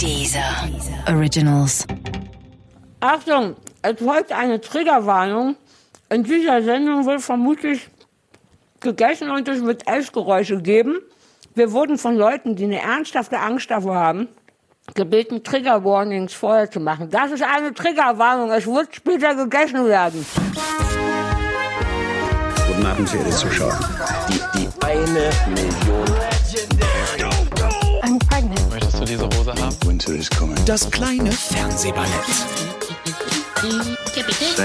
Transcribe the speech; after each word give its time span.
Dieser 0.00 0.68
Originals. 1.08 1.86
Achtung, 3.00 3.56
es 3.82 4.00
folgt 4.00 4.32
eine 4.32 4.60
Triggerwarnung. 4.60 5.56
In 6.10 6.24
dieser 6.24 6.62
Sendung 6.62 7.06
wird 7.06 7.22
vermutlich 7.22 7.88
gegessen 8.80 9.30
und 9.30 9.46
es 9.48 9.62
wird 9.62 9.86
Essgeräusche 9.86 10.60
geben. 10.60 11.00
Wir 11.54 11.72
wurden 11.72 11.98
von 11.98 12.16
Leuten, 12.16 12.56
die 12.56 12.64
eine 12.64 12.80
ernsthafte 12.80 13.38
Angst 13.38 13.70
davor 13.70 13.94
haben, 13.94 14.28
gebeten, 14.94 15.44
Trigger 15.44 15.84
Warnings 15.84 16.34
vorher 16.34 16.70
zu 16.70 16.80
machen. 16.80 17.08
Das 17.10 17.30
ist 17.30 17.42
eine 17.42 17.72
Triggerwarnung. 17.72 18.50
Es 18.50 18.66
wird 18.66 18.94
später 18.94 19.34
gegessen 19.34 19.86
werden. 19.86 20.26
Guten 22.66 22.86
Abend, 22.86 23.08
verehrte 23.08 23.30
Zuschauer. 23.30 23.78
Die, 24.28 24.58
die 24.58 24.68
eine 24.84 25.30
Million. 25.54 26.33
Das 30.66 30.90
kleine 30.90 31.32
Fernsehballett 31.32 32.10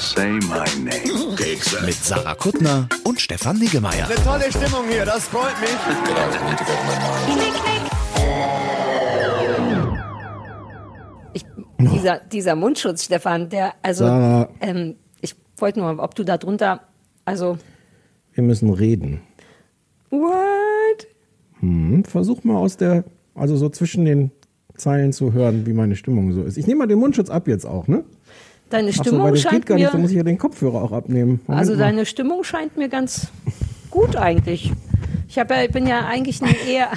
Say 0.02 0.32
my 0.32 0.66
name. 0.84 1.86
mit 1.86 1.94
Sarah 1.94 2.36
Kuttner 2.36 2.90
und 3.06 3.22
Stefan 3.22 3.58
Niggemeier. 3.58 4.06
Eine 4.06 4.16
tolle 4.16 4.52
Stimmung 4.52 4.86
hier, 4.90 5.06
das 5.06 5.30
freut 5.30 5.54
mich. 5.62 5.70
Ich, 11.34 11.46
dieser, 11.80 12.20
dieser 12.20 12.56
Mundschutz, 12.56 13.06
Stefan, 13.06 13.48
der, 13.48 13.76
also, 13.82 14.06
Sarah. 14.06 14.50
ähm, 14.60 14.98
ich 15.22 15.36
wollte 15.56 15.80
nur, 15.80 16.00
ob 16.00 16.16
du 16.16 16.26
da 16.26 16.38
drunter, 16.38 16.82
also, 17.24 17.58
Wir 18.34 18.44
müssen 18.44 18.74
reden. 18.74 19.22
what? 20.10 21.08
Hm, 21.62 22.04
versuch 22.04 22.44
mal 22.44 22.58
aus 22.58 22.76
der, 22.76 23.06
also 23.36 23.56
so 23.56 23.70
zwischen 23.70 24.04
den 24.04 24.32
Zeilen 24.80 25.14
zu 25.14 25.34
hören, 25.34 25.66
wie 25.66 25.74
meine 25.74 25.96
Stimmung 25.96 26.34
so 26.34 26.44
ist. 26.44 26.58
Ich 26.58 26.68
nehme 26.68 26.80
mal 26.80 26.88
den 26.88 27.00
Mundschutz 27.00 27.30
ab 27.30 27.48
jetzt 27.48 27.66
auch, 27.66 27.88
ne? 27.88 28.04
Deine 28.70 28.92
so, 28.92 29.02
Stimmung 29.02 29.24
weil 29.24 29.32
das 29.32 29.44
geht 29.44 29.52
scheint 29.52 29.66
gar 29.66 29.76
nicht, 29.76 29.88
da 29.88 29.98
mir, 29.98 30.02
muss 30.02 30.12
ich 30.12 30.18
ja 30.18 30.24
den 30.24 30.38
Kopfhörer 30.38 30.82
auch 30.82 30.92
abnehmen. 30.92 31.42
Moment 31.46 31.60
also 31.60 31.74
mal. 31.74 31.80
deine 31.80 32.06
Stimmung 32.06 32.44
scheint 32.44 32.78
mir 32.78 32.90
ganz 32.90 33.28
gut 33.90 34.16
eigentlich. 34.16 34.72
Ich 35.28 35.36
ja, 35.36 35.44
bin 35.44 35.88
ja 35.88 36.06
eigentlich 36.06 36.42
ein 36.42 36.56
eher, 36.68 36.90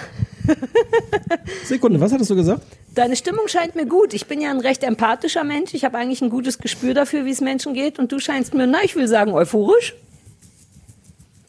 Sekunde, 1.65 2.01
was 2.01 2.13
hattest 2.13 2.31
du 2.31 2.37
gesagt? 2.37 2.63
deine 2.95 3.17
Stimmung 3.17 3.49
scheint 3.49 3.75
mir 3.75 3.87
gut. 3.87 4.15
Ich 4.15 4.27
bin 4.27 4.41
ja 4.41 4.51
ein 4.51 4.61
recht 4.61 4.83
empathischer 4.85 5.45
Mensch. 5.45 5.75
Ich 5.75 5.85
habe 5.85 5.99
eigentlich 5.99 6.23
ein 6.23 6.31
gutes 6.31 6.59
Gespür 6.59 6.95
dafür, 6.95 7.25
wie 7.25 7.31
es 7.31 7.41
Menschen 7.41 7.75
geht. 7.75 7.99
Und 7.99 8.13
du 8.13 8.19
scheinst 8.19 8.55
mir, 8.55 8.67
na, 8.67 8.79
ich 8.83 8.97
will 8.97 9.09
sagen, 9.09 9.33
euphorisch. 9.33 9.95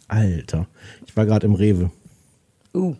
Alter, 0.08 0.68
ich 1.06 1.16
war 1.16 1.26
gerade 1.26 1.48
im 1.48 1.56
Rewe. 1.56 1.92
Uh. 2.74 2.96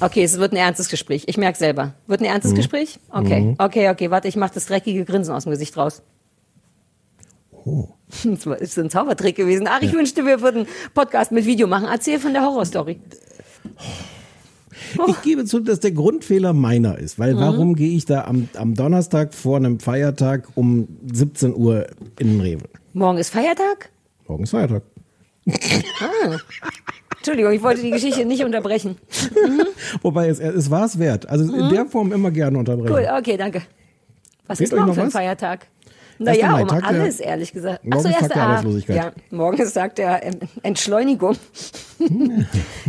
Okay, 0.00 0.22
es 0.24 0.38
wird 0.38 0.52
ein 0.52 0.56
ernstes 0.56 0.88
Gespräch. 0.88 1.24
Ich 1.26 1.36
merke 1.36 1.58
selber. 1.58 1.94
Wird 2.06 2.20
ein 2.20 2.26
ernstes 2.26 2.54
Gespräch? 2.54 2.98
Okay, 3.10 3.54
okay, 3.58 3.90
okay. 3.90 4.10
Warte, 4.10 4.28
ich 4.28 4.36
mache 4.36 4.54
das 4.54 4.66
dreckige 4.66 5.04
Grinsen 5.04 5.34
aus 5.34 5.44
dem 5.44 5.50
Gesicht 5.50 5.76
raus. 5.76 6.02
Oh. 7.64 7.88
Das 8.24 8.60
ist 8.60 8.78
ein 8.78 8.90
Zaubertrick 8.90 9.36
gewesen. 9.36 9.68
Ach, 9.70 9.80
ich 9.82 9.92
wünschte, 9.92 10.24
wir 10.26 10.40
würden 10.40 10.66
Podcast 10.94 11.30
mit 11.30 11.46
Video 11.46 11.66
machen. 11.68 11.86
Erzähl 11.90 12.18
von 12.18 12.32
der 12.32 12.42
Horrorstory. 12.42 12.98
Ich 15.06 15.22
gebe 15.22 15.44
zu, 15.44 15.60
dass 15.60 15.78
der 15.78 15.92
Grundfehler 15.92 16.52
meiner 16.52 16.98
ist, 16.98 17.18
weil 17.20 17.34
Mhm. 17.34 17.38
warum 17.38 17.74
gehe 17.76 17.96
ich 17.96 18.06
da 18.06 18.24
am, 18.24 18.48
am 18.56 18.74
Donnerstag 18.74 19.32
vor 19.34 19.56
einem 19.58 19.78
Feiertag 19.78 20.48
um 20.56 20.88
17 21.12 21.54
Uhr 21.54 21.86
in 22.18 22.30
den 22.30 22.40
Rewe? 22.40 22.64
Morgen 22.94 23.18
ist 23.18 23.30
Feiertag? 23.30 23.90
Morgen 24.26 24.42
ist 24.42 24.50
Feiertag. 24.50 24.82
Entschuldigung, 27.20 27.52
ich 27.52 27.62
wollte 27.62 27.82
die 27.82 27.90
Geschichte 27.90 28.24
nicht 28.24 28.44
unterbrechen. 28.44 28.96
Wobei 30.02 30.28
es, 30.28 30.40
es 30.40 30.70
war 30.70 30.86
es 30.86 30.98
wert. 30.98 31.28
Also 31.28 31.54
in 31.54 31.68
der 31.68 31.84
Form 31.84 32.12
immer 32.12 32.30
gerne 32.30 32.58
unterbrechen. 32.58 32.94
Mhm. 32.94 32.98
Cool, 32.98 33.18
okay, 33.18 33.36
danke. 33.36 33.60
Was 34.46 34.56
Fehlt 34.56 34.70
ist 34.70 34.76
morgen 34.76 34.88
noch 34.88 34.94
für 34.94 35.02
ein 35.02 35.06
was? 35.08 35.12
Feiertag? 35.12 35.66
Naja, 36.22 36.60
um 36.60 36.68
Tag 36.68 36.80
der- 36.80 36.88
alles, 36.88 37.18
ehrlich 37.18 37.52
gesagt. 37.52 37.84
Morgen 37.84 38.06
ist 38.08 38.18
Tag 38.18 38.28
der 38.32 38.42
Arbeitslosigkeit. 38.42 38.96
Ja, 38.96 39.12
morgen 39.30 39.56
ist 39.58 39.72
Tag 39.72 39.94
der 39.96 40.20
Entschleunigung. 40.62 41.34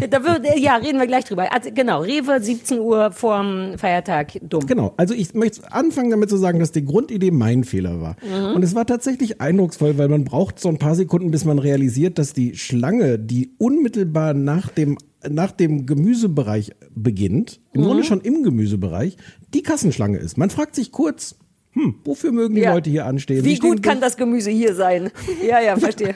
da 0.10 0.24
wird, 0.24 0.60
ja, 0.60 0.76
reden 0.76 1.00
wir 1.00 1.08
gleich 1.08 1.26
drüber. 1.26 1.52
Also, 1.54 1.70
genau, 1.74 2.02
Rewe, 2.02 2.42
17 2.42 2.80
Uhr 2.80 3.12
vorm 3.12 3.78
Feiertag, 3.78 4.34
dumm. 4.42 4.66
Genau, 4.66 4.94
also 4.98 5.14
ich 5.14 5.34
möchte 5.34 5.72
anfangen 5.72 6.10
damit 6.12 6.30
zu 6.30 6.38
sagen, 6.38 6.60
dass 6.60 6.72
die 6.72 6.84
Grundidee 6.86 7.32
mein 7.32 7.64
Fehler 7.64 8.02
war. 8.02 8.16
Mhm. 8.22 8.56
Und 8.56 8.64
es 8.64 8.76
war 8.76 8.86
tatsächlich 8.86 9.42
eindrucksvoll, 9.42 9.98
weil 9.98 10.08
man 10.10 10.24
braucht 10.26 10.60
so 10.60 10.70
ein 10.70 10.78
paar 10.78 10.96
Sekunden, 10.96 11.32
bis 11.32 11.46
man 11.46 11.60
realisiert, 11.60 12.18
dass 12.18 12.34
die 12.34 12.56
Schlange, 12.56 13.18
die 13.20 13.52
unmittelbar 13.58 14.34
nach 14.34 14.70
dem, 14.70 14.98
nach 15.30 15.52
dem 15.52 15.86
Gemüsebereich 15.86 16.72
beginnt, 16.96 17.60
im 17.74 17.82
Mhm. 17.82 17.86
Grunde 17.86 18.04
schon 18.04 18.22
im 18.22 18.44
Gemüsebereich, 18.44 19.18
die 19.54 19.64
Kassenschlange 19.64 20.18
ist. 20.18 20.38
Man 20.38 20.50
fragt 20.50 20.76
sich 20.76 20.92
kurz, 20.92 21.36
hm, 21.74 21.96
wofür 22.04 22.32
mögen 22.32 22.56
die 22.56 22.62
Ja. 22.62 22.74
Leute 22.74 22.90
hier 22.90 23.06
anstehen? 23.06 23.46
Wie 23.46 23.58
gut 23.58 23.82
kann 23.82 24.02
das 24.02 24.18
Gemüse 24.18 24.52
hier 24.52 24.76
sein? 24.76 25.10
Ja, 25.48 25.62
ja, 25.62 25.78
verstehe. 25.78 26.16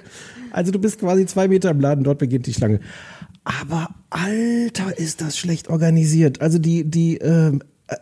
Also 0.51 0.71
du 0.71 0.79
bist 0.79 0.99
quasi 0.99 1.25
zwei 1.25 1.47
Meter 1.47 1.71
im 1.71 1.79
Laden, 1.79 2.03
dort 2.03 2.19
beginnt 2.19 2.45
die 2.45 2.53
Schlange. 2.53 2.79
Aber 3.43 3.89
Alter, 4.09 4.97
ist 4.97 5.21
das 5.21 5.37
schlecht 5.37 5.69
organisiert. 5.69 6.41
Also 6.41 6.59
die, 6.59 6.83
die, 6.83 7.17
ähm, 7.17 7.61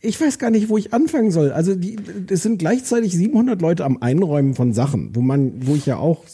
ich 0.00 0.20
weiß 0.20 0.38
gar 0.38 0.50
nicht, 0.50 0.68
wo 0.68 0.78
ich 0.78 0.94
anfangen 0.94 1.30
soll. 1.30 1.52
Also 1.52 1.74
die, 1.74 1.96
es 2.28 2.42
sind 2.42 2.58
gleichzeitig 2.58 3.12
700 3.12 3.60
Leute 3.60 3.84
am 3.84 3.98
Einräumen 4.02 4.54
von 4.54 4.72
Sachen, 4.72 5.14
wo 5.14 5.20
man, 5.20 5.66
wo 5.66 5.74
ich 5.74 5.86
ja 5.86 5.96
auch 5.96 6.24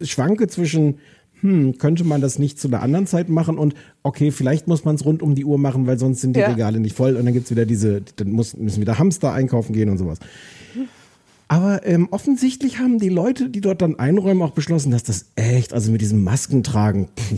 schwanke 0.00 0.48
zwischen, 0.48 0.98
hm, 1.40 1.78
könnte 1.78 2.04
man 2.04 2.20
das 2.20 2.38
nicht 2.38 2.58
zu 2.60 2.68
einer 2.68 2.82
anderen 2.82 3.06
Zeit 3.06 3.28
machen 3.28 3.58
und 3.58 3.74
okay, 4.02 4.30
vielleicht 4.30 4.66
muss 4.68 4.84
man 4.84 4.94
es 4.94 5.04
rund 5.04 5.22
um 5.22 5.34
die 5.34 5.44
Uhr 5.44 5.58
machen, 5.58 5.86
weil 5.86 5.98
sonst 5.98 6.20
sind 6.20 6.34
die 6.36 6.40
Ja. 6.40 6.48
Regale 6.48 6.80
nicht 6.80 6.96
voll 6.96 7.16
und 7.16 7.24
dann 7.24 7.34
gibt's 7.34 7.50
wieder 7.50 7.66
diese, 7.66 8.02
dann 8.16 8.30
muss, 8.32 8.56
müssen 8.56 8.80
wieder 8.80 8.98
Hamster 8.98 9.32
einkaufen 9.32 9.72
gehen 9.72 9.88
und 9.90 9.98
sowas. 9.98 10.18
Aber 11.46 11.86
ähm, 11.86 12.08
offensichtlich 12.10 12.78
haben 12.78 12.98
die 12.98 13.10
Leute, 13.10 13.50
die 13.50 13.60
dort 13.60 13.82
dann 13.82 13.98
einräumen, 13.98 14.42
auch 14.42 14.52
beschlossen, 14.52 14.90
dass 14.90 15.02
das 15.02 15.26
echt, 15.36 15.74
also 15.74 15.92
mit 15.92 16.00
diesem 16.00 16.24
Maskentragen, 16.24 17.08
puh, 17.14 17.36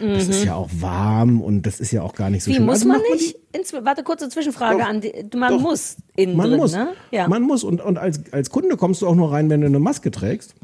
das 0.00 0.28
ist 0.28 0.44
ja 0.44 0.56
auch 0.56 0.68
warm 0.80 1.40
und 1.40 1.62
das 1.64 1.78
ist 1.78 1.92
ja 1.92 2.02
auch 2.02 2.14
gar 2.14 2.28
nicht 2.28 2.42
so 2.42 2.50
Mhm. 2.50 2.52
Wie, 2.52 2.56
schlimm. 2.56 2.66
muss 2.66 2.74
Also 2.82 2.88
man 2.88 3.00
nicht? 3.12 3.36
Ins, 3.52 3.72
warte, 3.72 4.02
kurze 4.02 4.28
Zwischenfrage 4.28 4.80
Doch, 4.80 4.88
an 4.88 5.00
die, 5.00 5.12
Man 5.36 5.52
doch. 5.52 5.60
muss 5.60 5.96
innen 6.16 6.36
Man 6.36 6.48
drin, 6.50 6.58
muss. 6.58 6.72
ne? 6.72 6.88
Ja. 7.12 7.28
Man 7.28 7.42
muss. 7.44 7.62
Und, 7.62 7.80
und 7.80 7.96
als, 7.98 8.20
als 8.32 8.50
Kunde 8.50 8.76
kommst 8.76 9.00
du 9.00 9.06
auch 9.06 9.14
nur 9.14 9.30
rein, 9.32 9.48
wenn 9.48 9.60
du 9.60 9.68
eine 9.68 9.78
Maske 9.78 10.10
trägst. 10.10 10.54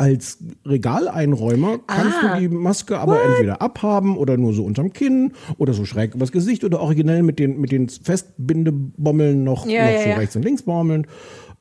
Als 0.00 0.38
Regaleinräumer 0.64 1.78
kannst 1.86 2.16
Ah. 2.22 2.34
du 2.36 2.40
die 2.40 2.48
Maske 2.48 2.98
aber 2.98 3.22
entweder 3.22 3.60
abhaben 3.60 4.16
oder 4.16 4.38
nur 4.38 4.54
so 4.54 4.64
unterm 4.64 4.94
Kinn 4.94 5.32
oder 5.58 5.74
so 5.74 5.84
schräg 5.84 6.14
übers 6.14 6.32
Gesicht 6.32 6.64
oder 6.64 6.80
originell 6.80 7.22
mit 7.22 7.38
den, 7.38 7.60
mit 7.60 7.70
den 7.70 7.88
Festbindebommeln 7.90 9.44
noch, 9.44 9.66
Ja, 9.66 9.84
noch 9.84 9.90
ja, 9.92 10.02
so 10.02 10.08
ja. 10.08 10.16
rechts 10.16 10.36
und 10.36 10.42
links 10.44 10.62
bommeln. 10.62 11.06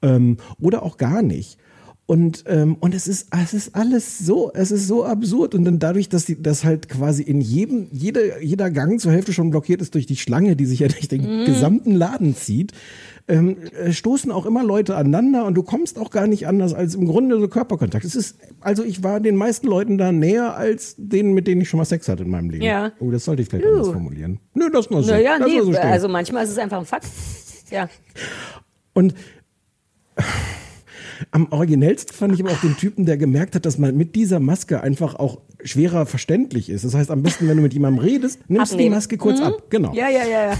Ähm, 0.01 0.37
oder 0.61 0.83
auch 0.83 0.97
gar 0.97 1.21
nicht. 1.21 1.57
Und, 2.05 2.45
ähm, 2.47 2.75
und 2.79 2.95
es 2.95 3.07
ist, 3.07 3.27
es 3.43 3.53
ist 3.53 3.75
alles 3.75 4.17
so, 4.17 4.51
es 4.55 4.71
ist 4.71 4.87
so 4.87 5.05
absurd. 5.05 5.53
Und 5.53 5.65
dann 5.65 5.77
dadurch, 5.77 6.09
dass 6.09 6.25
die, 6.25 6.41
das 6.41 6.63
halt 6.63 6.89
quasi 6.89 7.21
in 7.21 7.39
jedem, 7.39 7.87
jeder, 7.91 8.41
jeder 8.41 8.71
Gang 8.71 8.99
zur 8.99 9.11
Hälfte 9.11 9.31
schon 9.31 9.51
blockiert 9.51 9.79
ist 9.81 9.93
durch 9.93 10.07
die 10.07 10.15
Schlange, 10.15 10.55
die 10.55 10.65
sich 10.65 10.79
ja 10.79 10.87
durch 10.87 11.07
den 11.07 11.45
gesamten 11.45 11.93
Laden 11.93 12.35
zieht, 12.35 12.71
ähm, 13.29 13.57
äh, 13.77 13.91
stoßen 13.91 14.31
auch 14.31 14.45
immer 14.45 14.63
Leute 14.63 14.95
aneinander 14.95 15.45
und 15.45 15.53
du 15.53 15.63
kommst 15.63 15.99
auch 15.99 16.09
gar 16.09 16.27
nicht 16.27 16.47
anders 16.47 16.73
als 16.73 16.95
im 16.95 17.05
Grunde 17.05 17.39
so 17.39 17.47
Körperkontakt. 17.47 18.03
Es 18.03 18.15
ist, 18.15 18.39
also 18.59 18.83
ich 18.83 19.03
war 19.03 19.19
den 19.19 19.35
meisten 19.35 19.67
Leuten 19.67 19.97
da 19.97 20.11
näher 20.11 20.57
als 20.57 20.95
denen, 20.97 21.33
mit 21.33 21.47
denen 21.47 21.61
ich 21.61 21.69
schon 21.69 21.77
mal 21.77 21.85
Sex 21.85 22.09
hatte 22.09 22.23
in 22.23 22.29
meinem 22.29 22.49
Leben. 22.49 22.63
Ja. 22.63 22.91
Oh, 22.99 23.11
das 23.11 23.25
sollte 23.25 23.43
ich 23.43 23.49
vielleicht 23.49 23.67
anders 23.67 23.89
formulieren. 23.89 24.39
Nö, 24.55 24.69
das 24.71 24.89
nur 24.89 25.03
so. 25.03 25.11
Naja, 25.11 25.37
das 25.37 25.47
nee, 25.47 25.61
so 25.61 25.71
also 25.77 26.07
manchmal 26.07 26.43
ist 26.43 26.49
es 26.49 26.57
einfach 26.57 26.79
ein 26.79 26.85
Fakt. 26.85 27.05
Ja. 27.69 27.87
Und 28.93 29.13
am 31.31 31.47
originellsten 31.51 32.15
fand 32.15 32.33
ich 32.33 32.41
aber 32.41 32.51
auch 32.51 32.61
den 32.61 32.77
Typen, 32.77 33.05
der 33.05 33.17
gemerkt 33.17 33.53
hat, 33.53 33.65
dass 33.65 33.77
man 33.77 33.95
mit 33.95 34.15
dieser 34.15 34.39
Maske 34.39 34.81
einfach 34.81 35.15
auch 35.15 35.41
schwerer 35.63 36.07
verständlich 36.07 36.69
ist. 36.69 36.83
Das 36.83 36.95
heißt, 36.95 37.11
am 37.11 37.21
besten, 37.21 37.47
wenn 37.47 37.57
du 37.57 37.63
mit 37.63 37.73
jemandem 37.73 38.03
redest, 38.03 38.39
nimmst 38.49 38.73
du 38.73 38.77
die. 38.77 38.89
Maske 38.89 39.17
kurz 39.17 39.39
ab. 39.39 39.69
Genau. 39.69 39.93
Ja, 39.93 40.09
ja, 40.09 40.25
ja, 40.25 40.51
ja. 40.51 40.57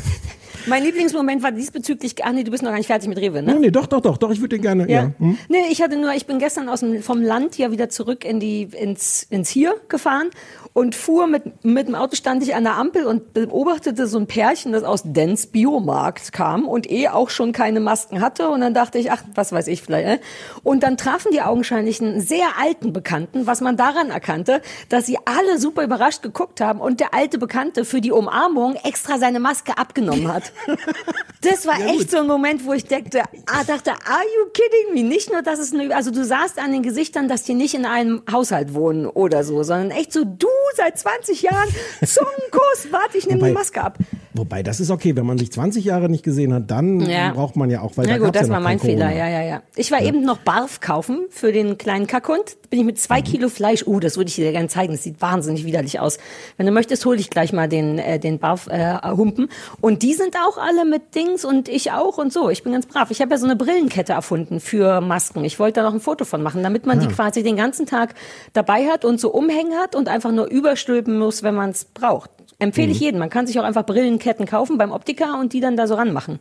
Mein 0.68 0.84
Lieblingsmoment 0.84 1.44
war 1.44 1.52
diesbezüglich, 1.52 2.16
ach 2.24 2.32
nee, 2.32 2.44
du 2.44 2.52
bist 2.52 2.64
noch 2.64 2.70
gar 2.70 2.78
nicht 2.78 2.88
fertig 2.88 3.10
mit 3.10 3.18
Rewe, 3.18 3.42
ne? 3.42 3.54
Nee, 3.54 3.60
nee, 3.60 3.72
doch, 3.72 3.88
doch, 3.88 4.02
doch, 4.02 4.18
doch, 4.18 4.32
ich 4.32 4.40
würde 4.40 4.58
dir 4.58 4.62
gerne, 4.62 4.90
ja. 4.90 5.04
Ja. 5.04 5.12
Hm? 5.18 5.38
Nee, 5.48 5.64
ich 5.72 5.82
hatte 5.82 5.98
nur, 5.98 6.14
ich 6.14 6.26
bin 6.26 6.40
gestern 6.40 6.70
aus 6.70 6.82
dem, 6.82 7.02
vom 7.02 7.22
Land 7.22 7.58
ja 7.58 7.72
wieder 7.72 7.90
zurück 7.90 8.26
in 8.26 8.40
die, 8.40 8.64
ins, 8.64 9.24
ins 9.30 9.50
Hier 9.50 9.76
gefahren 9.88 10.30
und 10.74 10.96
fuhr 10.96 11.28
mit, 11.28 11.64
mit 11.64 11.88
dem 11.88 11.96
Auto 11.96 12.16
stand 12.16 12.44
ich 12.44 12.56
an 12.56 12.64
der 12.64 12.76
Ampel 12.76 13.06
und 13.06 13.34
beobachtete 13.34 14.08
so 14.08 14.20
ein 14.20 14.28
Pärchen, 14.28 14.72
das 14.72 14.84
aus 14.84 15.02
Dens 15.06 15.48
Biomarkt 15.48 16.32
kam 16.32 16.68
und 16.68 16.90
eh 16.90 17.10
auch 17.10 17.30
schon 17.30 17.52
keine 17.52 17.80
Masken 17.80 18.22
hatte 18.22 18.50
und 18.50 18.62
dann 18.62 18.74
dachte 18.74 18.98
ich, 18.98 19.12
ach, 19.12 19.24
was 19.36 19.52
weiß 19.52 19.68
ich 19.68 19.82
vielleicht, 19.82 20.08
äh? 20.08 20.20
Und 20.64 20.84
dann 20.84 20.98
trafen 20.98 21.32
die 21.32 21.42
augenscheinlich 21.42 22.02
einen 22.02 22.22
sehr 22.22 22.48
alten 22.60 22.94
Bekannten, 22.94 23.48
was 23.48 23.62
man 23.62 23.78
daran 23.78 24.10
erkannte, 24.10 24.62
dass 24.90 25.06
sie 25.06 25.18
alle 25.26 25.60
super 25.60 25.84
überrascht 25.84 26.22
geguckt 26.22 26.62
haben 26.62 26.80
und 26.80 27.00
der 27.00 27.14
alte 27.14 27.38
Bekannte 27.38 27.86
für 27.86 28.02
die 28.02 28.12
Umarmung 28.12 28.76
extra 28.84 29.18
seine 29.18 29.40
Maske 29.40 29.78
abgenommen 29.78 30.28
hat. 30.34 30.39
Das 31.42 31.66
war 31.66 31.80
echt 31.80 32.12
so 32.12 32.18
ein 32.18 32.28
Moment, 32.28 32.66
wo 32.66 32.74
ich 32.74 32.84
dachte, 32.84 33.24
ah, 33.46 33.64
dachte, 33.64 33.92
are 33.92 34.24
you 34.38 34.50
kidding 34.52 34.94
me? 34.94 35.08
Nicht 35.08 35.32
nur, 35.32 35.42
dass 35.42 35.58
es 35.58 35.74
eine, 35.74 35.96
also 35.96 36.12
du 36.12 36.26
sahst 36.26 36.60
an 36.60 36.74
den 36.74 36.84
Gesichtern, 36.84 37.30
dass 37.30 37.44
die 37.44 37.54
nicht 37.54 37.74
in 37.76 37.86
einem 37.86 38.24
Haushalt 38.30 38.74
wohnen 38.74 39.06
oder 39.06 39.46
so, 39.46 39.64
sondern 39.64 39.92
echt 39.92 40.12
so, 40.12 40.26
du 40.26 40.50
seit 40.76 41.00
20 41.00 41.42
Jahren, 41.44 41.70
Zungenkuss, 42.06 42.92
warte, 42.92 43.18
ich 43.18 43.26
nehme 43.26 43.48
die 43.48 43.54
Maske 43.54 43.82
ab. 43.82 43.98
Wobei, 44.34 44.62
das 44.62 44.80
ist 44.80 44.92
okay. 44.92 45.16
Wenn 45.16 45.26
man 45.26 45.38
sich 45.40 45.52
20 45.52 45.84
Jahre 45.86 46.08
nicht 46.08 46.24
gesehen 46.24 46.54
hat, 46.54 46.70
dann 46.70 47.00
Ja. 47.02 47.32
braucht 47.32 47.56
man 47.56 47.70
ja 47.72 47.82
auch, 47.82 47.98
weil 47.98 48.06
Na 48.06 48.18
da 48.20 48.26
gut, 48.26 48.36
das 48.36 48.48
ja 48.48 48.54
war 48.54 48.60
mein 48.60 48.78
kein 48.78 48.88
Fehler, 48.90 49.08
Corona. 49.08 49.28
ja, 49.28 49.40
ja, 49.42 49.42
ja. 49.48 49.62
Ich 49.76 49.92
war 49.92 50.02
eben 50.02 50.22
noch 50.24 50.38
Barf 50.38 50.82
kaufen 50.82 51.26
für 51.32 51.52
den 51.52 51.78
kleinen 51.80 52.06
Kackhund. 52.06 52.58
Bin 52.70 52.80
ich 52.82 52.86
mit 52.86 53.00
zwei 53.00 53.24
Kilo 53.24 53.50
Fleisch, 53.50 53.88
uh, 53.88 54.00
das 54.00 54.18
würde 54.18 54.30
ich 54.30 54.36
dir 54.36 54.52
gerne 54.52 54.68
zeigen, 54.68 54.94
das 54.94 55.04
sieht 55.04 55.20
wahnsinnig 55.22 55.66
widerlich 55.66 56.00
aus. 56.00 56.20
Wenn 56.58 56.68
du 56.68 56.72
möchtest, 56.72 57.04
hole 57.08 57.18
ich 57.20 57.32
gleich 57.32 57.54
mal 57.54 57.68
den, 57.68 57.98
äh, 57.98 58.20
den 58.20 58.38
Barf 58.38 58.68
äh, 58.68 59.00
Humpen. 59.04 59.50
Und 59.82 60.04
die 60.04 60.14
sind 60.14 60.36
auch 60.36 60.60
alle 60.60 60.86
mit 60.86 61.16
Dings 61.16 61.44
und 61.44 61.68
ich 61.68 61.92
auch 61.92 62.20
und 62.20 62.32
so. 62.32 62.52
Ich 62.52 62.62
bin 62.64 62.74
ganz 62.74 62.86
brav. 62.86 63.10
Ich 63.10 63.22
habe 63.22 63.32
ja 63.32 63.38
so 63.40 63.46
eine 63.46 63.56
Brillenkette 63.56 64.14
erfunden 64.14 64.60
für 64.60 65.02
Masken. 65.02 65.44
Ich 65.44 65.58
wollte 65.60 65.80
da 65.80 65.88
noch 65.88 65.94
ein 65.96 66.00
Foto 66.00 66.24
von 66.26 66.44
machen, 66.44 66.62
damit 66.62 66.86
man 66.86 67.00
die 67.00 67.08
quasi 67.08 67.42
den 67.42 67.56
ganzen 67.56 67.88
Tag 67.88 68.14
dabei 68.54 68.86
hat 68.88 69.06
und 69.06 69.20
so 69.20 69.32
umhängen 69.32 69.74
hat 69.80 69.96
und 69.96 70.08
einfach 70.08 70.32
nur 70.32 70.46
überstülpen 70.52 71.18
muss, 71.18 71.42
wenn 71.42 71.56
man 71.56 71.72
es 71.72 71.86
braucht. 71.86 72.30
Empfehle 72.60 72.92
ich 72.92 73.00
jedem. 73.00 73.20
Man 73.20 73.30
kann 73.30 73.48
sich 73.48 73.60
auch 73.60 73.64
einfach 73.64 73.86
Brillenketten 73.86 74.46
kaufen 74.46 74.78
beim 74.78 74.92
Optiker 74.92 75.40
und 75.40 75.54
die 75.54 75.62
dann 75.62 75.78
da 75.78 75.88
so 75.88 75.96
ranmachen. 75.96 76.40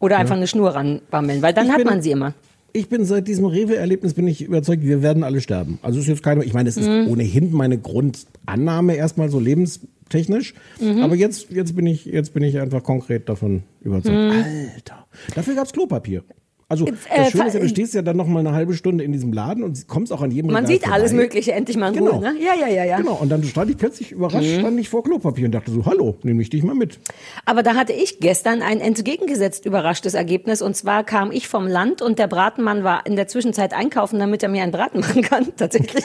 Oder 0.00 0.18
einfach 0.18 0.36
eine 0.36 0.46
Schnur 0.48 0.70
ranbammeln, 0.74 1.42
weil 1.42 1.52
dann 1.54 1.66
Ich 1.66 1.72
hat 1.72 1.84
man 1.84 2.02
sie 2.02 2.10
immer. 2.10 2.34
Ich 2.72 2.88
bin 2.88 3.04
seit 3.04 3.28
diesem 3.28 3.44
Rewe-Erlebnis 3.44 4.14
bin 4.14 4.26
ich 4.26 4.42
überzeugt, 4.42 4.82
wir 4.82 5.02
werden 5.02 5.22
alle 5.24 5.40
sterben. 5.42 5.78
Also 5.82 5.98
es 5.98 6.06
ist 6.06 6.08
jetzt 6.08 6.22
keine, 6.22 6.42
ich 6.42 6.54
meine, 6.54 6.70
es 6.70 6.78
ist 6.78 6.88
Mhm. 6.88 7.06
ohnehin 7.08 7.52
meine 7.52 7.76
Grundannahme 7.78 8.94
erstmal 8.96 9.28
so 9.28 9.38
lebenstechnisch. 9.38 10.54
Mhm. 10.80 11.02
Aber 11.02 11.14
jetzt, 11.14 11.50
jetzt 11.50 11.76
bin 11.76 11.86
ich, 11.86 12.06
jetzt 12.06 12.32
bin 12.32 12.42
ich 12.42 12.58
einfach 12.58 12.82
konkret 12.82 13.28
davon 13.28 13.62
überzeugt. 13.82 14.16
Mhm. 14.16 14.44
Alter. 14.74 15.06
Dafür 15.34 15.54
gab's 15.54 15.72
Klopapier. 15.72 16.24
Also 16.72 16.86
Äh, 16.86 16.92
das 17.16 17.30
Schöne 17.32 17.48
ist 17.48 17.52
ja, 17.54 17.60
du 17.60 17.66
äh, 17.66 17.68
stehst 17.68 17.92
ja 17.94 18.00
dann 18.00 18.16
noch 18.16 18.26
mal 18.26 18.40
eine 18.40 18.52
halbe 18.52 18.72
Stunde 18.72 19.04
in 19.04 19.12
diesem 19.12 19.30
Laden 19.30 19.62
und 19.62 19.86
kommst 19.88 20.10
auch 20.10 20.22
an 20.22 20.30
jedem 20.30 20.50
Man 20.50 20.64
Regal 20.64 20.80
sieht 20.80 20.90
alles 20.90 21.10
vorbei. 21.10 21.24
Mögliche 21.24 21.52
endlich 21.52 21.76
mal 21.76 21.88
in 21.88 21.94
Genau. 21.94 22.12
Ruhe, 22.12 22.20
ne? 22.22 22.34
Ja, 22.40 22.54
ja, 22.58 22.66
ja, 22.72 22.84
ja. 22.84 22.96
Genau, 22.96 23.18
und 23.20 23.28
dann 23.28 23.44
stand 23.44 23.70
ich 23.70 23.76
plötzlich 23.76 24.10
überrascht, 24.10 24.48
stand 24.58 24.80
ich 24.80 24.88
vor 24.88 25.04
Klopapier 25.04 25.44
und 25.46 25.52
dachte 25.52 25.70
so, 25.70 25.84
hallo, 25.84 26.16
nehme 26.22 26.40
ich 26.40 26.48
dich 26.48 26.62
mal 26.62 26.74
mit. 26.74 26.98
Aber 27.44 27.62
da 27.62 27.74
hatte 27.74 27.92
ich 27.92 28.20
gestern 28.20 28.62
ein 28.62 28.80
entgegengesetzt 28.80 29.66
überraschtes 29.66 30.14
Ergebnis. 30.14 30.62
Und 30.62 30.74
zwar 30.74 31.04
kam 31.04 31.30
ich 31.30 31.46
vom 31.46 31.66
Land 31.66 32.00
und 32.00 32.18
der 32.18 32.26
Bratenmann 32.26 32.84
war 32.84 33.04
in 33.04 33.16
der 33.16 33.28
Zwischenzeit 33.28 33.74
einkaufen, 33.74 34.18
damit 34.18 34.42
er 34.42 34.48
mir 34.48 34.62
einen 34.62 34.72
Braten 34.72 35.00
machen 35.06 35.20
kann, 35.20 35.48
tatsächlich. 35.58 36.04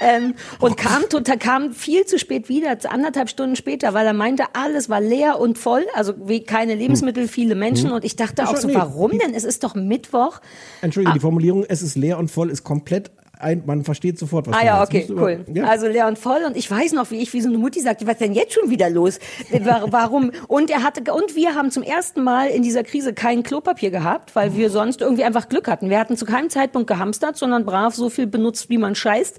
ähm, 0.00 0.34
und 0.60 0.76
kam, 0.76 1.08
total, 1.10 1.38
kam 1.38 1.72
viel 1.72 2.04
zu 2.06 2.20
spät 2.20 2.48
wieder, 2.48 2.76
anderthalb 2.88 3.28
Stunden 3.28 3.56
später, 3.56 3.94
weil 3.94 4.06
er 4.06 4.12
meinte, 4.12 4.44
alles 4.52 4.88
war 4.88 5.00
leer 5.00 5.40
und 5.40 5.58
voll, 5.58 5.84
also 5.94 6.14
wie 6.24 6.44
keine 6.44 6.76
Lebensmittel, 6.76 7.26
viele 7.26 7.56
Menschen. 7.56 7.90
Und 7.90 8.04
ich 8.04 8.14
dachte 8.14 8.48
auch 8.48 8.56
so, 8.56 8.72
warum 8.72 9.10
denn? 9.10 9.34
Es 9.34 9.42
ist 9.42 9.64
doch 9.64 9.74
Mittwoch. 10.12 10.40
Entschuldige, 10.82 11.10
Ah. 11.10 11.14
die 11.14 11.20
Formulierung, 11.20 11.64
es 11.68 11.82
ist 11.82 11.96
leer 11.96 12.18
und 12.18 12.30
voll, 12.30 12.50
ist 12.50 12.64
komplett 12.64 13.10
ein, 13.40 13.64
man 13.66 13.82
versteht 13.84 14.16
sofort, 14.18 14.46
was 14.46 14.54
Ah 14.56 14.60
du 14.60 14.66
ja, 14.66 14.82
okay, 14.82 15.06
cool. 15.10 15.44
über- 15.46 15.52
Ja. 15.58 15.64
Also 15.64 15.86
leer 15.88 16.06
und 16.06 16.18
voll 16.18 16.44
und 16.46 16.56
ich 16.56 16.70
weiß 16.70 16.92
noch, 16.92 17.10
wie 17.10 17.16
ich 17.20 17.32
wie 17.32 17.40
so 17.40 17.48
eine 17.48 17.58
Mutti 17.58 17.80
sagte, 17.80 18.06
was 18.06 18.12
ist 18.14 18.20
denn 18.20 18.32
jetzt 18.32 18.52
schon 18.54 18.70
wieder 18.70 18.88
los? 18.88 19.18
Wa- 19.50 19.86
Warum? 19.90 20.30
Und 20.46 20.70
er 20.70 20.82
hatte 20.84 21.12
und 21.12 21.34
wir 21.34 21.54
haben 21.54 21.70
zum 21.72 21.82
ersten 21.82 22.22
Mal 22.22 22.46
in 22.48 22.62
dieser 22.62 22.84
Krise 22.84 23.12
kein 23.12 23.42
Klopapier 23.42 23.90
gehabt, 23.90 24.34
weil 24.36 24.54
wir 24.56 24.70
sonst 24.70 25.00
irgendwie 25.00 25.24
einfach 25.24 25.48
Glück 25.48 25.66
hatten. 25.68 25.90
Wir 25.90 25.98
hatten 25.98 26.16
zu 26.16 26.24
keinem 26.26 26.48
Zeitpunkt 26.48 26.86
gehamstert, 26.86 27.36
sondern 27.36 27.66
brav 27.66 27.94
so 27.94 28.08
viel 28.08 28.28
benutzt, 28.28 28.70
wie 28.70 28.78
man 28.78 28.94
scheißt. 28.94 29.38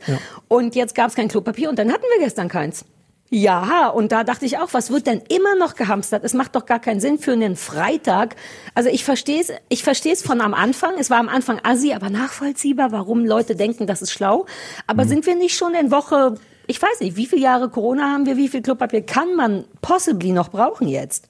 Und 0.49 0.75
jetzt 0.75 0.93
gab 0.93 1.07
es 1.09 1.15
kein 1.15 1.29
Klopapier 1.29 1.69
und 1.69 1.79
dann 1.79 1.91
hatten 1.91 2.03
wir 2.17 2.23
gestern 2.23 2.49
keins. 2.49 2.85
Ja, 3.31 3.87
und 3.87 4.11
da 4.11 4.23
dachte 4.23 4.45
ich 4.45 4.59
auch, 4.59 4.73
was 4.73 4.91
wird 4.91 5.07
denn 5.07 5.21
immer 5.29 5.55
noch 5.55 5.75
gehamstert? 5.75 6.23
Es 6.23 6.33
macht 6.33 6.55
doch 6.55 6.65
gar 6.65 6.79
keinen 6.79 6.99
Sinn 6.99 7.17
für 7.17 7.31
einen 7.31 7.55
Freitag. 7.55 8.35
Also 8.75 8.89
ich 8.89 9.03
verstehe 9.03 9.41
es, 9.41 9.51
ich 9.67 9.83
verstehe 9.83 10.13
es 10.13 10.21
von 10.21 10.41
am 10.41 10.53
Anfang. 10.53 10.93
Es 10.99 11.09
war 11.09 11.17
am 11.17 11.27
Anfang 11.27 11.59
assi, 11.63 11.93
aber 11.93 12.11
nachvollziehbar, 12.11 12.91
warum 12.91 13.25
Leute 13.25 13.55
denken, 13.55 13.87
das 13.87 14.03
ist 14.03 14.11
schlau. 14.11 14.45
Aber 14.85 15.05
sind 15.05 15.25
wir 15.25 15.35
nicht 15.35 15.57
schon 15.57 15.73
in 15.73 15.89
Woche, 15.89 16.35
ich 16.67 16.79
weiß 16.79 16.99
nicht, 17.01 17.17
wie 17.17 17.25
viele 17.25 17.41
Jahre 17.41 17.69
Corona 17.69 18.11
haben 18.11 18.27
wir, 18.27 18.37
wie 18.37 18.47
viel 18.47 18.61
Klopapier 18.61 19.01
kann 19.01 19.35
man 19.35 19.65
possibly 19.81 20.31
noch 20.31 20.49
brauchen 20.49 20.87
jetzt? 20.87 21.27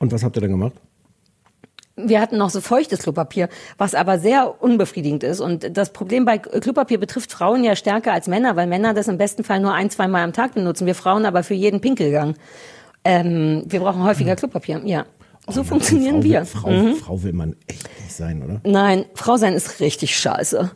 Und 0.00 0.12
was 0.12 0.22
habt 0.22 0.36
ihr 0.36 0.42
dann 0.42 0.50
gemacht? 0.50 0.74
Wir 1.96 2.20
hatten 2.20 2.38
noch 2.38 2.50
so 2.50 2.60
feuchtes 2.60 3.00
Klopapier, 3.00 3.48
was 3.76 3.94
aber 3.94 4.18
sehr 4.18 4.62
unbefriedigend 4.62 5.22
ist. 5.24 5.40
Und 5.40 5.76
das 5.76 5.92
Problem 5.92 6.24
bei 6.24 6.38
Klopapier 6.38 6.98
betrifft 6.98 7.32
Frauen 7.32 7.64
ja 7.64 7.76
stärker 7.76 8.12
als 8.12 8.28
Männer, 8.28 8.56
weil 8.56 8.66
Männer 8.66 8.94
das 8.94 9.08
im 9.08 9.18
besten 9.18 9.44
Fall 9.44 9.60
nur 9.60 9.74
ein, 9.74 9.90
zwei 9.90 10.08
Mal 10.08 10.22
am 10.22 10.32
Tag 10.32 10.54
benutzen. 10.54 10.86
Wir 10.86 10.94
Frauen 10.94 11.26
aber 11.26 11.42
für 11.42 11.54
jeden 11.54 11.80
Pinkelgang. 11.80 12.34
Ähm, 13.04 13.64
wir 13.66 13.80
brauchen 13.80 14.02
häufiger 14.04 14.36
Klopapier, 14.36 14.80
ja. 14.84 15.04
So 15.48 15.62
Oh, 15.62 15.64
funktionieren 15.64 16.22
Frau, 16.22 16.24
wir. 16.24 16.44
Frau, 16.46 16.70
Mhm. 16.70 16.94
Frau 16.94 17.22
will 17.24 17.32
man 17.32 17.56
echt 17.66 17.88
nicht 18.00 18.12
sein, 18.12 18.42
oder? 18.42 18.60
Nein, 18.64 19.06
Frau 19.14 19.36
sein 19.36 19.54
ist 19.54 19.80
richtig 19.80 20.16
scheiße. 20.16 20.70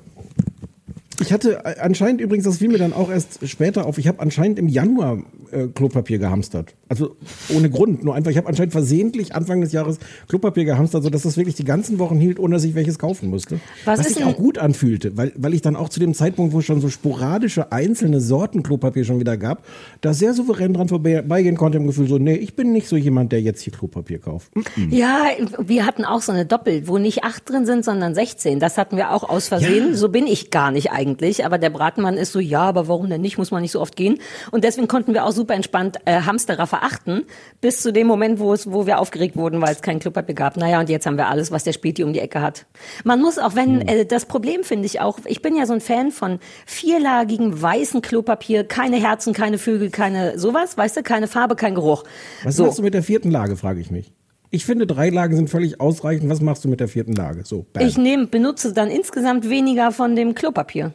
Ich 1.21 1.33
hatte 1.33 1.65
äh, 1.65 1.79
anscheinend 1.81 2.21
übrigens, 2.21 2.45
das 2.45 2.59
fiel 2.59 2.69
mir 2.69 2.79
dann 2.79 2.93
auch 2.93 3.11
erst 3.11 3.47
später 3.49 3.87
auf, 3.87 3.99
ich 3.99 4.09
habe 4.09 4.21
anscheinend 4.21 4.59
im 4.59 4.69
Januar 4.69 5.23
äh, 5.51 5.69
Klopapier 5.69 6.19
gehamstert. 6.19 6.75
Also 6.89 7.17
ohne 7.55 7.71
Grund, 7.71 8.05
nur 8.05 8.15
einfach, 8.15 8.31
ich 8.31 8.37
habe 8.37 8.49
anscheinend 8.49 8.73
versehentlich 8.73 9.35
Anfang 9.35 9.61
des 9.61 9.73
Jahres 9.73 9.99
Klopapier 10.29 10.65
gehamstert, 10.65 11.03
sodass 11.03 11.23
das 11.23 11.37
wirklich 11.37 11.55
die 11.55 11.65
ganzen 11.65 11.99
Wochen 11.99 12.19
hielt, 12.19 12.39
ohne 12.39 12.57
dass 12.57 12.65
ich 12.65 12.75
welches 12.75 12.99
kaufen 12.99 13.31
musste. 13.31 13.61
Was 13.85 14.01
Was 14.01 14.09
sich 14.09 14.25
auch 14.25 14.37
gut 14.37 14.59
anfühlte, 14.59 15.17
weil, 15.17 15.33
weil 15.37 15.55
ich 15.55 15.63
dann 15.63 15.77
auch 15.77 15.89
zu 15.89 16.01
dem 16.01 16.15
Zeitpunkt, 16.15 16.53
wo 16.53 16.59
es 16.59 16.65
schon 16.65 16.81
so 16.81 16.89
sporadische 16.89 17.73
einzelne 17.73 18.21
Sorten 18.21 18.63
Klopapier 18.63 19.05
schon 19.05 19.19
wieder 19.19 19.37
gab, 19.37 19.65
da 20.01 20.13
sehr 20.13 20.35
souverän 20.35 20.75
dran 20.75 20.89
vorbeigehen 20.89 21.57
konnte 21.57 21.79
im 21.79 21.87
Gefühl 21.87 22.09
so, 22.09 22.19
nee, 22.19 22.37
ich 22.37 22.55
bin 22.55 22.73
nicht 22.73 22.89
so 22.89 22.97
jemand, 22.97 23.33
der 23.33 23.41
jetzt 23.41 23.63
hier 23.63 23.73
Klopapier 23.73 24.19
kauft. 24.19 24.51
Mm. 24.77 24.93
Ja, 24.93 25.25
wir 25.59 25.87
hatten 25.87 26.05
auch 26.05 26.23
so 26.23 26.33
eine 26.33 26.47
Doppel, 26.47 26.87
wo 26.87 26.99
nicht 26.99 27.25
acht 27.25 27.49
drin 27.49 27.67
sind, 27.67 27.85
sondern 27.85 28.15
16. 28.15 28.61
Das 28.61 28.79
hatten 28.79 28.97
wir 28.97 29.13
auch 29.13 29.29
aus 29.29 29.49
Versehen. 29.49 29.95
So 29.95 30.09
bin 30.09 30.27
ich 30.27 30.51
gar 30.51 30.71
nicht 30.71 30.91
eigentlich. 30.91 31.06
Aber 31.45 31.59
der 31.59 31.71
Bratenmann 31.71 32.17
ist 32.17 32.33
so, 32.33 32.41
ja, 32.41 32.63
aber 32.63 32.89
warum 32.89 33.09
denn 33.09 33.21
nicht? 33.21 33.39
Muss 33.39 33.51
man 33.51 33.63
nicht 33.63 33.73
so 33.73 33.81
oft 33.81 33.97
gehen. 33.97 34.19
Und 34.51 34.65
deswegen 34.65 34.89
konnten 34.89 35.15
wir 35.15 35.25
auch 35.25 35.33
super 35.33 35.55
entspannt 35.55 35.99
äh, 36.05 36.23
Hamsterer 36.23 36.67
verachten, 36.67 37.25
bis 37.61 37.83
zu 37.83 37.93
dem 37.93 38.07
Moment, 38.07 38.39
wo 38.39 38.53
es, 38.53 38.71
wo 38.71 38.87
wir 38.87 38.99
aufgeregt 38.99 39.37
wurden, 39.37 39.61
weil 39.61 39.73
es 39.73 39.83
kein 39.83 39.99
Klopapier 39.99 40.35
gab. 40.35 40.57
Naja, 40.57 40.81
und 40.81 40.89
jetzt 40.89 41.07
haben 41.07 41.17
wir 41.17 41.29
alles, 41.29 41.51
was 41.51 41.65
der 41.65 41.73
Späti 41.73 42.05
um 42.05 42.13
die 42.13 42.21
Ecke 42.21 42.41
hat. 42.41 42.67
Man 43.05 43.21
muss 43.21 43.39
auch, 43.39 43.55
wenn, 43.55 43.81
äh, 43.83 44.07
das 44.07 44.27
Problem 44.27 44.65
finde 44.65 44.87
ich 44.87 45.01
auch, 45.01 45.19
ich 45.25 45.43
bin 45.43 45.57
ja 45.57 45.67
so 45.67 45.75
ein 45.75 45.81
Fan 45.81 46.11
von 46.11 46.39
vierlagigem 46.67 47.61
weißen 47.61 48.03
Klopapier, 48.03 48.65
keine 48.65 48.97
Herzen, 48.97 49.33
keine 49.33 49.59
Vögel, 49.59 49.91
keine 49.91 50.39
sowas, 50.39 50.77
weißt 50.77 50.99
du, 50.99 51.03
keine 51.03 51.29
Farbe, 51.29 51.57
kein 51.57 51.75
Geruch. 51.75 52.05
Was 52.45 52.57
so. 52.57 52.65
machst 52.65 52.79
du 52.79 52.83
mit 52.83 52.95
der 52.95 53.03
vierten 53.03 53.31
Lage, 53.31 53.57
frage 53.57 53.81
ich 53.81 53.91
mich. 53.91 54.13
Ich 54.51 54.65
finde, 54.65 54.87
drei 54.87 55.11
Lagen 55.11 55.37
sind 55.37 55.51
völlig 55.51 55.81
ausreichend. 55.81 56.31
Was 56.31 56.41
machst 56.41 56.65
du 56.65 56.69
mit 56.69 56.81
der 56.81 56.89
vierten 56.89 57.15
Lage? 57.15 57.45
So. 57.45 57.67
Ich 57.79 57.99
nehme, 57.99 58.27
benutze 58.27 58.73
dann 58.73 58.91
insgesamt 58.91 59.49
weniger 59.49 59.93
von 59.93 60.17
dem 60.17 60.35
Klopapier. 60.35 60.93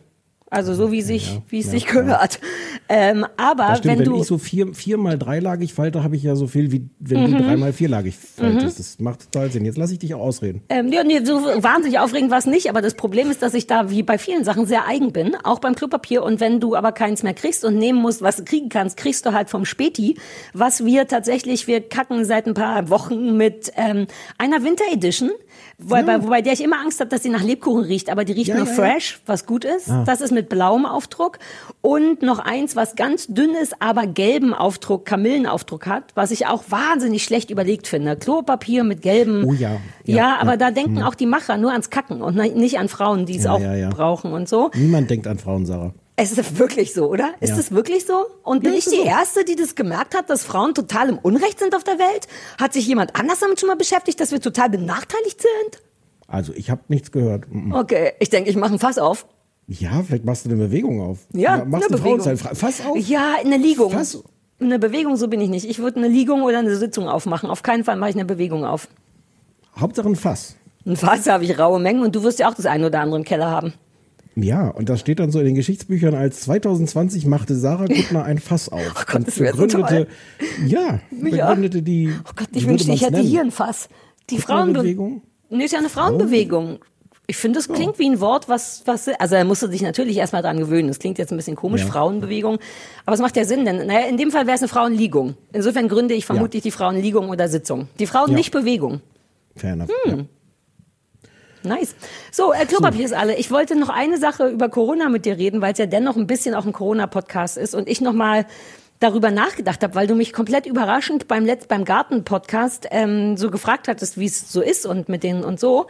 Also 0.54 0.74
so 0.74 0.92
wie 0.92 1.02
sich, 1.02 1.40
wie 1.48 1.60
es 1.60 1.72
sich 1.72 1.88
gehört. 1.88 2.40
Ähm, 2.90 3.26
aber 3.38 3.78
stimmt, 3.78 3.86
wenn 3.86 4.00
wenn, 4.00 4.06
du, 4.06 4.12
Mhm. 4.16 4.22
ich 4.22 4.28
so 4.28 4.38
vier, 4.38 4.74
viermal 4.74 5.18
dreilagig 5.18 5.74
falte, 5.74 6.04
habe 6.04 6.18
ich 6.18 6.24
ja 6.24 6.36
so 6.36 6.46
viel, 6.48 6.74
wie 6.74 6.90
wenn 7.00 7.32
du 7.32 7.42
dreimal 7.42 7.72
vierlagig 7.72 8.18
faltest. 8.18 8.78
Das 8.78 9.00
macht 9.00 9.32
total 9.32 9.50
Sinn. 9.50 9.64
Jetzt 9.64 9.78
lasse 9.78 9.94
ich 9.94 10.00
dich 10.00 10.14
auch 10.14 10.20
ausreden. 10.20 10.62
ähm, 10.68 10.92
ja, 10.92 11.06
nee, 11.06 11.24
so 11.24 11.36
wahnsinnig 11.36 12.00
aufregend 12.00 12.32
war 12.32 12.40
es 12.40 12.46
nicht, 12.48 12.70
aber 12.70 12.82
das 12.82 12.96
Problem 12.96 13.32
ist, 13.32 13.42
dass 13.42 13.54
ich 13.54 13.66
da 13.66 13.90
wie 13.90 14.04
bei 14.04 14.18
vielen 14.18 14.44
Sachen 14.44 14.66
sehr 14.66 14.86
eigen 14.88 15.14
bin, 15.14 15.36
auch 15.44 15.60
beim 15.60 15.74
Klopapier. 15.74 16.22
Und 16.22 16.42
wenn 16.42 16.60
du 16.60 16.76
aber 16.76 16.92
keins 16.92 17.24
mehr 17.24 17.34
kriegst 17.34 17.64
und 17.64 17.78
nehmen 17.78 18.02
musst, 18.02 18.22
was 18.22 18.36
du 18.36 18.44
kriegen 18.44 18.68
kannst, 18.68 18.98
kriegst 18.98 19.26
du 19.26 19.32
halt 19.32 19.50
vom 19.50 19.64
Späti, 19.64 20.18
was 20.54 20.84
wir 20.84 21.08
tatsächlich, 21.08 21.68
wir 21.68 21.80
kacken 21.80 22.26
seit 22.26 22.46
ein 22.46 22.56
paar 22.56 22.90
Wochen 22.90 23.38
mit 23.38 23.72
ähm, 23.78 24.06
einer 24.38 24.66
Winter 24.66 24.84
Edition, 24.92 25.32
wobei, 25.84 26.24
wobei 26.24 26.42
der 26.42 26.54
ich 26.54 26.64
immer 26.64 26.80
Angst 26.80 27.00
habe, 27.00 27.10
dass 27.10 27.24
sie 27.24 27.30
nach 27.30 27.44
Lebkuchen 27.44 27.84
riecht, 27.84 28.10
aber 28.10 28.26
die 28.26 28.34
riecht 28.34 28.50
Ja, 28.50 28.56
nur 28.58 28.66
ja, 28.66 28.72
ja. 28.72 28.76
fresh, 28.76 29.20
was 29.26 29.46
gut 29.46 29.66
ist. 29.66 29.90
Das 30.06 30.22
ist 30.22 30.32
mit 30.32 30.50
blauem 30.50 30.86
Aufdruck. 30.86 31.40
Und 31.82 32.22
noch 32.22 32.40
eins, 32.40 32.76
was 32.76 32.96
ganz 32.96 33.28
dünn 33.28 33.52
ist, 33.62 33.76
aber 33.82 34.08
gelben 34.08 34.54
Aufdruck, 34.54 35.06
Kamillenaufdruck 35.06 35.88
hat, 35.88 36.04
was 36.16 36.32
ich 36.32 36.48
auch 36.48 36.64
wahnsinnig 36.70 37.24
schlecht 37.24 37.50
überlegt 37.50 37.88
finde. 37.88 38.16
Klopapier 38.16 38.84
mit 38.84 39.02
gelbem. 39.02 39.46
Oh 39.48 39.54
ja. 39.54 39.78
Ja, 40.06 40.16
Ja, 40.16 40.38
aber 40.40 40.52
ja. 40.52 40.58
da 40.58 40.72
denken 40.72 41.02
auch 41.04 41.16
die 41.16 41.26
Macher 41.26 41.58
nur 41.58 41.72
ans 41.72 41.90
Kacken 41.90 42.22
und 42.22 42.36
nicht 42.36 42.78
an 42.80 42.88
Frauen, 42.90 43.26
die 43.26 43.38
es 43.38 43.44
Ja, 43.46 43.54
auch 43.54 43.60
ja, 43.62 43.76
ja. 43.76 43.90
brauchen 43.90 44.34
und 44.34 44.48
so. 44.50 44.72
Niemand 44.76 45.10
denkt 45.10 45.28
an 45.28 45.38
Frauen, 45.40 45.66
Sarah. 45.66 45.94
Es 46.22 46.32
ist 46.38 46.60
wirklich 46.60 46.94
so, 46.94 47.10
oder? 47.10 47.34
Ist 47.40 47.50
Ja. 47.50 47.58
es 47.58 47.72
wirklich 47.72 48.06
so? 48.06 48.26
Und 48.44 48.62
bin 48.64 48.74
Ja, 48.74 48.78
ich 48.80 48.86
die 48.86 48.98
so. 48.98 49.04
Erste, 49.04 49.44
die 49.44 49.56
das 49.56 49.74
gemerkt 49.76 50.16
hat, 50.16 50.30
dass 50.30 50.44
Frauen 50.44 50.76
total 50.76 51.10
im 51.10 51.18
Unrecht 51.18 51.58
sind 51.60 51.76
auf 51.76 51.84
der 51.84 51.98
Welt? 51.98 52.28
Hat 52.60 52.74
sich 52.74 52.86
jemand 52.86 53.16
anders 53.16 53.40
damit 53.40 53.60
schon 53.60 53.68
mal 53.68 53.76
beschäftigt, 53.76 54.20
dass 54.20 54.32
wir 54.32 54.40
total 54.40 54.70
benachteiligt 54.70 55.42
sind? 55.42 55.82
Also 56.28 56.54
ich 56.54 56.70
habe 56.70 56.82
nichts 56.90 57.12
gehört. 57.12 57.46
Mm, 57.52 57.70
mm. 57.70 57.74
Okay, 57.74 58.14
ich 58.20 58.30
denke, 58.30 58.50
ich 58.52 58.56
mache 58.56 58.74
ein 58.74 58.80
Fass 58.80 58.98
auf. 59.00 59.26
Ja, 59.68 60.04
vielleicht 60.06 60.24
machst 60.26 60.46
du 60.46 60.50
eine 60.50 60.58
Bewegung 60.60 61.02
auf. 61.02 61.20
Ja, 61.34 61.56
Oder 61.56 61.66
machst 61.66 61.88
eine 61.90 61.96
eine 62.02 62.16
Bewegung. 62.18 62.38
Fass 62.56 62.86
auf. 62.86 62.98
Ja, 62.98 63.36
eine 63.44 63.58
Liegung. 63.58 63.92
Fass- 63.92 64.24
Eine 64.60 64.78
Bewegung, 64.78 65.16
so 65.18 65.28
bin 65.28 65.42
ich 65.42 65.50
nicht. 65.50 65.66
Ich 65.68 65.80
würde 65.80 65.98
eine 65.98 66.08
Liegung 66.08 66.44
oder 66.44 66.60
eine 66.60 66.76
Sitzung 66.76 67.08
aufmachen. 67.10 67.50
Auf 67.50 67.64
keinen 67.64 67.84
Fall 67.84 67.96
mache 67.96 68.12
ich 68.12 68.16
eine 68.16 68.26
Bewegung 68.26 68.64
auf. 68.64 68.88
Hauptsache 69.76 70.08
ein 70.08 70.16
Fass. 70.16 70.56
Ein 70.86 70.98
Fass 70.98 71.28
habe 71.28 71.46
ich 71.46 71.58
raue 71.58 71.80
Mengen 71.80 72.04
und 72.04 72.16
du 72.16 72.22
wirst 72.24 72.38
ja 72.40 72.48
auch 72.50 72.54
das 72.54 72.66
eine 72.68 72.86
oder 72.88 73.00
andere 73.00 73.18
im 73.18 73.24
Keller 73.26 73.50
haben. 73.50 73.74
Ja, 74.36 74.70
und 74.70 74.88
das 74.90 75.00
steht 75.02 75.20
dann 75.20 75.30
so 75.32 75.40
in 75.40 75.46
den 75.46 75.56
Geschichtsbüchern 75.56 76.16
als 76.16 76.42
2020 76.42 77.26
machte 77.26 77.56
Sarah 77.56 77.88
Kuttner 77.88 78.24
ein 78.24 78.38
Fass 78.40 78.70
auf. 78.72 78.82
Oh 78.96 79.02
Gott, 79.06 79.16
und 79.16 79.28
das 79.28 79.40
wär 79.40 79.54
so 79.54 79.64
begründete, 79.66 80.08
ja, 80.66 80.80
Ja. 80.80 81.00
begründete 81.12 81.82
die. 81.82 82.14
Oh 82.28 82.32
Gott, 82.36 82.48
ich 82.54 82.66
wünschte, 82.68 82.92
ich 82.94 83.02
hätte 83.02 83.14
man's 83.14 83.26
hier 83.28 83.40
nennen? 83.40 83.50
ein 83.50 83.52
Fass. 83.52 83.90
Die 84.30 84.38
Frauenbewegung. 84.38 85.22
Nee, 85.50 85.66
ist 85.66 85.72
ja 85.74 85.80
eine 85.80 85.90
Frauenbewegung. 85.90 86.80
Ich 87.28 87.38
finde, 87.38 87.60
das 87.60 87.68
klingt 87.70 87.98
wie 88.00 88.10
ein 88.10 88.20
Wort, 88.20 88.50
was, 88.50 88.84
was, 88.86 89.08
also 89.08 89.36
da 89.36 89.44
musst 89.44 89.62
du 89.62 89.68
dich 89.68 89.82
natürlich 89.82 90.18
erstmal 90.18 90.42
dran 90.42 90.58
gewöhnen. 90.58 90.88
Das 90.90 91.00
klingt 91.00 91.18
jetzt 91.18 91.32
ein 91.32 91.38
bisschen 91.38 91.56
komisch, 91.56 91.82
Ja. 91.82 91.88
Frauenbewegung. 91.88 92.58
Aber 93.06 93.14
es 93.14 93.22
macht 93.22 93.38
ja 93.38 93.46
Sinn, 93.46 93.64
denn, 93.64 93.86
naja, 93.88 94.08
in 94.08 94.18
dem 94.18 94.32
Fall 94.32 94.48
wäre 94.48 94.56
es 94.56 94.62
eine 94.62 94.68
Frauenliegung. 94.70 95.36
Insofern 95.54 95.88
gründe 95.88 96.14
ich 96.14 96.26
vermutlich 96.26 96.64
die 96.64 96.72
Frauenliegung 96.72 97.30
oder 97.30 97.48
Sitzung. 97.48 97.88
Die 98.00 98.06
Frauen 98.08 98.32
Ja. 98.32 98.38
nicht 98.38 98.52
Bewegung. 98.52 99.02
Fair 99.56 99.74
enough. 99.74 99.90
Hm. 100.06 100.28
Nice. 101.64 101.96
So, 102.32 102.54
äh, 102.54 102.66
Klopapier 102.66 103.06
ist 103.06 103.14
alle. 103.14 103.36
Ich 103.36 103.52
wollte 103.52 103.76
noch 103.76 103.90
eine 103.90 104.18
Sache 104.18 104.48
über 104.48 104.70
Corona 104.70 105.10
mit 105.10 105.26
dir 105.26 105.38
reden, 105.38 105.62
weil 105.62 105.74
es 105.74 105.80
ja 105.80 105.86
dennoch 105.86 106.16
ein 106.16 106.28
bisschen 106.28 106.56
auch 106.56 106.66
ein 106.66 106.74
Corona-Podcast 106.74 107.58
ist 107.58 107.76
und 107.76 107.88
ich 107.88 108.02
noch 108.02 108.14
mal 108.14 108.46
darüber 109.02 109.32
nachgedacht 109.32 109.84
habe, 109.84 109.96
weil 109.96 110.08
du 110.08 110.16
mich 110.16 110.32
komplett 110.32 110.68
überraschend 110.68 111.28
beim 111.28 111.44
Letz 111.44 111.66
beim 111.66 111.86
Garten-Podcast 111.86 112.88
ähm, 112.92 113.36
so 113.36 113.50
gefragt 113.52 113.88
hattest, 113.88 114.18
wie 114.18 114.28
es 114.28 114.54
so 114.54 114.62
ist 114.62 114.86
und 114.86 115.10
mit 115.10 115.24
denen 115.24 115.44
und 115.44 115.60
so. 115.60 115.88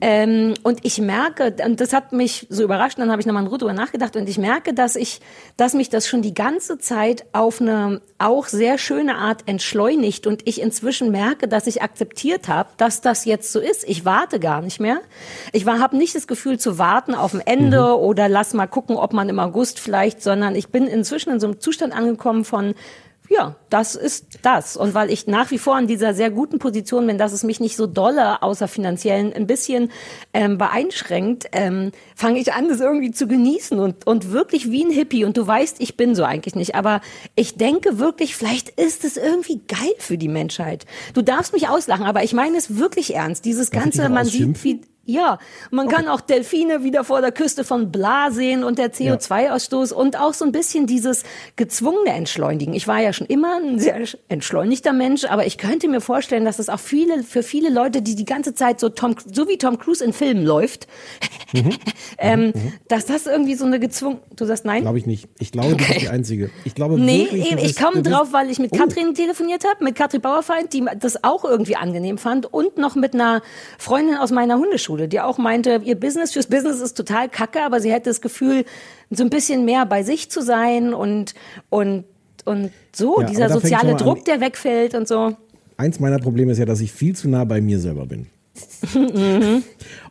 Ähm, 0.00 0.54
und 0.62 0.78
ich 0.82 0.98
merke, 0.98 1.54
und 1.64 1.80
das 1.80 1.92
hat 1.92 2.12
mich 2.12 2.46
so 2.48 2.62
überrascht, 2.62 2.98
dann 2.98 3.10
habe 3.10 3.20
ich 3.20 3.26
nochmal 3.26 3.44
drüber 3.44 3.74
nachgedacht 3.74 4.16
und 4.16 4.28
ich 4.28 4.38
merke, 4.38 4.72
dass 4.72 4.96
ich, 4.96 5.20
dass 5.56 5.74
mich 5.74 5.90
das 5.90 6.08
schon 6.08 6.22
die 6.22 6.32
ganze 6.32 6.78
Zeit 6.78 7.26
auf 7.32 7.60
eine 7.60 8.00
auch 8.18 8.46
sehr 8.46 8.78
schöne 8.78 9.16
Art 9.16 9.42
entschleunigt 9.46 10.26
und 10.26 10.46
ich 10.46 10.62
inzwischen 10.62 11.10
merke, 11.10 11.48
dass 11.48 11.66
ich 11.66 11.82
akzeptiert 11.82 12.48
habe, 12.48 12.70
dass 12.78 13.02
das 13.02 13.26
jetzt 13.26 13.52
so 13.52 13.60
ist. 13.60 13.84
Ich 13.86 14.06
warte 14.06 14.40
gar 14.40 14.62
nicht 14.62 14.80
mehr. 14.80 15.00
Ich 15.52 15.66
habe 15.66 15.96
nicht 15.96 16.14
das 16.14 16.26
Gefühl 16.26 16.58
zu 16.58 16.78
warten 16.78 17.14
auf 17.14 17.34
ein 17.34 17.40
Ende 17.40 17.98
oder 17.98 18.28
lass 18.28 18.54
mal 18.54 18.66
gucken, 18.66 18.96
ob 18.96 19.12
man 19.12 19.28
im 19.28 19.38
August 19.38 19.80
vielleicht, 19.80 20.22
sondern 20.22 20.54
ich 20.54 20.68
bin 20.68 20.86
inzwischen 20.86 21.30
in 21.30 21.40
so 21.40 21.48
einem 21.48 21.60
Zustand 21.60 21.92
angekommen 21.92 22.43
von 22.44 22.74
ja, 23.30 23.56
das 23.70 23.94
ist 23.94 24.40
das. 24.42 24.76
Und 24.76 24.92
weil 24.92 25.10
ich 25.10 25.26
nach 25.26 25.50
wie 25.50 25.56
vor 25.56 25.78
in 25.78 25.86
dieser 25.86 26.12
sehr 26.12 26.30
guten 26.30 26.58
Position 26.58 27.06
bin, 27.06 27.16
dass 27.16 27.32
es 27.32 27.42
mich 27.42 27.58
nicht 27.58 27.74
so 27.74 27.86
dolle, 27.86 28.42
außer 28.42 28.68
finanziellen, 28.68 29.32
ein 29.32 29.46
bisschen 29.46 29.90
ähm, 30.34 30.58
beeinschränkt, 30.58 31.46
ähm, 31.52 31.92
fange 32.14 32.38
ich 32.38 32.52
an, 32.52 32.68
das 32.68 32.80
irgendwie 32.80 33.12
zu 33.12 33.26
genießen 33.26 33.78
und, 33.78 34.06
und 34.06 34.30
wirklich 34.30 34.70
wie 34.70 34.84
ein 34.84 34.90
Hippie. 34.90 35.24
Und 35.24 35.38
du 35.38 35.46
weißt, 35.46 35.80
ich 35.80 35.96
bin 35.96 36.14
so 36.14 36.24
eigentlich 36.24 36.54
nicht. 36.54 36.74
Aber 36.74 37.00
ich 37.34 37.56
denke 37.56 37.98
wirklich, 37.98 38.36
vielleicht 38.36 38.68
ist 38.68 39.04
es 39.04 39.16
irgendwie 39.16 39.62
geil 39.68 39.94
für 39.98 40.18
die 40.18 40.28
Menschheit. 40.28 40.84
Du 41.14 41.22
darfst 41.22 41.54
mich 41.54 41.68
auslachen, 41.68 42.04
aber 42.04 42.24
ich 42.24 42.34
meine 42.34 42.58
es 42.58 42.76
wirklich 42.76 43.14
ernst. 43.14 43.46
Dieses 43.46 43.70
Darf 43.70 43.84
Ganze, 43.84 44.08
man 44.10 44.26
sieht, 44.26 44.62
wie, 44.64 44.82
ja, 45.06 45.38
man 45.70 45.88
kann 45.88 46.08
auch 46.08 46.20
Delfine 46.20 46.82
wieder 46.82 47.04
vor 47.04 47.20
der 47.20 47.32
Küste 47.32 47.64
von 47.64 47.92
Bla 47.92 48.30
sehen 48.30 48.64
und 48.64 48.78
der 48.78 48.92
CO2-Ausstoß 48.92 49.92
und 49.92 50.18
auch 50.18 50.34
so 50.34 50.44
ein 50.44 50.52
bisschen 50.52 50.86
dieses 50.86 51.24
gezwungene 51.56 52.10
Entschleunigen. 52.14 52.74
Ich 52.74 52.88
war 52.88 53.00
ja 53.00 53.12
schon 53.12 53.26
immer 53.26 53.56
ein 53.56 53.78
sehr 53.78 53.96
entschleunigter 54.28 54.92
Mensch, 54.92 55.24
aber 55.24 55.46
ich 55.46 55.58
könnte 55.58 55.88
mir 55.88 56.00
vorstellen, 56.00 56.44
dass 56.44 56.58
es 56.58 56.68
auch 56.68 56.78
viele, 56.80 57.22
für 57.22 57.42
viele 57.42 57.70
Leute, 57.70 58.02
die 58.02 58.14
die 58.14 58.24
ganze 58.24 58.54
Zeit 58.54 58.80
so 58.80 58.88
Tom, 58.88 59.16
so 59.32 59.48
wie 59.48 59.58
Tom 59.58 59.78
Cruise 59.78 60.02
in 60.04 60.12
Filmen 60.12 60.44
läuft, 60.44 60.86
ähm, 62.18 62.52
dass 62.88 63.06
das 63.06 63.26
irgendwie 63.26 63.54
so 63.54 63.64
eine 63.64 63.80
gezwungen, 63.80 64.18
du 64.36 64.44
sagst 64.44 64.64
nein? 64.64 64.82
Glaube 64.82 64.98
ich 64.98 65.06
nicht. 65.06 65.28
Ich 65.38 65.52
glaube, 65.52 65.70
du 65.70 65.76
bist 65.76 66.00
die 66.00 66.08
Einzige. 66.08 66.50
Ich 66.64 66.74
glaube 66.74 66.98
Nee, 66.98 67.24
wirklich, 67.24 67.50
ich 67.52 67.56
bist- 67.56 67.80
komme 67.82 68.02
drauf, 68.02 68.28
weil 68.32 68.50
ich 68.50 68.58
mit 68.58 68.72
Oh. 68.72 68.76
Katrin 68.76 69.14
telefoniert 69.14 69.64
habe, 69.64 69.84
mit 69.84 69.94
Katrin 69.94 70.20
Bauerfeind, 70.20 70.72
die 70.72 70.84
das 70.98 71.22
auch 71.22 71.44
irgendwie 71.44 71.76
angenehm 71.76 72.18
fand 72.18 72.52
und 72.52 72.78
noch 72.78 72.94
mit 72.96 73.14
einer 73.14 73.42
Freundin 73.78 74.16
aus 74.16 74.30
meiner 74.30 74.56
Hundeschule, 74.58 74.93
die 74.96 75.20
auch 75.20 75.38
meinte, 75.38 75.80
ihr 75.84 75.98
Business 75.98 76.32
fürs 76.32 76.46
Business 76.46 76.80
ist 76.80 76.96
total 76.96 77.28
kacke, 77.28 77.62
aber 77.62 77.80
sie 77.80 77.92
hätte 77.92 78.10
das 78.10 78.20
Gefühl, 78.20 78.64
so 79.10 79.22
ein 79.22 79.30
bisschen 79.30 79.64
mehr 79.64 79.86
bei 79.86 80.02
sich 80.02 80.30
zu 80.30 80.42
sein 80.42 80.94
und 80.94 81.34
und 81.70 82.04
und 82.44 82.70
so, 82.94 83.20
Ja, 83.20 83.26
dieser 83.26 83.48
soziale 83.48 83.92
mal 83.92 83.92
an. 83.92 83.98
Druck, 83.98 84.24
der 84.24 84.40
wegfällt 84.40 84.94
und 84.94 85.08
so. 85.08 85.36
Eins 85.76 85.98
meiner 85.98 86.18
Probleme 86.18 86.52
ist 86.52 86.58
ja, 86.58 86.66
dass 86.66 86.80
ich 86.80 86.92
viel 86.92 87.16
zu 87.16 87.28
nah 87.28 87.44
bei 87.44 87.60
mir 87.60 87.80
selber 87.80 88.06
bin. 88.06 88.26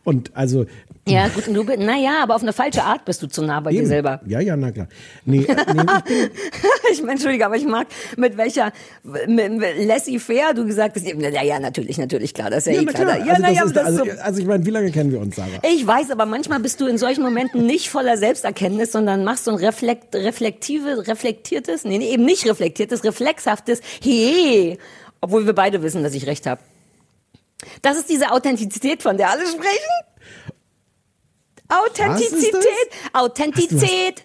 Und 0.04 0.36
also. 0.36 0.66
Ja, 1.06 1.28
gut, 1.28 1.50
und 1.50 1.54
du 1.54 1.66
bist, 1.66 1.80
naja, 1.80 2.24
aber 2.24 2.36
auf 2.36 2.44
eine 2.44 2.54
falsche 2.54 2.82
Art 2.82 3.04
bist 3.04 3.22
du 3.22 3.28
zu 3.28 3.44
nah 3.44 3.60
bei 3.60 3.72
dir 3.72 3.80
eben. 3.80 3.88
selber. 3.88 4.22
Ja, 4.26 4.40
ja, 4.40 4.56
na 4.56 4.72
klar. 4.72 4.88
Nee, 5.26 5.44
äh, 5.44 5.56
nee 5.74 6.30
ich 6.92 7.02
bin, 7.02 7.10
Entschuldige, 7.10 7.46
aber 7.46 7.58
ich 7.58 7.66
mag, 7.66 7.88
mit 8.16 8.38
welcher 8.38 8.72
mit, 9.04 9.28
mit 9.28 9.86
laissez-faire 9.86 10.54
du 10.54 10.66
gesagt 10.66 10.96
hast, 10.96 11.06
na 11.16 11.44
ja, 11.44 11.60
natürlich, 11.60 11.98
natürlich, 11.98 12.34
klar, 12.34 12.50
das 12.50 12.68
ist 12.68 12.74
ja, 12.74 12.82
eh 12.82 12.86
na 12.86 12.94
klar. 12.94 13.18
klar. 13.18 13.18
Ja, 13.18 13.34
Also, 13.34 13.42
na 13.42 13.52
ja, 13.52 13.66
ist 13.66 13.78
also, 13.78 14.06
so, 14.06 14.12
also 14.12 14.40
ich 14.40 14.46
meine, 14.46 14.66
wie 14.66 14.70
lange 14.70 14.92
kennen 14.92 15.12
wir 15.12 15.20
uns, 15.20 15.36
Sarah? 15.36 15.50
Ich 15.64 15.86
weiß, 15.86 16.10
aber 16.10 16.26
manchmal 16.26 16.62
bist 16.62 16.80
du 16.80 16.88
in 16.88 16.98
solchen 16.98 17.22
Momenten 17.22 17.66
nicht 17.66 17.90
voller 17.90 18.16
Selbsterkenntnis, 18.16 18.94
sondern 18.94 19.26
machst 19.26 19.44
so 19.44 19.52
ein 19.52 19.58
reflekt, 19.58 20.16
reflektive, 20.16 21.06
reflektiertes, 21.06 21.84
nee, 21.84 21.98
nee, 21.98 22.12
eben 22.14 22.24
nicht 22.24 22.48
reflektiertes, 22.48 23.04
reflexhaftes, 23.04 23.82
hey, 24.02 24.78
obwohl 25.20 25.46
wir 25.46 25.54
beide 25.54 25.84
wissen, 25.84 26.02
dass 26.02 26.14
ich 26.14 26.28
recht 26.28 26.48
habe. 26.48 26.62
Das 27.82 27.98
ist 27.98 28.10
diese 28.10 28.32
Authentizität, 28.32 29.04
von 29.04 29.18
der 29.18 29.32
alle 29.32 29.46
sprechen. 29.48 30.13
Authentizität, 31.80 32.90
Authentizität. 33.14 34.24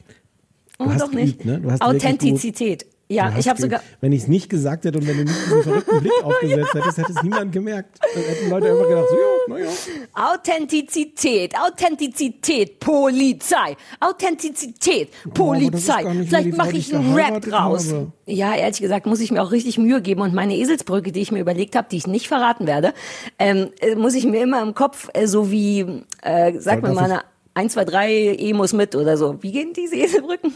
Du 0.78 0.85
Oh, 0.85 0.93
doch 0.97 1.11
nicht. 1.11 1.45
ne? 1.45 1.61
Authentizität. 1.81 2.87
Ja, 3.11 3.33
ich 3.38 3.49
habe 3.49 3.59
sogar. 3.61 3.81
Wenn 4.02 4.12
ich 4.12 4.23
es 4.25 4.28
nicht 4.28 4.50
gesagt 4.50 4.85
hätte 4.85 4.99
und 4.99 5.09
wenn 5.09 5.17
du 5.17 5.25
nicht 5.25 5.47
diesen 5.47 5.62
verrückten 5.62 6.00
Blick 6.02 6.12
aufgesetzt 6.23 6.75
hättest, 6.75 6.99
hätte 6.99 7.12
es 7.17 7.23
niemand 7.23 7.52
gemerkt. 7.52 7.99
Dann 8.14 8.23
hätten 8.23 8.50
Leute 8.50 8.71
einfach 8.71 8.87
gedacht, 8.87 9.07
so, 9.09 9.17
ja, 9.17 9.59
naja. 9.59 9.71
Authentizität, 10.12 11.55
Authentizität, 11.59 12.78
Polizei, 12.81 13.76
Authentizität, 13.99 15.09
ist 15.09 15.35
Polizei. 15.35 16.05
die 16.05 16.26
Vielleicht 16.26 16.57
mache 16.57 16.76
ich 16.76 16.95
einen 16.95 17.14
Rap 17.14 17.40
draus. 17.40 17.90
habe. 17.93 18.12
Ja, 18.26 18.55
ehrlich 18.55 18.81
gesagt 18.81 19.07
muss 19.07 19.21
ich 19.21 19.31
mir 19.33 19.43
auch 19.43 19.52
richtig 19.52 19.78
Mühe 19.78 20.02
geben 20.02 20.21
und 20.21 20.35
meine 20.35 20.55
Eselsbrücke, 20.57 21.11
die 21.11 21.21
ich 21.23 21.33
mir 21.33 21.40
überlegt 21.40 21.76
habe, 21.76 21.88
die 21.90 21.97
ich 21.97 22.07
nicht 22.07 22.28
verraten 22.28 22.67
werde, 22.67 22.93
ähm, 23.38 23.71
äh, 23.81 23.95
muss 23.95 24.14
ich 24.14 24.26
mir 24.26 24.43
immer 24.43 24.62
im 24.62 24.75
Kopf, 24.75 25.09
äh, 25.14 25.26
so 25.26 25.50
wie, 25.50 26.05
äh, 26.23 26.52
sag 26.59 26.83
mir 26.83 26.93
mal 26.93 27.05
eine 27.05 27.23
1, 27.59 27.73
2, 27.73 27.85
3, 27.85 28.37
E 28.38 28.53
muss 28.53 28.73
mit 28.73 28.95
oder 28.95 29.17
so. 29.17 29.43
Wie 29.43 29.50
gehen 29.50 29.73
diese 29.73 29.97
Eselbrücken? 29.97 30.55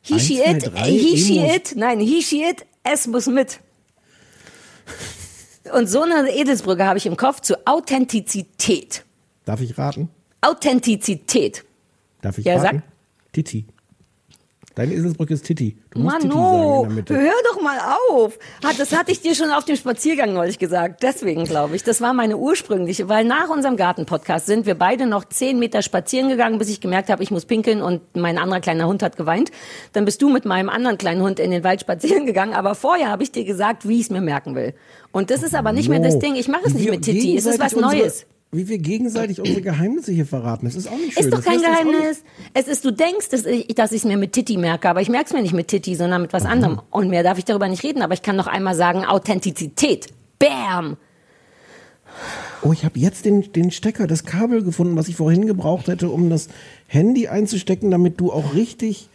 He, 0.00 0.18
she, 0.18 0.40
it, 0.40 0.70
he, 0.76 1.16
she, 1.16 1.38
it, 1.38 1.74
nein, 1.76 2.00
he, 2.00 2.20
she, 2.22 2.42
it, 2.42 2.66
es 2.82 3.06
muss 3.06 3.26
mit. 3.26 3.60
Und 5.72 5.88
so 5.88 6.02
eine 6.02 6.30
Edelsbrücke 6.34 6.84
habe 6.84 6.98
ich 6.98 7.06
im 7.06 7.16
Kopf 7.16 7.40
zu 7.40 7.54
Authentizität. 7.66 9.04
Darf 9.44 9.60
ich 9.60 9.78
raten? 9.78 10.08
Authentizität. 10.40 11.64
Darf 12.22 12.38
ich 12.38 12.44
Ja, 12.44 12.56
raten? 12.56 12.82
sag. 12.84 13.32
Titi. 13.32 13.66
Deine 14.76 14.92
Eselsbrücke 14.92 15.32
ist 15.32 15.46
Titi. 15.46 15.78
Du 15.90 16.00
musst 16.00 16.12
Mann, 16.12 16.22
Titi 16.22 16.34
no, 16.36 16.82
sagen 16.82 16.98
in 16.98 17.04
der 17.04 17.14
Mitte. 17.14 17.14
hör 17.18 17.42
doch 17.50 17.62
mal 17.62 17.78
auf. 18.10 18.38
Hat- 18.62 18.78
Das 18.78 18.94
hatte 18.94 19.10
ich 19.10 19.22
dir 19.22 19.34
schon 19.34 19.50
auf 19.50 19.64
dem 19.64 19.74
Spaziergang 19.76 20.34
neulich 20.34 20.58
gesagt. 20.58 21.02
Deswegen 21.02 21.44
glaube 21.44 21.76
ich, 21.76 21.82
das 21.82 22.02
war 22.02 22.12
meine 22.12 22.36
ursprüngliche, 22.36 23.08
weil 23.08 23.24
nach 23.24 23.48
unserem 23.48 23.76
Garten-Podcast 23.78 24.44
sind 24.44 24.66
wir 24.66 24.74
beide 24.74 25.06
noch 25.06 25.24
zehn 25.24 25.58
Meter 25.58 25.80
spazieren 25.80 26.28
gegangen, 26.28 26.58
bis 26.58 26.68
ich 26.68 26.82
gemerkt 26.82 27.08
habe, 27.08 27.22
ich 27.22 27.30
muss 27.30 27.46
pinkeln 27.46 27.80
und 27.80 28.02
mein 28.14 28.36
anderer 28.36 28.60
kleiner 28.60 28.86
Hund 28.86 29.02
hat 29.02 29.16
geweint. 29.16 29.50
Dann 29.94 30.04
bist 30.04 30.20
du 30.20 30.28
mit 30.28 30.44
meinem 30.44 30.68
anderen 30.68 30.98
kleinen 30.98 31.22
Hund 31.22 31.40
in 31.40 31.50
den 31.50 31.64
Wald 31.64 31.80
spazieren 31.80 32.26
gegangen, 32.26 32.52
aber 32.52 32.74
vorher 32.74 33.08
habe 33.10 33.22
ich 33.22 33.32
dir 33.32 33.44
gesagt, 33.44 33.88
wie 33.88 33.94
ich 33.96 34.02
es 34.02 34.10
mir 34.10 34.20
merken 34.20 34.54
will. 34.54 34.74
Und 35.10 35.30
das 35.30 35.42
ist 35.42 35.54
aber 35.54 35.72
nicht 35.72 35.88
mehr 35.88 36.00
das 36.00 36.14
No. 36.14 36.20
Ding. 36.20 36.34
Ich 36.36 36.48
mache 36.48 36.66
es 36.66 36.74
nicht 36.74 36.84
wir 36.84 36.92
mit 36.92 37.02
Titi. 37.02 37.34
Es 37.34 37.46
ist 37.46 37.58
was 37.58 37.74
Neues. 37.74 38.26
Wie 38.52 38.68
wir 38.68 38.78
gegenseitig 38.78 39.40
unsere 39.40 39.60
Geheimnisse 39.60 40.12
hier 40.12 40.24
verraten. 40.24 40.66
Das 40.66 40.76
ist 40.76 40.86
auch 40.86 40.96
nicht 40.96 41.14
schön. 41.14 41.24
Ist 41.24 41.32
doch 41.32 41.38
Das 41.38 41.46
kein 41.46 41.60
Geheimnis. 41.60 42.22
Es 42.54 42.68
ist, 42.68 42.84
du 42.84 42.92
denkst, 42.92 43.28
dass 43.30 43.44
ich 43.44 43.98
es 43.98 44.04
mir 44.04 44.16
mit 44.16 44.32
Titi 44.32 44.56
merke, 44.56 44.88
aber 44.88 45.00
ich 45.00 45.08
merke 45.08 45.26
es 45.26 45.32
mir 45.32 45.42
nicht 45.42 45.52
mit 45.52 45.68
Titi, 45.68 45.94
sondern 45.94 46.22
mit 46.22 46.32
was 46.32 46.44
anderem. 46.44 46.80
Und 46.90 47.08
mehr 47.08 47.22
darf 47.22 47.38
ich 47.38 47.44
darüber 47.44 47.68
nicht 47.68 47.82
reden, 47.82 48.02
aber 48.02 48.14
ich 48.14 48.22
kann 48.22 48.36
noch 48.36 48.46
einmal 48.46 48.74
sagen, 48.74 49.04
Authentizität. 49.04 50.08
Bam! 50.38 50.96
Oh, 52.62 52.72
ich 52.72 52.84
habe 52.84 52.98
jetzt 52.98 53.24
den, 53.24 53.52
den 53.52 53.70
Stecker, 53.70 54.06
das 54.06 54.24
Kabel 54.24 54.62
gefunden, 54.62 54.96
was 54.96 55.08
ich 55.08 55.16
vorhin 55.16 55.46
gebraucht 55.46 55.88
hätte, 55.88 56.08
um 56.08 56.30
das 56.30 56.48
Handy 56.86 57.28
einzustecken, 57.28 57.90
damit 57.90 58.20
du 58.20 58.32
auch 58.32 58.54
richtig. 58.54 59.10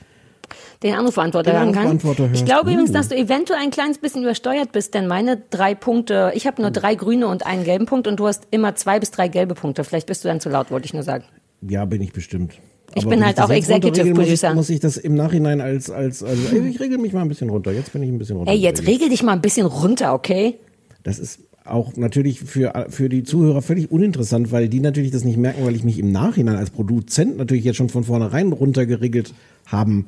Den 0.84 0.96
Anrufbeantworter 0.96 1.53
hören 1.53 1.72
kann. 1.74 2.00
Ich 2.34 2.46
glaube 2.46 2.70
Uh. 2.70 2.74
übrigens, 2.74 2.91
dass 2.91 3.10
du 3.10 3.15
eventuell 3.15 3.60
ein 3.60 3.72
kleines 3.72 3.98
bisschen 3.98 4.24
übersteuert 4.24 4.72
bist, 4.72 4.93
denn 4.93 5.08
meine 5.08 5.41
drei 5.50 5.75
Punkte, 5.75 6.31
ich 6.36 6.48
habe 6.48 6.62
nur 6.62 6.72
drei 6.72 6.96
grüne 6.96 7.27
und 7.27 7.46
einen 7.46 7.63
gelben 7.63 7.86
Punkt 7.86 8.08
und 8.08 8.20
du 8.20 8.27
hast 8.27 8.48
immer 8.51 8.75
zwei 8.75 9.00
bis 9.00 9.12
drei 9.12 9.27
gelbe 9.27 9.55
Punkte. 9.55 9.84
Vielleicht 9.84 10.08
bist 10.08 10.24
du 10.24 10.27
dann 10.27 10.39
zu 10.39 10.50
laut, 10.50 10.72
wollte 10.72 10.86
ich 10.86 10.93
nur 10.93 11.03
sagen. 11.03 11.24
Ja, 11.62 11.86
bin 11.86 12.01
ich 12.01 12.13
bestimmt. 12.13 12.53
Ich 12.93 13.03
Aber 13.03 13.12
bin 13.12 13.25
halt 13.25 13.38
das 13.38 13.46
auch 13.46 13.50
Executive 13.50 13.88
runterregeln 13.88 14.17
muss 14.17 14.25
Producer. 14.25 14.50
Ich, 14.50 14.55
muss 14.55 14.70
ich 14.70 14.79
das 14.79 14.98
im 14.98 15.15
Nachhinein 15.15 15.62
als, 15.62 15.89
als, 15.89 16.24
also, 16.24 16.55
ey, 16.55 16.67
ich 16.67 16.79
regel 16.79 16.98
mich 16.98 17.13
mal 17.13 17.22
ein 17.22 17.29
bisschen 17.29 17.50
runter. 17.50 17.72
Jetzt 17.72 17.93
bin 17.93 18.03
ich 18.03 18.10
ein 18.10 18.17
bisschen 18.17 18.38
runter. 18.38 18.51
Ey, 18.51 18.58
jetzt 18.58 18.86
regel 18.86 19.10
dich 19.10 19.24
mal 19.24 19.34
ein 19.34 19.41
bisschen 19.41 19.65
runter, 19.65 20.13
okay? 20.13 20.55
Das 21.03 21.17
ist 21.17 21.39
auch 21.63 21.96
natürlich 21.96 22.41
für, 22.41 22.88
für 22.89 23.08
die 23.08 23.24
Zuhörer 23.24 23.62
völlig 23.62 23.91
uninteressant, 23.91 24.51
weil 24.51 24.67
die 24.67 24.79
natürlich 24.79 25.12
das 25.12 25.24
nicht 25.24 25.38
merken, 25.38 25.63
weil 25.65 25.75
ich 25.75 25.84
mich 25.84 26.00
im 26.00 26.12
Nachhinein 26.12 26.55
als 26.55 26.72
Produzent 26.72 27.38
natürlich 27.38 27.63
jetzt 27.63 27.77
schon 27.77 27.89
von 27.89 28.03
vornherein 28.03 28.51
runtergeregelt 28.51 29.34
haben 29.67 30.08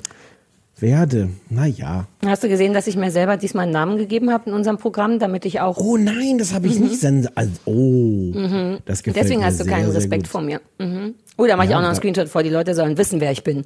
werde. 0.84 1.30
Naja. 1.48 2.06
Hast 2.24 2.44
du 2.44 2.48
gesehen, 2.48 2.74
dass 2.74 2.86
ich 2.86 2.96
mir 2.96 3.10
selber 3.10 3.36
diesmal 3.36 3.64
einen 3.64 3.72
Namen 3.72 3.96
gegeben 3.96 4.30
habe 4.30 4.50
in 4.50 4.56
unserem 4.56 4.76
Programm, 4.76 5.18
damit 5.18 5.44
ich 5.46 5.60
auch. 5.60 5.78
Oh 5.78 5.96
nein, 5.96 6.38
das 6.38 6.52
habe 6.52 6.66
ich 6.66 6.78
nicht 6.78 7.00
sens 7.00 7.26
also, 7.34 7.52
Oh, 7.64 8.32
das 8.84 9.02
gefällt 9.02 9.16
Mhm. 9.16 9.20
Deswegen 9.20 9.40
mir 9.40 9.46
hast 9.46 9.60
du 9.60 9.64
sehr, 9.64 9.72
keinen 9.72 9.90
Respekt 9.90 10.28
vor 10.28 10.42
mir. 10.42 10.60
Mhm. 10.78 11.14
Oh, 11.36 11.46
da 11.46 11.56
mache 11.56 11.66
ich 11.66 11.70
Ja, 11.70 11.78
auch 11.78 11.80
noch 11.80 11.88
einen 11.88 11.96
Screenshot 11.96 12.28
vor. 12.28 12.42
Die 12.42 12.50
Leute 12.50 12.74
sollen 12.74 12.98
wissen, 12.98 13.20
wer 13.20 13.32
ich 13.32 13.42
bin. 13.42 13.64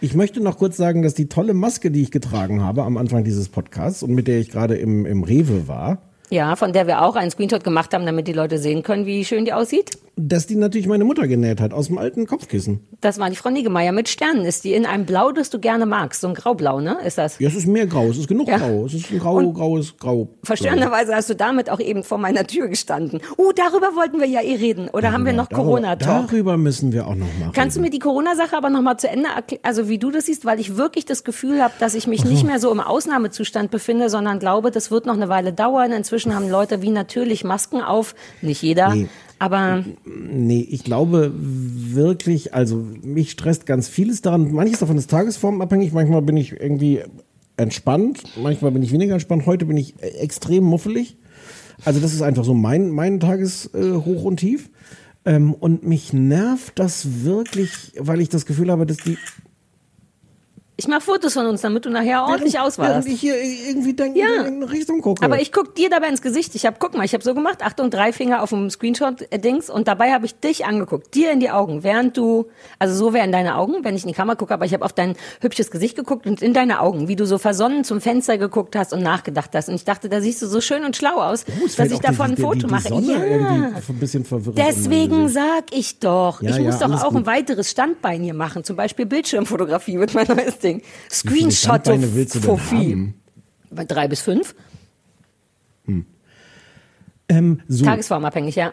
Ich 0.00 0.14
möchte 0.14 0.40
noch 0.40 0.58
kurz 0.58 0.76
sagen, 0.76 1.02
dass 1.02 1.14
die 1.14 1.28
tolle 1.28 1.54
Maske, 1.54 1.90
die 1.90 2.02
ich 2.02 2.10
getragen 2.10 2.62
habe 2.62 2.82
am 2.82 2.96
Anfang 2.96 3.24
dieses 3.24 3.48
Podcasts 3.48 4.02
und 4.02 4.10
mit 4.12 4.28
der 4.28 4.38
ich 4.38 4.50
gerade 4.50 4.74
im, 4.74 5.06
im 5.06 5.22
Rewe 5.22 5.68
war, 5.68 6.02
Ja, 6.32 6.56
von 6.56 6.72
der 6.72 6.86
wir 6.86 7.02
auch 7.02 7.14
einen 7.14 7.30
Screenshot 7.30 7.62
gemacht 7.62 7.92
haben, 7.92 8.06
damit 8.06 8.26
die 8.26 8.32
Leute 8.32 8.56
sehen 8.58 8.82
können, 8.82 9.04
wie 9.04 9.24
schön 9.24 9.44
die 9.44 9.52
aussieht. 9.52 9.90
dass 10.16 10.46
die 10.46 10.56
natürlich 10.56 10.86
meine 10.86 11.04
Mutter 11.04 11.26
genäht 11.26 11.58
hat 11.60 11.72
aus 11.72 11.86
dem 11.88 11.96
alten 11.98 12.26
Kopfkissen. 12.26 12.80
Das 13.00 13.18
war 13.18 13.30
die 13.30 13.36
Frau 13.36 13.48
Niggemeier 13.50 13.92
mit 13.92 14.08
Sternen. 14.10 14.44
Ist 14.44 14.62
die 14.64 14.74
in 14.74 14.84
einem 14.86 15.06
Blau, 15.06 15.32
das 15.32 15.48
du 15.50 15.58
gerne 15.58 15.86
magst. 15.86 16.20
So 16.20 16.28
ein 16.28 16.34
Graublau, 16.34 16.80
ne? 16.80 16.98
Ist 17.04 17.16
das? 17.18 17.38
Ja, 17.38 17.48
es 17.48 17.54
ist 17.54 17.66
mehr 17.66 17.86
grau, 17.86 18.06
es 18.08 18.18
ist 18.18 18.28
genug 18.28 18.46
Ja. 18.48 18.58
grau. 18.58 18.84
Es 18.86 18.92
ist 18.94 19.10
ein 19.10 19.18
grau, 19.18 19.36
Und 19.36 19.54
graues 19.54 19.96
Grau. 19.98 20.28
Verstörenderweise 20.42 21.14
hast 21.14 21.30
du 21.30 21.34
damit 21.34 21.70
auch 21.70 21.80
eben 21.80 22.02
vor 22.04 22.18
meiner 22.18 22.46
Tür 22.46 22.68
gestanden. 22.68 23.20
Uh, 23.38 23.52
darüber 23.52 23.88
wollten 23.96 24.20
wir 24.20 24.26
ja 24.26 24.40
eh 24.42 24.54
reden. 24.56 24.88
Oder 24.90 25.12
haben 25.12 25.24
wir 25.26 25.32
noch 25.32 25.46
Darüber- 25.48 25.64
Corona-Talk? 25.64 26.28
Darüber 26.28 26.56
müssen 26.58 26.92
wir 26.92 27.06
auch 27.06 27.14
noch 27.14 27.26
mal 27.40 27.50
Kannst 27.54 27.76
du 27.76 27.80
mir 27.80 27.90
die 27.90 27.98
Corona-Sache 27.98 28.56
aber 28.56 28.68
nochmal 28.70 28.98
zu 28.98 29.08
Ende 29.08 29.28
erklären, 29.34 29.62
also 29.64 29.88
wie 29.88 29.98
du 29.98 30.10
das 30.10 30.26
siehst, 30.26 30.44
weil 30.44 30.60
ich 30.60 30.76
wirklich 30.76 31.04
das 31.06 31.24
Gefühl 31.24 31.62
habe, 31.62 31.72
dass 31.80 31.94
ich 31.94 32.06
mich 32.06 32.24
nicht 32.24 32.44
mehr 32.44 32.58
so 32.60 32.70
im 32.70 32.80
Ausnahmezustand 32.80 33.70
befinde, 33.70 34.08
sondern 34.10 34.38
glaube, 34.38 34.70
das 34.70 34.90
wird 34.90 35.06
noch 35.06 35.14
eine 35.14 35.28
Weile 35.30 35.52
dauern. 35.54 35.90
Inzwischen 35.92 36.21
haben 36.30 36.48
Leute 36.48 36.82
wie 36.82 36.90
natürlich 36.90 37.44
Masken 37.44 37.80
auf, 37.80 38.14
nicht 38.40 38.62
jeder, 38.62 38.94
Nee. 38.94 39.08
aber 39.38 39.84
Nee, 40.04 40.66
ich 40.70 40.84
glaube 40.84 41.32
wirklich, 41.34 42.54
also 42.54 42.84
mich 43.02 43.30
stresst 43.30 43.66
ganz 43.66 43.88
vieles 43.88 44.22
daran. 44.22 44.52
Manches 44.52 44.80
davon 44.80 44.98
ist 44.98 45.10
tagesformabhängig. 45.10 45.92
Manchmal 45.92 46.22
bin 46.22 46.36
ich 46.36 46.52
irgendwie 46.52 47.02
entspannt, 47.56 48.22
manchmal 48.42 48.70
bin 48.70 48.82
ich 48.82 48.92
weniger 48.92 49.14
entspannt. 49.14 49.46
Heute 49.46 49.66
bin 49.66 49.76
ich 49.76 49.94
äh, 50.02 50.08
extrem 50.18 50.64
muffelig. 50.64 51.16
Also 51.84 52.00
das 52.00 52.12
ist 52.12 52.22
einfach 52.22 52.44
so 52.44 52.54
mein, 52.54 52.90
mein 52.90 53.18
Tageshoch 53.20 53.74
äh, 53.74 54.26
und 54.26 54.36
Tief. 54.38 54.70
Ähm, 55.24 55.54
und 55.54 55.86
mich 55.86 56.12
nervt 56.12 56.78
das 56.78 57.24
wirklich, 57.24 57.92
weil 57.98 58.20
ich 58.20 58.28
das 58.28 58.44
Gefühl 58.46 58.70
habe, 58.70 58.86
dass 58.86 58.96
die 58.98 59.18
ich 60.82 60.88
mache 60.88 61.00
Fotos 61.00 61.34
von 61.34 61.46
uns, 61.46 61.60
damit 61.60 61.84
du 61.84 61.90
nachher 61.90 62.22
ordentlich 62.24 62.54
während 62.54 62.66
auswahlst. 62.66 63.08
ich 63.08 63.20
hier 63.20 63.34
irgendwie 63.40 63.94
denke, 63.94 64.18
Ja. 64.18 64.42
in 64.46 64.56
eine 64.62 64.70
Richtung 64.70 65.00
gucke. 65.00 65.24
Aber 65.24 65.40
ich 65.40 65.52
guck 65.52 65.74
dir 65.74 65.90
dabei 65.90 66.08
ins 66.08 66.22
Gesicht. 66.22 66.54
Ich 66.54 66.66
habe, 66.66 66.76
guck 66.78 66.94
mal, 66.94 67.04
ich 67.04 67.14
habe 67.14 67.22
so 67.24 67.34
gemacht, 67.34 67.58
Achtung, 67.62 67.90
drei 67.90 68.12
Finger 68.12 68.42
auf 68.42 68.50
dem 68.50 68.68
Screenshot-Dings 68.70 69.70
und 69.70 69.88
dabei 69.88 70.12
habe 70.12 70.26
ich 70.26 70.34
dich 70.38 70.64
angeguckt, 70.66 71.14
dir 71.14 71.30
in 71.32 71.40
die 71.40 71.50
Augen, 71.50 71.82
während 71.84 72.16
du, 72.16 72.46
also 72.78 72.94
so 72.94 73.12
wären 73.12 73.32
deine 73.32 73.56
Augen, 73.56 73.84
wenn 73.84 73.94
ich 73.94 74.02
in 74.02 74.08
die 74.08 74.14
Kamera 74.14 74.34
gucke, 74.36 74.54
aber 74.54 74.64
ich 74.64 74.74
habe 74.74 74.84
auf 74.84 74.92
dein 74.92 75.14
hübsches 75.40 75.70
Gesicht 75.70 75.96
geguckt 75.96 76.26
und 76.26 76.42
in 76.42 76.52
deine 76.54 76.80
Augen, 76.80 77.08
wie 77.08 77.16
du 77.16 77.26
so 77.26 77.38
versonnen 77.38 77.84
zum 77.84 78.00
Fenster 78.00 78.38
geguckt 78.38 78.74
hast 78.76 78.92
und 78.92 79.02
nachgedacht 79.02 79.50
hast. 79.54 79.68
Und 79.68 79.74
ich 79.76 79.84
dachte, 79.84 80.08
da 80.08 80.20
siehst 80.20 80.42
du 80.42 80.46
so 80.46 80.60
schön 80.60 80.84
und 80.84 80.96
schlau 80.96 81.20
aus, 81.20 81.44
Oh, 81.62 81.66
dass 81.76 81.90
ich 81.90 82.00
davon 82.00 82.30
ein 82.32 82.36
Foto 82.36 82.54
die, 82.54 82.60
die 82.66 82.70
mache. 82.70 82.88
Sonne 82.88 83.12
ja. 83.38 83.72
ein 83.88 83.98
bisschen 84.00 84.24
verwirrend. 84.24 84.58
Deswegen 84.58 85.28
sag 85.28 85.64
ich 85.72 85.98
doch, 85.98 86.40
Ja, 86.42 86.50
ich 86.50 86.56
ja, 86.56 86.62
muss 86.62 86.78
doch 86.78 86.90
auch 87.04 87.10
gut. 87.10 87.18
ein 87.18 87.26
weiteres 87.26 87.70
Standbein 87.70 88.22
hier 88.22 88.34
machen, 88.34 88.64
zum 88.64 88.76
Beispiel 88.76 89.06
Bildschirmfotografie 89.06 89.98
wird 89.98 90.14
mein 90.14 90.26
neues 90.26 90.58
Ding. 90.58 90.71
Viele 90.80 91.50
Screenshot 91.50 91.86
haben? 91.88 93.14
Bei 93.70 93.84
Drei 93.84 94.06
bis 94.08 94.20
fünf, 94.20 94.54
Ähm, 97.28 97.60
so. 97.68 97.84
tagesformabhängig, 97.84 98.56
ja. 98.56 98.72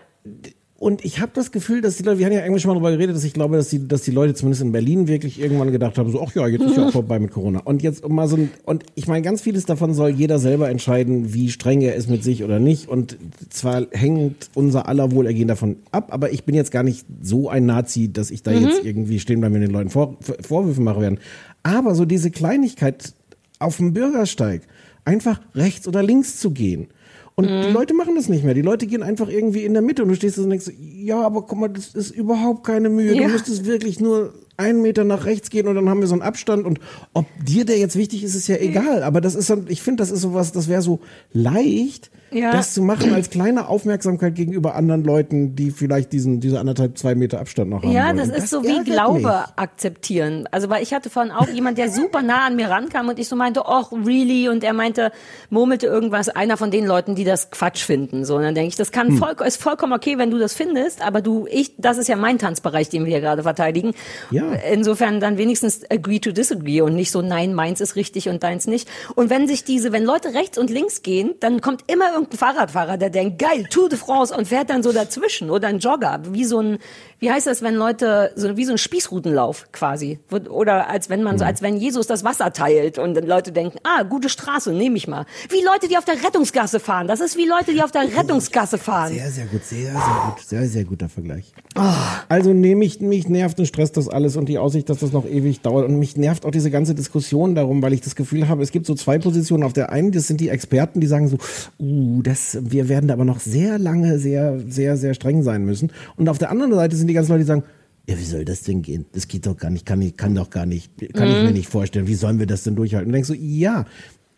Und 0.78 1.04
ich 1.04 1.20
habe 1.20 1.32
das 1.36 1.52
Gefühl, 1.52 1.82
dass 1.82 1.98
die 1.98 2.04
Leute, 2.04 2.20
wir 2.20 2.26
haben 2.26 2.32
ja 2.34 2.42
eigentlich 2.42 2.62
schon 2.62 2.70
mal 2.70 2.76
darüber 2.76 2.92
geredet, 2.92 3.14
dass 3.14 3.26
ich 3.26 3.34
glaube, 3.34 3.58
dass 3.58 3.68
die, 3.70 3.86
dass 3.86 4.04
die 4.04 4.12
Leute 4.12 4.34
zumindest 4.34 4.62
in 4.62 4.72
Berlin 4.72 5.10
wirklich 5.10 5.38
irgendwann 5.40 5.74
gedacht 5.74 5.98
haben, 5.98 6.10
so, 6.10 6.22
ach 6.26 6.34
ja, 6.36 6.48
jetzt 6.48 6.64
ist 6.64 6.78
ja 6.78 6.88
auch 6.88 6.92
vorbei 6.94 7.20
mit 7.20 7.32
Corona. 7.32 7.60
Und 7.60 7.84
jetzt 7.84 8.02
um 8.04 8.16
mal 8.16 8.30
so 8.30 8.38
ein, 8.38 8.50
und 8.64 8.84
ich 8.96 9.06
meine, 9.08 9.22
ganz 9.22 9.42
vieles 9.42 9.66
davon 9.66 9.94
soll 9.94 10.10
jeder 10.12 10.40
selber 10.40 10.70
entscheiden, 10.70 11.34
wie 11.34 11.50
streng 11.52 11.82
er 11.82 11.96
ist 11.96 12.10
mit 12.10 12.24
sich 12.24 12.46
oder 12.46 12.60
nicht. 12.60 12.88
Und 12.88 13.18
zwar 13.50 13.88
hängt 13.92 14.50
unser 14.54 14.88
aller 14.88 15.12
Wohlergehen 15.12 15.50
davon 15.50 15.78
ab, 15.92 16.14
aber 16.14 16.32
ich 16.32 16.46
bin 16.46 16.56
jetzt 16.56 16.72
gar 16.72 16.84
nicht 16.84 17.06
so 17.22 17.50
ein 17.50 17.66
Nazi, 17.66 18.12
dass 18.14 18.32
ich 18.32 18.42
da 18.44 18.52
jetzt 18.52 18.86
irgendwie 18.86 19.20
stehen 19.20 19.42
bleibe 19.42 19.56
und 19.56 19.62
den 19.62 19.72
Leuten 19.72 19.90
Vor, 19.90 20.16
Vor- 20.22 20.36
Vorwürfe 20.42 20.80
mache 20.82 21.02
werden. 21.02 21.20
Aber 21.64 21.96
so 21.96 22.06
diese 22.06 22.32
Kleinigkeit 22.32 23.14
auf 23.60 23.78
dem 23.78 23.94
Bürgersteig, 23.94 24.62
einfach 25.06 25.42
rechts 25.56 25.88
oder 25.88 26.04
links 26.04 26.40
zu 26.40 26.52
gehen. 26.52 26.88
Und 27.36 27.48
die 27.48 27.72
Leute 27.72 27.94
machen 27.94 28.16
das 28.16 28.28
nicht 28.28 28.44
mehr. 28.44 28.54
Die 28.54 28.62
Leute 28.62 28.86
gehen 28.86 29.02
einfach 29.02 29.30
irgendwie 29.30 29.64
in 29.64 29.72
der 29.72 29.82
Mitte 29.82 30.04
und 30.04 30.10
du 30.10 30.16
stehst 30.16 30.38
da 30.38 30.42
und 30.42 30.50
denkst, 30.50 30.66
so, 30.66 30.72
ja, 30.78 31.22
aber 31.22 31.44
guck 31.44 31.58
mal, 31.58 31.70
das 31.70 31.96
ist 31.96 32.12
überhaupt 32.12 32.66
keine 32.66 32.90
Mühe. 32.90 33.16
Ja. 33.16 33.28
Du 33.28 33.34
müsstest 33.34 33.66
wirklich 33.66 34.02
nur 34.02 34.34
einen 34.60 34.82
Meter 34.82 35.04
nach 35.04 35.26
rechts 35.26 35.50
gehen 35.50 35.68
und 35.68 35.76
dann 35.76 35.90
haben 35.90 36.02
wir 36.02 36.08
so 36.08 36.14
einen 36.14 36.22
Abstand. 36.22 36.66
Und 36.66 36.80
ob 37.14 37.26
dir 37.44 37.66
der 37.66 37.78
jetzt 37.80 37.96
wichtig 37.96 38.24
ist, 38.24 38.36
ist 38.36 38.48
ja 38.48 38.58
egal. 38.58 39.02
Aber 39.04 39.22
das 39.22 39.34
ist 39.36 39.52
ich 39.68 39.82
finde, 39.82 40.02
das 40.04 40.12
ist 40.12 40.22
sowas, 40.22 40.52
das 40.52 40.68
wäre 40.68 40.82
so 40.82 41.00
leicht, 41.34 42.12
Ja. 42.32 42.52
das 42.52 42.74
zu 42.76 42.82
machen 42.84 43.14
als 43.14 43.30
kleine 43.32 43.68
Aufmerksamkeit 43.68 44.36
gegenüber 44.36 44.76
anderen 44.76 45.04
Leuten, 45.04 45.56
die 45.56 45.72
vielleicht 45.72 46.12
diesen, 46.14 46.40
diese 46.40 46.60
anderthalb, 46.60 46.98
zwei 46.98 47.16
Meter 47.16 47.40
Abstand 47.40 47.72
noch 47.72 47.82
haben. 47.82 47.92
Ja, 47.92 48.14
das 48.14 48.30
Und 48.30 48.36
ist 48.36 48.50
so 48.52 48.64
wie 48.64 48.84
Glaube 48.84 49.20
mich. 49.20 49.28
akzeptieren. 49.56 50.48
Also 50.52 50.70
weil 50.70 50.84
ich 50.84 50.94
hatte 50.94 51.10
vorhin 51.10 51.32
auch 51.32 51.48
jemand, 51.48 51.78
der 51.78 51.90
super 51.90 52.22
nah 52.22 52.46
an 52.46 52.56
mir 52.56 52.70
rankam 52.70 53.08
und 53.10 53.18
ich 53.18 53.28
so 53.28 53.36
meinte, 53.36 53.64
oh, 53.66 53.84
really? 54.06 54.50
Und 54.50 54.64
er 54.64 54.74
meinte, 54.74 55.12
murmelte 55.50 55.88
irgendwas, 55.88 56.30
einer 56.30 56.58
von 56.58 56.70
den 56.72 56.86
Leuten, 56.86 57.16
die 57.16 57.24
das 57.24 57.50
Quatsch 57.52 57.84
finden. 57.84 58.26
So, 58.26 58.36
und 58.36 58.44
dann 58.44 58.56
denke 58.56 58.70
ich, 58.70 58.76
das 58.76 58.90
Hm. 58.90 58.94
kann 58.94 59.12
voll, 59.18 59.48
ist 59.48 59.62
vollkommen 59.62 59.94
okay, 59.94 60.18
wenn 60.18 60.30
du 60.32 60.38
das 60.38 60.54
findest, 60.54 61.02
aber 61.06 61.22
du, 61.22 61.48
ich, 61.50 61.74
das 61.78 61.98
ist 61.98 62.08
ja 62.10 62.16
mein 62.16 62.38
Tanzbereich, 62.38 62.90
den 62.90 63.06
wir 63.06 63.12
hier 63.12 63.22
gerade 63.22 63.44
verteidigen. 63.44 63.94
Ja. 64.32 64.49
Insofern 64.72 65.20
dann 65.20 65.38
wenigstens 65.38 65.82
agree 65.90 66.20
to 66.20 66.32
disagree 66.32 66.82
und 66.82 66.96
nicht 66.96 67.12
so, 67.12 67.22
nein, 67.22 67.54
meins 67.54 67.82
ist 67.82 67.96
richtig 67.96 68.30
und 68.30 68.44
deins 68.44 68.68
nicht. 68.68 68.90
Und 69.16 69.30
wenn 69.30 69.48
sich 69.48 69.64
diese, 69.64 69.92
wenn 69.92 70.04
Leute 70.04 70.34
rechts 70.34 70.58
und 70.58 70.70
links 70.70 71.02
gehen, 71.02 71.36
dann 71.40 71.62
kommt 71.62 71.84
immer 71.88 72.12
irgendein 72.14 72.38
Fahrradfahrer, 72.38 72.98
der 72.98 73.10
denkt, 73.10 73.40
geil, 73.40 73.66
Tour 73.70 73.90
de 73.90 73.98
France 73.98 74.36
und 74.36 74.48
fährt 74.48 74.70
dann 74.70 74.84
so 74.84 74.92
dazwischen 74.92 75.50
oder 75.50 75.68
ein 75.68 75.80
Jogger, 75.80 76.22
wie 76.32 76.46
so 76.46 76.60
ein, 76.60 76.80
wie 77.20 77.30
heißt 77.30 77.48
das, 77.48 77.62
wenn 77.62 77.76
Leute, 77.76 78.32
so 78.36 78.56
wie 78.56 78.66
so 78.66 78.72
ein 78.72 78.78
Spießrutenlauf 78.78 79.68
quasi. 79.72 80.20
Oder 80.50 80.90
als 80.90 81.10
wenn 81.10 81.22
man 81.22 81.38
so, 81.38 81.44
als 81.44 81.62
wenn 81.62 81.76
Jesus 81.78 82.08
das 82.08 82.24
Wasser 82.24 82.54
teilt 82.54 82.98
und 82.98 83.14
dann 83.14 83.28
Leute 83.28 83.52
denken, 83.52 83.78
ah, 83.84 84.04
gute 84.04 84.30
Straße, 84.30 84.72
nehme 84.72 84.96
ich 84.96 85.08
mal. 85.08 85.26
Wie 85.50 85.64
Leute, 85.64 85.90
die 85.90 85.98
auf 85.98 86.06
der 86.06 86.16
Rettungsgasse 86.16 86.80
fahren. 86.80 87.08
Das 87.08 87.20
ist 87.20 87.36
wie 87.38 87.46
Leute, 87.46 87.74
die 87.74 87.84
auf 87.84 87.92
der 87.92 88.04
Rettungsgasse 88.18 88.78
fahren. 88.78 89.14
Sehr, 89.14 89.30
sehr 89.32 89.46
gut, 89.48 89.64
sehr, 89.66 89.92
sehr 89.92 90.22
gut, 90.26 90.40
sehr, 90.46 90.68
sehr 90.68 90.84
guter 90.86 91.10
Vergleich. 91.10 91.52
Oh. 91.76 91.82
Also 92.30 92.54
nehme 92.54 92.86
ich, 92.86 93.02
mich 93.02 93.28
nervt 93.28 93.60
und 93.60 93.66
stresst 93.66 93.98
das 93.98 94.08
alles 94.08 94.38
und 94.38 94.48
die 94.48 94.58
Aussicht, 94.58 94.90
dass 94.90 95.00
das 95.00 95.12
noch 95.12 95.26
ewig 95.26 95.62
dauert. 95.62 95.88
Und 95.90 96.00
mich 96.00 96.16
nervt 96.16 96.46
auch 96.46 96.52
diese 96.52 96.72
ganze 96.72 96.96
Diskussion 96.96 97.54
darum, 97.54 97.82
weil 97.82 97.92
ich 97.92 98.02
das 98.02 98.16
Gefühl 98.16 98.48
habe, 98.48 98.64
es 98.64 98.72
gibt 98.72 98.86
so 98.86 98.96
zwei 98.96 99.20
Positionen. 99.20 99.64
Auf 99.64 99.74
der 99.74 99.92
einen, 99.92 100.14
das 100.14 100.28
sind 100.28 100.40
die 100.40 100.50
Experten, 100.50 101.02
die 101.02 101.08
sagen 101.08 101.28
so, 101.28 101.38
uh, 101.80 102.22
das, 102.22 102.58
wir 102.62 102.88
werden 102.88 103.08
da 103.08 103.16
aber 103.16 103.26
noch 103.26 103.42
sehr 103.42 103.78
lange, 103.78 104.20
sehr, 104.20 104.60
sehr, 104.68 104.96
sehr 104.96 105.14
streng 105.14 105.44
sein 105.44 105.66
müssen. 105.66 105.92
Und 106.16 106.30
auf 106.30 106.38
der 106.38 106.50
anderen 106.50 106.74
Seite 106.74 106.96
sind 106.96 107.09
die 107.10 107.14
ganzen 107.14 107.32
Leute, 107.32 107.44
die 107.44 107.48
sagen, 107.48 107.64
ja, 108.08 108.18
wie 108.18 108.24
soll 108.24 108.46
das 108.46 108.64
denn 108.64 108.82
gehen? 108.82 109.06
Das 109.12 109.28
geht 109.28 109.46
doch 109.46 109.56
gar 109.58 109.70
nicht, 109.70 109.86
kann, 109.86 110.02
ich, 110.02 110.18
kann 110.18 110.34
doch 110.34 110.50
gar 110.50 110.66
nicht, 110.66 110.92
kann 111.14 111.28
ich 111.30 111.38
Mhm. 111.40 111.46
mir 111.46 111.52
nicht 111.52 111.70
vorstellen. 111.70 112.08
Wie 112.08 112.16
sollen 112.16 112.40
wir 112.40 112.48
das 112.48 112.64
denn 112.64 112.76
durchhalten? 112.76 113.08
Und 113.10 113.14
denkst 113.14 113.28
so, 113.28 113.36
ja, 113.36 113.86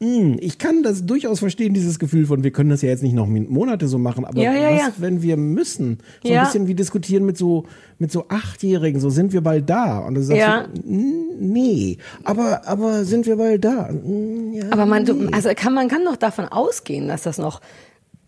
mh, 0.02 0.38
ich 0.42 0.58
kann 0.58 0.84
das 0.84 1.06
durchaus 1.06 1.40
verstehen, 1.40 1.74
dieses 1.74 1.98
Gefühl 2.00 2.26
von, 2.26 2.44
wir 2.44 2.52
können 2.52 2.70
das 2.70 2.82
ja 2.82 2.90
jetzt 2.90 3.02
nicht 3.04 3.14
noch 3.14 3.28
Monate 3.28 3.88
so 3.88 3.98
machen, 3.98 4.26
aber 4.26 4.42
Ja, 4.42 4.52
ja, 4.54 4.72
was, 4.72 4.80
ja. 4.80 4.94
wenn 4.98 5.22
wir 5.22 5.38
müssen? 5.38 6.00
So 6.24 6.34
ein 6.34 6.44
bisschen 6.44 6.68
wie 6.68 6.74
diskutieren 6.76 7.24
mit 7.26 7.38
so, 7.38 7.66
mit 7.98 8.12
so 8.12 8.26
Achtjährigen, 8.28 9.00
so 9.00 9.10
sind 9.10 9.32
wir 9.32 9.42
bald 9.42 9.70
da. 9.70 10.00
Und 10.00 10.16
du 10.16 10.24
sagst 10.24 10.42
Ja. 10.42 10.66
so, 10.74 10.82
"N- 10.92 11.14
nee, 11.40 11.98
aber, 12.26 12.68
aber 12.68 13.06
sind 13.06 13.26
wir 13.26 13.38
bald 13.38 13.64
da? 13.64 13.90
"Mm, 13.92 14.54
Ja, 14.54 14.64
Aber 14.72 14.86
man, 14.86 15.06
du, 15.06 15.14
nee. 15.14 15.30
also 15.32 15.50
kann, 15.56 15.74
man 15.74 15.88
kann 15.88 16.04
doch 16.04 16.18
davon 16.18 16.46
ausgehen, 16.46 17.08
dass 17.08 17.22
das 17.24 17.38
noch 17.38 17.62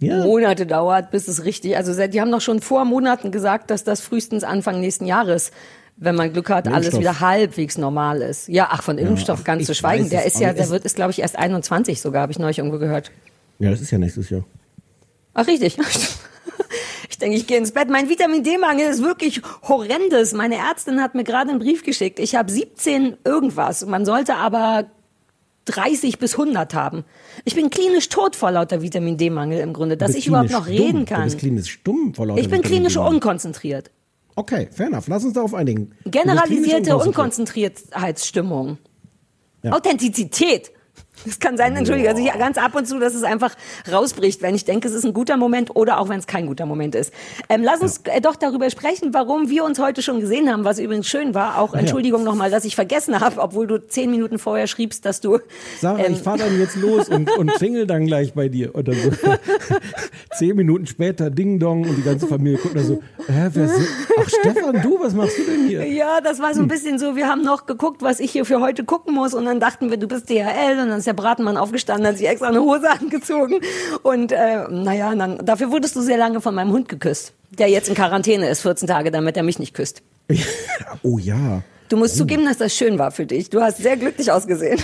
Ja. 0.04 0.24
Monate 0.24 0.66
dauert, 0.66 1.12
bis 1.12 1.28
es 1.28 1.46
richtig, 1.46 1.78
also 1.78 1.94
die 2.08 2.22
haben 2.22 2.32
doch 2.32 2.42
schon 2.42 2.62
vor 2.62 2.86
Monaten 2.86 3.32
gesagt, 3.32 3.72
dass 3.72 3.84
das 3.84 4.02
frühestens 4.02 4.44
Anfang 4.44 4.80
nächsten 4.80 5.06
Jahres, 5.06 5.52
wenn 5.98 6.16
man 6.16 6.34
Glück 6.34 6.50
hat, 6.50 6.68
alles 6.68 6.88
Impfstoff. 6.88 7.00
wieder 7.02 7.20
halbwegs 7.20 7.78
normal 7.78 8.22
ist. 8.22 8.48
Ja, 8.48 8.70
ach, 8.72 8.84
von 8.84 8.98
Impfstoff 8.98 9.40
ach, 9.42 9.46
ganz 9.46 9.66
zu 9.66 9.76
schweigen. 9.76 10.10
Der 10.10 10.26
ist 10.26 10.40
ja, 10.40 10.54
der 10.54 10.70
wird, 10.70 10.86
ist 10.86 10.96
glaube 10.96 11.12
ich 11.12 11.20
erst 11.20 11.38
21 11.38 12.02
sogar, 12.02 12.24
habe 12.24 12.32
ich 12.32 12.40
neulich 12.40 12.58
irgendwo 12.58 12.80
gehört. 12.80 13.12
ja, 13.60 13.70
das 13.70 13.82
ist 13.82 13.92
ja 13.92 13.98
nächstes 13.98 14.30
Jahr. 14.30 14.44
Ach, 15.34 15.48
richtig. 15.48 15.78
Ich 17.10 17.20
denke, 17.20 17.38
ich 17.38 17.46
gehe 17.46 17.58
ins 17.58 17.72
Bett. 17.72 17.90
Mein 17.90 18.10
Vitamin 18.10 18.44
D-Mangel 18.44 18.90
ist 18.90 19.04
wirklich 19.04 19.42
horrendes. 19.68 20.34
Meine 20.34 20.56
Ärztin 20.56 21.00
hat 21.00 21.14
mir 21.14 21.24
gerade 21.24 21.52
einen 21.52 21.60
Brief 21.60 21.84
geschickt. 21.84 22.18
Ich 22.18 22.36
habe 22.36 22.52
17 22.52 23.18
irgendwas. 23.24 23.86
Man 23.86 24.04
sollte 24.04 24.36
aber 24.36 24.86
30 25.66 26.20
bis 26.20 26.34
100 26.38 26.74
haben. 26.74 27.06
Ich 27.46 27.56
bin 27.56 27.70
klinisch 27.70 28.10
tot 28.10 28.36
vor 28.36 28.52
lauter 28.52 28.82
Vitamin 28.82 29.18
D-Mangel 29.18 29.60
im 29.62 29.74
Grunde, 29.74 29.96
dass 29.98 30.12
Du 30.12 30.18
ich 30.18 30.28
überhaupt 30.28 30.52
noch 30.52 30.66
stumm. 30.66 30.76
reden 30.76 31.00
Du 31.06 31.14
kann. 31.14 31.24
bist 31.24 31.40
klinisch 31.40 31.70
stumm 31.72 32.14
vor 32.14 32.26
lauter 32.28 32.42
Ich 32.42 32.50
bin 32.50 32.60
Vitamin 32.60 32.70
klinisch 32.90 32.98
unkonzentriert. 32.98 33.90
Okay, 34.36 34.68
fair 34.72 34.88
enough. 34.88 35.08
Lass 35.08 35.24
uns 35.24 35.34
darauf 35.34 35.54
einigen. 35.54 35.92
Du 36.04 36.12
Generalisierte 36.12 36.98
unkonzentriert. 36.98 37.78
Unkonzentriertheitsstimmung. 37.78 38.78
Ja. 39.64 39.72
Authentizität. 39.74 40.72
Es 41.26 41.40
kann 41.40 41.58
sein, 41.58 41.76
entschuldige, 41.76 42.10
also 42.10 42.22
ich, 42.22 42.32
ganz 42.34 42.58
ab 42.58 42.76
und 42.76 42.88
zu, 42.88 43.00
dass 43.00 43.16
es 43.16 43.24
einfach 43.24 43.56
rausbricht, 43.92 44.42
wenn 44.42 44.56
ich 44.56 44.66
denke, 44.66 44.88
es 44.88 44.94
ist 44.94 45.06
ein 45.06 45.14
guter 45.14 45.38
Moment 45.38 45.76
oder 45.76 46.00
auch 46.00 46.10
wenn 46.10 46.20
es 46.20 46.28
kein 46.28 46.48
guter 46.48 46.66
Moment 46.66 46.96
ist. 46.96 47.14
Ähm, 47.50 47.64
lass 47.64 47.82
uns 47.82 48.02
äh, 48.06 48.22
doch 48.22 48.36
darüber 48.36 48.70
sprechen, 48.70 49.14
warum 49.14 49.50
wir 49.50 49.64
uns 49.64 49.80
heute 49.80 50.02
schon 50.02 50.20
gesehen 50.20 50.52
haben, 50.52 50.64
was 50.64 50.80
übrigens 50.80 51.08
schön 51.08 51.34
war. 51.34 51.60
Auch 51.60 51.74
Entschuldigung 51.74 52.24
nochmal, 52.24 52.52
dass 52.52 52.66
ich 52.66 52.76
vergessen 52.76 53.20
habe, 53.20 53.42
obwohl 53.42 53.68
du 53.68 53.86
zehn 53.88 54.12
Minuten 54.12 54.40
vorher 54.40 54.68
schriebst, 54.68 55.06
dass 55.06 55.22
du. 55.22 55.40
Sarah, 55.80 56.00
ähm, 56.00 56.14
ich 56.14 56.20
fahre 56.20 56.40
dann 56.40 56.60
jetzt 56.60 56.76
los 56.76 57.10
und, 57.10 57.30
und 57.38 57.52
klingel 57.54 57.88
dann 57.88 58.06
gleich 58.06 58.34
bei 58.34 58.50
dir. 58.50 58.76
Oder 58.76 58.94
so. 58.94 59.12
Zehn 60.38 60.56
Minuten 60.56 60.88
später, 60.88 61.30
Ding 61.30 61.60
Dong 61.60 61.88
und 61.88 61.96
die 61.96 62.02
ganze 62.02 62.28
Familie 62.28 62.58
guckt 62.58 62.76
da 62.76 62.82
so, 62.82 63.02
hä, 63.28 63.50
wer 63.54 63.68
sind, 63.68 63.88
ach 64.20 64.30
Stefan, 64.30 64.82
du, 64.82 65.00
was 65.00 65.14
machst 65.14 65.38
du 65.38 65.44
denn 65.44 65.68
hier? 65.68 65.86
Ja, 65.88 66.22
das 66.22 66.40
war 66.40 66.54
so 66.54 66.62
ein 66.62 66.68
bisschen 66.68 66.98
so, 67.00 67.16
wir 67.16 67.28
haben 67.28 67.44
noch 67.44 67.66
geguckt, 67.66 68.02
was 68.02 68.20
ich 68.20 68.32
hier 68.32 68.46
für 68.46 68.60
heute 68.60 68.84
gucken 68.84 69.14
muss 69.14 69.34
und 69.34 69.46
dann 69.46 69.60
dachten 69.60 69.90
wir, 69.90 69.98
du 69.98 70.08
bist 70.08 70.30
DHL 70.30 70.80
und 70.82 70.90
dann 70.90 71.00
ist 71.00 71.08
der 71.14 71.22
Bratenmann 71.22 71.58
aufgestanden, 71.58 72.08
hat 72.08 72.18
sich 72.18 72.28
extra 72.28 72.48
eine 72.48 72.62
Hose 72.62 72.90
angezogen 73.02 73.60
und 74.04 74.32
äh, 74.32 74.68
naja, 74.70 75.12
und 75.12 75.20
dann, 75.20 75.46
dafür 75.46 75.72
wurdest 75.72 75.96
du 75.96 76.02
sehr 76.02 76.18
lange 76.18 76.42
von 76.42 76.54
meinem 76.56 76.72
Hund 76.72 76.90
geküsst, 76.90 77.34
der 77.52 77.68
jetzt 77.70 77.90
in 77.90 77.96
Quarantäne 77.96 78.50
ist, 78.50 78.62
14 78.62 78.88
Tage, 78.88 79.12
damit 79.12 79.38
er 79.38 79.44
mich 79.44 79.60
nicht 79.60 79.74
küsst. 79.74 80.02
Oh 81.02 81.18
ja. 81.18 81.64
Du 81.90 81.98
musst 81.98 82.16
zugeben, 82.16 82.46
dass 82.46 82.58
das 82.58 82.74
schön 82.74 82.98
war 82.98 83.12
für 83.12 83.26
dich. 83.26 83.50
Du 83.50 83.62
hast 83.62 83.78
sehr 83.80 83.98
glücklich 83.98 84.32
ausgesehen. 84.32 84.80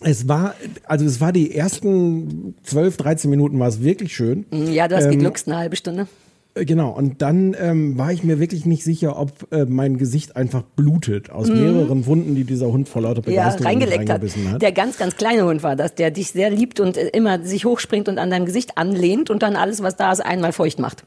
Es 0.00 0.28
war, 0.28 0.54
also 0.84 1.06
es 1.06 1.20
war 1.20 1.32
die 1.32 1.54
ersten 1.54 2.54
12, 2.64 2.96
13 2.98 3.30
Minuten 3.30 3.58
war 3.58 3.68
es 3.68 3.82
wirklich 3.82 4.14
schön. 4.14 4.44
Ja, 4.50 4.86
du 4.86 4.96
hast 4.96 5.04
Ähm, 5.04 5.12
gegluckst 5.12 5.48
eine 5.48 5.56
halbe 5.56 5.76
Stunde. 5.76 6.06
Äh, 6.54 6.64
Genau, 6.64 6.90
und 6.90 7.20
dann 7.20 7.56
ähm, 7.58 7.98
war 7.98 8.12
ich 8.12 8.22
mir 8.24 8.38
wirklich 8.38 8.64
nicht 8.64 8.84
sicher, 8.84 9.18
ob 9.18 9.52
äh, 9.52 9.64
mein 9.64 9.98
Gesicht 9.98 10.36
einfach 10.36 10.62
blutet 10.62 11.30
aus 11.30 11.48
mehreren 11.48 12.06
Wunden, 12.06 12.34
die 12.34 12.44
dieser 12.44 12.68
Hund 12.68 12.88
vor 12.88 13.02
lauter 13.02 13.22
Mhm. 13.22 13.32
Ja, 13.32 13.42
Begeisterung 13.42 13.66
reingeleckt 13.66 14.10
hat. 14.10 14.22
hat. 14.22 14.62
Der 14.62 14.72
ganz, 14.72 14.96
ganz 14.98 15.16
kleine 15.16 15.44
Hund 15.44 15.62
war 15.62 15.76
das, 15.76 15.94
der 15.94 16.10
dich 16.10 16.30
sehr 16.30 16.50
liebt 16.50 16.80
und 16.80 16.96
äh, 16.96 17.08
immer 17.08 17.42
sich 17.44 17.64
hochspringt 17.64 18.08
und 18.08 18.18
an 18.18 18.30
deinem 18.30 18.46
Gesicht 18.46 18.78
anlehnt 18.78 19.30
und 19.30 19.42
dann 19.42 19.56
alles, 19.56 19.82
was 19.82 19.96
da 19.96 20.12
ist, 20.12 20.20
einmal 20.20 20.52
feucht 20.52 20.78
macht. 20.78 21.04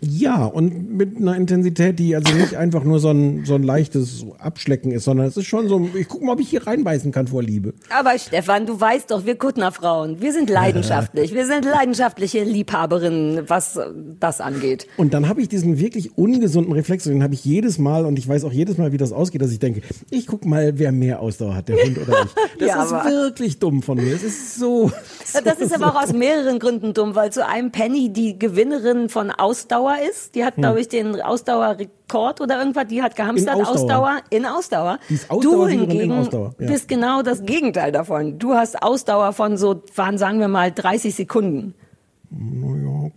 Ja, 0.00 0.44
und 0.44 0.96
mit 0.96 1.16
einer 1.16 1.34
Intensität, 1.34 1.98
die 1.98 2.14
also 2.14 2.34
nicht 2.34 2.56
einfach 2.56 2.84
nur 2.84 2.98
so 2.98 3.08
ein, 3.08 3.44
so 3.46 3.54
ein 3.54 3.62
leichtes 3.62 4.26
Abschlecken 4.38 4.92
ist, 4.92 5.04
sondern 5.04 5.26
es 5.26 5.36
ist 5.36 5.46
schon 5.46 5.68
so, 5.68 5.88
ich 5.94 6.08
guck 6.08 6.22
mal, 6.22 6.32
ob 6.32 6.40
ich 6.40 6.50
hier 6.50 6.66
reinbeißen 6.66 7.10
kann 7.10 7.26
vor 7.26 7.42
Liebe. 7.42 7.72
Aber 7.88 8.18
Stefan, 8.18 8.66
du 8.66 8.78
weißt 8.78 9.10
doch, 9.10 9.24
wir 9.24 9.36
Kuttner 9.36 9.72
Frauen, 9.72 10.20
wir 10.20 10.32
sind 10.32 10.50
leidenschaftlich. 10.50 11.32
Wir 11.32 11.46
sind 11.46 11.64
leidenschaftliche 11.64 12.44
Liebhaberinnen, 12.44 13.48
was 13.48 13.78
das 14.20 14.40
angeht. 14.40 14.86
Und 14.96 15.14
dann 15.14 15.28
habe 15.28 15.40
ich 15.40 15.48
diesen 15.48 15.78
wirklich 15.78 16.18
ungesunden 16.18 16.72
Reflex, 16.72 17.06
und 17.06 17.14
den 17.14 17.22
habe 17.22 17.34
ich 17.34 17.44
jedes 17.44 17.78
Mal 17.78 18.04
und 18.04 18.18
ich 18.18 18.28
weiß 18.28 18.44
auch 18.44 18.52
jedes 18.52 18.76
Mal, 18.76 18.92
wie 18.92 18.98
das 18.98 19.12
ausgeht, 19.12 19.40
dass 19.40 19.52
ich 19.52 19.58
denke, 19.58 19.80
ich 20.10 20.26
guck 20.26 20.44
mal, 20.44 20.78
wer 20.78 20.92
mehr 20.92 21.20
Ausdauer 21.20 21.54
hat, 21.54 21.68
der 21.68 21.76
Hund 21.76 21.98
oder 21.98 22.24
ich. 22.24 22.30
Das 22.58 22.68
Ja, 22.68 22.84
ist 22.84 22.92
wirklich 22.92 23.58
dumm 23.58 23.82
von 23.82 23.96
mir. 23.96 24.14
Es 24.14 24.22
ist 24.22 24.56
so. 24.56 24.90
Das 25.44 25.58
ist 25.58 25.74
aber 25.74 25.88
auch 25.88 26.02
aus 26.02 26.12
mehreren 26.12 26.60
Gründen 26.60 26.94
dumm, 26.94 27.16
weil 27.16 27.32
zu 27.32 27.44
einem 27.44 27.72
Penny 27.72 28.12
die 28.12 28.38
Gewinnerin 28.38 29.08
von 29.08 29.32
Ausdauer 29.32 29.83
ist. 29.92 30.34
Die 30.34 30.44
hat, 30.44 30.56
glaube 30.56 30.80
ich, 30.80 30.88
den 30.88 31.20
Ausdauerrekord 31.20 32.40
oder 32.40 32.58
irgendwas. 32.58 32.86
Die 32.86 33.02
hat 33.02 33.16
gehamstert. 33.16 33.54
Hm. 33.54 33.60
In 33.60 33.66
Ausdauer. 33.66 34.16
in 34.30 34.46
Ausdauer. 34.46 34.98
Ist 35.08 35.30
du 35.30 35.66
hingegen 35.66 36.12
Ausdauer, 36.12 36.54
ja. 36.58 36.66
bist 36.66 36.88
genau 36.88 37.22
das 37.22 37.44
Gegenteil 37.44 37.92
davon. 37.92 38.38
Du 38.38 38.54
hast 38.54 38.82
Ausdauer 38.82 39.32
von 39.32 39.56
so, 39.56 39.82
waren, 39.94 40.18
sagen 40.18 40.40
wir 40.40 40.48
mal, 40.48 40.72
30 40.72 41.14
Sekunden. 41.14 41.74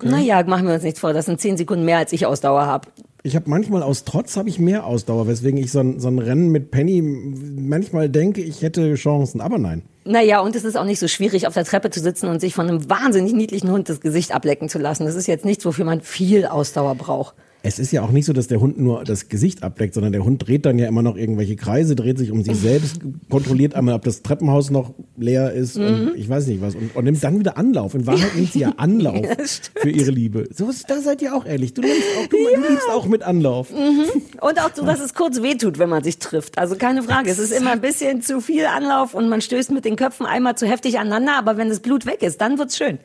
Naja, 0.04 0.44
machen 0.44 0.68
wir 0.68 0.76
uns 0.76 0.84
nichts 0.84 1.00
vor. 1.00 1.14
Das 1.14 1.26
sind 1.26 1.42
10 1.42 1.58
Sekunden 1.58 1.86
mehr, 1.86 1.98
als 1.98 2.14
ich 2.14 2.26
Ausdauer 2.26 2.66
habe. 2.66 2.88
Ich 3.28 3.36
habe 3.36 3.50
manchmal 3.50 3.84
aus 3.84 4.06
Trotz 4.06 4.38
habe 4.38 4.48
ich 4.48 4.58
mehr 4.58 4.86
Ausdauer, 4.86 5.28
weswegen 5.28 5.60
ich 5.60 5.70
so 5.70 5.82
ein, 5.82 6.00
so 6.00 6.08
ein 6.08 6.18
Rennen 6.18 6.48
mit 6.48 6.72
Penny 6.72 7.02
manchmal 7.02 8.08
denke, 8.08 8.40
ich 8.40 8.62
hätte 8.62 8.96
Chancen, 8.96 9.42
aber 9.42 9.58
nein. 9.58 9.82
Naja, 10.06 10.40
und 10.40 10.56
es 10.56 10.64
ist 10.64 10.78
auch 10.78 10.86
nicht 10.86 11.00
so 11.00 11.10
schwierig, 11.10 11.46
auf 11.46 11.54
der 11.54 11.66
Treppe 11.66 11.90
zu 11.90 12.00
sitzen 12.00 12.30
und 12.30 12.40
sich 12.40 12.56
von 12.56 12.70
einem 12.70 12.90
wahnsinnig 12.90 13.34
niedlichen 13.34 13.70
Hund 13.70 13.90
das 13.90 14.00
Gesicht 14.00 14.34
ablecken 14.34 14.70
zu 14.70 14.80
lassen. 14.80 15.04
Das 15.04 15.16
ist 15.16 15.28
jetzt 15.28 15.44
nichts, 15.44 15.66
wofür 15.66 15.84
man 15.84 16.00
viel 16.00 16.46
Ausdauer 16.46 16.96
braucht. 16.96 17.36
Es 17.64 17.80
ist 17.80 17.92
ja 17.92 18.02
auch 18.04 18.12
nicht 18.12 18.26
so, 18.26 18.34
dass 18.34 18.48
der 18.48 18.62
Hund 18.62 18.80
nur 18.80 19.04
das 19.04 19.30
Gesicht 19.30 19.64
ableckt, 19.64 19.94
sondern 19.96 20.14
der 20.14 20.24
Hund 20.24 20.48
dreht 20.48 20.66
dann 20.66 20.78
ja 20.80 20.88
immer 20.88 21.02
noch 21.02 21.18
irgendwelche 21.18 21.56
Kreise, 21.56 21.96
dreht 21.96 22.18
sich 22.18 22.32
um 22.32 22.44
sich 22.44 22.56
selbst, 22.56 23.00
kontrolliert 23.30 23.74
einmal, 23.76 23.96
ob 23.96 24.04
das 24.04 24.22
Treppenhaus 24.22 24.70
noch 24.70 24.94
leer 25.18 25.52
ist 25.52 25.76
Mhm. 25.78 25.84
und 26.12 26.12
ich 26.16 26.30
weiß 26.30 26.48
nicht 26.48 26.62
was 26.62 26.76
und, 26.76 26.96
und 26.96 27.04
nimmt 27.04 27.22
dann 27.24 27.40
wieder 27.40 27.58
Anlauf. 27.58 27.94
In 27.96 28.06
Wahrheit 28.08 28.36
nimmt 28.36 28.54
sie 28.54 28.60
ja 28.60 28.74
Anlauf 28.78 29.18
stimmt. 29.46 29.72
für 29.82 29.90
ihre 29.90 30.12
Liebe. 30.12 30.48
So 30.56 30.70
ist, 30.70 30.90
da 30.90 31.02
seid 31.02 31.22
ihr 31.22 31.36
auch 31.36 31.46
ehrlich. 31.46 31.74
Du, 31.74 31.82
nimmst 31.82 31.98
auch, 32.22 32.28
du, 32.28 32.38
du 32.38 32.70
liebst 32.70 32.90
auch 32.92 33.06
mit 33.08 33.24
Anlauf. 33.24 33.70
Und 33.72 34.62
auch 34.62 34.70
so, 34.74 34.86
dass 34.86 35.00
es 35.02 35.14
kurz 35.14 35.42
wehtut, 35.42 35.78
wenn 35.80 35.90
man 35.90 36.04
sich 36.04 36.20
trifft. 36.20 36.58
Also 36.58 36.76
keine 36.76 37.04
Frage. 37.04 37.30
Es 37.30 37.40
ist 37.40 37.52
immer 37.52 37.72
ein 37.72 37.82
bisschen 37.82 38.22
zu 38.22 38.40
viel 38.40 38.66
Anlauf 38.66 39.14
und 39.14 39.28
man 39.30 39.42
stößt 39.42 39.72
mit 39.72 39.84
den 39.84 39.96
Köpfen 39.98 40.26
einmal 40.26 40.56
zu 40.56 40.68
heftig 40.68 41.00
aneinander, 41.00 41.34
aber 41.38 41.58
wenn 41.58 41.70
das 41.70 41.80
Blut 41.82 42.06
weg 42.06 42.22
ist, 42.22 42.40
dann 42.40 42.58
wird's 42.60 42.78
schön. 42.78 43.00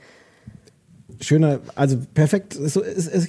Schöner, 1.23 1.61
also 1.77 1.97
perfekt. 2.15 2.55
So, 2.55 2.83
es, 2.83 3.07
es, 3.07 3.29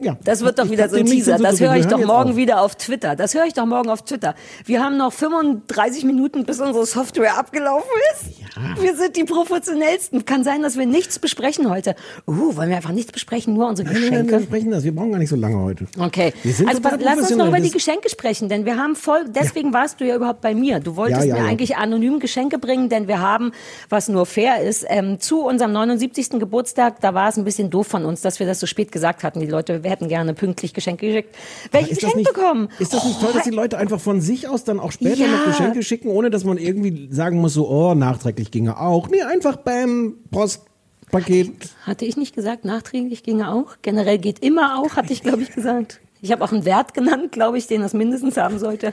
ja. 0.00 0.16
Das 0.24 0.40
wird 0.40 0.58
doch 0.58 0.64
Ich 0.64 0.70
wieder 0.70 0.88
so 0.88 0.96
ein 0.96 1.04
Teaser. 1.06 1.36
Das 1.38 1.60
höre 1.60 1.76
ich 1.76 1.86
doch 1.86 1.98
morgen 2.04 2.30
auf. 2.30 2.36
wieder 2.36 2.60
auf 2.62 2.74
Twitter. 2.76 3.16
Das 3.16 3.34
höre 3.34 3.44
ich 3.44 3.52
doch 3.52 3.66
morgen 3.66 3.90
auf 3.90 4.02
Twitter. 4.02 4.34
Wir 4.64 4.82
haben 4.82 4.96
noch 4.96 5.12
35 5.12 6.04
Minuten, 6.04 6.44
bis 6.44 6.60
unsere 6.60 6.86
Software 6.86 7.38
abgelaufen 7.38 7.90
ist. 8.14 8.38
Ja. 8.40 8.82
Wir 8.82 8.96
sind 8.96 9.16
die 9.16 9.24
professionellsten. 9.24 10.24
Kann 10.24 10.42
sein, 10.42 10.62
dass 10.62 10.78
wir 10.78 10.86
nichts 10.86 11.18
besprechen 11.18 11.68
heute. 11.70 11.94
Uh, 12.26 12.56
wollen 12.56 12.70
wir 12.70 12.76
einfach 12.76 12.92
nichts 12.92 13.12
besprechen, 13.12 13.52
nur 13.54 13.68
unsere 13.68 13.88
Nein, 13.88 13.94
nein, 13.94 14.02
nein, 14.04 14.12
wir 14.12 14.22
Geschenke? 14.24 14.46
sprechen 14.46 14.70
das. 14.70 14.84
Wir 14.84 14.94
brauchen 14.94 15.12
gar 15.12 15.18
nicht 15.18 15.28
so 15.30 15.36
lange 15.36 15.58
heute. 15.58 15.86
Okay. 15.98 16.32
Also 16.66 16.80
pass- 16.80 16.98
lass 17.00 17.18
uns 17.18 17.36
noch 17.36 17.48
über 17.48 17.60
die 17.60 17.70
Geschenke 17.70 18.08
sprechen, 18.08 18.48
denn 18.48 18.64
wir 18.64 18.76
haben 18.78 18.96
voll, 18.96 19.24
deswegen 19.28 19.72
warst 19.72 20.00
du 20.00 20.06
ja 20.06 20.16
überhaupt 20.16 20.40
bei 20.40 20.54
mir. 20.54 20.80
Du 20.80 20.96
wolltest 20.96 21.20
Ja, 21.22 21.26
ja, 21.26 21.34
mir 21.34 21.40
ja. 21.42 21.46
eigentlich 21.50 21.76
anonym 21.76 22.20
Geschenke 22.20 22.58
bringen, 22.58 22.88
denn 22.88 23.06
wir 23.08 23.20
haben, 23.20 23.52
was 23.90 24.08
nur 24.08 24.24
fair 24.26 24.62
ist, 24.62 24.86
ähm, 24.88 25.20
zu 25.20 25.42
unserem 25.44 25.72
79. 25.72 26.38
Geburtstag, 26.40 27.00
da 27.00 27.12
war 27.14 27.28
es 27.28 27.33
ein 27.36 27.44
bisschen 27.44 27.70
doof 27.70 27.86
von 27.86 28.04
uns, 28.04 28.20
dass 28.20 28.38
wir 28.40 28.46
das 28.46 28.60
so 28.60 28.66
spät 28.66 28.92
gesagt 28.92 29.22
hatten. 29.22 29.40
Die 29.40 29.46
Leute, 29.46 29.82
wir 29.82 29.90
hätten 29.90 30.08
gerne 30.08 30.34
pünktlich 30.34 30.74
Geschenke 30.74 31.06
geschickt. 31.06 31.34
Welches 31.72 31.98
Geschenk 31.98 32.16
nicht, 32.16 32.32
bekommen? 32.32 32.68
Ist 32.78 32.92
das 32.94 33.04
nicht 33.04 33.20
toll, 33.20 33.32
dass 33.32 33.44
die 33.44 33.50
Leute 33.50 33.78
einfach 33.78 34.00
von 34.00 34.20
sich 34.20 34.48
aus 34.48 34.64
dann 34.64 34.80
auch 34.80 34.92
später 34.92 35.22
Ja. 35.24 35.28
noch 35.28 35.44
Geschenke 35.46 35.82
schicken, 35.82 36.08
ohne 36.08 36.30
dass 36.30 36.44
man 36.44 36.58
irgendwie 36.58 37.08
sagen 37.12 37.38
muss, 37.40 37.54
so, 37.54 37.68
oh, 37.68 37.94
nachträglich 37.94 38.50
ginge 38.50 38.78
auch. 38.80 39.08
Nee, 39.08 39.22
einfach 39.22 39.56
beim 39.56 40.14
Postpaket. 40.30 41.52
Hatte 41.86 42.04
ich 42.04 42.16
nicht 42.16 42.34
gesagt, 42.34 42.64
nachträglich 42.64 43.22
ginge 43.22 43.50
auch. 43.52 43.76
Generell 43.82 44.18
geht 44.18 44.38
immer 44.40 44.78
auch, 44.78 44.96
hatte 44.96 45.12
ich, 45.12 45.22
glaube 45.22 45.42
ich, 45.42 45.52
gesagt. 45.52 46.00
Ich 46.22 46.32
habe 46.32 46.42
auch 46.42 46.52
einen 46.52 46.64
Wert 46.64 46.94
genannt, 46.94 47.32
glaube 47.32 47.58
ich, 47.58 47.66
den 47.66 47.82
das 47.82 47.92
mindestens 47.92 48.36
haben 48.36 48.58
sollte. 48.58 48.92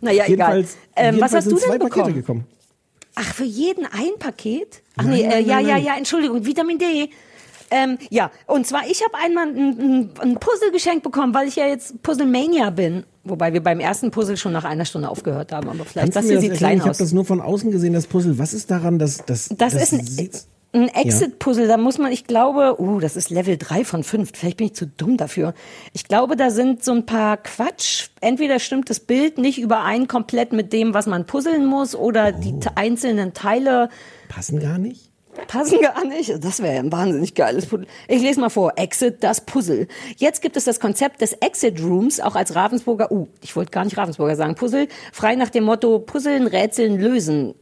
Naja, 0.00 0.24
egal. 0.26 0.30
Jedenfalls, 0.30 0.76
Ähm, 0.96 1.20
was 1.20 1.32
hast 1.34 1.50
du 1.50 1.56
zwei 1.56 1.78
denn 1.78 1.88
Pakete 1.88 2.00
bekommen? 2.06 2.14
gekommen. 2.14 2.44
Ach, 3.14 3.34
für 3.34 3.44
jeden 3.44 3.84
ein 3.84 4.18
Paket? 4.18 4.80
Ach 4.96 5.04
Nein, 5.04 5.12
nee, 5.12 5.22
äh, 5.22 5.28
nein, 5.28 5.46
ja, 5.46 5.54
nein, 5.56 5.66
ja, 5.66 5.76
ja, 5.76 5.96
Entschuldigung, 5.98 6.46
Vitamin 6.46 6.78
D. 6.78 7.10
Ähm, 7.72 7.98
ja, 8.10 8.30
und 8.46 8.66
zwar, 8.66 8.82
ich 8.88 9.02
habe 9.02 9.14
einmal 9.24 9.46
ein, 9.48 10.10
ein, 10.20 10.34
Puzzle 10.36 10.70
geschenkt 10.72 11.02
bekommen, 11.02 11.34
weil 11.34 11.48
ich 11.48 11.56
ja 11.56 11.66
jetzt 11.66 12.02
Puzzlemania 12.02 12.70
bin. 12.70 13.04
Wobei 13.24 13.52
wir 13.52 13.62
beim 13.62 13.80
ersten 13.80 14.10
Puzzle 14.10 14.36
schon 14.36 14.52
nach 14.52 14.64
einer 14.64 14.84
Stunde 14.84 15.08
aufgehört 15.08 15.52
haben, 15.52 15.68
aber 15.68 15.84
vielleicht, 15.84 16.14
das 16.14 16.26
hier 16.26 16.34
das 16.34 16.42
sieht 16.42 16.54
klein 16.54 16.74
Ich 16.78 16.80
habe 16.80 16.90
aus. 16.90 16.98
das 16.98 17.12
nur 17.12 17.24
von 17.24 17.40
außen 17.40 17.70
gesehen, 17.70 17.92
das 17.92 18.06
Puzzle. 18.06 18.38
Was 18.38 18.52
ist 18.52 18.70
daran, 18.70 18.98
dass 18.98 19.24
das 19.24 19.48
Das, 19.56 19.74
ist 19.74 19.92
ein, 19.92 20.30
ein 20.74 20.88
Exit-Puzzle. 20.88 21.68
Da 21.68 21.76
muss 21.76 21.98
man, 21.98 22.10
ich 22.12 22.24
glaube, 22.24 22.80
uh, 22.80 22.98
das 22.98 23.14
ist 23.14 23.30
Level 23.30 23.56
3 23.56 23.84
von 23.84 24.02
5. 24.02 24.32
Vielleicht 24.34 24.56
bin 24.56 24.66
ich 24.66 24.74
zu 24.74 24.86
dumm 24.86 25.16
dafür. 25.18 25.54
Ich 25.92 26.04
glaube, 26.08 26.34
da 26.34 26.50
sind 26.50 26.82
so 26.82 26.92
ein 26.92 27.06
paar 27.06 27.36
Quatsch. 27.36 28.08
Entweder 28.20 28.58
stimmt 28.58 28.90
das 28.90 28.98
Bild 28.98 29.38
nicht 29.38 29.60
überein 29.60 30.08
komplett 30.08 30.52
mit 30.52 30.72
dem, 30.72 30.92
was 30.92 31.06
man 31.06 31.24
puzzeln 31.24 31.64
muss, 31.64 31.94
oder 31.94 32.32
die 32.32 32.58
te- 32.58 32.76
einzelnen 32.76 33.34
Teile 33.34 33.88
passen 34.28 34.58
gar 34.58 34.78
nicht? 34.78 35.11
Passen 35.48 35.80
gar 35.80 36.04
nicht. 36.04 36.44
Das 36.44 36.62
wäre 36.62 36.78
ein 36.78 36.92
wahnsinnig 36.92 37.34
geiles 37.34 37.66
Puzzle. 37.66 37.86
Ich 38.08 38.22
lese 38.22 38.40
mal 38.40 38.50
vor. 38.50 38.72
Exit, 38.76 39.22
das 39.22 39.40
Puzzle. 39.40 39.88
Jetzt 40.16 40.42
gibt 40.42 40.56
es 40.56 40.64
das 40.64 40.80
Konzept 40.80 41.20
des 41.20 41.32
Exit 41.34 41.80
Rooms, 41.82 42.20
auch 42.20 42.34
als 42.34 42.54
Ravensburger, 42.54 43.10
uh, 43.10 43.28
ich 43.42 43.54
wollte 43.56 43.70
gar 43.70 43.84
nicht 43.84 43.96
Ravensburger 43.96 44.36
sagen, 44.36 44.54
Puzzle, 44.54 44.88
frei 45.12 45.34
nach 45.36 45.50
dem 45.50 45.64
Motto 45.64 45.98
Puzzeln, 45.98 46.46
Rätseln, 46.46 46.98
Lösen. 46.98 47.54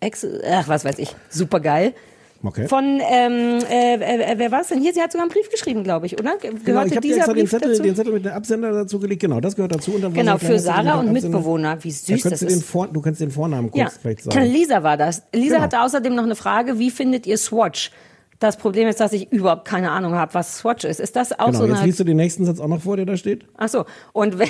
Exit, 0.00 0.42
ach, 0.44 0.68
was 0.68 0.84
weiß 0.84 0.98
ich. 0.98 1.14
Super 1.28 1.60
geil. 1.60 1.94
Okay. 2.42 2.68
Von, 2.68 3.00
ähm, 3.06 3.58
äh, 3.70 3.94
äh, 3.96 4.34
wer 4.38 4.50
war 4.50 4.62
es 4.62 4.68
denn 4.68 4.80
hier? 4.80 4.94
Sie 4.94 5.00
hat 5.02 5.12
sogar 5.12 5.24
einen 5.26 5.30
Brief 5.32 5.50
geschrieben, 5.50 5.84
glaube 5.84 6.06
ich, 6.06 6.18
oder? 6.18 6.38
Ge- 6.38 6.50
Genau, 6.50 6.64
Gehörte 6.64 6.88
ich 6.88 6.96
habe 6.96 7.00
dir 7.00 7.00
dieser 7.00 7.16
extra 7.18 7.34
den 7.34 7.46
Zettel, 7.46 7.78
den 7.80 7.94
Zettel 7.96 8.12
mit 8.14 8.24
dem 8.24 8.32
Absender 8.32 8.72
dazu 8.72 8.98
gelegt. 8.98 9.20
Genau, 9.20 9.40
das 9.40 9.54
gehört 9.56 9.74
dazu. 9.74 9.92
Und 9.92 10.00
dann 10.02 10.14
Genau, 10.14 10.38
für 10.38 10.58
Sarah 10.58 11.00
und 11.00 11.08
Absender. 11.08 11.12
Mitbewohner. 11.12 11.84
Wie 11.84 11.90
Da 11.90 11.94
süß 11.94 12.22
könntest 12.22 12.42
das 12.44 12.52
ist. 12.52 12.64
Vor, 12.64 12.88
du 12.88 13.00
kannst 13.02 13.20
den 13.20 13.30
Vornamen 13.30 13.70
kurz 13.70 13.78
Ja, 13.82 13.88
vielleicht 14.00 14.22
sagen. 14.22 14.46
Lisa 14.46 14.82
war 14.82 14.96
das. 14.96 15.22
Lisa 15.34 15.56
Genau. 15.56 15.64
hatte 15.64 15.80
außerdem 15.82 16.14
noch 16.14 16.22
eine 16.24 16.34
Frage, 16.34 16.78
wie 16.78 16.90
findet 16.90 17.26
ihr 17.26 17.36
Swatch? 17.36 17.90
Das 18.38 18.56
Problem 18.56 18.88
ist, 18.88 19.00
dass 19.00 19.12
ich 19.12 19.30
überhaupt 19.30 19.66
keine 19.68 19.90
Ahnung 19.90 20.14
habe, 20.14 20.32
was 20.32 20.56
Swatch 20.56 20.86
ist. 20.86 20.98
Ist 20.98 21.14
das 21.16 21.38
auch 21.38 21.48
Genau, 21.48 21.58
so 21.58 21.66
jetzt 21.66 21.76
eine... 21.76 21.86
liest 21.86 22.00
du 22.00 22.04
den 22.04 22.16
nächsten 22.16 22.46
Satz 22.46 22.58
auch 22.58 22.68
noch 22.68 22.80
vor, 22.80 22.96
der 22.96 23.04
da 23.04 23.18
steht. 23.18 23.44
Ach 23.58 23.68
so. 23.68 23.84
Und 24.14 24.38
wenn, 24.38 24.48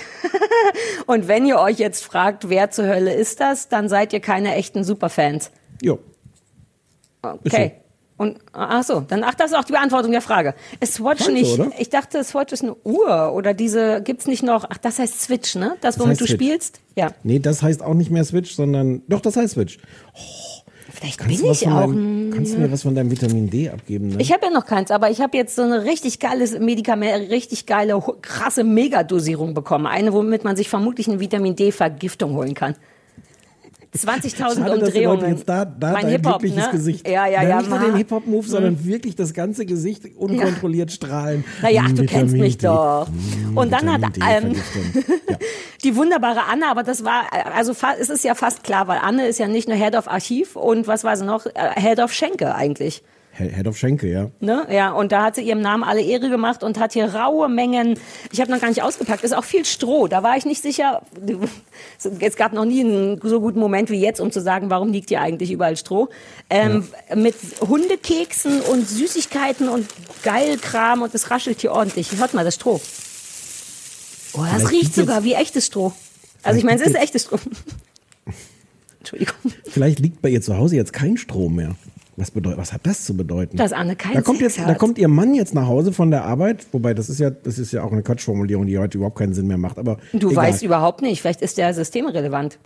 und 1.07 1.27
wenn 1.27 1.45
ihr 1.45 1.59
euch 1.59 1.79
jetzt 1.79 2.05
fragt, 2.05 2.49
wer 2.49 2.71
zur 2.71 2.87
Hölle 2.87 3.13
ist 3.13 3.41
das, 3.41 3.69
dann 3.69 3.89
seid 3.89 4.13
ihr 4.13 4.21
keine 4.21 4.55
echten 4.55 4.85
Superfans. 4.85 5.51
Jo. 5.83 5.99
Okay. 7.23 7.73
Und 8.17 8.37
ach 8.53 8.85
so, 8.85 9.01
dann 9.01 9.25
ach, 9.25 9.35
das 9.35 9.53
ist 9.53 9.57
auch 9.57 9.65
die 9.65 9.73
Beantwortung 9.73 10.13
der 10.13 10.21
Frage. 10.21 10.55
Ist 10.79 10.93
Swatch 10.93 11.25
du, 11.25 11.33
nicht? 11.33 11.59
oder? 11.59 11.73
Ich 11.79 11.89
dachte, 11.89 12.23
Swatch 12.23 12.53
ist 12.53 12.63
eine 12.63 12.75
Uhr 12.85 13.33
oder 13.33 13.55
diese 13.55 14.03
gibt's 14.03 14.27
nicht 14.27 14.43
noch? 14.43 14.67
Ach, 14.69 14.77
das 14.77 14.99
heißt 14.99 15.23
Switch, 15.23 15.55
ne? 15.55 15.77
Das 15.81 15.99
womit 15.99 16.11
heißt 16.11 16.21
du 16.21 16.27
Switch. 16.27 16.35
spielst? 16.35 16.81
Ja. 16.97 17.13
Nee, 17.23 17.39
das 17.39 17.63
heißt 17.63 17.83
auch 17.83 17.95
nicht 17.95 18.11
mehr 18.11 18.25
Switch, 18.25 18.55
sondern 18.55 19.01
doch, 19.09 19.21
das 19.21 19.37
heißt 19.37 19.55
Switch. 19.55 19.79
Vielleicht 20.93 21.19
Kannst, 21.19 21.41
bin 21.43 21.51
ich 21.51 21.67
auch. 21.67 21.81
deinem, 21.81 22.31
kannst 22.35 22.53
du 22.53 22.59
mir 22.59 22.71
was 22.71 22.83
von 22.83 22.95
deinem 22.95 23.11
Vitamin 23.11 23.49
D 23.49 23.71
abgeben? 23.71 24.09
Ne? 24.09 24.17
Ich 24.19 24.33
habe 24.35 24.45
ja 24.47 24.53
noch 24.53 24.67
keins, 24.67 24.91
aber 24.91 25.11
ich 25.11 25.23
habe 25.23 25.37
jetzt 25.39 25.57
so 25.57 25.63
eine 25.63 25.85
richtig 25.85 26.19
geiles 26.19 26.59
Medikament, 26.59 27.31
richtig 27.31 27.65
geile, 27.65 28.03
krasse 28.21 28.65
Megadosierung 28.65 29.55
bekommen. 29.55 29.87
Eine, 29.87 30.13
womit 30.13 30.45
man 30.45 30.57
sich 30.57 30.69
vermutlich 30.69 31.09
eine 31.09 31.21
Vitamin 31.21 31.57
D-Vergiftung 31.57 32.35
holen 32.35 32.53
kann. 32.53 32.75
20.000 33.97 34.37
Schade, 34.37 34.79
dass 34.79 34.93
die 34.93 35.01
Leute 35.01 35.11
Umdrehungen. 35.11 35.37
jetzt 35.37 35.49
da, 35.49 35.65
da 35.65 35.93
mein 35.93 36.09
Hip-Hop, 36.09 36.43
ne? 36.43 36.69
Gesicht. 36.71 37.09
Ja, 37.09 37.27
ja, 37.27 37.43
ja. 37.43 37.59
Nicht 37.59 37.71
nur 37.71 37.79
den 37.81 37.97
Hip-Hop-Move, 37.97 38.47
sondern 38.47 38.85
wirklich 38.85 39.17
das 39.17 39.35
ganze 39.35 39.67
Gesicht 39.67 40.05
unkontrolliert 40.17 40.93
strahlen. 40.93 41.45
Naja, 41.61 41.83
ach, 41.87 41.93
du 41.93 42.07
kennst 42.07 42.37
mich 42.37 42.59
doch. 42.59 43.09
Und 43.55 43.73
dann 43.73 43.93
hat 43.93 44.03
ähm, 44.17 44.55
ja. 45.29 45.37
die 45.83 45.97
wunderbare 45.97 46.45
Anne, 46.49 46.69
aber 46.69 46.85
das 46.85 47.05
war, 47.05 47.25
also 47.55 47.75
es 47.99 48.11
ist 48.11 48.23
ja 48.23 48.37
fast 48.37 48.63
klar, 48.63 48.87
weil 48.87 48.99
Anne 48.99 49.27
ist 49.27 49.41
ja 49.41 49.49
nicht 49.49 49.69
nur 49.69 49.77
Head 49.77 49.97
of 49.97 50.07
Archiv 50.07 50.55
und 50.55 50.87
was 50.87 51.03
war 51.03 51.17
sie 51.17 51.25
noch? 51.25 51.47
Äh, 51.47 51.81
Head 51.81 51.99
of 51.99 52.13
Schenke 52.13 52.55
eigentlich. 52.55 53.03
Head 53.49 53.67
of 53.67 53.77
Schenke, 53.77 54.09
ja. 54.09 54.31
Ne? 54.41 54.67
Ja, 54.71 54.93
und 54.93 55.13
da 55.13 55.25
hat 55.25 55.37
sie 55.37 55.43
ihrem 55.43 55.61
Namen 55.61 55.85
alle 55.85 56.03
Ehre 56.03 56.29
gemacht 56.29 56.63
und 56.63 56.79
hat 56.79 56.93
hier 56.93 57.15
raue 57.15 57.49
Mengen, 57.49 57.99
ich 58.33 58.41
habe 58.41 58.51
noch 58.51 58.61
gar 58.61 58.69
nicht 58.69 58.83
ausgepackt, 58.83 59.25
ist 59.25 59.35
auch 59.35 59.45
viel 59.45 59.65
Stroh. 59.65 60.09
Da 60.09 60.23
war 60.23 60.37
ich 60.37 60.45
nicht 60.45 60.63
sicher, 60.63 61.03
es 62.21 62.37
gab 62.37 62.53
noch 62.53 62.65
nie 62.65 62.81
einen 62.81 63.21
so 63.23 63.41
guten 63.41 63.61
Moment 63.61 63.91
wie 63.91 64.01
jetzt, 64.01 64.21
um 64.21 64.31
zu 64.31 64.41
sagen, 64.41 64.71
warum 64.71 64.93
liegt 64.93 65.09
hier 65.09 65.21
eigentlich 65.21 65.51
überall 65.51 65.77
Stroh. 65.77 66.09
Ähm, 66.49 66.87
Mit 67.15 67.35
Hundekeksen 67.61 68.61
und 68.61 68.89
Süßigkeiten 68.89 69.69
und 69.69 69.87
Geilkram 70.23 71.03
und 71.03 71.15
es 71.15 71.31
raschelt 71.31 71.61
hier 71.61 71.73
ordentlich. 71.73 72.17
Hört 72.17 72.35
mal, 72.35 72.45
das 72.45 72.57
Stroh. 72.57 72.81
Oh, 74.35 74.39
das 74.39 74.63
Vielleicht 74.63 74.71
riecht 74.71 74.95
sogar 74.95 75.25
wie 75.25 75.35
echtes 75.35 75.67
Stroh. 75.67 75.93
Also 76.43 76.59
ich 76.59 76.65
meine, 76.65 76.81
es 76.81 76.87
ist 76.87 76.97
echtes 76.97 77.25
Stroh. 77.25 77.39
Entschuldigung. 79.01 79.35
Vielleicht 79.69 79.99
liegt 79.99 80.23
bei 80.23 80.29
ihr 80.29 80.43
zu 80.43 80.57
Hause 80.57 80.77
jetzt 80.77 80.93
kein 80.93 81.17
Strom 81.17 81.57
mehr. 81.57 81.75
Was, 82.21 82.31
bedeutet, 82.31 82.59
was 82.59 82.73
hat 82.73 82.87
das 82.87 83.05
zu 83.05 83.17
bedeuten? 83.17 83.57
Dass 83.57 83.73
Anne 83.73 83.97
keinen 83.97 84.15
da 84.15 84.21
kommt 84.21 84.39
Sex 84.39 84.57
jetzt, 84.57 84.67
hat. 84.67 84.69
Da 84.71 84.75
kommt 84.79 84.99
ihr 84.99 85.09
Mann 85.09 85.35
jetzt 85.35 85.55
nach 85.55 85.67
Hause 85.67 85.93
von 85.93 86.11
der 86.11 86.25
Arbeit, 86.25 86.67
wobei 86.73 86.93
das 86.95 87.09
ist 87.09 87.19
ja, 87.19 87.31
das 87.31 87.59
ist 87.59 87.73
ja 87.73 87.83
auch 87.83 87.93
eine 87.93 88.03
Quatschformulierung, 88.03 88.67
die 88.67 88.79
heute 88.79 88.99
überhaupt 88.99 89.19
keinen 89.19 89.33
Sinn 89.33 89.47
mehr 89.47 89.59
macht. 89.59 89.79
Aber 89.79 89.97
Du 90.13 90.31
egal. 90.31 90.45
weißt 90.45 90.63
überhaupt 90.63 91.03
nicht, 91.03 91.21
vielleicht 91.21 91.41
ist 91.43 91.57
der 91.59 91.73
systemrelevant. 91.75 92.59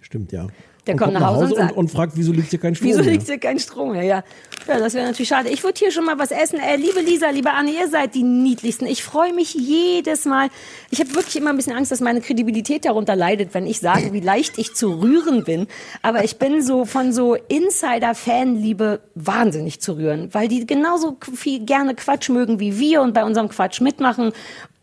Stimmt, 0.00 0.32
ja. 0.32 0.46
Der 0.88 0.94
und 0.94 1.00
kommt 1.00 1.12
nach 1.12 1.26
Hause 1.26 1.54
und 1.54 1.60
und, 1.60 1.76
und 1.76 1.90
fragt, 1.90 2.12
wieso 2.16 2.32
liegt 2.32 2.48
hier 2.48 2.58
kein 2.58 2.74
Strom 2.74 2.88
Wieso 2.88 3.02
mehr? 3.02 3.10
liegt 3.12 3.26
hier 3.26 3.38
kein 3.38 3.58
Strom 3.58 3.92
mehr? 3.92 4.02
Ja, 4.02 4.24
ja 4.66 4.78
das 4.78 4.94
wäre 4.94 5.06
natürlich 5.06 5.28
schade. 5.28 5.50
Ich 5.50 5.62
würde 5.62 5.78
hier 5.78 5.92
schon 5.92 6.06
mal 6.06 6.18
was 6.18 6.30
essen. 6.30 6.58
Äh, 6.58 6.76
liebe 6.76 7.00
Lisa, 7.00 7.28
liebe 7.28 7.50
Anne, 7.50 7.72
ihr 7.72 7.88
seid 7.88 8.14
die 8.14 8.22
niedlichsten. 8.22 8.86
Ich 8.86 9.04
freue 9.04 9.34
mich 9.34 9.52
jedes 9.52 10.24
Mal. 10.24 10.48
Ich 10.90 11.00
habe 11.00 11.14
wirklich 11.14 11.36
immer 11.36 11.50
ein 11.50 11.56
bisschen 11.56 11.76
Angst, 11.76 11.92
dass 11.92 12.00
meine 12.00 12.22
Kredibilität 12.22 12.86
darunter 12.86 13.16
leidet, 13.16 13.52
wenn 13.52 13.66
ich 13.66 13.80
sage, 13.80 14.14
wie 14.14 14.20
leicht 14.20 14.56
ich 14.56 14.74
zu 14.74 15.00
rühren 15.00 15.44
bin. 15.44 15.66
Aber 16.00 16.24
ich 16.24 16.38
bin 16.38 16.62
so 16.62 16.86
von 16.86 17.12
so 17.12 17.34
Insider-Fanliebe 17.34 19.00
wahnsinnig 19.14 19.80
zu 19.80 19.92
rühren, 19.92 20.30
weil 20.32 20.48
die 20.48 20.66
genauso 20.66 21.18
viel 21.34 21.66
gerne 21.66 21.94
Quatsch 21.94 22.30
mögen 22.30 22.60
wie 22.60 22.78
wir 22.78 23.02
und 23.02 23.12
bei 23.12 23.24
unserem 23.24 23.50
Quatsch 23.50 23.82
mitmachen. 23.82 24.32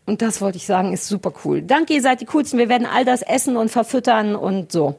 Und 0.04 0.22
das 0.22 0.40
wollte 0.40 0.56
ich 0.56 0.66
sagen, 0.66 0.92
ist 0.92 1.08
super 1.08 1.32
cool. 1.44 1.62
Danke, 1.62 1.94
ihr 1.94 2.02
seid 2.02 2.20
die 2.20 2.26
coolsten. 2.26 2.60
Wir 2.60 2.68
werden 2.68 2.86
all 2.86 3.04
das 3.04 3.22
essen 3.22 3.56
und 3.56 3.70
verfüttern 3.70 4.36
und 4.36 4.70
so. 4.70 4.94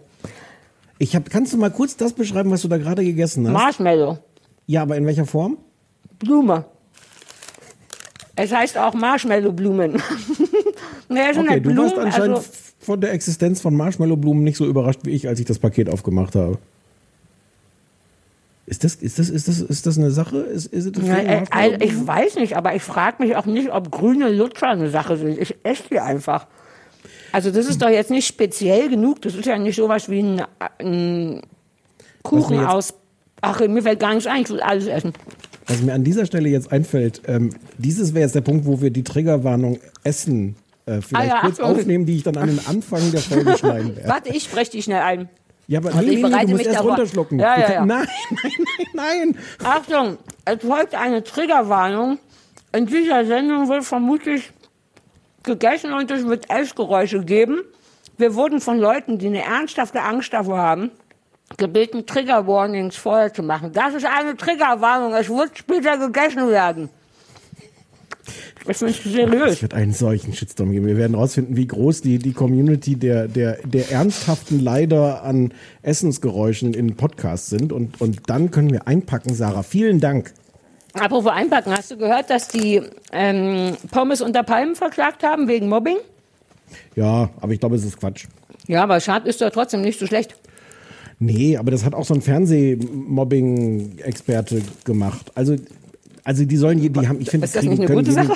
Ich 0.99 1.15
hab, 1.15 1.29
kannst 1.29 1.53
du 1.53 1.57
mal 1.57 1.71
kurz 1.71 1.95
das 1.95 2.13
beschreiben, 2.13 2.49
was 2.51 2.61
du 2.61 2.67
da 2.67 2.77
gerade 2.77 3.03
gegessen 3.03 3.45
hast? 3.47 3.53
Marshmallow. 3.53 4.17
ja, 4.65 4.81
aber 4.81 4.97
in 4.97 5.05
welcher 5.05 5.25
Form? 5.25 5.57
Blume. 6.19 6.65
Es 8.35 8.51
heißt 8.51 8.77
auch 8.77 8.93
Marshmallow-Blumen. 8.93 9.93
naja, 11.09 11.29
Okay, 11.29 11.39
eine 11.39 11.61
du 11.61 11.71
Blumen, 11.73 11.77
warst 11.91 11.97
anscheinend 11.97 12.37
also, 12.37 12.49
von 12.79 13.01
der 13.01 13.11
Existenz 13.13 13.61
von 13.61 13.75
Marshmallow-Blumen 13.75 14.43
nicht 14.43 14.57
so 14.57 14.65
überrascht 14.65 15.01
wie 15.03 15.11
ich, 15.11 15.27
als 15.27 15.39
ich 15.39 15.45
das 15.45 15.59
Paket 15.59 15.89
aufgemacht 15.89 16.35
habe. 16.35 16.57
Ist 18.67 18.83
das, 18.83 18.95
ist 18.95 19.17
das, 19.17 19.29
ist 19.29 19.47
das, 19.47 19.61
ist 19.61 19.85
das 19.85 19.97
eine 19.97 20.11
Sache? 20.11 20.37
Ist, 20.37 20.67
ist 20.67 20.87
it 20.87 20.99
a 20.99 21.01
ja, 21.01 21.15
thing, 21.15 21.25
äh, 21.25 21.35
Marshmallow-Blumen? 21.37 21.81
ich 21.81 22.07
weiß 22.07 22.35
nicht, 22.35 22.57
aber 22.57 22.75
ich 22.75 22.83
frage 22.83 23.23
mich 23.23 23.35
auch 23.35 23.45
nicht, 23.45 23.71
ob 23.71 23.91
grüne 23.91 24.29
Lutscher 24.29 24.69
eine 24.69 24.89
Sache 24.89 25.17
sind. 25.17 25.39
Ich 25.39 25.55
esse 25.63 25.83
die 25.89 25.99
einfach. 25.99 26.47
Also 27.37 27.51
das 27.51 27.67
ist 27.67 27.83
doch 27.83 27.89
jetzt 27.89 28.09
nicht 28.09 28.25
speziell 28.25 28.89
genug. 28.89 29.21
Das 29.21 29.35
ist 29.35 29.45
ja 29.45 29.59
nicht 29.59 29.75
sowas 29.75 30.09
wie 30.09 30.23
ein, 30.23 30.41
ein 30.79 31.43
Kuchen 32.23 32.65
aus... 32.65 32.95
Ach, 33.41 33.59
mir 33.59 33.83
fällt 33.83 33.99
gar 33.99 34.15
nichts 34.15 34.25
ein, 34.25 34.41
ich 34.41 34.49
will 34.49 34.59
alles 34.59 34.87
essen. 34.87 35.13
Was 35.67 35.83
mir 35.83 35.93
an 35.93 36.03
dieser 36.03 36.25
Stelle 36.25 36.49
jetzt 36.49 36.71
einfällt, 36.71 37.21
ähm, 37.27 37.51
dieses 37.77 38.15
wäre 38.15 38.23
jetzt 38.23 38.33
der 38.33 38.41
Punkt, 38.41 38.65
wo 38.65 38.81
wir 38.81 38.89
die 38.89 39.03
Triggerwarnung 39.03 39.77
Essen 40.03 40.55
äh, 40.87 40.99
vielleicht 40.99 41.13
Ah 41.13 41.35
ja, 41.35 41.41
kurz 41.41 41.59
Achtung. 41.59 41.77
aufnehmen, 41.77 42.07
die 42.07 42.15
ich 42.15 42.23
dann 42.23 42.37
an 42.37 42.47
den 42.47 42.59
Anfang 42.65 43.11
der 43.11 43.21
Folge 43.21 43.55
schneiden 43.59 43.95
werde. 43.95 44.09
Warte, 44.09 44.29
ich 44.29 44.41
spreche 44.41 44.71
die 44.71 44.81
schnell 44.81 45.01
ein. 45.01 45.29
Ja, 45.67 45.77
aber 45.77 45.93
nee, 46.01 46.13
ich 46.13 46.23
nee, 46.23 46.29
nee, 46.29 46.41
du 46.41 46.47
musst 46.47 46.53
mich 46.53 46.67
erst 46.73 46.83
runterschlucken. 46.83 47.37
Ja, 47.37 47.59
ja, 47.59 47.71
ja. 47.71 47.85
Nein, 47.85 48.07
nein, 48.31 48.51
nein, 48.95 49.35
nein. 49.35 49.35
Achtung, 49.63 50.17
es 50.43 50.63
folgt 50.63 50.95
eine 50.95 51.23
Triggerwarnung. 51.23 52.17
In 52.73 52.87
dieser 52.87 53.25
Sendung 53.27 53.69
wird 53.69 53.83
vermutlich 53.83 54.53
gegessen 55.47 55.93
und 55.93 56.11
es 56.11 56.27
wird 56.27 56.47
Essgeräusche 56.51 57.23
geben. 57.23 57.63
Wir 58.19 58.35
wurden 58.35 58.61
von 58.61 58.77
Leuten, 58.77 59.17
die 59.17 59.27
eine 59.27 59.43
ernsthafte 59.43 60.01
Angst 60.01 60.33
davor 60.33 60.59
haben, 60.59 60.91
gebeten, 61.57 62.05
Trigger-Warnings 62.05 62.95
vorher 62.95 63.33
zu 63.33 63.41
machen. 63.41 63.71
Das 63.73 63.95
ist 63.95 64.05
eine 64.05 64.37
Triggerwarnung. 64.37 65.13
Es 65.13 65.29
wird 65.29 65.57
später 65.57 65.97
gegessen 65.97 66.49
werden. 66.49 66.89
Ich 68.69 68.75
finde 68.75 68.93
es 68.93 69.05
Es 69.05 69.11
seriös. 69.13 69.61
wird 69.61 69.73
einen 69.73 69.93
solchen 69.93 70.33
Shitstorm 70.33 70.71
geben. 70.71 70.87
Wir 70.87 70.97
werden 70.97 71.15
rausfinden, 71.15 71.55
wie 71.55 71.67
groß 71.67 72.01
die, 72.01 72.19
die 72.19 72.33
Community 72.33 72.97
der, 72.97 73.29
der, 73.29 73.59
der 73.63 73.91
ernsthaften 73.91 74.59
Leider 74.59 75.23
an 75.23 75.53
Essensgeräuschen 75.83 76.73
in 76.73 76.95
Podcasts 76.97 77.49
sind. 77.49 77.71
Und, 77.71 78.01
und 78.01 78.29
dann 78.29 78.51
können 78.51 78.71
wir 78.71 78.85
einpacken, 78.87 79.33
Sarah. 79.33 79.63
Vielen 79.63 80.01
Dank. 80.01 80.33
Apropos 80.99 81.31
einpacken, 81.31 81.71
hast 81.75 81.91
du 81.91 81.97
gehört, 81.97 82.29
dass 82.29 82.47
die 82.47 82.81
ähm, 83.11 83.75
Pommes 83.91 84.21
unter 84.21 84.43
Palmen 84.43 84.75
verklagt 84.75 85.23
haben 85.23 85.47
wegen 85.47 85.67
Mobbing? 85.69 85.97
Ja, 86.95 87.29
aber 87.39 87.53
ich 87.53 87.59
glaube, 87.59 87.75
es 87.75 87.85
ist 87.85 87.99
Quatsch. 87.99 88.25
Ja, 88.67 88.83
aber 88.83 88.99
Schad 88.99 89.25
ist 89.25 89.41
doch 89.41 89.49
trotzdem 89.49 89.81
nicht 89.81 89.99
so 89.99 90.05
schlecht. 90.07 90.35
Nee, 91.19 91.57
aber 91.57 91.71
das 91.71 91.83
hat 91.85 91.95
auch 91.95 92.05
so 92.05 92.13
ein 92.13 92.21
Fernsehmobbing-Experte 92.21 94.61
gemacht. 94.83 95.31
Also, 95.35 95.55
also 96.23 96.45
die 96.45 96.57
sollen, 96.57 96.79
die 96.81 97.07
haben, 97.07 97.19
ich 97.21 97.29
finde, 97.31 97.45
Ist 97.45 97.55
das 97.55 97.63
nicht 97.63 97.81
eine 97.81 97.91
gute 97.93 98.11
Sache? 98.11 98.33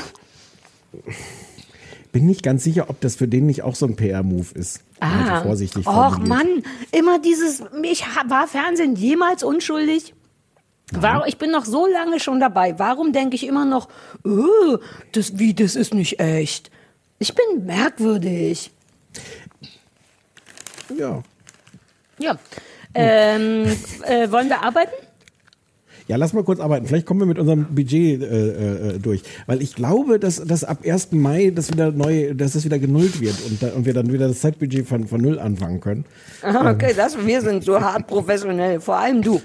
Bin 2.11 2.25
nicht 2.25 2.41
ganz 2.43 2.63
sicher, 2.63 2.89
ob 2.89 2.99
das 3.01 3.15
für 3.15 3.27
den 3.27 3.45
nicht 3.45 3.61
auch 3.63 3.75
so 3.75 3.85
ein 3.85 3.95
PR-Move 3.95 4.47
ist. 4.55 4.81
Also 4.99 5.43
vorsichtig 5.43 5.85
Ah. 5.87 6.07
Och 6.07 6.13
formuliert. 6.15 6.29
Mann, 6.29 6.47
immer 6.91 7.19
dieses, 7.19 7.63
ich 7.83 8.03
war 8.27 8.47
Fernsehen 8.47 8.95
jemals 8.95 9.43
unschuldig? 9.43 10.13
Warum, 10.91 11.23
ich 11.25 11.37
bin 11.37 11.51
noch 11.51 11.65
so 11.65 11.87
lange 11.87 12.19
schon 12.19 12.39
dabei. 12.39 12.77
Warum 12.77 13.13
denke 13.13 13.35
ich 13.35 13.47
immer 13.47 13.65
noch, 13.65 13.87
oh, 14.25 14.77
das, 15.13 15.39
wie, 15.39 15.53
das 15.53 15.75
ist 15.75 15.93
nicht 15.93 16.19
echt? 16.19 16.69
Ich 17.19 17.33
bin 17.33 17.65
merkwürdig. 17.65 18.71
Ja. 20.97 21.23
Ja. 22.19 22.37
Ähm, 22.93 23.65
äh, 24.03 24.29
wollen 24.31 24.49
wir 24.49 24.61
arbeiten? 24.61 24.91
Ja, 26.07 26.17
lass 26.17 26.33
mal 26.33 26.43
kurz 26.43 26.59
arbeiten. 26.59 26.87
Vielleicht 26.87 27.05
kommen 27.05 27.21
wir 27.21 27.25
mit 27.25 27.39
unserem 27.39 27.73
Budget 27.73 28.21
äh, 28.21 28.95
äh, 28.95 28.99
durch. 28.99 29.23
Weil 29.45 29.61
ich 29.61 29.75
glaube, 29.75 30.19
dass, 30.19 30.43
dass 30.43 30.65
ab 30.65 30.79
1. 30.85 31.13
Mai 31.13 31.51
das 31.55 31.71
wieder 31.71 31.91
neu, 31.91 32.33
dass 32.33 32.51
das 32.51 32.65
wieder 32.65 32.79
genullt 32.79 33.21
wird 33.21 33.35
und, 33.45 33.63
da, 33.63 33.69
und 33.69 33.85
wir 33.85 33.93
dann 33.93 34.11
wieder 34.11 34.27
das 34.27 34.41
Zeitbudget 34.41 34.87
von, 34.87 35.07
von 35.07 35.21
null 35.21 35.39
anfangen 35.39 35.79
können. 35.79 36.05
Aha, 36.41 36.69
okay, 36.71 36.93
das, 36.93 37.17
wir 37.25 37.41
sind 37.41 37.63
so 37.63 37.79
hart 37.79 38.07
professionell. 38.07 38.81
Vor 38.81 38.97
allem 38.97 39.21
du. 39.21 39.41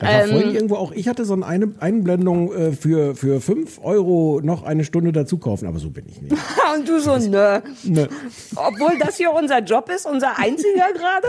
Ähm, 0.00 0.30
vorhin 0.30 0.54
irgendwo 0.54 0.76
auch, 0.76 0.92
ich 0.92 1.08
hatte 1.08 1.24
so 1.24 1.34
eine 1.34 1.72
Einblendung 1.78 2.52
äh, 2.52 2.72
für, 2.72 3.14
für 3.14 3.40
5 3.40 3.80
Euro 3.82 4.40
noch 4.42 4.62
eine 4.62 4.84
Stunde 4.84 5.12
dazu 5.12 5.38
kaufen, 5.38 5.66
aber 5.66 5.78
so 5.78 5.90
bin 5.90 6.04
ich 6.08 6.20
nicht. 6.22 6.32
Und 6.74 6.88
du 6.88 7.00
so, 7.00 7.16
nö. 7.16 7.60
Ne. 7.84 8.08
Obwohl 8.56 8.98
das 8.98 9.16
hier 9.16 9.32
unser 9.32 9.60
Job 9.60 9.90
ist, 9.94 10.06
unser 10.06 10.38
einziger 10.38 10.92
gerade. 10.94 11.26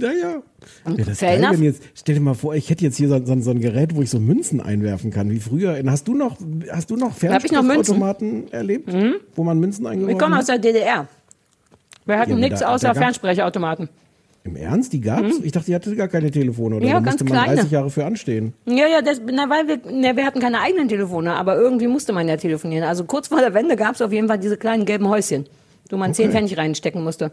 Naja. 0.00 0.42
Ja, 0.86 1.04
das 1.04 1.18
Fair 1.18 1.38
geil, 1.38 1.50
wenn 1.52 1.62
jetzt, 1.62 1.82
stell 1.94 2.14
dir 2.14 2.20
mal 2.20 2.34
vor, 2.34 2.54
ich 2.54 2.70
hätte 2.70 2.84
jetzt 2.84 2.96
hier 2.96 3.08
so, 3.08 3.24
so, 3.24 3.40
so 3.40 3.50
ein 3.50 3.60
Gerät, 3.60 3.94
wo 3.94 4.02
ich 4.02 4.10
so 4.10 4.18
Münzen 4.18 4.60
einwerfen 4.60 5.10
kann, 5.10 5.30
wie 5.30 5.40
früher. 5.40 5.80
Hast 5.86 6.08
du 6.08 6.14
noch, 6.14 6.36
hast 6.70 6.90
du 6.90 6.96
noch 6.96 7.20
noch 7.20 7.62
Münzen? 7.62 7.98
Mhm. 7.98 8.48
Erlebt, 8.50 8.90
wo 9.34 9.44
man 9.44 9.58
Münzen 9.58 9.84
Wir 9.84 9.90
eingeworfen 9.90 10.18
kommen 10.18 10.34
hat? 10.34 10.40
aus 10.42 10.46
der 10.46 10.58
DDR. 10.58 11.08
Wir 12.06 12.18
hatten 12.18 12.32
Ja, 12.32 12.36
nichts 12.38 12.62
außer 12.62 12.94
Fernsprechautomaten. 12.94 13.90
Im 14.48 14.56
Ernst? 14.56 14.92
Die 14.92 15.00
gab's? 15.00 15.36
Ich 15.42 15.52
dachte, 15.52 15.66
die 15.66 15.74
hatte 15.74 15.94
gar 15.96 16.08
keine 16.08 16.30
Telefone 16.30 16.76
oder 16.76 16.84
Mhm. 16.84 16.90
Ja, 16.90 16.94
da 16.98 17.00
ganz 17.04 17.20
musste 17.20 17.34
man 17.34 17.42
kleine. 17.44 17.56
30 17.56 17.70
Jahre 17.72 17.90
für 17.90 18.04
anstehen. 18.04 18.54
Ja, 18.66 18.86
ja, 18.86 19.02
das, 19.02 19.20
na, 19.30 19.48
weil 19.48 19.68
wir, 19.68 19.78
na, 19.90 20.16
wir 20.16 20.24
hatten 20.26 20.40
keine 20.40 20.60
eigenen 20.60 20.88
Telefone, 20.88 21.34
aber 21.34 21.56
irgendwie 21.56 21.86
musste 21.86 22.12
man 22.12 22.28
ja 22.28 22.36
telefonieren. 22.36 22.84
Also 22.88 23.04
kurz 23.04 23.28
vor 23.28 23.40
der 23.40 23.54
Wende 23.54 23.76
gab 23.76 23.94
es 23.94 24.02
auf 24.02 24.12
jeden 24.12 24.28
Fall 24.28 24.38
diese 24.38 24.56
kleinen 24.56 24.84
gelben 24.84 25.08
Häuschen, 25.08 25.46
wo 25.90 25.96
man 25.96 26.14
10 26.14 26.30
Pfennig 26.32 26.56
reinstecken 26.56 27.02
musste. 27.04 27.32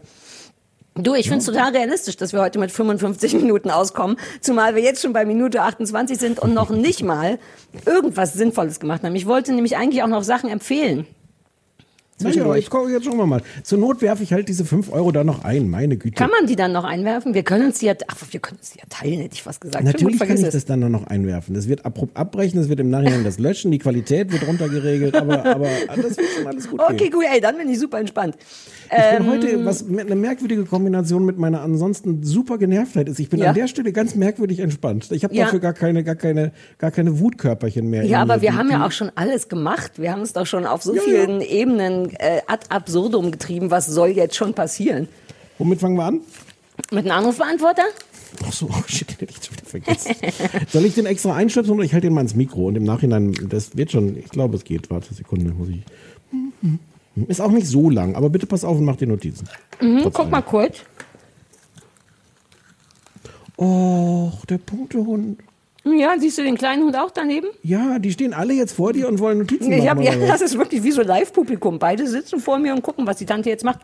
Du, 0.98 1.14
ich 1.14 1.26
finde 1.28 1.40
es 1.40 1.44
total 1.44 1.72
realistisch, 1.76 2.16
dass 2.16 2.32
wir 2.32 2.40
heute 2.40 2.58
mit 2.58 2.70
55 2.70 3.34
Minuten 3.34 3.70
auskommen, 3.70 4.16
zumal 4.40 4.74
wir 4.74 4.82
jetzt 4.82 5.02
schon 5.02 5.12
bei 5.12 5.26
Minute 5.26 5.60
28 5.60 6.16
sind 6.16 6.38
und 6.38 6.54
noch 6.54 6.70
nicht 6.70 7.02
mal 7.02 7.38
irgendwas 7.84 8.32
Sinnvolles 8.32 8.80
gemacht 8.80 9.02
haben. 9.04 9.14
Ich 9.14 9.26
wollte 9.26 9.52
nämlich 9.52 9.76
eigentlich 9.76 10.02
auch 10.02 10.08
noch 10.08 10.22
Sachen 10.22 10.48
empfehlen. 10.48 11.06
Naja, 12.18 12.54
ich 12.54 12.70
gucke, 12.70 12.90
jetzt 12.90 13.04
wir 13.06 13.26
mal. 13.26 13.42
Zur 13.62 13.78
Not 13.78 14.00
werfe 14.00 14.22
ich 14.22 14.32
halt 14.32 14.48
diese 14.48 14.64
5 14.64 14.90
Euro 14.90 15.12
da 15.12 15.22
noch 15.22 15.44
ein, 15.44 15.68
meine 15.68 15.98
Güte. 15.98 16.14
Kann 16.16 16.30
man 16.30 16.46
die 16.46 16.56
dann 16.56 16.72
noch 16.72 16.84
einwerfen? 16.84 17.34
Wir 17.34 17.42
können 17.42 17.66
uns 17.66 17.78
die 17.80 17.86
ja, 17.86 17.94
ach, 18.08 18.16
wir 18.30 18.40
können 18.40 18.56
uns 18.58 18.70
die 18.72 18.78
ja 18.78 18.84
teilen, 18.88 19.20
hätte 19.20 19.34
ich 19.34 19.42
fast 19.42 19.60
gesagt. 19.60 19.84
Natürlich 19.84 20.16
Schon 20.16 20.26
kann 20.28 20.36
ich 20.38 20.48
das 20.48 20.64
dann 20.64 20.80
noch 20.90 21.06
einwerfen. 21.06 21.54
Das 21.54 21.68
wird 21.68 21.84
abrupt 21.84 22.16
abbrechen, 22.16 22.58
das 22.58 22.70
wird 22.70 22.80
im 22.80 22.88
Nachhinein 22.88 23.22
das 23.22 23.38
löschen, 23.38 23.70
die 23.70 23.78
Qualität 23.78 24.32
wird 24.32 24.46
runtergeregelt, 24.46 25.14
aber, 25.14 25.44
aber 25.44 25.68
das 25.96 26.16
wird 26.16 26.28
schon 26.36 26.46
alles 26.46 26.70
gut 26.70 26.80
Okay, 26.80 26.96
gehen. 26.96 27.10
gut, 27.12 27.24
ey, 27.30 27.40
dann 27.40 27.58
bin 27.58 27.68
ich 27.68 27.78
super 27.78 27.98
entspannt. 28.00 28.36
Ich 28.88 28.92
Ähm, 28.96 29.24
bin 29.24 29.32
heute, 29.32 29.64
was 29.64 29.84
eine 29.86 30.14
merkwürdige 30.14 30.64
Kombination 30.64 31.24
mit 31.26 31.38
meiner 31.38 31.60
ansonsten 31.60 32.22
super 32.22 32.56
Genervtheit 32.56 33.08
ist. 33.08 33.18
Ich 33.18 33.28
bin 33.28 33.40
Ja. 33.40 33.48
an 33.48 33.54
der 33.54 33.66
Stelle 33.66 33.92
ganz 33.92 34.14
merkwürdig 34.14 34.60
entspannt. 34.60 35.10
Ich 35.10 35.24
habe 35.24 35.34
Ja. 35.34 35.44
dafür 35.44 35.58
gar 35.58 35.72
keine, 35.74 36.02
gar 36.04 36.14
keine, 36.14 36.52
gar 36.78 36.92
keine 36.92 37.18
Wutkörperchen 37.20 37.90
mehr. 37.90 38.04
Ja, 38.04 38.22
aber 38.22 38.40
wir 38.40 38.54
haben 38.56 38.70
ja 38.70 38.86
auch 38.86 38.92
schon 38.92 39.10
alles 39.16 39.48
gemacht. 39.48 39.98
Wir 39.98 40.12
haben 40.12 40.22
es 40.22 40.32
doch 40.32 40.46
schon 40.46 40.64
auf 40.66 40.82
so 40.82 40.94
Ja, 40.94 41.02
vielen 41.02 41.40
Ebenen 41.40 42.05
äh, 42.14 42.42
ad 42.46 42.66
absurdum 42.68 43.30
getrieben. 43.30 43.70
Was 43.70 43.86
soll 43.86 44.08
jetzt 44.10 44.36
schon 44.36 44.54
passieren? 44.54 45.08
Womit 45.58 45.80
fangen 45.80 45.96
wir 45.96 46.04
an? 46.04 46.20
Mit 46.90 47.06
einem 47.06 47.12
Anrufbeantworter? 47.12 47.84
Ach 48.46 48.52
so, 48.52 48.66
oh 48.70 48.82
shit, 48.86 49.08
den 49.08 49.28
hätte 49.28 49.34
ich 49.38 49.44
schon 49.46 49.56
wieder 49.56 49.66
vergessen. 49.66 50.14
Soll 50.68 50.84
ich 50.84 50.94
den 50.94 51.06
extra 51.06 51.34
einstöpseln 51.34 51.76
oder 51.76 51.84
ich 51.84 51.94
halte 51.94 52.06
den 52.06 52.14
mal 52.14 52.20
ins 52.20 52.34
Mikro 52.34 52.66
und 52.66 52.76
im 52.76 52.84
Nachhinein, 52.84 53.32
das 53.48 53.76
wird 53.76 53.92
schon, 53.92 54.16
ich 54.16 54.28
glaube, 54.28 54.56
es 54.56 54.64
geht. 54.64 54.90
Warte, 54.90 55.14
Sekunde, 55.14 55.50
muss 55.52 55.68
ich. 55.68 55.82
Ist 57.28 57.40
auch 57.40 57.50
nicht 57.50 57.66
so 57.66 57.88
lang, 57.88 58.14
aber 58.14 58.28
bitte 58.28 58.46
pass 58.46 58.64
auf 58.64 58.76
und 58.76 58.84
mach 58.84 58.96
dir 58.96 59.06
Notizen. 59.06 59.48
Hm, 59.78 60.00
Trotz 60.02 60.14
guck 60.14 60.30
mal 60.30 60.42
kurz. 60.42 60.78
Och, 63.58 64.44
der 64.46 64.58
Punktehund. 64.58 65.38
Ja, 65.86 66.14
siehst 66.18 66.36
du 66.38 66.42
den 66.42 66.56
kleinen 66.58 66.82
Hund 66.82 66.98
auch 66.98 67.10
daneben? 67.12 67.46
Ja, 67.62 67.98
die 68.00 68.10
stehen 68.10 68.34
alle 68.34 68.52
jetzt 68.54 68.74
vor 68.74 68.92
dir 68.92 69.06
und 69.08 69.20
wollen 69.20 69.38
Notizen 69.38 69.70
Ich 69.72 69.88
hab, 69.88 69.98
machen. 69.98 70.20
ja, 70.20 70.26
das 70.26 70.40
ist 70.42 70.58
wirklich 70.58 70.82
wie 70.82 70.90
so 70.90 71.02
Live-Publikum. 71.02 71.78
Beide 71.78 72.06
sitzen 72.06 72.40
vor 72.40 72.58
mir 72.58 72.74
und 72.74 72.82
gucken, 72.82 73.06
was 73.06 73.16
die 73.18 73.26
Tante 73.26 73.50
jetzt 73.50 73.64
macht. 73.64 73.80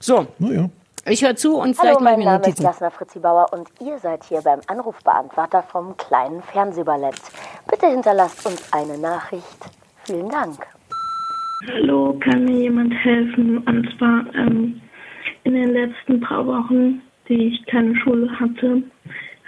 So, 0.00 0.26
Naja. 0.38 0.68
ich 1.06 1.24
höre 1.24 1.34
zu 1.34 1.56
und 1.56 1.74
vielleicht 1.76 1.96
Hallo, 1.96 2.04
mache 2.04 2.12
ich 2.12 2.18
mein 2.18 2.26
Name 2.26 2.40
ist 2.40 2.46
Notizen. 2.48 2.62
Jasna 2.64 2.90
Fritzi 2.90 3.18
Bauer 3.20 3.46
und 3.52 3.68
ihr 3.80 3.98
seid 3.98 4.22
hier 4.24 4.42
beim 4.42 4.60
Anrufbeantworter 4.66 5.62
vom 5.72 5.96
kleinen 5.96 6.42
Fernsehballett. 6.42 7.16
Bitte 7.70 7.86
hinterlasst 7.86 8.44
uns 8.46 8.62
eine 8.72 8.98
Nachricht. 8.98 9.44
Vielen 10.04 10.28
Dank. 10.28 10.58
Hallo, 11.72 12.18
kann 12.22 12.44
mir 12.44 12.58
jemand 12.60 12.92
helfen? 12.94 13.58
Und 13.66 13.88
zwar 13.98 14.24
ähm, 14.34 14.80
in 15.44 15.54
den 15.54 15.70
letzten 15.70 16.20
paar 16.20 16.46
Wochen, 16.46 17.00
die 17.28 17.48
ich 17.48 17.66
keine 17.66 17.96
Schule 17.96 18.30
hatte, 18.38 18.82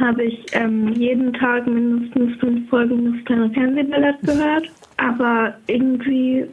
habe 0.01 0.25
ich 0.25 0.45
ähm, 0.53 0.93
jeden 0.95 1.33
Tag 1.35 1.67
mindestens 1.67 2.37
fünf 2.41 2.69
Folgen 2.69 3.13
des 3.13 3.25
kleinen 3.25 3.53
Fernsehballett 3.53 4.21
gehört. 4.23 4.71
Aber 4.97 5.55
irgendwie, 5.67 6.47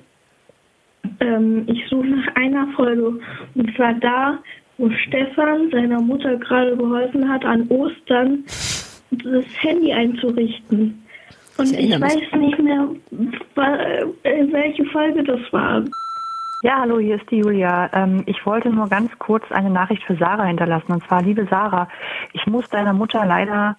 ähm, 1.19 1.63
ich 1.67 1.87
suche 1.89 2.07
nach 2.07 2.35
einer 2.35 2.67
Folge. 2.75 3.19
Und 3.55 3.75
zwar 3.75 3.93
da, 3.95 4.39
wo 4.77 4.89
Stefan 4.91 5.71
seiner 5.71 6.01
Mutter 6.01 6.35
gerade 6.37 6.77
geholfen 6.77 7.27
hat, 7.27 7.43
an 7.45 7.67
Ostern 7.69 8.43
das 9.11 9.45
Handy 9.61 9.91
einzurichten. 9.91 11.03
Und 11.57 11.71
Ich 11.71 11.99
weiß 11.99 12.39
nicht 12.39 12.59
mehr, 12.59 12.87
äh, 13.55 14.45
welche 14.51 14.85
Folge 14.85 15.23
das 15.23 15.39
war. 15.51 15.83
Ja, 16.63 16.79
hallo, 16.79 16.97
hier 16.97 17.17
ist 17.17 17.29
die 17.29 17.37
Julia. 17.37 17.87
Ähm, 17.93 18.23
ich 18.25 18.43
wollte 18.43 18.69
nur 18.71 18.89
ganz 18.89 19.11
kurz 19.19 19.43
eine 19.51 19.69
Nachricht 19.69 20.03
für 20.03 20.15
Sarah 20.15 20.45
hinterlassen. 20.45 20.91
Und 20.91 21.05
zwar, 21.05 21.21
liebe 21.21 21.45
Sarah, 21.47 21.87
ich 22.33 22.47
muss 22.47 22.67
deiner 22.69 22.93
Mutter 22.93 23.23
leider 23.27 23.77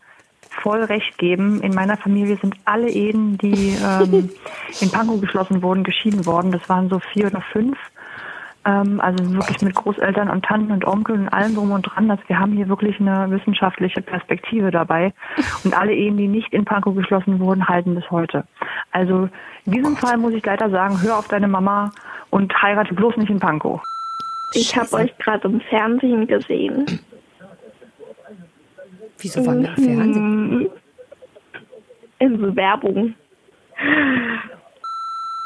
voll 0.48 0.84
recht 0.84 1.18
geben. 1.18 1.60
In 1.60 1.74
meiner 1.74 1.96
Familie 1.96 2.36
sind 2.36 2.54
alle 2.64 2.88
Ehen, 2.88 3.36
die 3.38 3.76
ähm, 3.84 4.30
in 4.80 4.90
Pankow 4.92 5.20
geschlossen 5.20 5.60
wurden, 5.60 5.82
geschieden 5.82 6.24
worden. 6.24 6.52
Das 6.52 6.68
waren 6.68 6.88
so 6.88 7.00
vier 7.00 7.26
oder 7.26 7.40
fünf. 7.52 7.76
Ähm, 8.68 9.00
also 9.00 9.32
wirklich 9.32 9.62
mit 9.62 9.74
Großeltern 9.74 10.28
und 10.28 10.44
Tanten 10.44 10.72
und 10.72 10.86
Onkeln 10.86 11.22
und 11.22 11.28
allem 11.30 11.54
drum 11.54 11.70
und 11.70 11.82
dran. 11.82 12.10
Also 12.10 12.22
wir 12.26 12.38
haben 12.38 12.52
hier 12.52 12.68
wirklich 12.68 13.00
eine 13.00 13.30
wissenschaftliche 13.30 14.02
Perspektive 14.02 14.70
dabei. 14.70 15.14
Und 15.64 15.76
alle 15.76 15.94
Ehen, 15.94 16.18
die 16.18 16.28
nicht 16.28 16.52
in 16.52 16.66
Pankow 16.66 16.94
geschlossen 16.94 17.40
wurden, 17.40 17.66
halten 17.66 17.94
bis 17.94 18.10
heute. 18.10 18.44
Also 18.92 19.30
in 19.64 19.72
diesem 19.72 19.96
Fall 19.96 20.18
muss 20.18 20.34
ich 20.34 20.44
leider 20.44 20.68
sagen, 20.68 21.00
hör 21.00 21.18
auf 21.18 21.28
deine 21.28 21.48
Mama 21.48 21.90
und 22.28 22.52
heirate 22.62 22.92
bloß 22.92 23.16
nicht 23.16 23.30
in 23.30 23.40
Pankow. 23.40 23.80
Ich 24.52 24.76
habe 24.76 24.92
euch 24.92 25.16
gerade 25.18 25.48
im 25.48 25.60
Fernsehen 25.62 26.26
gesehen. 26.26 27.00
Wieso 29.18 29.46
waren 29.46 29.62
wir 29.62 29.68
im 29.68 29.84
Fernsehen? 29.84 30.58
Mhm. 30.58 30.70
In 32.18 32.38
Bewerbung. 32.38 33.14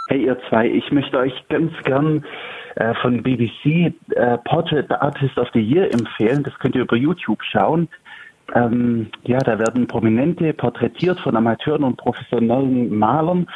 Hey 0.08 0.24
ihr 0.24 0.36
zwei, 0.48 0.66
ich 0.66 0.90
möchte 0.90 1.18
euch 1.18 1.32
ganz 1.48 1.72
gern 1.84 2.24
äh, 2.76 2.94
von 2.94 3.22
BBC 3.22 3.94
äh, 4.14 4.38
Portrait 4.44 4.90
Artist 4.90 5.38
of 5.38 5.48
the 5.54 5.60
Year 5.60 5.92
empfehlen. 5.92 6.42
Das 6.42 6.58
könnt 6.58 6.74
ihr 6.74 6.82
über 6.82 6.96
YouTube 6.96 7.42
schauen. 7.42 7.88
Ähm, 8.54 9.08
ja, 9.24 9.38
da 9.38 9.58
werden 9.58 9.86
Prominente 9.86 10.52
porträtiert 10.52 11.18
von 11.20 11.36
Amateuren 11.36 11.84
und 11.84 11.96
professionellen 11.96 12.96
Malern. 12.96 13.46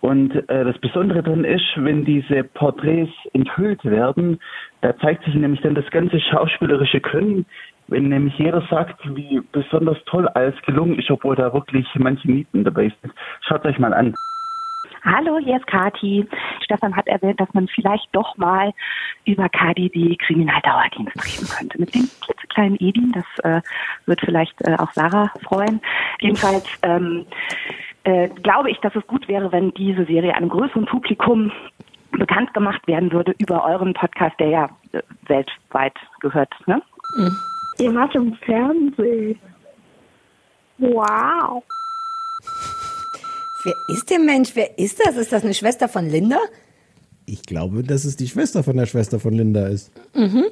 Und 0.00 0.34
äh, 0.48 0.64
das 0.64 0.78
Besondere 0.78 1.22
daran 1.22 1.44
ist, 1.44 1.66
wenn 1.76 2.04
diese 2.04 2.42
Porträts 2.44 3.12
enthüllt 3.34 3.84
werden, 3.84 4.40
da 4.80 4.96
zeigt 4.98 5.24
sich 5.24 5.34
nämlich 5.34 5.60
dann 5.60 5.74
das 5.74 5.90
ganze 5.90 6.18
schauspielerische 6.20 7.00
Können, 7.00 7.44
wenn 7.88 8.08
nämlich 8.08 8.38
jeder 8.38 8.62
sagt, 8.70 8.98
wie 9.14 9.42
besonders 9.52 9.98
toll 10.06 10.26
alles 10.28 10.54
gelungen 10.62 10.98
ist, 10.98 11.10
obwohl 11.10 11.36
da 11.36 11.52
wirklich 11.52 11.86
manche 11.96 12.30
Nieten 12.30 12.64
dabei 12.64 12.92
sind. 13.02 13.12
Schaut 13.46 13.66
euch 13.66 13.78
mal 13.78 13.92
an. 13.92 14.14
Hallo, 15.02 15.38
hier 15.38 15.56
ist 15.56 15.66
Kati. 15.66 16.26
Stefan 16.62 16.94
hat 16.94 17.06
erwähnt, 17.06 17.40
dass 17.40 17.52
man 17.54 17.68
vielleicht 17.68 18.08
doch 18.12 18.36
mal 18.36 18.72
über 19.24 19.48
KDD 19.48 20.16
Kriminaldauerdienst 20.16 21.16
reden 21.24 21.48
könnte. 21.48 21.80
Mit 21.80 21.94
dem 21.94 22.08
klitzekleinen 22.20 22.76
Edin, 22.80 23.12
das 23.12 23.44
äh, 23.44 23.62
wird 24.06 24.20
vielleicht 24.20 24.60
äh, 24.66 24.76
auch 24.78 24.92
Sarah 24.92 25.32
freuen. 25.42 25.80
Jedenfalls 26.20 26.64
ähm, 26.82 27.24
äh, 28.04 28.28
glaube 28.42 28.70
ich, 28.70 28.78
dass 28.78 28.94
es 28.94 29.06
gut 29.06 29.26
wäre, 29.26 29.50
wenn 29.52 29.72
diese 29.72 30.04
Serie 30.04 30.34
einem 30.34 30.50
größeren 30.50 30.84
Publikum 30.84 31.50
bekannt 32.12 32.52
gemacht 32.52 32.86
werden 32.86 33.10
würde 33.10 33.34
über 33.38 33.64
euren 33.64 33.94
Podcast, 33.94 34.38
der 34.38 34.48
ja 34.48 34.68
äh, 34.92 35.00
weltweit 35.26 35.94
gehört. 36.20 36.52
Ne? 36.66 36.82
Ihr 37.78 37.94
wart 37.94 38.14
im 38.14 38.34
Fernsehen. 38.34 39.38
Wow. 40.78 41.62
Wer 43.64 43.74
ist 43.94 44.08
der 44.10 44.18
Mensch? 44.18 44.50
Wer 44.54 44.78
ist 44.78 44.98
das? 45.04 45.16
Ist 45.16 45.32
das 45.32 45.44
eine 45.44 45.54
Schwester 45.54 45.88
von 45.88 46.08
Linda? 46.08 46.38
Ich 47.26 47.42
glaube, 47.42 47.82
dass 47.82 48.04
es 48.04 48.16
die 48.16 48.28
Schwester 48.28 48.62
von 48.62 48.76
der 48.76 48.86
Schwester 48.86 49.20
von 49.20 49.34
Linda 49.34 49.66
ist. 49.68 49.90
Mhm. 50.14 50.44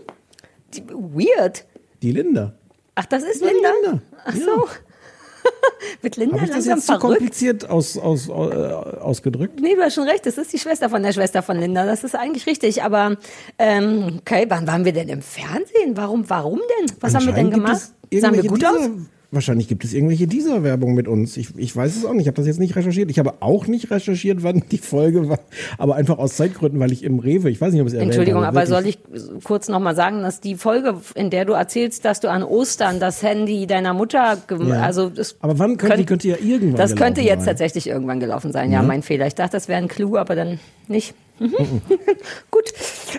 Die, 0.75 0.83
weird. 0.89 1.65
Die 2.03 2.13
Linda. 2.13 2.55
Ach, 2.95 3.07
das 3.07 3.23
ist 3.23 3.41
Ja, 3.41 3.49
Linda? 3.49 3.69
Linda. 3.83 4.03
Ach 4.25 4.35
so. 4.35 4.69
Wird 6.03 6.17
Linda 6.17 6.35
Habe 6.37 6.45
ich 6.45 6.51
das 6.51 6.67
langsam 6.67 6.77
jetzt 6.77 6.87
zu 6.87 6.93
verrückt? 6.99 7.19
kompliziert 7.19 7.71
aus, 7.71 7.97
aus, 7.97 8.29
äh, 8.29 8.33
ausgedrückt? 8.33 9.61
Nee, 9.61 9.75
du 9.77 9.83
hast 9.83 9.95
schon 9.95 10.09
recht, 10.09 10.27
das 10.27 10.37
ist 10.37 10.53
die 10.53 10.59
Schwester 10.59 10.91
von 10.91 11.03
der 11.03 11.13
Schwester 11.13 11.43
von 11.43 11.59
Linda. 11.59 11.87
Das 11.87 12.05
ist 12.05 12.15
eigentlich 12.15 12.47
richtig. 12.47 12.83
Aber 12.83 13.17
ähm, 13.59 14.19
okay, 14.21 14.45
wann 14.49 14.67
waren 14.67 14.85
wir 14.85 14.93
denn 14.93 15.09
im 15.09 15.23
Fernsehen? 15.23 15.97
Warum, 15.97 16.29
warum 16.29 16.61
denn? 16.81 16.95
Was 17.01 17.15
haben 17.15 17.27
wir 17.27 17.33
denn 17.33 17.51
gemacht? 17.51 17.81
Sahen 18.13 18.35
wir 18.35 18.43
gut 18.45 18.65
aus? 18.65 18.91
Wahrscheinlich 19.31 19.69
gibt 19.69 19.85
es 19.85 19.93
irgendwelche 19.93 20.27
dieser 20.27 20.63
Werbung 20.63 20.95
mit 20.95 21.07
uns. 21.07 21.37
Ich, 21.37 21.49
ich 21.59 21.77
weiß 21.77 21.97
es 21.97 22.07
auch 22.07 22.15
nicht. 22.15 22.23
Ich 22.23 22.27
habe 22.29 22.37
das 22.37 22.47
jetzt 22.47 22.59
nicht 22.59 22.75
recherchiert. 22.77 23.11
Ich 23.11 23.19
habe 23.19 23.35
auch 23.41 23.67
nicht 23.67 23.91
recherchiert, 23.91 24.43
wann 24.43 24.63
die 24.71 24.79
Folge 24.79 25.29
war. 25.29 25.39
Aber 25.77 25.97
einfach 25.97 26.17
aus 26.17 26.37
Zeitgründen, 26.37 26.81
weil 26.81 26.93
ich 26.93 27.05
im 27.05 27.19
Rewe, 27.19 27.51
ich 27.51 27.61
weiß 27.61 27.75
nicht, 27.75 27.83
ob 27.83 27.89
es 27.89 27.93
erwähnt 27.93 28.09
Entschuldigung, 28.09 28.43
aber 28.45 28.67
soll 28.67 28.87
ich 28.87 28.99
kurz 29.45 29.69
nochmal 29.69 29.95
sagen, 29.95 30.23
dass 30.23 30.41
die 30.41 30.55
Folge, 30.55 30.95
in 31.15 31.29
der 31.29 31.45
du 31.45 31.53
erzählst, 31.53 32.07
dass 32.07 32.21
du 32.21 32.31
an 32.31 32.43
Ostern 32.43 33.01
das 33.01 33.23
Handy 33.23 33.67
deiner 33.67 33.93
Mutter, 33.93 34.39
Ja. 34.67 34.81
also 34.81 35.11
das 35.11 35.37
Aber 35.41 35.59
wann 35.59 35.77
könnte, 35.77 35.99
die 35.99 36.07
könnte 36.07 36.29
ja 36.29 36.37
irgendwann 36.43 36.77
Das 36.77 36.97
könnte 36.97 37.21
jetzt 37.21 37.41
sein. 37.41 37.49
tatsächlich 37.49 37.87
irgendwann 37.87 38.21
gelaufen 38.21 38.51
sein. 38.51 38.71
Ja, 38.73 38.81
Ja. 38.81 38.87
mein 38.87 39.03
Fehler. 39.03 39.27
Ich 39.27 39.35
dachte, 39.35 39.53
das 39.53 39.69
wäre 39.69 39.77
ein 39.83 39.89
Clou, 39.89 40.17
aber 40.17 40.37
dann 40.37 40.59
nicht. 40.89 41.13
Mhm. 41.39 41.51
Gut. 42.51 42.73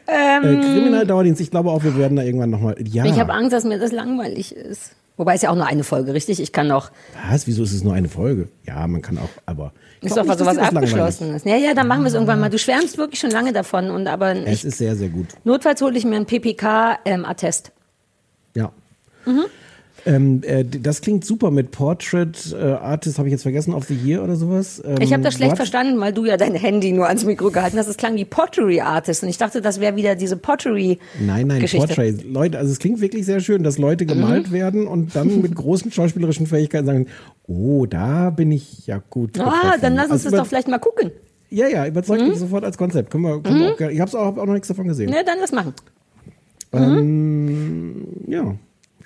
Äh, 0.08 0.38
Ähm, 0.44 0.62
Kriminaldauerdienst, 0.62 1.40
ich 1.40 1.52
glaube 1.52 1.70
auch, 1.70 1.84
wir 1.84 1.96
werden 1.98 2.16
da 2.18 2.24
irgendwann 2.24 2.50
nochmal. 2.50 2.76
Ja. 2.84 3.06
Ich 3.06 3.20
habe 3.20 3.32
Angst, 3.32 3.54
dass 3.54 3.64
mir 3.64 3.78
das 3.78 3.92
langweilig 3.92 4.56
ist. 4.56 4.96
Wobei 5.20 5.36
es 5.36 5.42
ja 5.42 5.50
auch 5.50 5.56
nur 5.56 5.66
eine 5.66 5.84
Folge, 5.84 6.14
richtig? 6.14 6.40
Ich 6.40 6.54
kann 6.54 6.68
noch. 6.68 6.92
Was? 7.30 7.46
Wieso 7.46 7.64
ist 7.64 7.74
es 7.74 7.84
nur 7.84 7.94
eine 7.94 8.08
Folge? 8.08 8.48
Ja, 8.66 8.88
man 8.88 9.02
kann 9.02 9.18
auch, 9.18 9.28
aber. 9.46 9.74
Ist 10.00 10.16
doch 10.16 10.26
was 10.26 10.40
sowas 10.40 10.58
Abgeschlossenes. 10.58 11.44
Ja, 11.44 11.58
ja, 11.58 11.74
dann 11.74 11.88
machen 11.88 12.04
wir 12.04 12.08
es 12.08 12.14
irgendwann 12.14 12.40
mal. 12.40 12.50
Du 12.50 12.58
schwärmst 12.58 12.98
wirklich 12.98 13.20
schon 13.20 13.32
lange 13.32 13.52
davon 13.52 13.92
und 13.92 14.08
aber. 14.08 14.34
Es 14.34 14.60
ich, 14.60 14.66
ist 14.66 14.78
sehr, 14.78 14.96
sehr 14.96 15.10
gut. 15.10 15.28
notfalls 15.44 15.82
hole 15.82 15.98
ich 15.98 16.06
mir 16.06 16.16
einen 16.16 16.26
PPK-Attest. 16.26 17.74
Ja. 18.56 18.72
Mhm. 19.26 19.44
Ähm, 20.06 20.42
äh, 20.44 20.64
das 20.64 21.02
klingt 21.02 21.26
super 21.26 21.52
mit 21.52 21.72
Portrait 21.72 22.56
äh, 22.58 22.64
Artist, 22.74 23.18
habe 23.18 23.28
ich 23.28 23.32
jetzt 23.34 23.42
vergessen, 23.44 23.74
of 23.74 23.86
the 23.86 23.94
Year 23.96 24.24
oder 24.24 24.36
sowas. 24.36 24.82
Ähm, 24.86 24.98
Ich 25.02 25.12
habe 25.14 25.24
das 25.24 25.34
schlecht 25.36 25.52
what? 25.52 25.58
verstanden, 25.58 26.00
weil 26.00 26.14
du 26.14 26.26
ja 26.26 26.38
dein 26.38 26.56
Handy 26.56 26.92
nur 26.92 27.08
ans 27.08 27.26
Mikro 27.26 27.52
gehalten 27.52 27.78
hast. 27.78 27.88
Es 27.88 27.98
klang 27.98 28.16
wie 28.16 28.26
Pottery 28.26 28.82
Artist 28.82 29.24
und 29.24 29.30
ich 29.30 29.38
dachte, 29.38 29.62
das 29.62 29.80
wäre 29.80 29.96
wieder 29.96 30.16
diese 30.16 30.38
Pottery 30.38 31.00
Nein, 31.20 31.48
nein, 31.48 31.60
Geschichte. 31.62 31.86
Mhm. 31.86 31.88
Portrait. 31.96 32.24
Leute, 32.24 32.58
also 32.58 32.72
es 32.72 32.80
klingt 32.80 33.02
wirklich 33.02 33.26
sehr 33.26 33.40
schön, 33.40 33.64
dass 33.64 33.78
Leute 33.78 34.06
gemalt 34.06 34.52
werden 34.52 34.88
und 34.88 35.16
dann 35.16 35.42
mit 35.42 35.54
großen 35.56 35.92
schauspielerischen 35.92 36.48
Fähigkeiten 36.48 36.86
sagen, 36.86 37.08
oh, 37.48 37.86
da 37.86 38.30
bin 38.30 38.52
ich 38.52 38.88
ja 38.88 39.02
gut. 39.10 39.40
Ah, 39.40 39.44
getroffen. 39.44 39.80
dann 39.82 39.96
lass 39.96 40.04
uns 40.06 40.12
Also 40.26 40.30
das 40.32 40.40
doch 40.40 40.48
vielleicht 40.48 40.68
mal 40.68 40.80
gucken. 40.80 41.12
Ja, 41.50 41.68
ja, 41.68 41.88
überzeugt 41.88 42.22
Mhm. 42.22 42.30
mich 42.30 42.38
sofort 42.40 42.64
als 42.64 42.78
Konzept. 42.78 43.10
Können 43.12 43.24
wir, 43.24 43.42
können 43.42 43.60
wir 43.60 43.68
Mhm. 43.70 43.74
auch, 43.74 43.90
ich 43.92 44.00
habe 44.00 44.20
auch, 44.20 44.26
hab 44.26 44.38
auch 44.38 44.46
noch 44.46 44.54
nichts 44.54 44.68
davon 44.68 44.88
gesehen. 44.88 45.10
Ne, 45.10 45.24
dann 45.26 45.40
lass 45.42 45.52
machen. 45.52 45.74
Ähm, 46.72 47.96
ja, 48.28 48.46
hab 48.46 48.56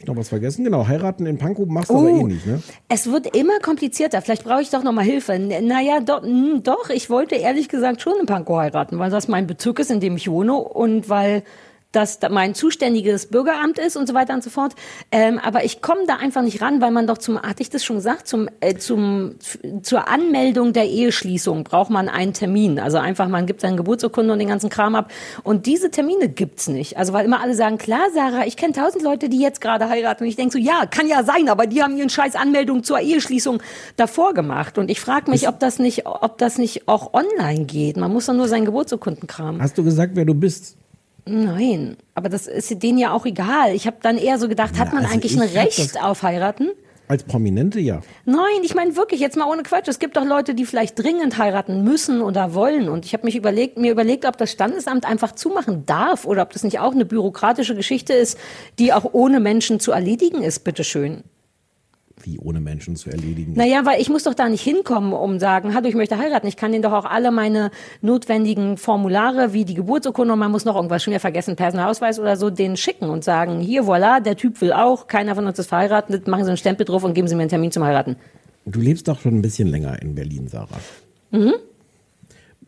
ich 0.03 0.07
noch 0.07 0.15
was 0.17 0.29
vergessen? 0.29 0.63
Genau, 0.63 0.87
heiraten 0.87 1.25
in 1.25 1.37
Pankow 1.37 1.67
machst 1.67 1.89
du 1.89 1.95
aber 1.97 2.07
Oh. 2.09 2.19
eh 2.19 2.23
nicht, 2.23 2.45
ne? 2.45 2.61
Es 2.89 3.11
wird 3.11 3.35
immer 3.35 3.59
komplizierter. 3.59 4.21
Vielleicht 4.21 4.43
brauche 4.43 4.61
ich 4.61 4.69
doch 4.69 4.83
noch 4.83 4.91
mal 4.91 5.03
Hilfe. 5.03 5.37
Naja, 5.39 5.99
doch, 5.99 6.21
mh, 6.23 6.59
doch, 6.63 6.89
ich 6.89 7.09
wollte 7.09 7.35
ehrlich 7.35 7.69
gesagt 7.69 8.01
schon 8.01 8.13
in 8.19 8.25
Pankow 8.25 8.57
heiraten, 8.57 8.99
weil 8.99 9.09
das 9.09 9.27
mein 9.27 9.47
Bezirk 9.47 9.79
ist, 9.79 9.91
in 9.91 9.99
dem 9.99 10.15
ich 10.15 10.29
wohne 10.29 10.53
und 10.55 11.09
weil 11.09 11.43
das 11.93 12.19
da 12.19 12.27
mein 12.29 12.55
zuständiges 12.55 13.27
Bürgeramt 13.27 13.79
ist 13.79 13.95
und 13.95 14.07
so 14.07 14.13
weiter 14.13 14.33
und 14.33 14.43
so 14.43 14.49
fort. 14.49 14.73
Ähm, 15.11 15.39
aber 15.39 15.63
ich 15.63 15.81
komme 15.81 16.01
da 16.07 16.17
einfach 16.17 16.41
nicht 16.41 16.61
ran, 16.61 16.81
weil 16.81 16.91
man 16.91 17.07
doch 17.07 17.17
zum, 17.17 17.41
hatte 17.41 17.61
ich 17.61 17.69
das 17.69 17.85
schon 17.85 17.97
gesagt, 17.97 18.27
zum, 18.27 18.49
äh, 18.59 18.75
zum, 18.75 19.35
zur 19.83 20.07
Anmeldung 20.09 20.73
der 20.73 20.89
Eheschließung 20.89 21.63
braucht 21.63 21.91
man 21.91 22.09
einen 22.09 22.33
Termin. 22.33 22.79
Also 22.79 22.97
einfach, 22.97 23.27
man 23.27 23.45
gibt 23.45 23.61
seine 23.61 23.77
Geburtsurkunde 23.77 24.33
und 24.33 24.39
den 24.39 24.47
ganzen 24.47 24.69
Kram 24.69 24.95
ab. 24.95 25.11
Und 25.43 25.67
diese 25.67 25.91
Termine 25.91 26.29
gibt's 26.29 26.67
nicht. 26.67 26.97
Also 26.97 27.13
weil 27.13 27.25
immer 27.25 27.41
alle 27.41 27.55
sagen, 27.55 27.77
klar, 27.77 28.07
Sarah, 28.13 28.45
ich 28.45 28.57
kenne 28.57 28.73
tausend 28.73 29.03
Leute, 29.03 29.29
die 29.29 29.39
jetzt 29.39 29.61
gerade 29.61 29.87
heiraten. 29.87 30.23
Und 30.23 30.29
ich 30.29 30.35
denke 30.35 30.53
so, 30.53 30.59
ja, 30.59 30.85
kann 30.87 31.07
ja 31.07 31.23
sein, 31.23 31.47
aber 31.47 31.67
die 31.67 31.83
haben 31.83 31.95
ihren 31.95 32.09
scheiß 32.09 32.35
Anmeldung 32.35 32.83
zur 32.83 32.99
Eheschließung 32.99 33.61
davor 33.97 34.33
gemacht. 34.33 34.79
Und 34.79 34.89
ich 34.89 34.99
frage 34.99 35.29
mich, 35.29 35.47
ob 35.47 35.59
das 35.59 35.77
nicht, 35.77 36.07
ob 36.07 36.39
das 36.39 36.57
nicht 36.57 36.87
auch 36.87 37.13
online 37.13 37.65
geht. 37.65 37.97
Man 37.97 38.11
muss 38.11 38.25
doch 38.25 38.33
nur 38.33 38.47
seinen 38.47 38.65
Geburtsurkundenkram. 38.65 39.61
Hast 39.61 39.77
du 39.77 39.83
gesagt, 39.83 40.15
wer 40.15 40.25
du 40.25 40.33
bist? 40.33 40.77
Nein, 41.25 41.97
aber 42.15 42.29
das 42.29 42.47
ist 42.47 42.83
denen 42.83 42.97
ja 42.97 43.13
auch 43.13 43.25
egal. 43.25 43.73
Ich 43.73 43.87
habe 43.87 43.97
dann 44.01 44.17
eher 44.17 44.37
so 44.37 44.49
gedacht, 44.49 44.77
hat 44.77 44.89
Na, 44.89 44.95
man 44.95 45.03
also 45.05 45.15
eigentlich 45.15 45.35
ich 45.35 45.41
ein 45.41 45.47
Recht 45.47 46.03
auf 46.03 46.23
heiraten? 46.23 46.71
Als 47.07 47.23
Prominente, 47.23 47.79
ja. 47.79 48.01
Nein, 48.25 48.61
ich 48.63 48.75
meine 48.75 48.95
wirklich, 48.95 49.19
jetzt 49.19 49.35
mal 49.35 49.45
ohne 49.45 49.63
Quatsch. 49.63 49.87
Es 49.87 49.99
gibt 49.99 50.15
doch 50.15 50.25
Leute, 50.25 50.55
die 50.55 50.65
vielleicht 50.65 50.97
dringend 50.97 51.37
heiraten 51.37 51.83
müssen 51.83 52.21
oder 52.21 52.53
wollen. 52.53 52.87
Und 52.87 53.05
ich 53.05 53.13
habe 53.13 53.25
mich 53.25 53.35
überlegt, 53.35 53.77
mir 53.77 53.91
überlegt, 53.91 54.25
ob 54.25 54.37
das 54.37 54.51
Standesamt 54.51 55.05
einfach 55.05 55.33
zumachen 55.33 55.85
darf 55.85 56.25
oder 56.25 56.41
ob 56.43 56.53
das 56.53 56.63
nicht 56.63 56.79
auch 56.79 56.93
eine 56.93 57.05
bürokratische 57.05 57.75
Geschichte 57.75 58.13
ist, 58.13 58.37
die 58.79 58.93
auch 58.93 59.09
ohne 59.11 59.41
Menschen 59.41 59.81
zu 59.81 59.91
erledigen 59.91 60.41
ist, 60.41 60.63
bitteschön. 60.63 61.23
Wie 62.23 62.39
ohne 62.39 62.61
Menschen 62.61 62.95
zu 62.95 63.09
erledigen. 63.09 63.53
Naja, 63.53 63.85
weil 63.85 63.99
ich 63.99 64.09
muss 64.09 64.23
doch 64.23 64.33
da 64.33 64.47
nicht 64.47 64.61
hinkommen, 64.61 65.11
um 65.13 65.39
sagen, 65.39 65.75
hallo, 65.75 65.87
ich 65.87 65.95
möchte 65.95 66.17
heiraten. 66.17 66.47
Ich 66.47 66.55
kann 66.55 66.71
denen 66.71 66.81
doch 66.81 66.93
auch 66.93 67.05
alle 67.05 67.31
meine 67.31 67.69
notwendigen 68.01 68.77
Formulare, 68.77 69.51
wie 69.51 69.65
die 69.65 69.73
Geburtsurkunde 69.73 70.33
und 70.33 70.39
man 70.39 70.51
muss 70.51 70.63
noch 70.63 70.75
irgendwas 70.75 71.03
schon 71.03 71.11
wieder 71.11 71.19
vergessen, 71.19 71.55
Personalausweis 71.55 72.19
oder 72.19 72.37
so, 72.37 72.49
denen 72.49 72.77
schicken 72.77 73.09
und 73.09 73.23
sagen, 73.23 73.59
hier, 73.59 73.83
voilà, 73.83 74.21
der 74.21 74.37
Typ 74.37 74.61
will 74.61 74.71
auch, 74.71 75.07
keiner 75.07 75.35
von 75.35 75.45
uns 75.45 75.59
ist 75.59 75.67
verheiratet, 75.67 76.27
machen 76.27 76.45
Sie 76.45 76.49
einen 76.49 76.57
Stempel 76.57 76.85
drauf 76.85 77.03
und 77.03 77.13
geben 77.13 77.27
Sie 77.27 77.35
mir 77.35 77.41
einen 77.41 77.49
Termin 77.49 77.71
zum 77.71 77.83
Heiraten. 77.83 78.15
Du 78.65 78.79
lebst 78.79 79.07
doch 79.07 79.19
schon 79.19 79.35
ein 79.35 79.41
bisschen 79.41 79.67
länger 79.67 80.01
in 80.01 80.15
Berlin, 80.15 80.47
Sarah. 80.47 80.79
Mhm. 81.31 81.53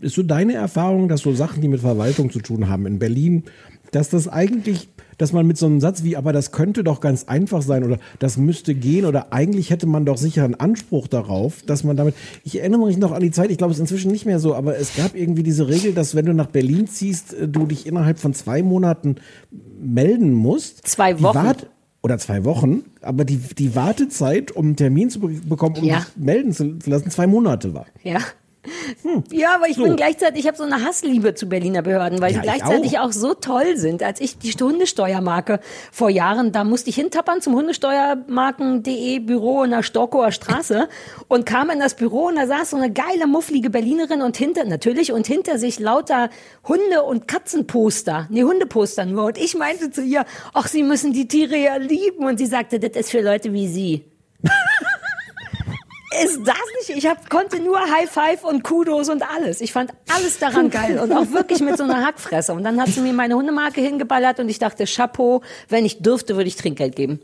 Ist 0.01 0.15
so 0.15 0.23
deine 0.23 0.53
Erfahrung, 0.53 1.07
dass 1.07 1.21
so 1.21 1.33
Sachen, 1.33 1.61
die 1.61 1.69
mit 1.69 1.79
Verwaltung 1.79 2.29
zu 2.29 2.39
tun 2.39 2.67
haben 2.67 2.85
in 2.85 2.99
Berlin, 2.99 3.45
dass 3.91 4.09
das 4.09 4.27
eigentlich, 4.27 4.89
dass 5.17 5.33
man 5.33 5.45
mit 5.47 5.57
so 5.57 5.65
einem 5.65 5.79
Satz 5.79 6.03
wie, 6.03 6.17
aber 6.17 6.33
das 6.33 6.51
könnte 6.51 6.83
doch 6.83 6.99
ganz 7.01 7.25
einfach 7.25 7.61
sein 7.61 7.83
oder 7.83 7.97
das 8.19 8.37
müsste 8.37 8.75
gehen 8.75 9.05
oder 9.05 9.31
eigentlich 9.33 9.69
hätte 9.69 9.85
man 9.87 10.05
doch 10.05 10.17
sicher 10.17 10.43
einen 10.43 10.55
Anspruch 10.55 11.07
darauf, 11.07 11.61
dass 11.63 11.83
man 11.83 11.95
damit, 11.97 12.15
ich 12.43 12.59
erinnere 12.59 12.85
mich 12.85 12.97
noch 12.97 13.11
an 13.11 13.21
die 13.21 13.31
Zeit, 13.31 13.51
ich 13.51 13.57
glaube 13.57 13.71
es 13.71 13.77
ist 13.77 13.81
inzwischen 13.81 14.11
nicht 14.11 14.25
mehr 14.25 14.39
so, 14.39 14.55
aber 14.55 14.77
es 14.77 14.95
gab 14.95 15.15
irgendwie 15.15 15.43
diese 15.43 15.67
Regel, 15.67 15.93
dass 15.93 16.15
wenn 16.15 16.25
du 16.25 16.33
nach 16.33 16.47
Berlin 16.47 16.87
ziehst, 16.87 17.33
äh, 17.33 17.47
du 17.47 17.65
dich 17.65 17.85
innerhalb 17.87 18.19
von 18.19 18.33
zwei 18.33 18.63
Monaten 18.63 19.15
melden 19.79 20.33
musst. 20.33 20.87
Zwei 20.87 21.21
Wochen. 21.21 21.53
Oder 22.01 22.19
zwei 22.19 22.43
Wochen, 22.45 22.83
aber 23.01 23.25
die, 23.25 23.37
die 23.37 23.75
Wartezeit, 23.75 24.51
um 24.51 24.65
einen 24.67 24.75
Termin 24.75 25.09
zu 25.09 25.19
be 25.21 25.29
bekommen, 25.29 25.77
um 25.77 25.83
Ja. 25.85 25.97
dich 25.97 26.05
melden 26.23 26.51
zu, 26.51 26.77
zu 26.77 26.89
lassen, 26.91 27.09
zwei 27.09 27.25
Monate 27.25 27.73
war. 27.73 27.87
Ja. 28.03 28.19
Ja, 29.31 29.55
aber 29.55 29.67
ich 29.67 29.75
So. 29.75 29.83
bin 29.83 29.95
gleichzeitig, 29.95 30.41
ich 30.41 30.47
habe 30.47 30.57
so 30.57 30.63
eine 30.63 30.83
Hassliebe 30.83 31.35
zu 31.35 31.47
Berliner 31.47 31.81
Behörden, 31.81 32.21
weil 32.21 32.33
Ja, 32.33 32.41
die 32.41 32.47
ich 32.47 32.53
gleichzeitig 32.53 32.99
auch. 32.99 33.11
so 33.11 33.33
toll 33.33 33.77
sind. 33.77 34.03
Als 34.03 34.19
ich 34.21 34.37
die 34.37 34.51
Hundesteuermarke 34.51 35.59
vor 35.91 36.09
Jahren, 36.09 36.51
da 36.51 36.63
musste 36.63 36.89
ich 36.89 36.95
hintappern 36.95 37.41
zum 37.41 37.55
Hundesteuermarken.de 37.55 39.19
Büro 39.19 39.63
in 39.63 39.71
der 39.71 39.83
Storkower 39.83 40.31
Straße 40.31 40.87
und 41.27 41.45
kam 41.45 41.69
in 41.69 41.79
das 41.79 41.95
Büro 41.95 42.27
und 42.27 42.35
da 42.35 42.47
saß 42.47 42.71
so 42.71 42.77
eine 42.77 42.91
geile, 42.91 43.27
mufflige 43.27 43.69
Berlinerin 43.69 44.21
und 44.21 44.37
hinter, 44.37 44.65
natürlich, 44.65 45.11
und 45.11 45.27
hinter 45.27 45.57
sich 45.59 45.79
lauter 45.79 46.29
Hunde- 46.67 47.03
und 47.03 47.27
Katzenposter, 47.27 48.27
nee, 48.29 48.43
Hundeposter 48.43 49.05
nur. 49.05 49.25
Und 49.25 49.37
ich 49.37 49.55
meinte 49.55 49.91
zu 49.91 50.01
ihr, 50.01 50.25
ach, 50.53 50.67
Sie 50.67 50.83
müssen 50.83 51.13
die 51.13 51.27
Tiere 51.27 51.57
ja 51.57 51.75
lieben. 51.77 52.25
Und 52.25 52.37
sie 52.37 52.45
sagte, 52.45 52.79
das 52.79 52.91
ist 52.99 53.11
für 53.11 53.21
Leute 53.21 53.53
wie 53.53 53.67
Sie. 53.67 54.05
Ist 56.23 56.39
das 56.45 56.55
nicht? 56.87 56.97
Ich 56.97 57.07
hab, 57.07 57.29
konnte 57.29 57.59
nur 57.59 57.79
High 57.79 58.09
Five 58.09 58.43
und 58.43 58.63
Kudos 58.63 59.09
und 59.09 59.23
alles. 59.23 59.61
Ich 59.61 59.73
fand 59.73 59.91
alles 60.13 60.39
daran 60.39 60.69
geil 60.69 60.99
und 60.99 61.11
auch 61.11 61.31
wirklich 61.31 61.61
mit 61.61 61.77
so 61.77 61.83
einer 61.83 62.05
Hackfresse. 62.05 62.53
Und 62.53 62.63
dann 62.63 62.79
hat 62.81 62.89
sie 62.89 63.01
mir 63.01 63.13
meine 63.13 63.35
Hundemarke 63.35 63.81
hingeballert 63.81 64.39
und 64.39 64.49
ich 64.49 64.59
dachte, 64.59 64.85
Chapeau, 64.85 65.41
wenn 65.69 65.85
ich 65.85 66.01
dürfte, 66.01 66.35
würde 66.35 66.47
ich 66.47 66.55
Trinkgeld 66.55 66.95
geben. 66.95 67.19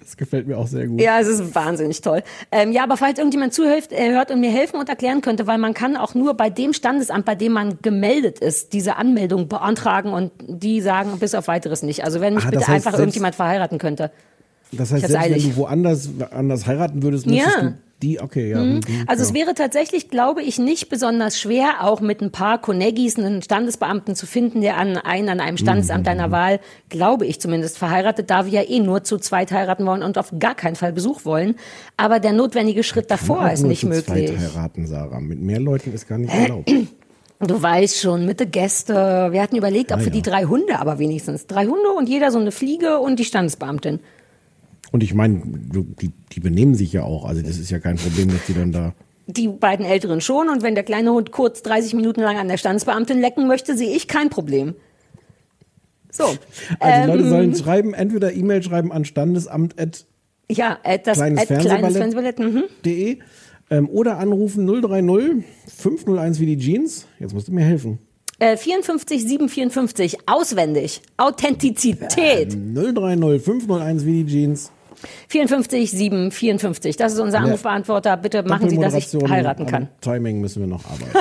Das 0.00 0.16
gefällt 0.16 0.46
mir 0.46 0.56
auch 0.56 0.68
sehr 0.68 0.86
gut. 0.86 1.00
Ja, 1.00 1.18
es 1.18 1.26
ist 1.26 1.56
wahnsinnig 1.56 2.00
toll. 2.00 2.22
Ähm, 2.52 2.70
ja, 2.70 2.84
aber 2.84 2.96
falls 2.96 3.18
irgendjemand 3.18 3.52
zuhört 3.54 3.90
äh, 3.90 4.12
hört 4.12 4.30
und 4.30 4.38
mir 4.38 4.52
helfen 4.52 4.78
und 4.78 4.88
erklären 4.88 5.20
könnte, 5.20 5.48
weil 5.48 5.58
man 5.58 5.74
kann 5.74 5.96
auch 5.96 6.14
nur 6.14 6.34
bei 6.34 6.48
dem 6.48 6.72
Standesamt, 6.72 7.24
bei 7.24 7.34
dem 7.34 7.50
man 7.50 7.78
gemeldet 7.82 8.38
ist, 8.38 8.72
diese 8.72 8.96
Anmeldung 8.96 9.48
beantragen 9.48 10.12
und 10.12 10.30
die 10.46 10.80
sagen 10.80 11.18
bis 11.18 11.34
auf 11.34 11.48
weiteres 11.48 11.82
nicht. 11.82 12.04
Also 12.04 12.20
wenn 12.20 12.34
mich 12.34 12.44
Ah, 12.44 12.50
bitte 12.50 12.68
heißt, 12.68 12.86
einfach 12.86 12.96
irgendjemand 12.96 13.34
verheiraten 13.34 13.78
könnte. 13.78 14.12
Das 14.72 14.92
heißt, 14.92 15.06
selbst 15.06 15.30
wenn 15.30 15.50
du 15.50 15.56
woanders 15.56 16.08
anders 16.32 16.66
heiraten 16.66 17.02
würdest, 17.02 17.26
müsstest 17.26 17.56
Ja. 17.56 17.62
du 17.62 17.74
die, 18.02 18.20
okay, 18.20 18.50
ja. 18.50 18.58
Mhm. 18.58 18.74
mhm, 18.74 18.82
Also 19.06 19.22
ja. 19.22 19.28
es 19.28 19.32
wäre 19.34 19.54
tatsächlich, 19.54 20.10
glaube 20.10 20.42
ich, 20.42 20.58
nicht 20.58 20.90
besonders 20.90 21.40
schwer, 21.40 21.82
auch 21.82 22.00
mit 22.02 22.20
ein 22.20 22.30
paar 22.30 22.60
Konneggis 22.60 23.16
einen 23.18 23.40
Standesbeamten 23.40 24.14
zu 24.14 24.26
finden, 24.26 24.60
der 24.60 24.76
an 24.76 24.98
einen 24.98 25.30
an 25.30 25.40
einem 25.40 25.56
Standesamt 25.56 26.00
Mhm. 26.00 26.04
deiner 26.04 26.30
Wahl, 26.30 26.60
glaube 26.90 27.24
ich 27.24 27.40
zumindest, 27.40 27.78
verheiratet, 27.78 28.28
da 28.28 28.44
wir 28.44 28.52
ja 28.52 28.68
eh 28.68 28.80
nur 28.80 29.02
zu 29.04 29.16
zweit 29.16 29.50
heiraten 29.50 29.86
wollen 29.86 30.02
und 30.02 30.18
auf 30.18 30.30
gar 30.38 30.54
keinen 30.54 30.76
Fall 30.76 30.92
Besuch 30.92 31.24
wollen. 31.24 31.54
Aber 31.96 32.20
der 32.20 32.32
notwendige 32.34 32.82
Schritt 32.82 33.10
davor 33.10 33.50
ist 33.50 33.62
nicht 33.62 33.80
zu 33.80 33.86
möglich. 33.86 34.28
Zweit 34.30 34.38
heiraten, 34.40 34.86
Sarah. 34.86 35.20
Mit 35.20 35.40
mehr 35.40 35.60
Leuten 35.60 35.92
ist 35.94 36.06
gar 36.06 36.18
nicht 36.18 36.34
erlaubt. 36.34 36.70
Du 37.38 37.62
weißt 37.62 38.00
schon, 38.00 38.24
mit 38.26 38.40
den 38.40 38.50
Gästen. 38.50 38.94
Wir 38.94 39.40
hatten 39.42 39.56
überlegt, 39.56 39.92
ob 39.92 39.98
Ja, 39.98 40.04
für 40.04 40.10
die 40.10 40.18
ja. 40.18 40.24
drei 40.24 40.44
Hunde, 40.44 40.78
aber 40.78 40.98
wenigstens 40.98 41.46
drei 41.46 41.64
Hunde 41.66 41.90
und 41.96 42.08
jeder 42.08 42.30
so 42.30 42.38
eine 42.38 42.50
Fliege 42.50 42.98
und 42.98 43.18
die 43.18 43.24
Standesbeamtin. 43.24 44.00
Und 44.92 45.02
ich 45.02 45.14
meine, 45.14 45.42
die, 45.44 46.12
die 46.32 46.40
benehmen 46.40 46.74
sich 46.74 46.92
ja 46.92 47.02
auch. 47.02 47.24
Also 47.24 47.42
das 47.42 47.58
ist 47.58 47.70
ja 47.70 47.78
kein 47.78 47.96
Problem, 47.96 48.28
dass 48.28 48.46
die 48.46 48.54
dann 48.54 48.72
da. 48.72 48.94
Die 49.26 49.48
beiden 49.48 49.84
Älteren 49.84 50.20
schon 50.20 50.48
und 50.48 50.62
wenn 50.62 50.74
der 50.76 50.84
kleine 50.84 51.12
Hund 51.12 51.32
kurz 51.32 51.62
30 51.62 51.94
Minuten 51.94 52.20
lang 52.20 52.36
an 52.36 52.46
der 52.46 52.58
Standesbeamtin 52.58 53.20
lecken 53.20 53.48
möchte, 53.48 53.76
sehe 53.76 53.90
ich 53.90 54.06
kein 54.06 54.30
Problem. 54.30 54.74
So. 56.12 56.24
Also 56.78 57.02
die 57.02 57.10
Leute 57.10 57.24
ähm, 57.24 57.28
sollen 57.28 57.54
schreiben, 57.56 57.94
entweder 57.94 58.32
E-Mail 58.32 58.62
schreiben 58.62 58.92
an 58.92 59.04
standesamt.de 59.04 59.86
Ja, 60.50 60.78
äh, 60.84 60.98
das 61.02 61.18
Kleines 61.18 61.42
äh, 61.42 61.46
kleines 61.46 61.96
Fernsehballett. 61.96 62.36
Fernsehballett. 62.36 62.38
Mhm. 62.84 63.18
ähm, 63.70 63.88
oder 63.90 64.18
anrufen 64.18 64.66
030 64.66 65.44
501 65.76 66.40
wie 66.40 66.46
die 66.46 66.58
Jeans. 66.58 67.06
Jetzt 67.18 67.34
musst 67.34 67.48
du 67.48 67.52
mir 67.52 67.64
helfen. 67.64 67.98
Äh, 68.38 68.56
54 68.56 69.22
754, 69.22 70.18
auswendig. 70.26 71.00
Authentizität. 71.16 72.56
030 72.74 73.42
501 73.42 74.06
wie 74.06 74.24
die 74.24 74.30
Jeans. 74.30 74.70
54 75.28 75.90
754. 75.90 76.96
Das 76.96 77.12
ist 77.12 77.18
unser. 77.18 77.36
Anrufbeantworter. 77.46 78.16
Bitte 78.16 78.42
machen 78.42 78.68
Sie, 78.68 78.78
dass 78.78 78.94
ich 78.94 79.12
heiraten 79.28 79.66
kann. 79.66 79.88
Timing 80.00 80.40
müssen 80.40 80.60
wir 80.60 80.68
noch 80.68 80.84
arbeiten. 80.84 81.12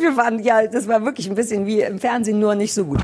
Wir 0.00 0.16
waren, 0.16 0.42
ja, 0.42 0.66
das 0.66 0.86
war 0.86 1.04
wirklich 1.04 1.28
ein 1.28 1.34
bisschen 1.34 1.66
wie 1.66 1.80
im 1.80 1.98
Fernsehen, 1.98 2.38
nur 2.38 2.54
nicht 2.54 2.72
so 2.72 2.84
gut. 2.84 3.00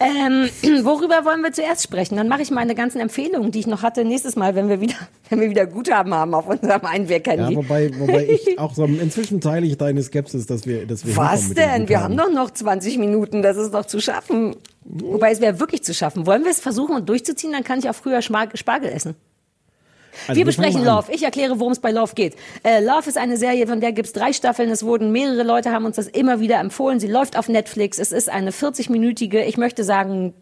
Ähm, 0.00 0.48
worüber 0.84 1.24
wollen 1.24 1.42
wir 1.42 1.52
zuerst 1.52 1.82
sprechen? 1.82 2.16
Dann 2.16 2.28
mache 2.28 2.42
ich 2.42 2.50
meine 2.50 2.74
ganzen 2.74 3.00
Empfehlungen, 3.00 3.50
die 3.50 3.60
ich 3.60 3.66
noch 3.66 3.82
hatte, 3.82 4.04
nächstes 4.04 4.36
Mal, 4.36 4.54
wenn 4.54 4.68
wir 4.68 4.80
wieder, 4.80 4.94
wenn 5.30 5.40
wir 5.40 5.50
wieder 5.50 5.66
Guthaben 5.66 6.14
haben 6.14 6.34
auf 6.34 6.46
unserem 6.48 6.84
Einweg-Handy. 6.84 7.52
ja, 7.52 7.56
wobei, 7.56 7.90
wobei 7.98 8.26
ich 8.28 8.58
auch 8.58 8.74
so, 8.74 8.84
inzwischen 8.84 9.40
teile 9.40 9.66
ich 9.66 9.76
deine 9.76 10.02
Skepsis, 10.02 10.46
dass 10.46 10.66
wir, 10.66 10.86
dass 10.86 11.06
wir 11.06 11.16
Was 11.16 11.52
denn? 11.54 11.88
Wir 11.88 12.02
haben 12.02 12.16
doch 12.16 12.30
noch 12.30 12.50
20 12.50 12.98
Minuten, 12.98 13.42
das 13.42 13.56
ist 13.56 13.72
doch 13.74 13.86
zu 13.86 14.00
schaffen. 14.00 14.56
Wobei 14.84 15.30
es 15.30 15.40
wäre 15.40 15.60
wirklich 15.60 15.84
zu 15.84 15.94
schaffen. 15.94 16.26
Wollen 16.26 16.44
wir 16.44 16.50
es 16.50 16.60
versuchen 16.60 16.96
und 16.96 17.08
durchzuziehen, 17.08 17.52
dann 17.52 17.64
kann 17.64 17.78
ich 17.78 17.88
auch 17.88 17.94
früher 17.94 18.20
Spargel 18.20 18.90
essen. 18.90 19.14
Also 20.28 20.38
wir 20.38 20.44
besprechen. 20.44 20.84
Love. 20.84 21.12
Ich 21.12 21.22
erkläre, 21.22 21.58
worum 21.58 21.72
es 21.72 21.80
bei 21.80 21.90
Love 21.90 22.14
geht. 22.14 22.36
Äh, 22.62 22.84
Love 22.84 23.08
ist 23.08 23.18
eine 23.18 23.36
Serie, 23.36 23.66
von 23.66 23.80
der 23.80 23.92
gibt's 23.92 24.12
drei 24.12 24.32
Staffeln. 24.32 24.70
Es 24.70 24.84
wurden 24.84 25.12
mehrere 25.12 25.42
Leute 25.42 25.72
haben 25.72 25.84
uns 25.84 25.96
das 25.96 26.06
immer 26.06 26.40
wieder 26.40 26.58
empfohlen. 26.60 27.00
Sie 27.00 27.08
läuft 27.08 27.38
auf 27.38 27.48
Netflix. 27.48 27.98
Es 27.98 28.12
ist 28.12 28.28
eine 28.28 28.50
40-minütige, 28.50 29.42
ich 29.44 29.56
möchte 29.56 29.84
sagen, 29.84 30.34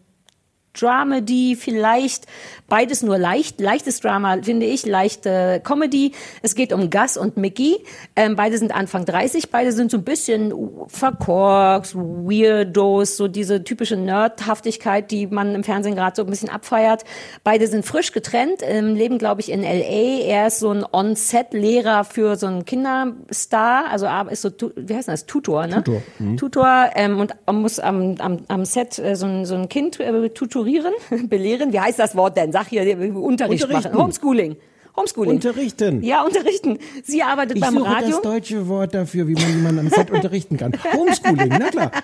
Dramedy 0.73 1.55
vielleicht, 1.55 2.27
beides 2.67 3.03
nur 3.03 3.17
leicht, 3.17 3.59
leichtes 3.59 3.99
Drama 3.99 4.37
finde 4.41 4.65
ich, 4.65 4.85
leichte 4.85 5.61
Comedy. 5.63 6.13
Es 6.41 6.55
geht 6.55 6.71
um 6.71 6.89
Gus 6.89 7.17
und 7.17 7.37
Mickey. 7.37 7.83
Ähm, 8.15 8.35
beide 8.35 8.57
sind 8.57 8.73
Anfang 8.73 9.05
30, 9.05 9.51
beide 9.51 9.71
sind 9.73 9.91
so 9.91 9.97
ein 9.97 10.03
bisschen 10.03 10.53
verkorkst, 10.87 11.95
Weirdos, 11.95 13.17
so 13.17 13.27
diese 13.27 13.63
typische 13.63 13.97
Nerdhaftigkeit, 13.97 15.11
die 15.11 15.27
man 15.27 15.55
im 15.55 15.63
Fernsehen 15.63 15.95
gerade 15.95 16.15
so 16.15 16.23
ein 16.23 16.29
bisschen 16.29 16.49
abfeiert. 16.49 17.03
Beide 17.43 17.67
sind 17.67 17.85
frisch 17.85 18.11
getrennt, 18.11 18.61
ähm, 18.61 18.95
leben 18.95 19.17
glaube 19.17 19.41
ich 19.41 19.51
in 19.51 19.63
LA. 19.63 20.21
Er 20.25 20.47
ist 20.47 20.59
so 20.59 20.71
ein 20.71 20.85
On-Set-Lehrer 20.89 22.03
für 22.05 22.35
so 22.37 22.47
einen 22.47 22.65
Kinderstar, 22.65 23.89
also 23.89 24.07
ist 24.29 24.41
so, 24.41 24.51
wie 24.75 24.95
heißt 24.95 25.07
das, 25.07 25.25
Tutor, 25.25 25.67
ne? 25.67 25.83
Tutor. 25.83 26.01
Mhm. 26.19 26.37
Tutor 26.37 26.89
ähm, 26.95 27.19
und 27.19 27.35
muss 27.51 27.79
am, 27.79 28.15
am, 28.19 28.39
am 28.47 28.65
Set 28.65 28.97
äh, 28.99 29.15
so, 29.15 29.25
ein, 29.25 29.45
so 29.45 29.55
ein 29.55 29.69
Kind 29.69 29.99
äh, 29.99 30.29
tuturieren, 30.61 30.93
belehren. 31.29 31.73
Wie 31.73 31.79
heißt 31.79 31.99
das 31.99 32.15
Wort 32.15 32.37
denn? 32.37 32.51
Sag 32.51 32.67
hier, 32.67 32.81
Unterricht 32.83 33.63
Unterrichten. 33.63 33.71
machen. 33.71 33.97
Homeschooling. 33.97 34.55
Homeschooling. 34.95 35.35
Unterrichten. 35.35 36.03
Ja, 36.03 36.23
unterrichten. 36.23 36.77
Sie 37.03 37.23
arbeitet 37.23 37.55
Ich 37.57 37.61
beim 37.63 37.75
suche 37.75 37.85
Radio. 37.89 38.09
das 38.09 38.21
deutsche 38.21 38.67
Wort 38.67 38.93
dafür, 38.93 39.25
wie 39.27 39.33
man 39.35 39.47
jemanden 39.49 39.79
am 39.79 39.89
Set 39.89 40.11
unterrichten 40.11 40.57
kann. 40.57 40.73
Homeschooling, 40.93 41.49
na 41.49 41.69
klar. 41.69 41.91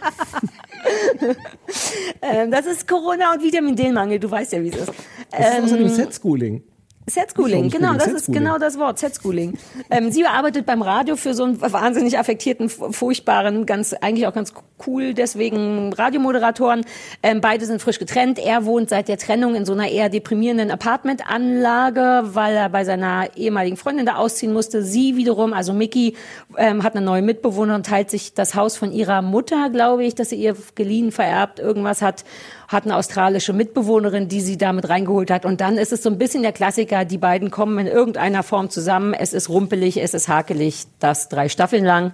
Ähm, 2.21 2.49
das 2.51 2.65
ist 2.65 2.87
Corona 2.87 3.33
und 3.33 3.43
Vitamin 3.43 3.75
D-Mangel. 3.75 4.19
Du 4.19 4.31
weißt 4.31 4.53
ja, 4.53 4.63
wie 4.63 4.69
es 4.69 4.75
ist. 4.75 4.91
Das 5.31 5.53
ist 5.57 5.63
außerdem 5.63 5.87
Ähm, 5.87 5.93
Set-Schooling. 5.93 6.63
Set-Schooling, 7.09 7.69
genau, 7.69 7.93
das 7.93 8.07
ist 8.07 8.33
genau 8.33 8.57
das 8.57 8.77
Wort, 8.77 8.99
Set-Schooling. 8.99 9.57
Ähm, 9.89 10.11
sie 10.11 10.25
arbeitet 10.25 10.65
beim 10.65 10.81
Radio 10.81 11.15
für 11.15 11.33
so 11.33 11.45
einen 11.45 11.61
wahnsinnig 11.61 12.19
affektierten, 12.19 12.67
furchtbaren, 12.67 13.65
ganz, 13.65 13.93
eigentlich 13.93 14.27
auch 14.27 14.33
ganz 14.33 14.53
cool, 14.85 15.13
deswegen 15.13 15.93
Radiomoderatoren. 15.93 16.85
Ähm, 17.23 17.39
beide 17.39 17.65
sind 17.65 17.81
frisch 17.81 17.99
getrennt. 17.99 18.39
Er 18.39 18.65
wohnt 18.65 18.89
seit 18.89 19.07
der 19.07 19.17
Trennung 19.17 19.55
in 19.55 19.65
so 19.65 19.71
einer 19.71 19.87
eher 19.87 20.09
deprimierenden 20.09 20.69
Apartmentanlage, 20.69 22.23
weil 22.33 22.55
er 22.55 22.67
bei 22.67 22.83
seiner 22.83 23.37
ehemaligen 23.37 23.77
Freundin 23.77 24.05
da 24.05 24.15
ausziehen 24.15 24.51
musste. 24.51 24.83
Sie 24.83 25.15
wiederum, 25.15 25.53
also 25.53 25.71
Mickey, 25.71 26.15
ähm, 26.57 26.83
hat 26.83 26.95
eine 26.97 27.05
neue 27.05 27.21
Mitbewohnerin, 27.21 27.83
teilt 27.83 28.09
sich 28.09 28.33
das 28.33 28.53
Haus 28.53 28.75
von 28.75 28.91
ihrer 28.91 29.21
Mutter, 29.21 29.69
glaube 29.69 30.03
ich, 30.03 30.13
dass 30.13 30.29
sie 30.29 30.35
ihr 30.35 30.57
geliehen, 30.75 31.13
vererbt, 31.13 31.59
irgendwas 31.59 32.01
hat 32.01 32.25
hat 32.67 32.83
eine 32.83 32.97
australische 32.97 33.53
Mitbewohnerin, 33.53 34.27
die 34.27 34.41
sie 34.41 34.57
damit 34.57 34.89
reingeholt 34.89 35.31
hat. 35.31 35.45
Und 35.45 35.61
dann 35.61 35.77
ist 35.77 35.93
es 35.93 36.03
so 36.03 36.09
ein 36.09 36.17
bisschen 36.17 36.43
der 36.43 36.51
Klassiker, 36.51 37.05
die 37.05 37.17
beiden 37.17 37.49
kommen 37.49 37.79
in 37.79 37.87
irgendeiner 37.87 38.43
Form 38.43 38.69
zusammen. 38.69 39.13
Es 39.13 39.33
ist 39.33 39.49
rumpelig, 39.49 39.97
es 39.97 40.13
ist 40.13 40.27
hakelig, 40.27 40.85
das 40.99 41.29
drei 41.29 41.47
Staffeln 41.47 41.85
lang. 41.85 42.11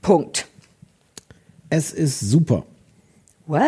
Punkt. 0.00 0.46
Es 1.68 1.92
ist 1.92 2.20
super. 2.20 2.64
What? 3.46 3.60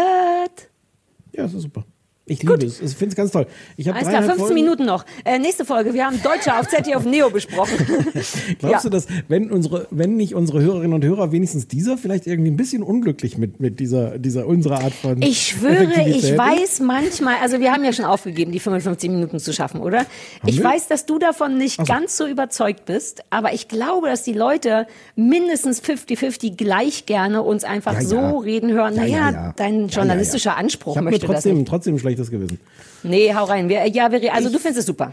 Ja, 1.33 1.45
es 1.45 1.55
ist 1.55 1.63
super. 1.63 1.85
Ich 2.25 2.41
liebe 2.45 2.65
es. 2.65 2.81
Ich 2.81 2.93
finde 2.95 3.09
es 3.11 3.17
ganz 3.17 3.33
toll. 3.33 3.47
Ich 3.77 3.89
Alles 3.89 4.03
klar, 4.03 4.13
dreieinhalb 4.23 4.39
15 4.39 4.39
Folgen. 4.47 4.55
Minuten 4.55 4.85
noch. 4.87 5.05
Äh, 5.25 5.41
nächste 5.41 5.65
Folge. 5.65 5.93
Wir 5.93 6.07
haben 6.07 6.23
Deutsche 6.23 6.57
auf 6.57 6.69
ZDF 6.69 7.05
Neo 7.05 7.31
besprochen. 7.31 7.77
Glaubst 8.61 8.63
Ja. 8.63 8.81
du, 8.83 8.91
dass 8.91 9.09
wenn 9.27 9.51
unsere, 9.51 9.89
wenn 9.91 10.15
nicht 10.17 10.35
unsere 10.37 10.61
Hörerinnen 10.61 10.93
und 10.95 11.05
Hörer 11.05 11.33
wenigstens 11.33 11.67
dieser 11.67 11.99
vielleicht 11.99 12.29
irgendwie 12.29 12.53
ein 12.53 12.57
bisschen 12.57 12.85
unglücklich 12.85 13.39
mit, 13.39 13.59
mit 13.59 13.81
dieser, 13.81 14.19
dieser 14.21 14.47
unserer 14.47 14.85
Art 14.85 14.93
von 14.95 15.21
Ich 15.21 15.49
schwöre, 15.49 16.09
ich 16.09 16.39
weiß 16.39 16.79
manchmal, 16.81 17.35
also 17.43 17.59
wir 17.59 17.73
haben 17.73 17.85
ja 17.85 17.93
schon 17.93 18.05
aufgegeben, 18.05 18.53
die 18.53 18.61
55 18.61 19.11
Minuten 19.11 19.41
zu 19.41 19.53
schaffen, 19.53 19.81
oder? 19.81 20.07
ich 20.47 20.59
wir? 20.59 20.65
weiß, 20.65 20.87
dass 20.87 21.07
du 21.07 21.19
davon 21.19 21.59
nicht 21.59 21.79
so. 21.79 21.83
ganz 21.85 22.17
so 22.17 22.29
überzeugt 22.29 22.85
bist, 22.85 23.25
aber 23.31 23.53
ich 23.53 23.67
glaube, 23.67 24.07
dass 24.07 24.23
die 24.23 24.33
Leute 24.33 24.87
mindestens 25.17 25.83
50-50 25.83 26.57
gleich 26.57 27.05
gerne 27.07 27.43
uns 27.43 27.65
einfach 27.65 27.95
Ja, 27.95 28.03
so 28.03 28.17
ja. 28.17 28.39
reden 28.39 28.71
hören. 28.71 28.95
Ja, 28.95 29.03
naja, 29.03 29.17
ja, 29.17 29.31
ja. 29.33 29.55
dein 29.57 29.89
journalistischer. 29.89 30.57
Anspruch 30.57 30.93
Ich 30.93 30.97
habe 30.99 31.05
mir 31.07 31.11
möchte 31.13 31.27
das 31.27 31.35
trotzdem, 31.37 31.57
nicht. 31.59 31.69
trotzdem 31.69 31.95
ein 31.97 31.99
schlechtes 32.17 32.31
Gewissen. 32.31 32.61
Nee, 33.03 33.35
hau 33.35 33.45
rein. 33.45 33.69
Wir, 33.69 33.87
ja, 33.89 34.11
wir, 34.11 34.33
also 34.35 34.49
du 34.51 34.59
findest 34.59 34.81
es 34.81 34.87
super. 34.87 35.13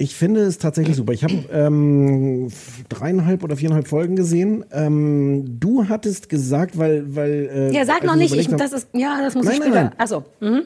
Ich 0.00 0.14
finde 0.14 0.42
es 0.42 0.58
tatsächlich 0.58 0.94
super. 0.94 1.12
Ich 1.12 1.24
habe 1.24 1.34
ähm, 1.50 2.48
dreieinhalb 2.88 3.42
oder 3.42 3.56
viereinhalb 3.56 3.88
Folgen 3.88 4.14
gesehen. 4.14 4.64
Ähm, 4.70 5.58
du 5.58 5.88
hattest 5.88 6.28
gesagt, 6.28 6.78
weil, 6.78 7.16
weil 7.16 7.50
äh, 7.52 7.74
Ja, 7.74 7.84
sag 7.84 8.04
noch 8.04 8.14
nicht. 8.14 8.32
Ich, 8.34 8.46
das 8.48 8.72
ist, 8.72 8.88
ja, 8.92 9.20
das 9.20 9.34
muss 9.34 9.44
Nein, 9.46 9.54
ich 9.54 9.60
nein, 9.60 9.68
später. 9.68 9.84
nein. 9.84 9.98
Achso, 9.98 10.24
mhm. 10.40 10.62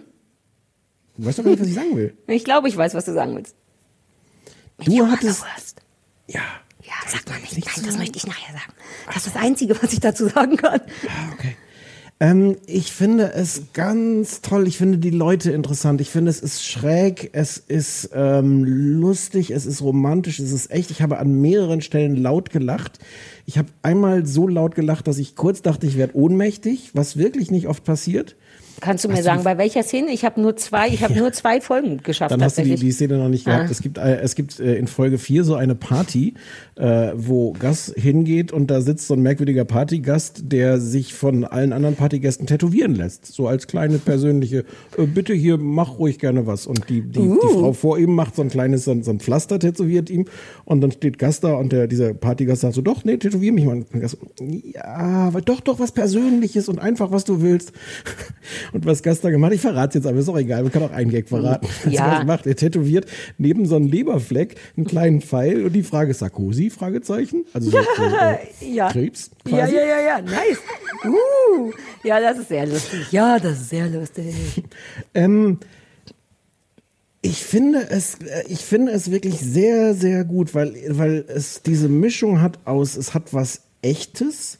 Du 1.16 1.26
weißt 1.26 1.38
doch 1.38 1.44
gar 1.44 1.50
nicht, 1.52 1.60
was 1.60 1.68
ich 1.68 1.74
sagen 1.74 1.96
will. 1.96 2.14
ich 2.26 2.44
glaube, 2.44 2.68
ich 2.68 2.76
weiß, 2.76 2.92
was 2.94 3.06
du 3.06 3.14
sagen 3.14 3.34
willst. 3.34 3.54
Du 4.84 5.06
hattest, 5.06 5.44
Ja, 6.26 6.40
sag 7.06 7.26
mal 7.28 7.38
nicht. 7.40 7.54
Nein, 7.54 7.86
das 7.86 7.96
möchte 7.96 8.18
ich 8.18 8.26
nachher 8.26 8.52
sagen. 8.52 8.72
Das 9.06 9.26
ist 9.26 9.34
das 9.34 9.42
Einzige, 9.42 9.82
was 9.82 9.92
ich 9.92 10.00
dazu 10.00 10.28
sagen 10.28 10.56
kann. 10.56 10.80
Ähm, 12.22 12.56
ich 12.66 12.92
finde 12.92 13.32
es 13.32 13.72
ganz 13.72 14.42
toll. 14.42 14.68
Ich 14.68 14.78
finde 14.78 14.98
die 14.98 15.10
Leute 15.10 15.50
interessant. 15.50 16.00
Ich 16.00 16.10
finde 16.10 16.30
es 16.30 16.38
ist 16.38 16.64
schräg, 16.64 17.30
es 17.32 17.58
ist 17.58 18.10
ähm, 18.14 18.62
lustig, 18.62 19.50
es 19.50 19.66
ist 19.66 19.82
romantisch, 19.82 20.38
es 20.38 20.52
ist 20.52 20.70
echt. 20.70 20.92
Ich 20.92 21.02
habe 21.02 21.18
an 21.18 21.40
mehreren 21.40 21.80
Stellen 21.80 22.16
laut 22.16 22.50
gelacht. 22.50 23.00
Ich 23.44 23.58
habe 23.58 23.70
einmal 23.82 24.24
so 24.24 24.46
laut 24.46 24.76
gelacht, 24.76 25.08
dass 25.08 25.18
ich 25.18 25.34
kurz 25.34 25.62
dachte, 25.62 25.84
ich 25.84 25.96
werde 25.96 26.16
ohnmächtig, 26.16 26.92
was 26.94 27.16
wirklich 27.16 27.50
nicht 27.50 27.66
oft 27.66 27.82
passiert. 27.82 28.36
Kannst 28.80 29.04
du 29.04 29.08
mir 29.08 29.14
Hast 29.14 29.20
du 29.20 29.24
sagen, 29.24 29.44
bei 29.44 29.58
welcher 29.58 29.82
Szene? 29.82 30.12
Ich 30.12 30.24
habe 30.24 30.40
nur 30.40 30.56
zwei, 30.56 30.88
ich 30.88 31.02
habe 31.02 31.14
nur 31.14 31.32
zwei 31.32 31.60
Folgen 31.60 31.98
geschafft 32.02 32.32
Dann 32.32 32.42
hast 32.42 32.58
du 32.58 32.62
die, 32.62 32.74
die 32.74 32.92
Szene 32.92 33.18
noch 33.18 33.28
nicht 33.28 33.44
gehabt. 33.44 33.64
Ah. 33.68 33.70
Es 33.70 33.80
gibt, 33.80 33.98
äh, 33.98 34.20
es 34.20 34.34
gibt 34.34 34.60
äh, 34.60 34.74
in 34.76 34.86
Folge 34.86 35.18
4 35.18 35.44
so 35.44 35.54
eine 35.54 35.74
Party, 35.74 36.34
äh, 36.76 37.12
wo 37.14 37.52
Gus 37.52 37.92
hingeht 37.96 38.52
und 38.52 38.70
da 38.70 38.80
sitzt 38.80 39.06
so 39.06 39.14
ein 39.14 39.22
merkwürdiger 39.22 39.64
Partygast, 39.64 40.42
der 40.46 40.80
sich 40.80 41.14
von 41.14 41.44
allen 41.44 41.72
anderen 41.72 41.96
Partygästen 41.96 42.46
tätowieren 42.46 42.94
lässt. 42.94 43.26
So 43.26 43.46
als 43.46 43.66
kleine 43.66 43.98
persönliche, 43.98 44.64
äh, 44.96 45.06
bitte 45.06 45.34
hier, 45.34 45.58
mach 45.58 45.98
ruhig 45.98 46.18
gerne 46.18 46.46
was. 46.46 46.66
Und 46.66 46.88
die, 46.88 47.02
die, 47.02 47.20
Uh. 47.20 47.38
die 47.42 47.54
Frau 47.54 47.72
vor 47.72 47.98
ihm 47.98 48.14
macht 48.14 48.36
so 48.36 48.42
ein 48.42 48.48
kleines, 48.48 48.84
so 48.84 48.90
ein, 48.90 49.02
so 49.02 49.10
ein 49.10 49.20
Pflaster 49.20 49.58
tätowiert 49.58 50.10
ihm 50.10 50.26
und 50.64 50.80
dann 50.80 50.92
steht 50.92 51.18
Gast 51.18 51.44
da 51.44 51.54
und 51.54 51.72
der, 51.72 51.86
dieser 51.86 52.14
Partygast 52.14 52.62
sagt 52.62 52.74
so, 52.74 52.82
doch, 52.82 53.04
nee, 53.04 53.16
tätowier 53.16 53.52
mich 53.52 53.64
mal. 53.64 53.76
Und 53.76 54.00
Gast, 54.00 54.18
ja, 54.40 55.30
doch, 55.30 55.60
doch 55.60 55.78
was 55.78 55.92
Persönliches 55.92 56.68
und 56.68 56.78
einfach, 56.78 57.10
was 57.10 57.24
du 57.24 57.42
willst. 57.42 57.72
Und 58.72 58.86
was 58.86 59.02
Gast 59.02 59.24
da 59.24 59.30
gemacht 59.30 59.50
hat, 59.50 59.56
ich 59.56 59.60
verrate 59.60 59.98
jetzt, 59.98 60.06
aber 60.06 60.18
ist 60.18 60.28
auch 60.28 60.38
egal, 60.38 60.62
man 60.62 60.72
kann 60.72 60.82
auch 60.82 60.92
einen 60.92 61.10
Gag 61.10 61.28
verraten. 61.28 61.66
Ja. 61.90 62.06
Also, 62.06 62.18
was 62.18 62.26
macht 62.26 62.46
er? 62.46 62.56
Tätowiert 62.56 63.06
neben 63.38 63.66
so 63.66 63.76
einem 63.76 63.86
Leberfleck 63.88 64.56
einen 64.76 64.86
kleinen 64.86 65.20
Pfeil 65.20 65.64
und 65.64 65.72
die 65.72 65.82
Frage 65.82 66.12
ist 66.12 66.20
Sarkozy? 66.20 66.70
Fragezeichen? 66.70 67.44
Also 67.52 67.70
so, 67.70 67.78
so 67.96 68.02
äh, 68.04 68.72
ja. 68.72 68.90
Krebs 68.90 69.30
Ja, 69.46 69.58
quasi? 69.58 69.74
ja, 69.76 69.84
ja, 69.84 70.00
ja, 70.00 70.22
nice. 70.22 70.58
Uh, 71.04 71.72
ja, 72.04 72.20
das 72.20 72.38
ist 72.38 72.48
sehr 72.48 72.66
lustig. 72.66 73.10
Ja, 73.10 73.38
das 73.38 73.60
ist 73.60 73.70
sehr 73.70 73.88
lustig. 73.88 74.34
Ähm, 75.14 75.58
ich 77.22 77.44
finde 77.44 77.88
es, 77.88 78.16
äh, 78.16 78.44
ich 78.48 78.60
finde 78.60 78.92
es 78.92 79.10
wirklich 79.10 79.38
sehr, 79.38 79.94
sehr 79.94 80.24
gut, 80.24 80.54
weil, 80.54 80.74
weil 80.88 81.24
es 81.28 81.62
diese 81.62 81.88
Mischung 81.88 82.40
hat 82.40 82.58
aus, 82.64 82.96
es 82.96 83.14
hat 83.14 83.32
was 83.32 83.62
Echtes. 83.82 84.58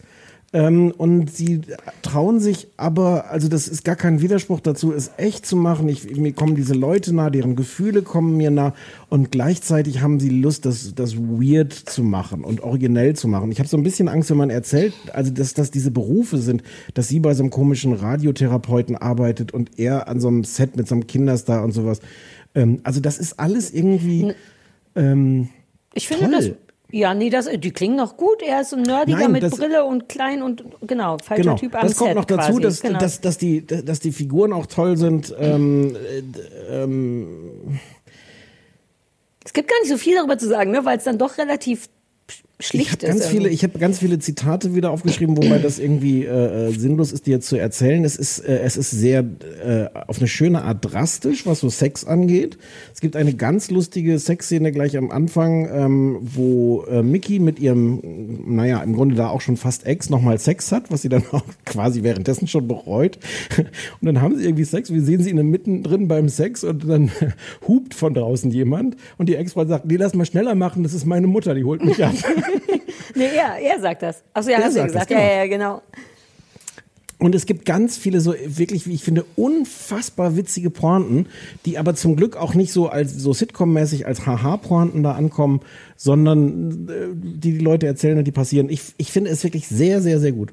Ähm, 0.55 0.93
und 0.97 1.35
sie 1.35 1.63
trauen 2.03 2.39
sich 2.39 2.69
aber, 2.77 3.31
also 3.31 3.49
das 3.49 3.69
ist 3.69 3.85
gar 3.85 3.97
kein 3.97 4.21
Widerspruch 4.21 4.61
dazu, 4.61 4.93
es 4.93 5.13
echt 5.17 5.47
zu 5.47 5.57
machen. 5.57 5.89
Ich, 5.89 6.15
mir 6.17 6.35
kommen 6.35 6.57
diese 6.57 6.75
Leute 6.75 7.15
nah, 7.15 7.31
deren 7.31 7.57
Gefühle 7.57 8.03
kommen 8.03 8.37
mir 8.37 8.51
nah 8.51 8.75
und 9.09 9.31
gleichzeitig 9.31 10.03
haben 10.03 10.21
sie 10.21 10.29
Lust, 10.29 10.67
das, 10.67 10.95
das 10.95 11.17
weird 11.17 11.73
zu 11.73 12.03
machen 12.03 12.45
und 12.45 12.61
originell 12.61 13.17
zu 13.17 13.29
machen. 13.29 13.51
Ich 13.51 13.61
habe 13.61 13.69
so 13.69 13.79
ein 13.79 13.83
bisschen 13.83 14.09
Angst, 14.09 14.29
wenn 14.29 14.37
man 14.37 14.51
erzählt, 14.51 14.93
also 15.15 15.31
dass 15.31 15.55
das 15.55 15.71
diese 15.71 15.91
Berufe 15.91 16.37
sind, 16.37 16.63
dass 16.93 17.09
sie 17.09 17.21
bei 17.21 17.33
so 17.33 17.43
einem 17.43 17.51
komischen 17.51 17.95
Radiotherapeuten 17.95 18.97
arbeitet 18.97 19.55
und 19.55 19.79
er 19.79 20.07
an 20.09 20.21
so 20.21 20.29
einem 20.29 20.45
Set 20.45 20.77
mit 20.77 20.87
so 20.87 20.95
einem 20.95 21.07
Kinderstar 21.07 21.65
und 21.65 21.73
sowas. 21.73 22.01
Ähm, 22.55 22.81
also 22.83 23.01
das 23.01 23.17
ist 23.17 23.41
alles 23.41 23.73
irgendwie 23.73 24.35
ähm, 24.97 25.49
Ich 25.95 26.09
finde 26.09 26.25
toll. 26.25 26.33
das. 26.33 26.72
Ja, 26.95 27.15
nee, 27.15 27.31
das, 27.31 27.49
die 27.49 27.71
klingen 27.73 27.97
noch 27.97 28.19
gut. 28.19 28.43
Er 28.43 28.61
ist 28.61 28.75
ein 28.75 28.83
Nerdiger 28.83 29.19
Nein, 29.21 29.33
mit 29.33 29.43
das- 29.43 29.57
Brille 29.57 29.85
und 29.85 30.09
klein 30.11 30.43
und 30.43 30.63
genau, 30.83 31.17
falscher 31.25 31.43
Genau, 31.43 31.57
Typ 31.57 31.75
am 31.75 31.83
das 31.83 31.97
kommt 31.97 32.11
Set 32.11 32.17
noch 32.17 32.25
dazu, 32.27 32.49
quasi. 32.53 32.61
dass, 32.63 32.81
genau. 32.83 32.99
dass, 32.99 33.21
dass, 33.23 33.39
die, 33.39 33.67
dass 33.67 33.99
die 34.01 34.13
Figuren 34.13 34.53
auch 34.53 34.67
toll 34.67 34.97
sind. 34.99 35.35
Ähm, 35.39 35.97
äh, 35.97 36.83
ähm, 36.83 37.81
Es 39.45 39.53
gibt 39.55 39.69
gar 39.69 39.81
nicht 39.81 39.91
so 39.91 39.97
viel 39.97 40.17
darüber 40.17 40.37
zu 40.37 40.47
sagen, 40.49 40.71
ne, 40.71 40.85
weil 40.85 40.99
es 40.99 41.05
dann 41.05 41.17
doch 41.19 41.39
relativ 41.39 41.89
schlicht 42.65 42.87
ich 42.87 42.93
habe 42.93 43.07
ist. 43.07 43.13
ganz 43.13 43.27
viele, 43.27 43.49
ich 43.49 43.63
habe 43.63 43.79
ganz 43.79 43.99
viele 43.99 44.19
Zitate 44.19 44.75
wieder 44.75 44.91
aufgeschrieben, 44.91 45.37
wobei 45.37 45.59
das 45.59 45.79
irgendwie 45.79 46.25
äh, 46.25 46.69
äh, 46.69 46.73
sinnlos 46.73 47.13
ist, 47.13 47.27
dir 47.27 47.33
jetzt 47.33 47.49
zu 47.49 47.57
erzählen. 47.57 48.05
Es 48.05 48.17
ist, 48.17 48.39
äh, 48.41 48.61
es 48.61 48.77
ist 48.77 48.91
sehr 48.91 49.21
äh, 49.21 49.87
auf 50.07 50.19
eine 50.19 50.29
schöne 50.29 50.63
Art 50.63 50.79
drastisch, 50.81 51.47
was 51.47 51.61
so 51.61 51.69
Sex 51.69 52.05
angeht. 52.05 52.59
Es 52.95 53.01
gibt 53.01 53.17
eine 53.17 53.35
ganz 53.35 53.71
lustige 53.71 54.19
Sexszene 54.19 54.73
gleich 54.73 54.97
am 54.97 55.11
Anfang, 55.11 55.69
ähm, 55.73 56.19
wo 56.23 56.85
äh, 56.85 57.03
Mickey 57.03 57.39
mit 57.39 57.59
ihrem, 57.61 58.01
naja, 58.47 58.83
im 58.83 58.95
Grunde 58.95 59.15
da 59.17 59.29
auch 59.29 59.41
schon 59.41 59.57
fast 59.57 59.87
Ex 59.87 60.11
nochmal 60.11 60.39
Sex 60.39 60.73
hat, 60.73 60.91
was 60.91 61.03
sie 61.03 61.09
dann 61.09 61.25
auch 61.33 61.45
quasi 61.65 62.03
währenddessen 62.03 62.47
schon 62.49 62.67
bereut. 62.67 63.19
Und 64.01 64.07
dann 64.07 64.21
haben 64.21 64.37
sie 64.37 64.45
irgendwie 64.45 64.65
Sex. 64.65 64.93
Wir 64.93 65.03
sehen 65.03 65.23
sie 65.23 65.31
in 65.31 65.43
mittendrin 65.53 66.09
beim 66.09 66.29
Sex 66.29 66.65
und 66.65 66.89
dann 66.89 67.11
hupt 67.69 67.95
von 67.95 68.15
draußen 68.15 68.51
jemand 68.51 68.97
und 69.19 69.29
die 69.29 69.37
Ex-Frau 69.37 69.65
sagt, 69.65 69.87
nee, 69.87 69.97
lass 69.97 70.15
mal 70.15 70.25
schneller 70.25 70.55
machen, 70.55 70.83
das 70.83 70.95
ist 70.95 71.07
meine 71.07 71.27
Mutter, 71.27 71.55
die 71.55 71.65
holt 71.65 71.85
mich 71.85 72.05
ab. 72.05 72.15
Nee, 73.15 73.29
er, 73.37 73.59
er 73.59 73.81
sagt 73.81 74.03
das. 74.03 74.23
Achso, 74.33 74.51
ja, 74.51 74.59
Er 74.59 74.65
hast 74.65 74.75
du 74.75 74.81
ja 74.81 74.89
sagt 74.89 74.95
das, 74.95 75.09
gesagt. 75.09 75.11
Ja, 75.11 75.21
ja, 75.21 75.45
ja, 75.45 75.47
genau. 75.47 75.83
Und 77.23 77.37
es 77.37 77.47
gibt 77.47 77.65
ganz 77.65 77.97
viele 77.97 78.21
so 78.21 78.35
wirklich, 78.45 78.89
wie 78.89 78.95
ich 78.95 79.05
finde, 79.05 79.25
unfassbar 79.37 80.37
witzige 80.37 80.71
Pointen, 80.71 81.27
die 81.65 81.79
aber 81.79 81.95
zum 81.95 82.17
Glück 82.17 82.37
auch 82.37 82.55
nicht 82.55 82.73
so 82.73 82.89
als 82.89 83.13
so 83.15 83.33
Sitcom-mäßig 83.33 84.07
als 84.07 84.27
Haha-Pointen 84.27 85.05
da 85.05 85.13
ankommen, 85.13 85.61
sondern 85.97 86.89
äh, 86.89 87.15
die 87.15 87.53
die 87.53 87.59
Leute 87.59 87.87
erzählen 87.87 88.19
und 88.19 88.25
die 88.25 88.33
passieren. 88.33 88.69
Ich, 88.69 88.95
ich 88.97 89.13
finde 89.13 89.31
es 89.31 89.45
wirklich 89.45 89.69
sehr, 89.69 90.03
sehr, 90.03 90.19
sehr 90.19 90.33
gut. 90.33 90.53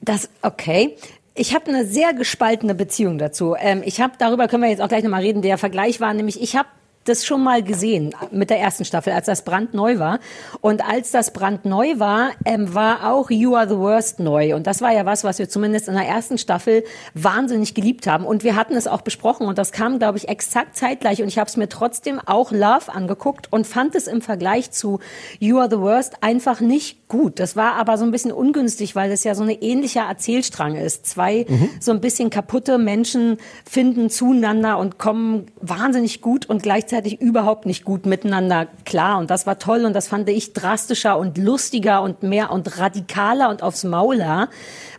Das, 0.00 0.30
okay. 0.40 0.96
Ich 1.34 1.54
habe 1.54 1.66
eine 1.66 1.84
sehr 1.84 2.14
gespaltene 2.14 2.74
Beziehung 2.74 3.18
dazu. 3.18 3.54
Ähm, 3.60 3.82
ich 3.84 4.00
habe, 4.00 4.14
darüber 4.18 4.48
können 4.48 4.62
wir 4.62 4.70
jetzt 4.70 4.80
auch 4.80 4.88
gleich 4.88 5.04
nochmal 5.04 5.20
reden, 5.20 5.42
der 5.42 5.58
Vergleich 5.58 6.00
war 6.00 6.14
nämlich, 6.14 6.40
ich 6.40 6.56
habe 6.56 6.68
das 7.08 7.24
schon 7.26 7.42
mal 7.42 7.62
gesehen 7.62 8.14
mit 8.30 8.50
der 8.50 8.58
ersten 8.60 8.84
Staffel, 8.84 9.12
als 9.12 9.26
das 9.26 9.42
brandneu 9.42 9.98
war. 9.98 10.20
Und 10.60 10.84
als 10.88 11.10
das 11.10 11.32
brandneu 11.32 11.98
war, 11.98 12.30
ähm, 12.44 12.74
war 12.74 13.12
auch 13.12 13.30
You 13.30 13.56
Are 13.56 13.68
the 13.68 13.76
Worst 13.76 14.20
neu. 14.20 14.54
Und 14.54 14.66
das 14.66 14.80
war 14.80 14.92
ja 14.92 15.06
was, 15.06 15.24
was 15.24 15.38
wir 15.38 15.48
zumindest 15.48 15.88
in 15.88 15.94
der 15.94 16.06
ersten 16.06 16.38
Staffel 16.38 16.84
wahnsinnig 17.14 17.74
geliebt 17.74 18.06
haben. 18.06 18.24
Und 18.24 18.44
wir 18.44 18.56
hatten 18.56 18.74
es 18.76 18.86
auch 18.86 19.00
besprochen 19.00 19.46
und 19.46 19.58
das 19.58 19.72
kam, 19.72 19.98
glaube 19.98 20.18
ich, 20.18 20.28
exakt 20.28 20.76
zeitgleich. 20.76 21.22
Und 21.22 21.28
ich 21.28 21.38
habe 21.38 21.48
es 21.48 21.56
mir 21.56 21.68
trotzdem 21.68 22.20
auch 22.24 22.52
Love 22.52 22.92
angeguckt 22.92 23.52
und 23.52 23.66
fand 23.66 23.94
es 23.94 24.06
im 24.06 24.22
Vergleich 24.22 24.70
zu 24.70 25.00
You 25.38 25.58
Are 25.58 25.70
the 25.70 25.78
Worst 25.78 26.22
einfach 26.22 26.60
nicht 26.60 27.07
gut. 27.08 27.38
Das 27.40 27.56
war 27.56 27.74
aber 27.74 27.98
so 27.98 28.04
ein 28.04 28.10
bisschen 28.10 28.32
ungünstig, 28.32 28.94
weil 28.94 29.10
es 29.10 29.24
ja 29.24 29.34
so 29.34 29.42
eine 29.42 29.62
ähnliche 29.62 30.00
Erzählstrang 30.00 30.76
ist. 30.76 31.06
Zwei 31.06 31.46
mhm. 31.48 31.70
so 31.80 31.92
ein 31.92 32.00
bisschen 32.00 32.30
kaputte 32.30 32.78
Menschen 32.78 33.38
finden 33.68 34.10
zueinander 34.10 34.78
und 34.78 34.98
kommen 34.98 35.46
wahnsinnig 35.60 36.20
gut 36.20 36.46
und 36.46 36.62
gleichzeitig 36.62 36.88
gleichzeitig 36.88 37.20
überhaupt 37.20 37.66
nicht 37.66 37.84
gut 37.84 38.06
miteinander 38.06 38.66
klar. 38.84 39.18
Und 39.18 39.30
das 39.30 39.46
war 39.46 39.58
toll 39.58 39.84
und 39.84 39.94
das 39.94 40.08
fand 40.08 40.28
ich 40.28 40.52
drastischer 40.52 41.18
und 41.18 41.38
lustiger 41.38 42.02
und 42.02 42.22
mehr 42.22 42.50
und 42.50 42.78
radikaler 42.78 43.50
und 43.50 43.62
aufs 43.62 43.84
Mauler 43.84 44.48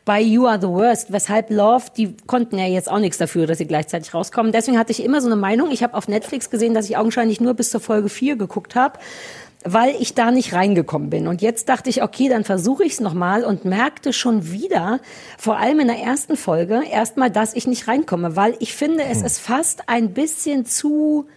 bei 0.06 0.22
You 0.22 0.46
Are 0.46 0.60
the 0.60 0.68
Worst. 0.68 1.12
Weshalb 1.12 1.50
Love, 1.50 1.86
die 1.96 2.16
konnten 2.28 2.58
ja 2.58 2.66
jetzt 2.66 2.90
auch 2.90 3.00
nichts 3.00 3.18
dafür, 3.18 3.48
dass 3.48 3.58
sie 3.58 3.66
gleichzeitig 3.66 4.14
rauskommen. 4.14 4.52
Deswegen 4.52 4.78
hatte 4.78 4.92
ich 4.92 5.04
immer 5.04 5.22
so 5.22 5.28
eine 5.28 5.36
Meinung. 5.36 5.72
Ich 5.72 5.84
habe 5.84 5.96
auf 5.96 6.08
Netflix 6.08 6.50
gesehen, 6.50 6.74
dass 6.74 6.90
ich 6.90 6.98
augenscheinlich 6.98 7.42
nur 7.42 7.54
bis 7.54 7.70
zur 7.70 7.82
Folge 7.82 8.10
4 8.10 8.36
geguckt 8.36 8.76
habe 8.76 9.00
weil 9.64 9.96
ich 10.00 10.14
da 10.14 10.32
nicht 10.32 10.54
reingekommen 10.54 11.10
bin. 11.10 11.28
Und 11.28 11.42
jetzt 11.42 11.68
dachte 11.68 11.90
ich, 11.90 12.02
okay, 12.02 12.30
dann 12.30 12.44
versuche 12.44 12.84
ich 12.86 12.94
es 12.94 13.00
nochmal 13.00 13.44
und 13.44 13.66
merkte 13.66 14.14
schon 14.14 14.52
wieder, 14.52 15.02
vor 15.38 15.58
allem 15.58 15.82
in 15.82 15.88
der 15.88 16.00
ersten 16.00 16.38
Folge, 16.38 16.84
erstmal, 16.90 17.30
dass 17.30 17.54
ich 17.54 17.68
nicht 17.68 17.88
reinkomme, 17.88 18.36
weil 18.36 18.56
ich 18.60 18.74
finde, 18.74 19.04
es 19.04 19.20
hm. 19.20 19.26
ist 19.26 19.40
fast 19.40 19.90
ein 19.90 20.14
bisschen 20.14 20.66
zu 20.66 21.28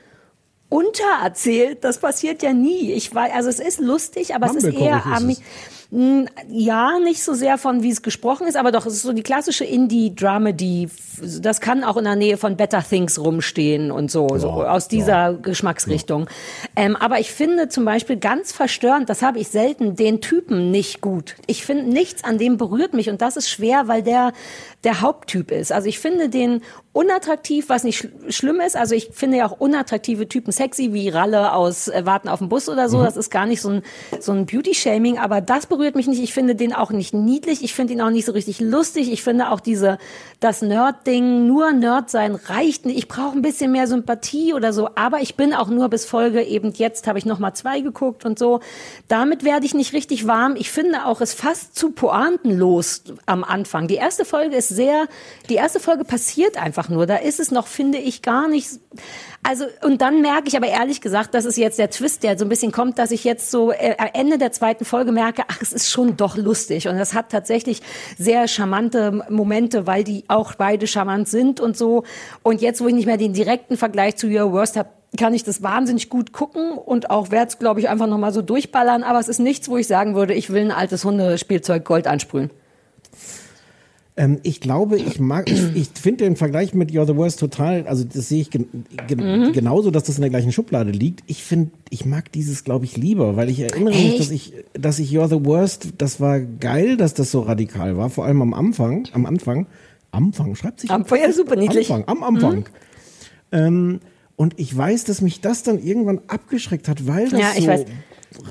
untererzählt. 0.68 1.84
Das 1.84 1.98
passiert 1.98 2.42
ja 2.42 2.52
nie. 2.52 2.92
Ich 2.92 3.14
weiß, 3.14 3.32
also 3.34 3.48
es 3.48 3.60
ist 3.60 3.80
lustig, 3.80 4.34
aber 4.34 4.46
es 4.46 4.54
ist 4.54 4.72
eher 4.72 5.04
Ami. 5.04 5.36
Ja, 6.48 6.98
nicht 7.00 7.22
so 7.22 7.34
sehr 7.34 7.58
von, 7.58 7.82
wie 7.82 7.90
es 7.90 8.00
gesprochen 8.00 8.46
ist, 8.46 8.56
aber 8.56 8.72
doch, 8.72 8.86
es 8.86 8.94
ist 8.94 9.02
so 9.02 9.12
die 9.12 9.22
klassische 9.22 9.66
Indie-Dramedy. 9.66 10.88
Das 11.42 11.60
kann 11.60 11.84
auch 11.84 11.98
in 11.98 12.04
der 12.04 12.16
Nähe 12.16 12.38
von 12.38 12.56
Better 12.56 12.82
Things 12.82 13.18
rumstehen 13.18 13.90
und 13.90 14.10
so, 14.10 14.26
ja, 14.30 14.38
so 14.38 14.48
aus 14.48 14.88
dieser 14.88 15.12
ja. 15.12 15.32
Geschmacksrichtung. 15.32 16.22
Ja. 16.22 16.84
Ähm, 16.84 16.96
aber 16.96 17.20
ich 17.20 17.30
finde 17.30 17.68
zum 17.68 17.84
Beispiel 17.84 18.16
ganz 18.16 18.52
verstörend, 18.52 19.10
das 19.10 19.20
habe 19.20 19.38
ich 19.38 19.48
selten, 19.48 19.94
den 19.94 20.22
Typen 20.22 20.70
nicht 20.70 21.02
gut. 21.02 21.36
Ich 21.46 21.66
finde, 21.66 21.84
nichts 21.84 22.24
an 22.24 22.38
dem 22.38 22.56
berührt 22.56 22.94
mich 22.94 23.10
und 23.10 23.20
das 23.20 23.36
ist 23.36 23.50
schwer, 23.50 23.86
weil 23.86 24.02
der 24.02 24.32
der 24.84 25.00
Haupttyp 25.00 25.50
ist. 25.50 25.72
Also 25.72 25.88
ich 25.88 25.98
finde 26.00 26.28
den 26.28 26.62
unattraktiv, 26.92 27.68
was 27.68 27.84
nicht 27.84 27.98
schl 27.98 28.10
schlimm 28.28 28.60
ist. 28.60 28.76
Also 28.76 28.94
ich 28.94 29.10
finde 29.12 29.38
ja 29.38 29.46
auch 29.46 29.58
unattraktive 29.58 30.28
Typen 30.28 30.52
sexy, 30.52 30.92
wie 30.92 31.08
Ralle 31.08 31.54
aus 31.54 31.88
äh, 31.88 32.04
Warten 32.04 32.28
auf 32.28 32.40
den 32.40 32.48
Bus 32.48 32.68
oder 32.68 32.88
so. 32.88 32.98
Mhm. 32.98 33.04
Das 33.04 33.16
ist 33.16 33.30
gar 33.30 33.46
nicht 33.46 33.62
so 33.62 33.70
ein, 33.70 33.82
so 34.20 34.32
ein 34.32 34.46
Beauty-Shaming, 34.46 35.18
aber 35.18 35.40
das 35.40 35.66
berührt 35.66 35.94
mich 35.94 36.06
nicht. 36.06 36.22
Ich 36.22 36.34
finde 36.34 36.54
den 36.54 36.74
auch 36.74 36.90
nicht 36.90 37.14
niedlich. 37.14 37.62
Ich 37.62 37.74
finde 37.74 37.94
ihn 37.94 38.00
auch 38.02 38.10
nicht 38.10 38.26
so 38.26 38.32
richtig 38.32 38.60
lustig. 38.60 39.10
Ich 39.10 39.22
finde 39.22 39.50
auch 39.50 39.60
diese, 39.60 39.98
das 40.40 40.60
Nerd-Ding, 40.60 41.46
nur 41.46 41.72
Nerd 41.72 42.10
sein 42.10 42.34
reicht 42.34 42.84
nicht. 42.84 42.98
Ich 42.98 43.08
brauche 43.08 43.38
ein 43.38 43.42
bisschen 43.42 43.72
mehr 43.72 43.86
Sympathie 43.86 44.52
oder 44.52 44.72
so. 44.72 44.90
Aber 44.94 45.20
ich 45.20 45.36
bin 45.36 45.54
auch 45.54 45.68
nur 45.68 45.88
bis 45.88 46.04
Folge 46.04 46.42
eben 46.42 46.72
jetzt 46.72 47.06
habe 47.06 47.18
ich 47.18 47.24
noch 47.24 47.38
mal 47.38 47.54
zwei 47.54 47.80
geguckt 47.80 48.26
und 48.26 48.38
so. 48.38 48.60
Damit 49.08 49.44
werde 49.44 49.64
ich 49.64 49.72
nicht 49.72 49.94
richtig 49.94 50.26
warm. 50.26 50.56
Ich 50.56 50.70
finde 50.70 51.06
auch 51.06 51.20
es 51.20 51.32
fast 51.32 51.74
zu 51.74 51.90
pointenlos 51.92 53.04
am 53.24 53.44
Anfang. 53.44 53.88
Die 53.88 53.94
erste 53.94 54.24
Folge 54.24 54.56
ist 54.56 54.71
sehr, 54.72 55.06
die 55.48 55.54
erste 55.54 55.78
Folge 55.78 56.04
passiert 56.04 56.56
einfach 56.56 56.88
nur. 56.88 57.06
Da 57.06 57.16
ist 57.16 57.38
es 57.38 57.50
noch, 57.50 57.66
finde 57.66 57.98
ich, 57.98 58.22
gar 58.22 58.48
nicht. 58.48 58.68
Also, 59.42 59.64
und 59.84 60.00
dann 60.00 60.20
merke 60.20 60.48
ich 60.48 60.56
aber 60.56 60.68
ehrlich 60.68 61.00
gesagt, 61.00 61.34
das 61.34 61.44
ist 61.44 61.56
jetzt 61.56 61.78
der 61.78 61.90
Twist, 61.90 62.22
der 62.22 62.38
so 62.38 62.44
ein 62.44 62.48
bisschen 62.48 62.72
kommt, 62.72 62.98
dass 62.98 63.10
ich 63.10 63.24
jetzt 63.24 63.50
so 63.50 63.70
äh, 63.70 63.94
Ende 64.14 64.38
der 64.38 64.52
zweiten 64.52 64.84
Folge 64.84 65.12
merke, 65.12 65.42
ach, 65.48 65.58
es 65.60 65.72
ist 65.72 65.90
schon 65.90 66.16
doch 66.16 66.36
lustig. 66.36 66.88
Und 66.88 66.96
es 66.96 67.14
hat 67.14 67.30
tatsächlich 67.30 67.82
sehr 68.18 68.48
charmante 68.48 69.24
Momente, 69.28 69.86
weil 69.86 70.04
die 70.04 70.24
auch 70.28 70.54
beide 70.54 70.86
charmant 70.86 71.28
sind 71.28 71.60
und 71.60 71.76
so. 71.76 72.04
Und 72.42 72.60
jetzt, 72.60 72.80
wo 72.80 72.88
ich 72.88 72.94
nicht 72.94 73.06
mehr 73.06 73.16
den 73.16 73.32
direkten 73.32 73.76
Vergleich 73.76 74.16
zu 74.16 74.26
Your 74.26 74.52
Worst 74.52 74.76
habe, 74.76 74.88
kann 75.18 75.34
ich 75.34 75.44
das 75.44 75.62
wahnsinnig 75.62 76.08
gut 76.08 76.32
gucken 76.32 76.72
und 76.72 77.10
auch 77.10 77.30
werde 77.30 77.48
es, 77.48 77.58
glaube 77.58 77.80
ich, 77.80 77.88
einfach 77.88 78.06
nochmal 78.06 78.32
so 78.32 78.42
durchballern. 78.42 79.02
Aber 79.02 79.20
es 79.20 79.28
ist 79.28 79.40
nichts, 79.40 79.68
wo 79.68 79.76
ich 79.76 79.86
sagen 79.86 80.14
würde, 80.14 80.34
ich 80.34 80.50
will 80.50 80.62
ein 80.62 80.70
altes 80.70 81.04
Hundespielzeug 81.04 81.84
Gold 81.84 82.06
ansprühen. 82.06 82.50
Ähm, 84.14 84.40
ich 84.42 84.60
glaube, 84.60 84.98
ich 84.98 85.18
mag, 85.20 85.50
ich, 85.50 85.74
ich 85.74 85.88
finde 85.94 86.24
den 86.24 86.36
Vergleich 86.36 86.74
mit 86.74 86.90
You're 86.90 87.06
the 87.06 87.16
Worst 87.16 87.40
total, 87.40 87.86
also 87.86 88.04
das 88.04 88.28
sehe 88.28 88.42
ich 88.42 88.50
gen, 88.50 88.66
gen, 89.06 89.18
mhm. 89.18 89.52
genauso, 89.52 89.90
dass 89.90 90.04
das 90.04 90.16
in 90.16 90.20
der 90.20 90.28
gleichen 90.28 90.52
Schublade 90.52 90.90
liegt. 90.90 91.22
Ich 91.26 91.42
finde, 91.42 91.70
ich 91.88 92.04
mag 92.04 92.30
dieses, 92.30 92.64
glaube 92.64 92.84
ich, 92.84 92.98
lieber, 92.98 93.36
weil 93.36 93.48
ich 93.48 93.60
erinnere 93.60 93.94
Echt? 93.94 94.04
mich, 94.04 94.18
dass 94.18 94.30
ich, 94.30 94.52
dass 94.74 94.98
ich 94.98 95.10
You're 95.10 95.28
the 95.28 95.44
Worst, 95.46 95.94
das 95.96 96.20
war 96.20 96.40
geil, 96.40 96.98
dass 96.98 97.14
das 97.14 97.30
so 97.30 97.40
radikal 97.40 97.96
war, 97.96 98.10
vor 98.10 98.26
allem 98.26 98.42
am 98.42 98.52
Anfang, 98.52 99.08
am 99.14 99.24
Anfang, 99.24 99.66
Anfang, 100.10 100.54
schreibt 100.56 100.80
sich. 100.80 100.90
Am 100.90 101.06
ja 101.08 101.32
super 101.32 101.56
niedlich. 101.56 101.90
Anfang, 101.90 102.06
am 102.06 102.22
Anfang. 102.22 102.58
Mhm. 102.58 102.64
Ähm, 103.52 104.00
und 104.36 104.58
ich 104.58 104.76
weiß, 104.76 105.04
dass 105.04 105.22
mich 105.22 105.40
das 105.40 105.62
dann 105.62 105.78
irgendwann 105.78 106.20
abgeschreckt 106.26 106.88
hat, 106.88 107.06
weil 107.06 107.30
das 107.30 107.40
ja, 107.40 107.76
so 107.78 107.84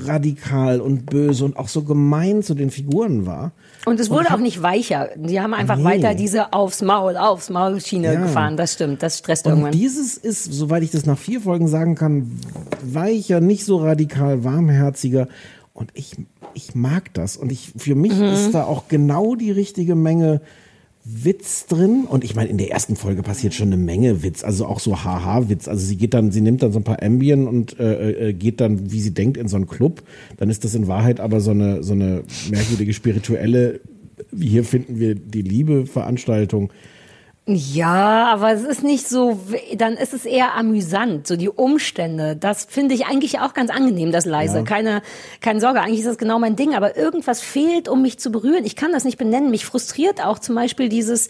radikal 0.05 0.81
und 0.81 1.05
böse 1.05 1.45
und 1.45 1.57
auch 1.57 1.67
so 1.67 1.83
gemein 1.83 2.43
zu 2.43 2.53
den 2.53 2.71
Figuren 2.71 3.25
war. 3.25 3.51
Und 3.85 3.99
es 3.99 4.09
wurde 4.09 4.27
und 4.27 4.31
auch 4.33 4.39
nicht 4.39 4.61
weicher. 4.61 5.09
Die 5.15 5.41
haben 5.41 5.53
einfach 5.53 5.77
nee. 5.77 5.83
weiter 5.83 6.13
diese 6.13 6.53
aufs 6.53 6.81
Maul, 6.81 7.17
aufs 7.17 7.49
Maul 7.49 7.81
Schiene 7.81 8.13
ja. 8.13 8.21
gefahren. 8.21 8.57
Das 8.57 8.73
stimmt, 8.73 9.01
das 9.01 9.19
stresst 9.19 9.45
und 9.45 9.53
irgendwann. 9.53 9.71
Dieses 9.71 10.17
ist, 10.17 10.45
soweit 10.45 10.83
ich 10.83 10.91
das 10.91 11.05
nach 11.05 11.17
vier 11.17 11.41
Folgen 11.41 11.67
sagen 11.67 11.95
kann, 11.95 12.39
weicher, 12.83 13.41
nicht 13.41 13.65
so 13.65 13.77
radikal, 13.77 14.43
warmherziger. 14.43 15.27
Und 15.73 15.91
ich, 15.93 16.15
ich 16.53 16.75
mag 16.75 17.13
das. 17.13 17.37
Und 17.37 17.51
ich, 17.51 17.73
für 17.75 17.95
mich 17.95 18.13
mhm. 18.13 18.25
ist 18.25 18.51
da 18.51 18.65
auch 18.65 18.87
genau 18.87 19.35
die 19.35 19.51
richtige 19.51 19.95
Menge 19.95 20.41
Witz 21.03 21.65
drin. 21.65 22.05
Und 22.07 22.23
ich 22.23 22.35
meine, 22.35 22.49
in 22.49 22.57
der 22.57 22.71
ersten 22.71 22.95
Folge 22.95 23.23
passiert 23.23 23.53
schon 23.53 23.67
eine 23.67 23.77
Menge 23.77 24.23
Witz, 24.23 24.43
also 24.43 24.65
auch 24.65 24.79
so 24.79 25.03
Haha-Witz. 25.03 25.67
Also 25.67 25.85
sie 25.85 25.97
geht 25.97 26.13
dann, 26.13 26.31
sie 26.31 26.41
nimmt 26.41 26.61
dann 26.61 26.71
so 26.71 26.79
ein 26.79 26.83
paar 26.83 27.01
Ambien 27.01 27.47
und 27.47 27.79
äh, 27.79 28.29
äh, 28.29 28.33
geht 28.33 28.61
dann, 28.61 28.91
wie 28.91 29.01
sie 29.01 29.13
denkt, 29.13 29.37
in 29.37 29.47
so 29.47 29.55
einen 29.55 29.67
Club. 29.67 30.03
Dann 30.37 30.49
ist 30.49 30.63
das 30.63 30.75
in 30.75 30.87
Wahrheit 30.87 31.19
aber 31.19 31.39
so 31.39 31.51
eine, 31.51 31.83
so 31.83 31.93
eine 31.93 32.23
merkwürdige 32.49 32.93
spirituelle, 32.93 33.81
wie 34.31 34.49
hier 34.49 34.63
finden 34.63 34.99
wir 34.99 35.15
die 35.15 35.41
Liebe-Veranstaltung. 35.41 36.71
Ja, 37.47 38.27
aber 38.31 38.51
es 38.51 38.61
ist 38.61 38.83
nicht 38.83 39.09
so, 39.09 39.39
dann 39.75 39.93
ist 39.93 40.13
es 40.13 40.25
eher 40.25 40.53
amüsant, 40.53 41.25
so 41.25 41.35
die 41.35 41.49
Umstände. 41.49 42.35
Das 42.35 42.65
finde 42.65 42.93
ich 42.93 43.07
eigentlich 43.07 43.39
auch 43.39 43.55
ganz 43.55 43.71
angenehm, 43.71 44.11
das 44.11 44.25
leise. 44.25 44.59
Ja. 44.59 44.63
Keine, 44.63 45.01
keine 45.41 45.59
Sorge, 45.59 45.81
eigentlich 45.81 46.01
ist 46.01 46.07
das 46.07 46.19
genau 46.19 46.37
mein 46.37 46.55
Ding, 46.55 46.75
aber 46.75 46.95
irgendwas 46.95 47.41
fehlt, 47.41 47.89
um 47.89 48.03
mich 48.03 48.19
zu 48.19 48.31
berühren. 48.31 48.63
Ich 48.63 48.75
kann 48.75 48.91
das 48.91 49.05
nicht 49.05 49.17
benennen. 49.17 49.49
Mich 49.49 49.65
frustriert 49.65 50.23
auch 50.23 50.37
zum 50.37 50.53
Beispiel 50.53 50.87
dieses, 50.87 51.29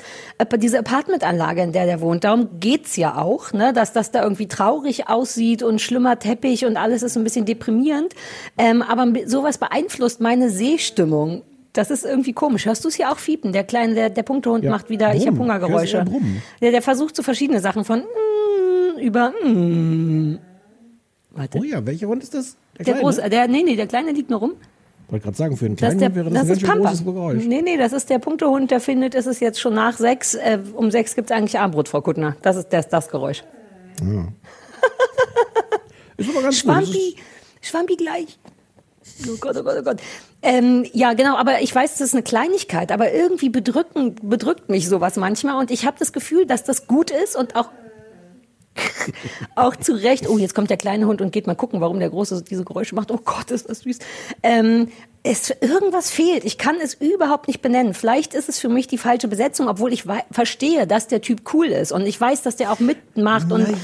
diese 0.58 0.80
Apartmentanlage, 0.80 1.62
in 1.62 1.72
der 1.72 1.86
der 1.86 2.02
wohnt. 2.02 2.26
Darum 2.26 2.60
geht's 2.60 2.98
ja 2.98 3.18
auch, 3.18 3.54
ne, 3.54 3.72
dass 3.72 3.94
das 3.94 4.12
da 4.12 4.22
irgendwie 4.22 4.50
traurig 4.50 5.08
aussieht 5.08 5.64
und 5.64 5.80
schlimmer 5.80 6.20
Teppich 6.20 6.66
und 6.66 6.76
alles 6.76 7.04
ist 7.04 7.16
ein 7.16 7.24
bisschen 7.24 7.46
deprimierend. 7.46 8.14
Ähm, 8.58 8.82
aber 8.82 9.08
sowas 9.28 9.58
beeinflusst 9.58 10.20
meine 10.20 10.50
Sehstimmung 10.50 11.44
das 11.74 11.92
ist 11.92 12.06
irgendwie 12.06 12.34
komisch. 12.34 12.66
Hörst 12.66 12.84
du 12.84 12.90
es 12.90 12.96
hier 12.96 13.12
auch 13.12 13.18
fiepen? 13.18 13.54
Der 13.54 13.64
kleine, 13.64 13.94
der, 13.96 14.10
der 14.10 14.24
Punktehund 14.24 14.64
ja. 14.64 14.72
macht 14.72 14.90
wieder, 14.90 15.10
Brumm. 15.10 15.18
ich 15.18 15.28
habe 15.28 15.38
Hungergeräusche. 15.38 16.06
Der, 16.62 16.72
der 16.72 16.82
versucht 16.82 17.16
so 17.16 17.24
verschiedene 17.24 17.60
Sachen 17.60 17.86
von 17.86 18.00
mm, 18.00 19.00
über 19.00 19.32
mm. 19.44 20.40
Warte. 21.32 21.60
Oh 21.60 21.64
ja, 21.64 21.86
welcher 21.86 22.08
Hund 22.08 22.24
ist 22.24 22.34
das? 22.34 22.58
Der, 22.78 22.86
der 22.86 22.96
große, 22.96 23.30
der, 23.30 23.48
nee, 23.48 23.64
nee, 23.64 23.76
der 23.76 23.88
kleine 23.88 24.12
liegt 24.12 24.30
nur 24.30 24.40
rum. 24.40 24.54
Wollte 25.08 25.24
gerade 25.24 25.38
sagen, 25.38 25.58
für 25.58 25.66
einen 25.66 25.76
kleinen 25.76 26.00
das 26.00 26.08
der, 26.08 26.16
wäre 26.16 26.30
das, 26.30 26.48
das 26.48 26.58
ein 26.58 26.64
ganz 26.64 26.84
großes 26.84 27.06
Geräusch. 27.06 27.46
Nee, 27.46 27.62
nee, 27.62 27.78
das 27.78 27.94
ist 27.94 28.10
der 28.10 28.20
Punktehund, 28.20 28.72
der 28.72 28.80
findet, 28.80 29.16
es 29.16 29.28
ist 29.28 29.42
jetzt 29.42 29.60
schon 29.60 29.74
nach 29.74 29.98
sechs. 29.98 30.36
Äh, 30.36 30.60
um 30.74 30.92
sechs 30.92 31.16
gibt 31.16 31.32
es 31.32 31.38
eigentlich 31.38 31.60
Armbrot, 31.60 31.90
Frau 31.90 32.02
Kuttner. 32.02 32.36
Das 32.42 32.56
ist 32.56 32.70
das, 32.70 32.88
das 32.90 33.10
Geräusch. 33.10 33.44
Ja. 34.02 34.28
ist 36.18 36.30
aber 36.30 36.42
ganz 36.42 36.58
Schwampi. 36.58 37.16
Schwampi 37.62 37.96
gleich. 37.96 38.40
Oh 39.28 39.38
Gott, 39.40 39.56
oh 39.58 39.64
Gott, 39.64 39.76
oh 39.80 39.84
Gott. 39.84 39.98
Ähm, 40.44 40.86
ja, 40.94 41.14
genau, 41.14 41.38
aber 41.38 41.62
ich 41.62 41.74
weiß, 41.74 41.92
das 41.94 42.02
ist 42.02 42.14
eine 42.14 42.24
Kleinigkeit, 42.24 42.92
aber 42.92 43.14
irgendwie 43.14 43.50
bedrücken, 43.50 44.16
bedrückt 44.24 44.70
mich 44.70 44.88
sowas 44.90 45.16
manchmal 45.16 45.58
und 45.60 45.70
ich 45.70 45.86
habe 45.86 45.98
das 46.00 46.14
Gefühl, 46.14 46.46
dass 46.48 46.64
das 46.64 46.88
gut 46.88 47.12
ist 47.12 47.36
und 47.36 47.56
auch 47.56 47.70
auch 49.56 49.76
zu 49.76 49.94
Recht. 49.94 50.28
Oh, 50.30 50.38
jetzt 50.38 50.56
kommt 50.56 50.70
der 50.70 50.78
kleine 50.78 51.06
Hund 51.06 51.22
und 51.22 51.32
geht 51.32 51.46
mal 51.46 51.56
gucken, 51.56 51.82
warum 51.82 52.00
der 52.00 52.10
Große 52.10 52.42
diese 52.50 52.64
Geräusche 52.64 52.96
macht. 52.96 53.12
Oh 53.12 53.20
Gott, 53.24 53.52
ist 53.52 53.70
das 53.70 53.80
süß. 53.82 54.00
Ähm, 54.44 54.88
es 55.24 55.50
irgendwas 55.62 56.10
fehlt. 56.10 56.46
Ich 56.46 56.58
kann 56.58 56.78
es 56.82 56.94
überhaupt 56.96 57.48
nicht 57.48 57.62
benennen. 57.62 57.94
Vielleicht 57.94 58.34
ist 58.34 58.50
es 58.50 58.60
für 58.60 58.70
mich 58.70 58.88
die 58.88 58.98
falsche 58.98 59.28
Besetzung, 59.28 59.68
obwohl 59.68 59.94
ich 59.94 60.06
verstehe, 60.32 60.88
dass 60.88 61.08
der 61.08 61.22
Typ 61.22 61.54
cool 61.54 61.68
ist 61.68 61.92
und 61.92 62.06
ich 62.08 62.20
weiß, 62.20 62.42
dass 62.44 62.56
der 62.56 62.72
auch 62.72 62.80
mitmacht 62.80 63.52
und 63.52 63.64
Nein, 63.64 63.78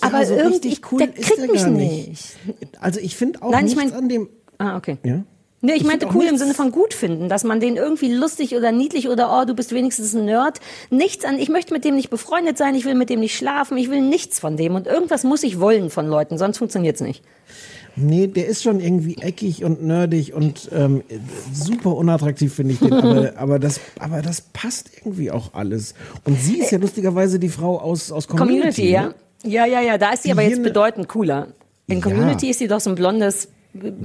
aber 0.00 0.24
so 0.26 0.34
irgendwie 0.34 0.68
richtig 0.68 0.90
cool 0.92 0.98
der 1.00 1.16
ist 1.16 1.30
kriegt 1.30 1.52
mich 1.52 1.66
nicht. 1.66 2.08
nicht. 2.08 2.24
Also 2.80 2.98
ich 2.98 3.16
finde 3.16 3.42
auch 3.42 3.50
Nein, 3.50 3.66
ich 3.66 3.76
nichts 3.76 3.92
mein- 3.92 4.00
an 4.02 4.08
dem. 4.08 4.28
Ah, 4.58 4.76
okay. 4.76 4.96
Ja? 5.04 5.22
Nee, 5.62 5.72
ich, 5.72 5.82
Ich 5.82 5.86
meinte 5.86 6.06
cool 6.14 6.22
im 6.22 6.30
nichts- 6.30 6.38
Sinne 6.40 6.54
von 6.54 6.70
gut 6.72 6.94
finden, 6.94 7.28
dass 7.28 7.44
man 7.44 7.60
den 7.60 7.76
irgendwie 7.76 8.12
lustig 8.12 8.56
oder 8.56 8.72
niedlich 8.72 9.08
oder 9.08 9.38
oh, 9.40 9.44
du 9.44 9.54
bist 9.54 9.72
wenigstens 9.72 10.14
ein 10.14 10.24
Nerd. 10.24 10.58
Nichts 10.88 11.24
an, 11.26 11.38
ich 11.38 11.50
möchte 11.50 11.74
mit 11.74 11.84
dem 11.84 11.96
nicht 11.96 12.08
befreundet 12.08 12.56
sein, 12.56 12.74
ich 12.74 12.86
will 12.86 12.94
mit 12.94 13.10
dem 13.10 13.20
nicht 13.20 13.36
schlafen, 13.36 13.76
ich 13.76 13.90
will 13.90 14.00
nichts 14.00 14.40
von 14.40 14.56
dem 14.56 14.74
und 14.74 14.86
irgendwas 14.86 15.22
muss 15.22 15.42
ich 15.42 15.60
wollen 15.60 15.90
von 15.90 16.06
Leuten, 16.06 16.38
sonst 16.38 16.56
funktioniert's 16.58 17.02
nicht. 17.02 17.22
Nee, 17.96 18.28
der 18.28 18.46
ist 18.46 18.62
schon 18.62 18.80
irgendwie 18.80 19.16
eckig 19.20 19.64
und 19.64 19.82
nerdig 19.82 20.32
und 20.32 20.70
ähm, 20.72 21.02
super 21.52 21.94
unattraktiv, 21.96 22.54
finde 22.54 22.72
ich 22.74 22.78
den. 22.78 22.92
Aber, 22.94 23.32
aber, 23.36 23.58
das, 23.58 23.80
aber 23.98 24.22
das 24.22 24.40
passt 24.40 24.90
irgendwie 24.96 25.30
auch 25.30 25.52
alles. 25.54 25.94
Und 26.24 26.40
sie 26.40 26.60
ist 26.60 26.70
ja 26.70 26.78
lustigerweise 26.78 27.38
die 27.38 27.48
Frau 27.48 27.78
aus, 27.78 28.12
aus 28.12 28.28
Community. 28.28 28.56
Community, 28.60 28.90
ja. 28.90 29.02
ne? 29.08 29.14
Ja, 29.42 29.66
ja, 29.66 29.80
ja, 29.82 29.98
da 29.98 30.12
ist 30.12 30.22
sie 30.22 30.30
aber 30.32 30.42
jetzt 30.42 30.58
ne- 30.58 30.64
bedeutend 30.64 31.08
cooler. 31.08 31.48
In 31.88 31.98
Ja. 31.98 32.04
Community 32.04 32.48
ist 32.50 32.60
sie 32.60 32.68
doch 32.68 32.80
so 32.80 32.90
ein 32.90 32.96
blondes 32.96 33.48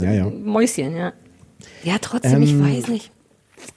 Ja, 0.01 0.11
ja. 0.11 0.25
Mäuschen, 0.29 0.95
ja. 0.97 1.13
Ja, 1.85 1.97
trotzdem, 2.01 2.41
ich 2.41 2.51
Ähm, 2.51 2.63
weiß 2.63 2.87
nicht. 2.89 3.11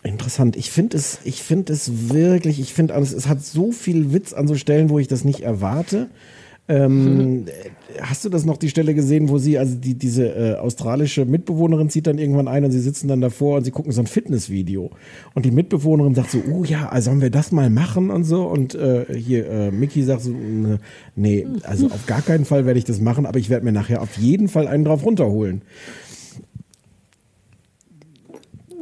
Interessant. 0.02 0.56
Ich 0.56 0.70
finde 0.70 0.96
es, 0.96 1.18
ich 1.24 1.42
finde 1.42 1.72
es 1.72 2.08
wirklich, 2.10 2.58
ich 2.58 2.74
finde 2.74 2.94
es, 2.94 3.12
es 3.12 3.28
hat 3.28 3.44
so 3.44 3.70
viel 3.70 4.12
Witz 4.12 4.32
an 4.32 4.48
so 4.48 4.56
Stellen, 4.56 4.90
wo 4.90 4.98
ich 4.98 5.06
das 5.08 5.24
nicht 5.24 5.40
erwarte. 5.40 6.08
Ähm, 6.68 7.46
Hast 8.00 8.24
du 8.24 8.28
das 8.28 8.44
noch 8.44 8.58
die 8.58 8.68
Stelle 8.68 8.94
gesehen, 8.94 9.28
wo 9.28 9.38
sie, 9.38 9.58
also 9.58 9.74
die, 9.74 9.94
diese 9.94 10.26
äh, 10.28 10.54
australische 10.56 11.24
Mitbewohnerin 11.24 11.88
zieht 11.90 12.06
dann 12.06 12.18
irgendwann 12.18 12.46
ein 12.48 12.64
und 12.64 12.70
sie 12.70 12.80
sitzen 12.80 13.08
dann 13.08 13.20
davor 13.20 13.56
und 13.58 13.64
sie 13.64 13.70
gucken 13.70 13.90
so 13.92 14.00
ein 14.02 14.06
Fitnessvideo. 14.06 14.90
Und 15.34 15.44
die 15.44 15.50
Mitbewohnerin 15.50 16.14
sagt 16.14 16.30
so, 16.30 16.42
oh 16.52 16.64
ja, 16.64 16.88
also 16.90 17.10
sollen 17.10 17.22
wir 17.22 17.30
das 17.30 17.50
mal 17.52 17.70
machen 17.70 18.10
und 18.10 18.24
so. 18.24 18.44
Und 18.44 18.74
äh, 18.74 19.06
hier, 19.16 19.48
äh, 19.48 19.70
Mickey 19.70 20.02
sagt 20.02 20.22
so, 20.22 20.30
ne, 20.30 20.78
nee, 21.16 21.46
also 21.62 21.86
auf 21.86 22.06
gar 22.06 22.22
keinen 22.22 22.44
Fall 22.44 22.66
werde 22.66 22.78
ich 22.78 22.84
das 22.84 23.00
machen, 23.00 23.24
aber 23.26 23.38
ich 23.38 23.48
werde 23.48 23.64
mir 23.64 23.72
nachher 23.72 24.02
auf 24.02 24.18
jeden 24.18 24.48
Fall 24.48 24.68
einen 24.68 24.84
drauf 24.84 25.04
runterholen. 25.04 25.62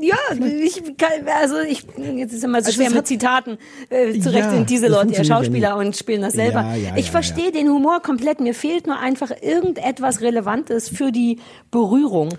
Ja, 0.01 0.17
ich 0.63 0.83
kann, 0.99 1.11
also 1.41 1.59
ich, 1.61 1.87
jetzt 2.17 2.33
ist 2.35 2.45
immer 2.45 2.61
so 2.61 2.67
Also 2.67 2.73
schwer 2.73 2.91
mit 2.91 3.07
Zitaten. 3.07 3.57
Äh, 3.89 4.19
zurecht 4.21 4.45
Ja, 4.45 4.51
sind 4.51 4.69
diese 4.69 4.89
Leute 4.89 5.15
ja 5.15 5.25
Schauspieler 5.25 5.77
und 5.77 5.97
spielen 5.97 6.21
das 6.23 6.35
selber. 6.35 6.63
Ja, 6.63 6.75
ja, 6.75 6.97
ich 6.97 7.11
verstehe 7.11 7.51
den 7.53 7.69
Humor 7.71 8.01
komplett. 8.03 8.41
Mir 8.41 8.55
fehlt 8.55 8.87
nur 8.87 8.99
einfach 8.99 9.31
irgendetwas 9.41 10.21
Relevantes 10.21 10.89
für 10.89 11.13
die 11.13 11.39
Berührung. 11.71 12.31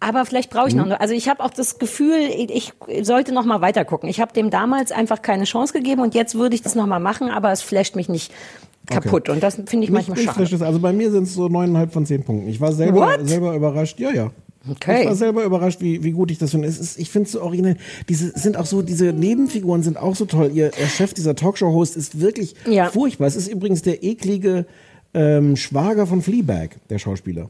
Aber 0.00 0.24
vielleicht 0.26 0.50
brauche 0.50 0.68
ich 0.68 0.74
noch. 0.74 0.88
Also 1.00 1.14
ich 1.14 1.28
habe 1.28 1.42
auch 1.42 1.50
das 1.50 1.78
Gefühl, 1.78 2.18
ich 2.30 2.72
sollte 3.02 3.32
noch 3.32 3.44
mal 3.44 3.60
weiter 3.60 3.84
gucken. 3.84 4.08
Ich 4.08 4.20
habe 4.20 4.32
dem 4.32 4.50
damals 4.50 4.92
einfach 4.92 5.22
keine 5.22 5.44
Chance 5.44 5.72
gegeben 5.72 6.02
und 6.02 6.14
jetzt 6.14 6.34
würde 6.34 6.54
ich 6.54 6.62
das 6.62 6.74
noch 6.74 6.86
mal 6.86 6.98
machen, 7.00 7.30
aber 7.30 7.50
es 7.50 7.62
flasht 7.62 7.96
mich 7.96 8.08
nicht 8.08 8.32
kaputt. 8.86 9.28
Und 9.28 9.42
das 9.42 9.54
finde 9.54 9.84
ich 9.84 9.90
Mich- 9.90 10.08
manchmal 10.08 10.18
mich 10.38 10.50
schade. 10.50 10.64
Also 10.66 10.78
bei 10.80 10.92
mir 10.92 11.10
sind 11.10 11.24
es 11.24 11.34
so 11.34 11.48
neuneinhalb 11.48 11.92
von 11.92 12.06
zehn 12.06 12.22
Punkten. 12.24 12.48
Ich 12.48 12.60
war 12.60 12.72
selber, 12.72 13.00
What? 13.00 13.26
selber 13.28 13.54
überrascht. 13.54 13.98
Ja, 13.98 14.10
ja. 14.12 14.30
Okay. 14.70 15.02
Ich 15.02 15.06
war 15.06 15.14
selber 15.14 15.44
überrascht, 15.44 15.80
wie, 15.80 16.02
wie 16.02 16.10
gut 16.12 16.30
ich 16.30 16.38
das 16.38 16.50
finde. 16.50 16.66
Es 16.68 16.78
ist, 16.78 16.98
ich 16.98 17.10
finde 17.10 17.26
es 17.26 17.32
so 17.32 17.42
originell. 17.42 17.76
Diese 18.08 18.30
sind 18.38 18.56
auch 18.56 18.66
so, 18.66 18.82
diese 18.82 19.12
Nebenfiguren 19.12 19.82
sind 19.82 19.96
auch 19.96 20.16
so 20.16 20.24
toll. 20.24 20.50
Ihr, 20.52 20.72
ihr 20.78 20.86
Chef, 20.88 21.14
dieser 21.14 21.34
Talkshow-Host, 21.36 21.96
ist 21.96 22.20
wirklich 22.20 22.54
Ja. 22.68 22.90
furchtbar. 22.90 23.26
Es 23.26 23.36
ist 23.36 23.48
übrigens 23.48 23.82
der 23.82 24.02
eklige 24.02 24.66
ähm, 25.14 25.56
Schwager 25.56 26.06
von 26.06 26.20
Fleabag, 26.22 26.70
der 26.90 26.98
Schauspieler. 26.98 27.48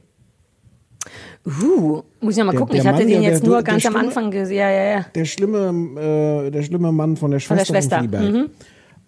Uh, 1.47 2.03
muss 2.21 2.35
ich 2.35 2.39
noch 2.39 2.47
mal 2.47 2.53
Der- 2.53 2.61
gucken. 2.61 2.73
der 2.75 2.81
Ich 2.83 2.87
hatte 2.89 2.99
Mann, 3.05 3.09
den 3.09 3.23
jetzt 3.23 3.43
der- 3.43 3.49
nur 3.49 3.63
ganz 3.63 3.87
am 3.87 3.93
Stimme- 3.93 3.99
Anfang 4.07 4.31
gesehen. 4.33 4.57
Ja, 4.59 4.71
ja, 4.71 4.85
ja. 4.99 5.07
Der 5.15 5.25
schlimme, 5.25 6.47
äh, 6.47 6.51
der 6.51 6.63
schlimme 6.65 6.91
Mann 6.91 7.17
von 7.17 7.31
der 7.31 7.41
Von 7.41 7.57
der 7.57 7.65
Schwester 7.65 8.01
von, 8.01 8.11
Schwester. 8.11 8.21
Fleabag. 8.29 8.33
Mhm. 8.33 8.51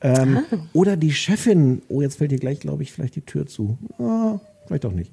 Ähm, 0.00 0.38
Oder 0.72 0.96
die 0.96 1.10
Chefin, 1.10 1.82
oh, 1.88 2.00
jetzt 2.02 2.18
fällt 2.18 2.30
hier 2.30 2.38
gleich, 2.38 2.60
glaube 2.60 2.84
ich, 2.84 2.92
vielleicht 2.92 3.16
die 3.16 3.20
Tür 3.22 3.46
zu. 3.46 3.76
Ah, 3.98 4.38
vielleicht 4.68 4.86
auch 4.86 4.92
nicht. 4.92 5.12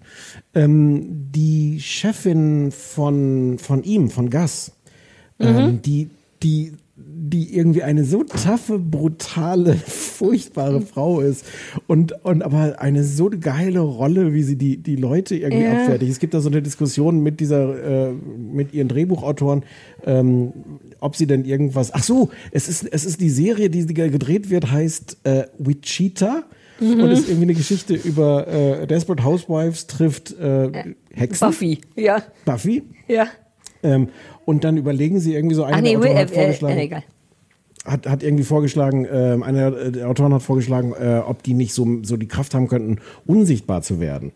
Ähm, 0.53 1.31
die 1.31 1.79
Chefin 1.81 2.71
von, 2.71 3.57
von 3.57 3.83
ihm, 3.83 4.09
von 4.09 4.29
Gus, 4.29 4.71
ähm, 5.39 5.81
die, 5.81 6.09
die, 6.43 6.73
die 6.97 7.55
irgendwie 7.55 7.83
eine 7.83 8.05
so 8.05 8.23
taffe, 8.23 8.79
brutale, 8.79 9.73
furchtbare 9.87 10.79
Frau 10.81 11.19
ist 11.19 11.45
und, 11.87 12.13
und 12.23 12.41
aber 12.41 12.79
eine 12.79 13.03
so 13.03 13.29
geile 13.39 13.79
Rolle, 13.79 14.33
wie 14.33 14.43
sie 14.43 14.55
die, 14.57 14.77
die 14.77 14.95
Leute 14.95 15.35
irgendwie 15.35 15.65
Ja. 15.65 15.73
abfertigt. 15.73 16.11
Es 16.11 16.19
gibt 16.19 16.33
da 16.33 16.39
so 16.39 16.49
eine 16.49 16.61
Diskussion 16.61 17.21
mit 17.21 17.39
dieser, 17.39 18.09
äh, 18.09 18.13
mit 18.13 18.73
ihren 18.73 18.87
Drehbuchautoren, 18.87 19.63
ähm, 20.05 20.53
ob 20.99 21.15
sie 21.15 21.27
denn 21.27 21.43
irgendwas, 21.45 21.93
ach 21.93 22.03
so, 22.03 22.29
es 22.51 22.69
ist, 22.69 22.83
es 22.91 23.05
ist 23.05 23.19
die 23.19 23.29
Serie, 23.29 23.69
die 23.69 23.85
gedreht 23.85 24.49
wird, 24.49 24.71
heißt 24.71 25.17
äh, 25.23 25.45
Wichita. 25.57 26.43
Mhm. 26.79 27.01
Und 27.01 27.11
ist 27.11 27.27
irgendwie 27.27 27.43
eine 27.43 27.53
Geschichte 27.53 27.93
über 27.93 28.47
äh, 28.47 28.87
Desperate 28.87 29.23
Housewives 29.23 29.87
trifft 29.87 30.37
äh, 30.37 30.93
Hexen. 31.13 31.47
Buffy, 31.47 31.81
ja. 31.95 32.21
Buffy. 32.43 32.83
Ja. 33.07 33.27
Ähm, 33.83 34.09
und 34.45 34.63
dann 34.63 34.77
überlegen 34.77 35.19
sie 35.19 35.33
irgendwie 35.33 35.55
so 35.55 35.63
eine 35.63 35.77
Ach 35.77 35.81
nee, 35.81 35.91
der 35.91 35.99
Autoren 35.99 36.17
hat 36.17 36.31
äh, 36.31 36.33
äh, 36.33 36.37
vorgeschlagen, 36.37 36.77
äh, 36.77 36.83
egal. 36.83 37.03
hat, 37.85 38.07
hat 38.07 38.23
irgendwie 38.23 38.43
vorgeschlagen, 38.43 39.07
ähm, 39.11 39.43
einer 39.43 39.71
der 39.91 40.09
Autoren 40.09 40.33
hat 40.33 40.41
vorgeschlagen, 40.41 40.93
äh, 40.99 41.21
ob 41.25 41.43
die 41.43 41.53
nicht 41.53 41.73
so, 41.73 41.99
so 42.03 42.17
die 42.17 42.27
Kraft 42.27 42.53
haben 42.53 42.67
könnten, 42.67 42.99
unsichtbar 43.25 43.81
zu 43.81 43.99
werden. 43.99 44.31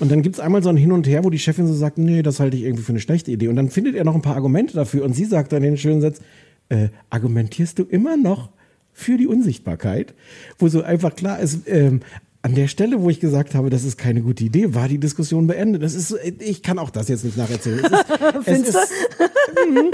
Und 0.00 0.10
dann 0.10 0.22
gibt's 0.22 0.40
einmal 0.40 0.62
so 0.62 0.68
ein 0.68 0.76
Hin 0.76 0.92
und 0.92 1.06
Her, 1.06 1.24
wo 1.24 1.30
die 1.30 1.38
Chefin 1.38 1.66
so 1.66 1.74
sagt, 1.74 1.98
nee, 1.98 2.22
das 2.22 2.40
halte 2.40 2.56
ich 2.56 2.62
irgendwie 2.62 2.84
für 2.84 2.92
eine 2.92 3.00
schlechte 3.00 3.30
Idee. 3.30 3.48
Und 3.48 3.56
dann 3.56 3.70
findet 3.70 3.96
er 3.96 4.04
noch 4.04 4.14
ein 4.14 4.22
paar 4.22 4.36
Argumente 4.36 4.74
dafür 4.74 5.04
und 5.04 5.14
sie 5.14 5.24
sagt 5.24 5.52
dann 5.52 5.62
den 5.62 5.76
schönen 5.76 6.00
Satz, 6.00 6.20
äh, 6.68 6.88
argumentierst 7.10 7.78
du 7.78 7.82
immer 7.82 8.16
noch 8.16 8.48
für 8.92 9.16
die 9.16 9.26
Unsichtbarkeit? 9.26 10.14
Wo 10.58 10.68
so 10.68 10.82
einfach 10.82 11.14
klar 11.16 11.40
ist, 11.40 11.60
ähm, 11.66 12.00
an 12.42 12.54
der 12.56 12.66
Stelle, 12.66 13.00
wo 13.00 13.08
ich 13.08 13.20
gesagt 13.20 13.54
habe, 13.54 13.70
das 13.70 13.84
ist 13.84 13.96
keine 13.96 14.20
gute 14.20 14.42
Idee, 14.44 14.74
war 14.74 14.88
die 14.88 14.98
Diskussion 14.98 15.46
beendet. 15.46 15.82
Das 15.82 15.94
ist 15.94 16.12
ich 16.40 16.62
kann 16.62 16.78
auch 16.80 16.90
das 16.90 17.08
jetzt 17.08 17.24
nicht 17.24 17.36
nacherzählen. 17.36 17.84
Es 18.44 18.58
ist, 18.58 18.68
es 18.68 18.74
ist, 18.74 18.92
Mhm. 19.68 19.90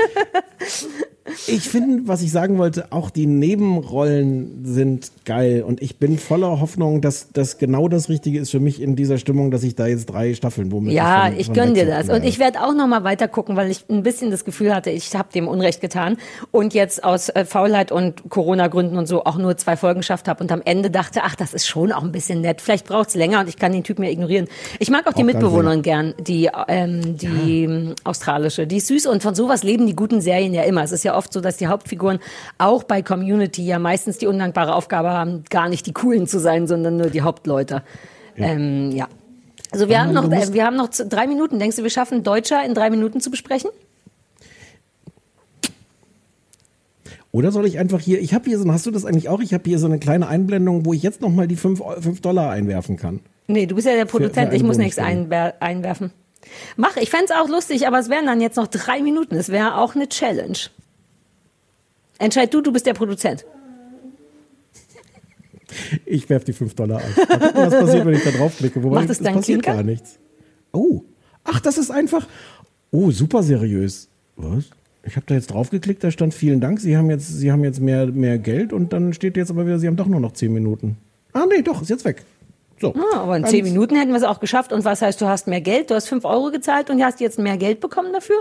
Ich 1.46 1.68
finde, 1.68 2.02
was 2.06 2.22
ich 2.22 2.30
sagen 2.32 2.58
wollte, 2.58 2.92
auch 2.92 3.10
die 3.10 3.26
Nebenrollen 3.26 4.64
sind 4.64 5.10
geil 5.24 5.62
und 5.66 5.82
ich 5.82 5.96
bin 5.98 6.18
voller 6.18 6.60
Hoffnung, 6.60 7.00
dass 7.00 7.28
das 7.32 7.58
genau 7.58 7.88
das 7.88 8.08
Richtige 8.08 8.38
ist 8.40 8.50
für 8.50 8.60
mich 8.60 8.80
in 8.80 8.96
dieser 8.96 9.18
Stimmung, 9.18 9.50
dass 9.50 9.62
ich 9.62 9.74
da 9.74 9.86
jetzt 9.86 10.06
drei 10.06 10.34
Staffeln 10.34 10.72
womit 10.72 10.92
Ja, 10.94 11.26
von- 11.26 11.38
ich 11.38 11.46
von 11.46 11.54
gönn 11.54 11.74
dir 11.74 11.86
das. 11.86 12.08
Und 12.08 12.24
ich 12.24 12.38
werde 12.38 12.60
auch 12.62 12.74
noch 12.74 12.86
mal 12.86 13.04
weiter 13.04 13.28
gucken, 13.28 13.56
weil 13.56 13.70
ich 13.70 13.84
ein 13.88 14.02
bisschen 14.02 14.30
das 14.30 14.44
Gefühl 14.44 14.74
hatte, 14.74 14.90
ich 14.90 15.14
habe 15.14 15.28
dem 15.32 15.48
Unrecht 15.48 15.80
getan 15.80 16.16
und 16.50 16.74
jetzt 16.74 17.04
aus 17.04 17.28
äh, 17.28 17.44
Faulheit 17.44 17.92
und 17.92 18.28
Corona-Gründen 18.30 18.96
und 18.96 19.06
so 19.06 19.24
auch 19.24 19.36
nur 19.38 19.56
zwei 19.56 19.76
Folgen 19.76 20.00
geschafft 20.00 20.28
habe 20.28 20.42
und 20.42 20.50
am 20.52 20.62
Ende 20.64 20.90
dachte, 20.90 21.20
ach, 21.24 21.34
das 21.34 21.54
ist 21.54 21.66
schon 21.66 21.92
auch 21.92 22.02
ein 22.02 22.12
bisschen 22.12 22.40
nett. 22.40 22.60
Vielleicht 22.60 22.86
braucht's 22.86 23.14
länger 23.14 23.40
und 23.40 23.48
ich 23.48 23.56
kann 23.56 23.72
den 23.72 23.84
Typ 23.84 23.98
mehr 23.98 24.10
ignorieren. 24.10 24.46
Ich 24.78 24.90
mag 24.90 25.06
auch 25.06 25.12
die 25.12 25.22
gar 25.22 25.26
nicht 25.26 25.34
Mitbewohnerin 25.34 25.82
gern, 25.82 26.14
die, 26.20 26.48
ähm, 26.68 27.16
die 27.16 27.64
ähm, 27.64 27.94
australische. 28.04 28.66
Die 28.66 28.76
ist 28.78 28.86
süß 28.88 29.06
und 29.06 29.22
von 29.22 29.34
sowas 29.34 29.62
leben 29.62 29.86
die 29.86 29.96
guten 29.96 30.20
Serien 30.20 30.52
ja 30.54 30.62
immer. 30.62 30.82
Es 30.82 30.92
ist 30.92 31.04
ja 31.04 31.14
oft 31.18 31.32
so, 31.32 31.40
dass 31.40 31.58
die 31.58 31.66
Hauptfiguren 31.66 32.20
auch 32.56 32.84
bei 32.84 33.02
Community 33.02 33.66
ja 33.66 33.78
meistens 33.78 34.18
die 34.18 34.26
undankbare 34.26 34.74
Aufgabe 34.74 35.10
haben, 35.10 35.44
gar 35.50 35.68
nicht 35.68 35.86
die 35.86 35.92
coolen 35.92 36.26
zu 36.26 36.38
sein, 36.38 36.66
sondern 36.66 36.96
nur 36.96 37.10
die 37.10 37.22
Hauptleute. 37.22 37.82
Ja. 38.36 38.46
Ähm, 38.46 38.90
ja. 38.92 39.08
Also 39.70 39.88
wir 39.88 40.00
haben 40.00 40.14
noch, 40.14 40.30
äh, 40.30 40.52
wir 40.52 40.64
haben 40.64 40.76
noch 40.76 40.88
drei 40.88 41.26
Minuten. 41.26 41.58
Denkst 41.58 41.76
du, 41.76 41.82
wir 41.82 41.90
schaffen 41.90 42.22
Deutscher 42.22 42.64
in 42.64 42.72
drei 42.72 42.88
Minuten 42.88 43.20
zu 43.20 43.30
besprechen? 43.30 43.70
Oder 47.30 47.52
soll 47.52 47.66
ich 47.66 47.78
einfach 47.78 48.00
hier, 48.00 48.20
ich 48.20 48.32
habe 48.32 48.46
hier 48.46 48.58
so, 48.58 48.72
hast 48.72 48.86
du 48.86 48.90
das 48.90 49.04
eigentlich 49.04 49.28
auch? 49.28 49.40
Ich 49.40 49.52
habe 49.52 49.64
hier 49.66 49.78
so 49.78 49.86
eine 49.86 49.98
kleine 49.98 50.28
Einblendung, 50.28 50.86
wo 50.86 50.94
ich 50.94 51.02
jetzt 51.02 51.20
noch 51.20 51.28
mal 51.28 51.46
die 51.46 51.56
5 51.56 51.82
fünf 52.00 52.20
Dollar 52.22 52.50
einwerfen 52.50 52.96
kann. 52.96 53.20
Nee, 53.46 53.66
du 53.66 53.74
bist 53.74 53.86
ja 53.86 53.94
der 53.94 54.06
Produzent, 54.06 54.52
ich 54.52 54.62
muss 54.62 54.78
nichts 54.78 54.98
einwer 54.98 55.54
einwerfen. 55.60 56.10
Mach, 56.76 56.96
ich 56.96 57.10
fänd's 57.10 57.30
auch 57.30 57.48
lustig, 57.48 57.86
aber 57.86 57.98
es 57.98 58.08
wären 58.08 58.26
dann 58.26 58.40
jetzt 58.40 58.56
noch 58.56 58.66
drei 58.66 59.02
Minuten. 59.02 59.34
Es 59.34 59.50
wäre 59.50 59.76
auch 59.76 59.94
eine 59.94 60.08
Challenge. 60.08 60.58
Entscheid 62.18 62.52
du, 62.52 62.60
du 62.60 62.72
bist 62.72 62.86
der 62.86 62.94
Produzent. 62.94 63.44
Ich 66.06 66.28
werf 66.30 66.44
die 66.44 66.52
5 66.52 66.74
Dollar 66.74 66.98
ein. 66.98 67.12
Mal 67.28 67.38
gucken, 67.38 67.62
was 67.66 67.74
passiert, 67.78 68.06
wenn 68.06 68.14
ich 68.14 68.24
da 68.24 68.30
draufklicke. 68.30 68.82
Wobei, 68.82 68.96
Macht 69.00 69.10
es 69.10 69.18
dein 69.18 69.34
passiert 69.34 69.62
Klinker? 69.62 69.76
gar 69.76 69.84
nichts. 69.84 70.18
Oh, 70.72 71.02
ach, 71.44 71.60
das 71.60 71.78
ist 71.78 71.90
einfach. 71.90 72.26
Oh, 72.90 73.10
super 73.10 73.42
seriös. 73.42 74.08
Was? 74.36 74.64
Ich 75.04 75.16
habe 75.16 75.26
da 75.26 75.34
jetzt 75.34 75.48
draufgeklickt, 75.48 76.02
da 76.02 76.10
stand 76.10 76.34
vielen 76.34 76.60
Dank. 76.60 76.80
Sie 76.80 76.96
haben 76.96 77.10
jetzt, 77.10 77.28
Sie 77.28 77.52
haben 77.52 77.64
jetzt 77.64 77.80
mehr, 77.80 78.06
mehr 78.06 78.38
Geld 78.38 78.72
und 78.72 78.92
dann 78.92 79.12
steht 79.12 79.36
jetzt 79.36 79.50
aber 79.50 79.66
wieder, 79.66 79.78
Sie 79.78 79.86
haben 79.86 79.96
doch 79.96 80.06
nur 80.06 80.20
noch 80.20 80.32
10 80.32 80.52
Minuten. 80.52 80.96
Ah, 81.32 81.44
nee, 81.48 81.62
doch, 81.62 81.82
ist 81.82 81.90
jetzt 81.90 82.04
weg. 82.04 82.22
So. 82.80 82.94
Ah, 82.94 83.18
aber 83.18 83.36
in 83.36 83.44
zehn 83.44 83.64
Minuten 83.64 83.96
hätten 83.96 84.10
wir 84.10 84.16
es 84.18 84.22
auch 84.22 84.38
geschafft. 84.40 84.72
Und 84.72 84.84
was 84.84 85.02
heißt, 85.02 85.20
du 85.20 85.26
hast 85.26 85.48
mehr 85.48 85.60
Geld? 85.60 85.90
Du 85.90 85.94
hast 85.94 86.08
fünf 86.08 86.24
Euro 86.24 86.50
gezahlt 86.50 86.90
und 86.90 87.02
hast 87.02 87.20
jetzt 87.20 87.38
mehr 87.38 87.56
Geld 87.56 87.80
bekommen 87.80 88.12
dafür? 88.12 88.36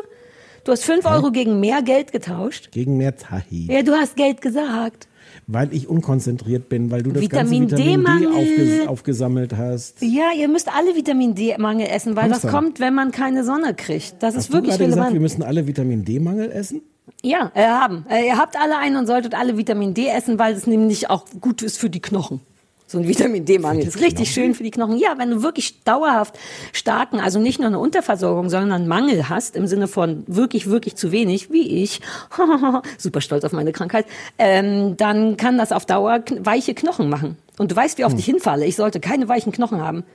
Du 0.64 0.72
hast 0.72 0.84
fünf 0.84 1.06
Euro 1.06 1.32
gegen 1.32 1.60
mehr 1.60 1.82
Geld 1.82 2.12
getauscht? 2.12 2.72
Gegen 2.72 2.98
mehr 2.98 3.16
Tahi. 3.16 3.68
Ja, 3.72 3.82
du 3.84 3.94
hast 3.94 4.16
Geld 4.16 4.42
gesagt. 4.42 5.08
Weil 5.46 5.74
ich 5.74 5.88
unkonzentriert 5.88 6.68
bin, 6.68 6.92
weil 6.92 7.04
du 7.04 7.12
das 7.12 7.22
Vitamin 7.22 7.68
ganze 7.68 7.78
Vitamin 7.78 8.06
D, 8.06 8.22
D-Mangel. 8.22 8.28
aufges 8.36 8.88
aufgesammelt 8.88 9.56
hast. 9.56 10.02
Ja, 10.02 10.32
ihr 10.38 10.48
müsst 10.48 10.68
alle 10.74 10.96
Vitamin 10.96 11.36
D-Mangel 11.36 11.88
essen, 11.88 12.16
weil 12.16 12.30
Kommst 12.30 12.44
das 12.46 12.52
kommt, 12.52 12.80
wenn 12.80 12.94
man 12.94 13.12
keine 13.12 13.44
Sonne 13.44 13.74
kriegt. 13.74 14.16
Das 14.22 14.36
Hast 14.36 14.44
ist 14.44 14.50
du 14.50 14.54
wirklich 14.54 14.72
gerade 14.74 14.86
gesagt, 14.86 15.00
wir 15.00 15.04
relevant. 15.06 15.22
müssen 15.22 15.44
alle 15.44 15.68
Vitamin 15.68 16.04
D-Mangel 16.04 16.52
essen? 16.52 16.82
Ja, 17.24 17.52
äh, 17.56 17.66
haben. 17.66 18.06
Äh, 18.10 18.28
ihr 18.28 18.38
habt 18.38 18.58
alle 18.60 18.78
einen 18.78 18.98
und 18.98 19.08
solltet 19.08 19.36
alle 19.36 19.58
Vitamin 19.58 19.94
D 19.94 20.08
essen, 20.08 20.38
weil 20.40 20.54
es 20.54 20.68
nämlich 20.68 21.10
auch 21.10 21.26
gut 21.40 21.62
ist 21.62 21.78
für 21.78 21.90
die 21.90 22.02
Knochen. 22.02 22.42
So 22.90 23.00
ein 23.00 23.08
Vitamin 23.08 23.44
D-Mangel 23.44 23.86
ist 23.86 24.00
richtig 24.00 24.32
schön 24.32 24.54
für 24.56 24.64
die 24.64 24.72
Knochen. 24.72 24.98
Ja, 24.98 25.16
wenn 25.18 25.30
du 25.30 25.44
wirklich 25.44 25.84
dauerhaft 25.84 26.40
starken, 26.72 27.20
also 27.20 27.38
nicht 27.38 27.60
nur 27.60 27.68
eine 27.68 27.80
Unterversorgung, 27.80 28.50
sondern 28.50 28.72
einen 28.72 28.88
Mangel 28.88 29.28
hast, 29.28 29.58
im 29.58 29.68
Sinne 29.68 29.90
von 29.90 30.24
wirklich, 30.28 30.68
wirklich 30.68 30.96
zu 30.96 31.12
wenig, 31.12 31.52
wie 31.52 31.84
ich, 31.84 32.00
super 32.98 33.20
stolz 33.20 33.44
auf 33.44 33.52
meine 33.52 33.74
Krankheit, 33.74 34.06
ähm, 34.38 34.96
dann 34.96 35.36
kann 35.36 35.58
das 35.58 35.74
auf 35.74 35.86
Dauer 35.86 36.24
weiche 36.40 36.74
Knochen 36.74 37.10
machen. 37.10 37.38
Und 37.58 37.72
du 37.72 37.76
weißt, 37.76 37.98
wie 37.98 38.06
oft 38.06 38.18
ich 38.18 38.26
hinfalle. 38.26 38.66
Ich 38.66 38.78
sollte 38.78 39.02
keine 39.02 39.28
weichen 39.28 39.52
Knochen 39.52 39.82
haben. 39.82 40.06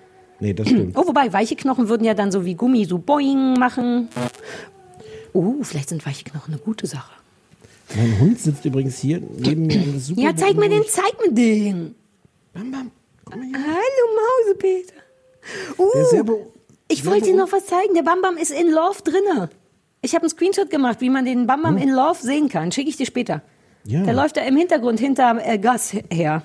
Nee, 0.40 0.54
das 0.54 0.66
stimmt. 0.66 0.96
Oh, 1.02 1.06
wobei, 1.06 1.30
weiche 1.30 1.56
Knochen 1.56 1.90
würden 1.90 2.04
ja 2.04 2.14
dann 2.14 2.32
so 2.32 2.46
wie 2.46 2.54
Gummi 2.54 2.86
so 2.86 2.96
boing 2.96 3.52
machen. 3.58 4.08
Oh, 5.34 5.56
vielleicht 5.60 5.90
sind 5.90 6.06
weiche 6.06 6.24
Knochen 6.24 6.54
eine 6.54 6.62
gute 6.62 6.86
Sache. 6.86 7.12
Mein 7.94 8.18
Hund 8.18 8.38
sitzt 8.40 8.64
übrigens 8.64 8.98
hier 8.98 9.20
neben 9.38 9.66
mir. 9.66 10.00
super 10.00 10.22
Ja, 10.22 10.34
zeig 10.34 10.56
mir 10.56 10.70
den, 10.70 10.84
zeig 10.88 11.12
mir 11.22 11.32
den. 11.34 11.94
Bam, 12.54 12.70
bam. 12.70 12.90
Hallo 13.30 14.04
Mausepeter. 14.18 14.94
Uh, 15.78 15.84
Der 15.94 16.02
ist 16.02 16.10
sehr 16.10 16.24
be- 16.24 16.46
ich 16.88 17.06
wollte 17.06 17.26
dir 17.26 17.36
noch 17.36 17.50
was 17.52 17.66
zeigen. 17.66 17.94
Der 17.94 18.02
Bambam 18.02 18.36
ist 18.36 18.50
in 18.50 18.70
Love 18.70 19.02
drinne. 19.02 19.48
Ich 20.02 20.14
habe 20.14 20.24
einen 20.24 20.30
Screenshot 20.30 20.68
gemacht, 20.68 21.00
wie 21.00 21.08
man 21.08 21.24
den 21.24 21.46
Bambam 21.46 21.78
in 21.78 21.88
Love 21.88 22.18
sehen 22.20 22.48
kann. 22.48 22.70
Schicke 22.72 22.90
ich 22.90 22.96
dir 22.96 23.06
später. 23.06 23.40
Ja. 23.84 24.02
Der 24.02 24.12
läuft 24.12 24.36
da 24.36 24.42
im 24.42 24.56
Hintergrund 24.56 25.00
hinter 25.00 25.38
äh, 25.44 25.58
Gas 25.58 25.94
her. 26.10 26.42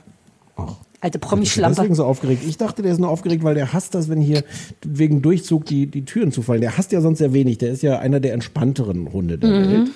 Alte 0.56 0.70
Bist 1.02 1.16
du 1.16 1.20
Promischlampe. 1.20 1.76
deswegen 1.76 1.96
so 1.96 2.06
aufgeregt? 2.06 2.44
Ich 2.48 2.58
dachte, 2.58 2.82
der 2.82 2.92
ist 2.94 3.00
nur 3.00 3.10
aufgeregt, 3.10 3.44
weil 3.44 3.56
der 3.56 3.74
hasst 3.74 3.94
das, 3.94 4.10
wenn 4.10 4.22
hier 4.22 4.44
wegen 4.84 5.22
Durchzug 5.22 5.66
die, 5.66 5.86
die 5.88 6.06
Türen 6.06 6.32
zufallen. 6.32 6.62
Der 6.62 6.78
hasst 6.78 6.92
ja 6.92 7.02
sonst 7.02 7.20
sehr 7.20 7.34
wenig. 7.34 7.58
Der 7.60 7.72
ist 7.72 7.84
ja 7.84 8.00
einer 8.00 8.20
der 8.20 8.34
entspannteren 8.34 9.12
Hunde 9.12 9.38
der 9.38 9.50
Mhm. 9.50 9.72
Welt. 9.72 9.90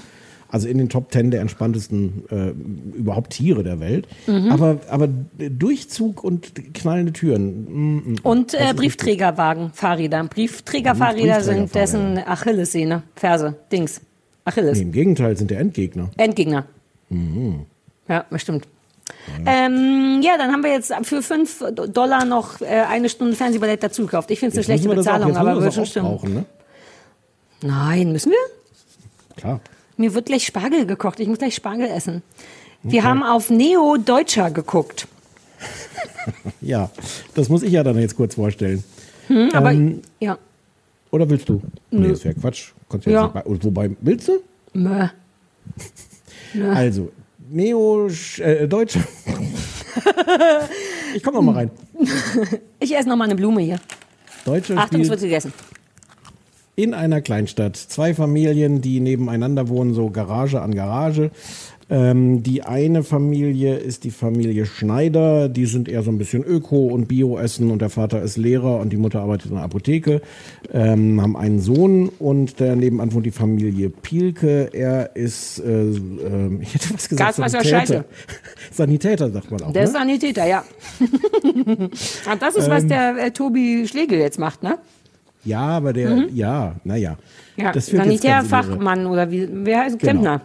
Also 0.52 0.68
in 0.68 0.78
den 0.78 0.90
Top 0.90 1.12
Ten 1.12 1.32
der 1.32 1.40
entspanntesten 1.42 2.24
äh, 2.30 2.50
überhaupt 2.98 3.32
Tiere 3.32 3.64
der 3.64 3.80
Welt. 3.80 4.06
Mhm. 4.28 4.52
Aber, 4.52 4.78
aber 4.90 5.08
Durchzug 5.38 6.24
und 6.26 6.74
knallende 6.74 7.14
Türen. 7.14 7.66
mm, 7.70 7.96
mm. 8.14 8.16
Und 8.24 8.54
äh, 8.54 8.66
ist 8.70 8.76
Briefträgerwagen, 8.76 9.72
Fahrräder. 9.74 10.24
Briefträgerfahrräder 10.26 11.38
Und 11.38 11.44
sind 11.44 11.74
dessen 11.76 12.18
Achillessehne, 12.18 13.04
Ferse, 13.16 13.56
Dings. 13.72 14.02
Achilles. 14.44 14.78
Nee, 14.78 14.84
im 14.84 14.92
Gegenteil 14.92 15.38
sind 15.38 15.52
der 15.52 15.60
Endgegner. 15.60 16.10
Endgegner. 16.18 16.66
Mhm. 17.10 17.62
Ja, 18.10 18.26
bestimmt. 18.30 18.68
Ähm, 19.46 20.20
ja, 20.24 20.38
dann 20.38 20.52
haben 20.52 20.64
wir 20.64 20.72
jetzt 20.72 20.92
für 21.04 21.22
5 21.22 21.64
Dollar 21.94 22.26
noch 22.26 22.60
äh, 22.60 22.66
eine 22.66 23.08
Stunde 23.08 23.36
Fernsehballett 23.36 23.84
dazu 23.84 24.02
gekauft. 24.06 24.32
Ich 24.32 24.40
finde 24.40 24.52
es 24.52 24.58
eine 24.58 24.64
schlechte 24.66 24.90
auch- 24.90 24.96
Bezahlung, 24.96 25.28
müssen 25.30 25.38
aber 25.40 25.56
wir 25.56 25.62
wird 25.64 25.74
schon 25.76 25.84
auch 25.84 25.88
stimmen. 25.88 26.08
brauchen, 26.08 26.34
ne? 26.34 26.46
Nein, 27.62 28.12
müssen 28.12 28.32
wir? 28.32 29.36
Klar. 29.38 29.62
Mir 30.02 30.16
wird 30.16 30.26
gleich 30.26 30.46
Spargel 30.48 30.88
gekocht. 30.88 31.20
Ich 31.20 31.28
muss 31.28 31.38
gleich 31.38 31.54
Spargel 31.54 31.86
essen. 31.88 32.24
Wir 32.82 33.02
Okay. 33.02 33.08
haben 33.08 33.22
auf 33.22 33.52
Neo 33.52 33.98
Deutscher 33.98 34.50
geguckt. 34.52 35.08
Ja, 36.62 36.90
das 37.34 37.50
muss 37.50 37.62
ich 37.64 37.72
ja 37.72 37.84
dann 37.84 37.98
jetzt 38.00 38.16
kurz 38.16 38.36
vorstellen. 38.36 38.84
Hm, 39.28 39.50
aber 39.54 39.72
Ähm, 39.72 40.02
ja. 40.20 40.38
Oder 41.10 41.28
willst 41.30 41.50
du? 41.50 41.62
Nö. 41.90 42.00
Nee, 42.02 42.10
das 42.10 42.24
wäre 42.24 42.36
Quatsch. 42.36 42.72
Kannst 42.90 43.08
Ja. 43.08 43.24
nicht 43.24 43.34
bei, 43.34 43.44
wobei, 43.46 43.92
willst 44.02 44.28
du? 44.28 44.40
Mö. 44.74 45.08
Also, 46.76 47.12
Neo, 47.50 48.08
äh, 48.40 48.68
Deutscher. 48.68 49.04
ich 51.16 51.24
komm 51.24 51.34
noch 51.36 51.42
mal 51.42 51.56
rein. 51.56 51.72
Ich 52.80 52.96
esse 52.96 53.08
noch 53.10 53.16
mal 53.16 53.26
eine 53.26 53.36
Blume 53.36 53.62
hier. 53.62 53.80
Deutscher 54.46 54.78
Achtung, 54.78 55.02
es 55.02 55.10
wird 55.10 55.22
gegessen. 55.22 55.54
In 56.82 56.94
einer 56.96 57.22
Kleinstadt. 57.22 57.76
Zwei 57.76 58.14
Familien, 58.16 58.82
die 58.82 59.00
nebeneinander 59.00 59.70
wohnen, 59.70 59.94
so 59.94 60.10
Garage 60.10 60.62
an 60.62 60.74
Garage. 60.74 61.30
Ähm, 61.92 62.42
die 62.42 62.64
eine 62.64 63.04
Familie 63.04 63.76
ist 63.76 64.06
die 64.06 64.12
Familie 64.12 64.66
Schneider. 64.66 65.50
Die 65.50 65.66
sind 65.66 65.90
eher 65.90 66.04
so 66.04 66.10
ein 66.10 66.18
bisschen 66.18 66.42
Öko 66.42 66.88
und 66.88 67.10
Bio 67.10 67.38
essen 67.38 67.70
und 67.70 67.82
der 67.82 67.90
Vater 67.90 68.22
ist 68.22 68.38
Lehrer 68.38 68.80
und 68.80 68.92
die 68.92 68.98
Mutter 68.98 69.20
arbeitet 69.20 69.52
in 69.52 69.58
der 69.58 69.66
Apotheke. 69.66 70.22
Ähm, 70.72 71.22
haben 71.22 71.36
einen 71.36 71.60
Sohn 71.60 72.08
und 72.18 72.62
der 72.62 72.78
nebenan 72.78 73.14
wohnt 73.14 73.26
die 73.26 73.32
Familie 73.32 73.90
Pielke. 73.90 74.70
Er 74.72 75.18
ist, 75.18 75.60
äh, 75.60 75.90
äh, 75.90 75.94
ich 76.62 76.74
hätte 76.74 76.94
was 76.94 77.10
gesagt, 77.10 77.38
Gaswasser, 77.38 77.62
Sanitäter. 77.62 78.06
Sanitäter 78.72 79.30
sagt 79.30 79.52
man 79.52 79.62
auch. 79.64 79.74
Der 79.74 79.84
ne? 79.84 79.92
Sanitäter, 79.92 80.48
ja. 80.48 80.64
Und 81.02 81.92
das 82.42 82.56
ist, 82.56 82.70
was 82.70 82.84
Ähm. 82.84 82.90
der 82.90 83.18
äh, 83.18 83.32
Tobi 83.32 83.86
Schlegel 83.86 84.18
jetzt 84.18 84.40
macht, 84.40 84.64
ne? 84.64 84.78
Ja, 85.44 85.62
aber 85.62 85.94
der, 85.94 86.10
Mhm. 86.12 86.30
ja, 86.36 86.76
naja. 86.84 87.18
Ja, 87.58 87.72
Das 87.72 87.90
führt 87.90 88.06
jetzt 88.06 88.10
ganz 88.10 88.16
in 88.16 88.22
die 88.22 88.28
Irre. 88.28 88.46
Sanitärfachmann 88.46 89.06
oder 89.08 89.32
wie, 89.32 89.48
wer 89.52 89.80
heißt 89.82 90.00
Genau. 90.00 90.12
Klempner? 90.22 90.42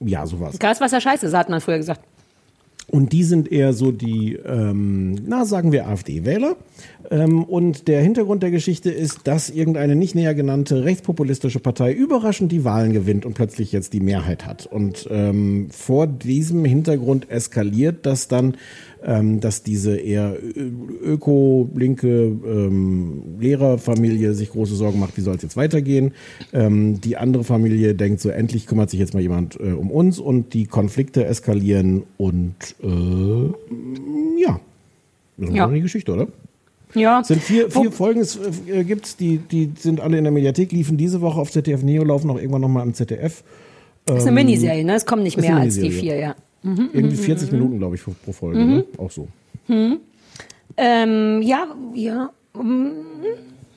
Ja, 0.00 0.26
sowas. 0.26 0.58
Gaswasser 0.58 1.00
Scheiße, 1.00 1.36
hat 1.36 1.48
man 1.48 1.60
früher 1.60 1.78
gesagt. 1.78 2.00
Und 2.88 3.12
die 3.12 3.22
sind 3.22 3.50
eher 3.50 3.72
so 3.72 3.90
die, 3.92 4.34
ähm, 4.44 5.14
na 5.26 5.44
sagen 5.46 5.72
wir 5.72 5.86
AfD-Wähler. 5.86 6.56
Ähm, 7.10 7.44
und 7.44 7.86
der 7.88 8.02
Hintergrund 8.02 8.42
der 8.42 8.50
Geschichte 8.50 8.90
ist, 8.90 9.20
dass 9.24 9.48
irgendeine 9.50 9.94
nicht 9.96 10.14
näher 10.14 10.34
genannte 10.34 10.84
rechtspopulistische 10.84 11.60
Partei 11.60 11.92
überraschend 11.92 12.52
die 12.52 12.64
Wahlen 12.64 12.92
gewinnt 12.92 13.24
und 13.24 13.34
plötzlich 13.34 13.72
jetzt 13.72 13.92
die 13.92 14.00
Mehrheit 14.00 14.44
hat. 14.46 14.66
Und 14.66 15.08
ähm, 15.10 15.68
vor 15.70 16.06
diesem 16.06 16.64
Hintergrund 16.64 17.30
eskaliert 17.30 18.04
das 18.04 18.28
dann, 18.28 18.56
ähm, 19.04 19.40
dass 19.40 19.62
diese 19.62 19.96
eher 19.96 20.36
öko-linke 21.02 22.08
ähm, 22.08 23.22
Lehrerfamilie 23.40 24.34
sich 24.34 24.50
große 24.50 24.74
Sorgen 24.74 25.00
macht, 25.00 25.16
wie 25.16 25.20
soll 25.22 25.36
es 25.36 25.42
jetzt 25.42 25.56
weitergehen. 25.56 26.12
Ähm, 26.52 27.00
die 27.00 27.16
andere 27.16 27.44
Familie 27.44 27.94
denkt 27.94 28.20
so, 28.20 28.28
endlich 28.30 28.66
kümmert 28.66 28.90
sich 28.90 29.00
jetzt 29.00 29.14
mal 29.14 29.20
jemand 29.20 29.58
äh, 29.60 29.72
um 29.72 29.90
uns 29.90 30.18
und 30.18 30.54
die 30.54 30.66
Konflikte 30.66 31.24
eskalieren 31.24 32.04
und 32.16 32.54
äh, 32.82 33.46
ja, 34.42 34.60
das 35.38 35.48
ist 35.50 35.54
Ja. 35.56 35.68
die 35.68 35.80
Geschichte, 35.80 36.12
oder? 36.12 36.28
Ja. 36.94 37.20
Es 37.20 37.28
sind 37.28 37.42
vier, 37.42 37.70
vier 37.70 37.90
Folgen, 37.90 38.20
es 38.20 38.38
äh, 38.68 38.84
gibt's, 38.84 39.16
die, 39.16 39.38
die 39.38 39.70
sind 39.78 40.00
alle 40.00 40.18
in 40.18 40.24
der 40.24 40.32
Mediathek, 40.32 40.72
liefen 40.72 40.96
diese 40.98 41.20
Woche 41.22 41.40
auf 41.40 41.50
ZDF 41.50 41.82
Neo, 41.82 42.04
laufen 42.04 42.30
auch 42.30 42.36
irgendwann 42.36 42.60
nochmal 42.60 42.82
am 42.82 42.92
ZDF. 42.94 43.42
Das 44.04 44.18
ist 44.18 44.22
eine 44.26 44.40
Ähm, 44.40 44.46
Miniserie, 44.46 44.84
ne? 44.84 44.94
Es 44.96 45.06
kommen 45.06 45.22
nicht 45.22 45.38
mehr 45.38 45.52
eine 45.52 45.62
als 45.62 45.78
die 45.78 45.90
vier, 45.90 46.16
ja. 46.16 46.34
Mhm, 46.62 46.90
Irgendwie 46.92 47.16
mhm, 47.16 47.22
40 47.24 47.50
mhm, 47.50 47.58
Minuten, 47.58 47.78
glaube 47.78 47.96
ich, 47.96 48.02
pro 48.04 48.32
Folge, 48.32 48.58
Mhm. 48.60 48.70
ne? 48.70 48.84
Auch 48.98 49.10
so. 49.10 49.28
Hm. 49.66 49.98
Ähm, 50.76 51.42
ja, 51.42 51.66
ja. 51.94 52.30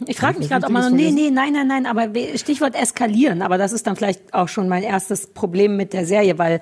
Ich 0.07 0.17
frage 0.17 0.39
mich 0.39 0.49
gerade, 0.49 0.65
ob 0.65 0.71
man. 0.71 0.93
Nee, 0.95 1.11
nee, 1.11 1.29
nein, 1.31 1.53
nein, 1.53 1.67
nein, 1.67 1.85
aber 1.85 2.09
Stichwort 2.35 2.75
eskalieren. 2.75 3.41
Aber 3.41 3.57
das 3.57 3.71
ist 3.73 3.87
dann 3.87 3.95
vielleicht 3.95 4.33
auch 4.33 4.47
schon 4.47 4.67
mein 4.67 4.83
erstes 4.83 5.27
Problem 5.27 5.77
mit 5.77 5.93
der 5.93 6.05
Serie, 6.05 6.37
weil 6.37 6.61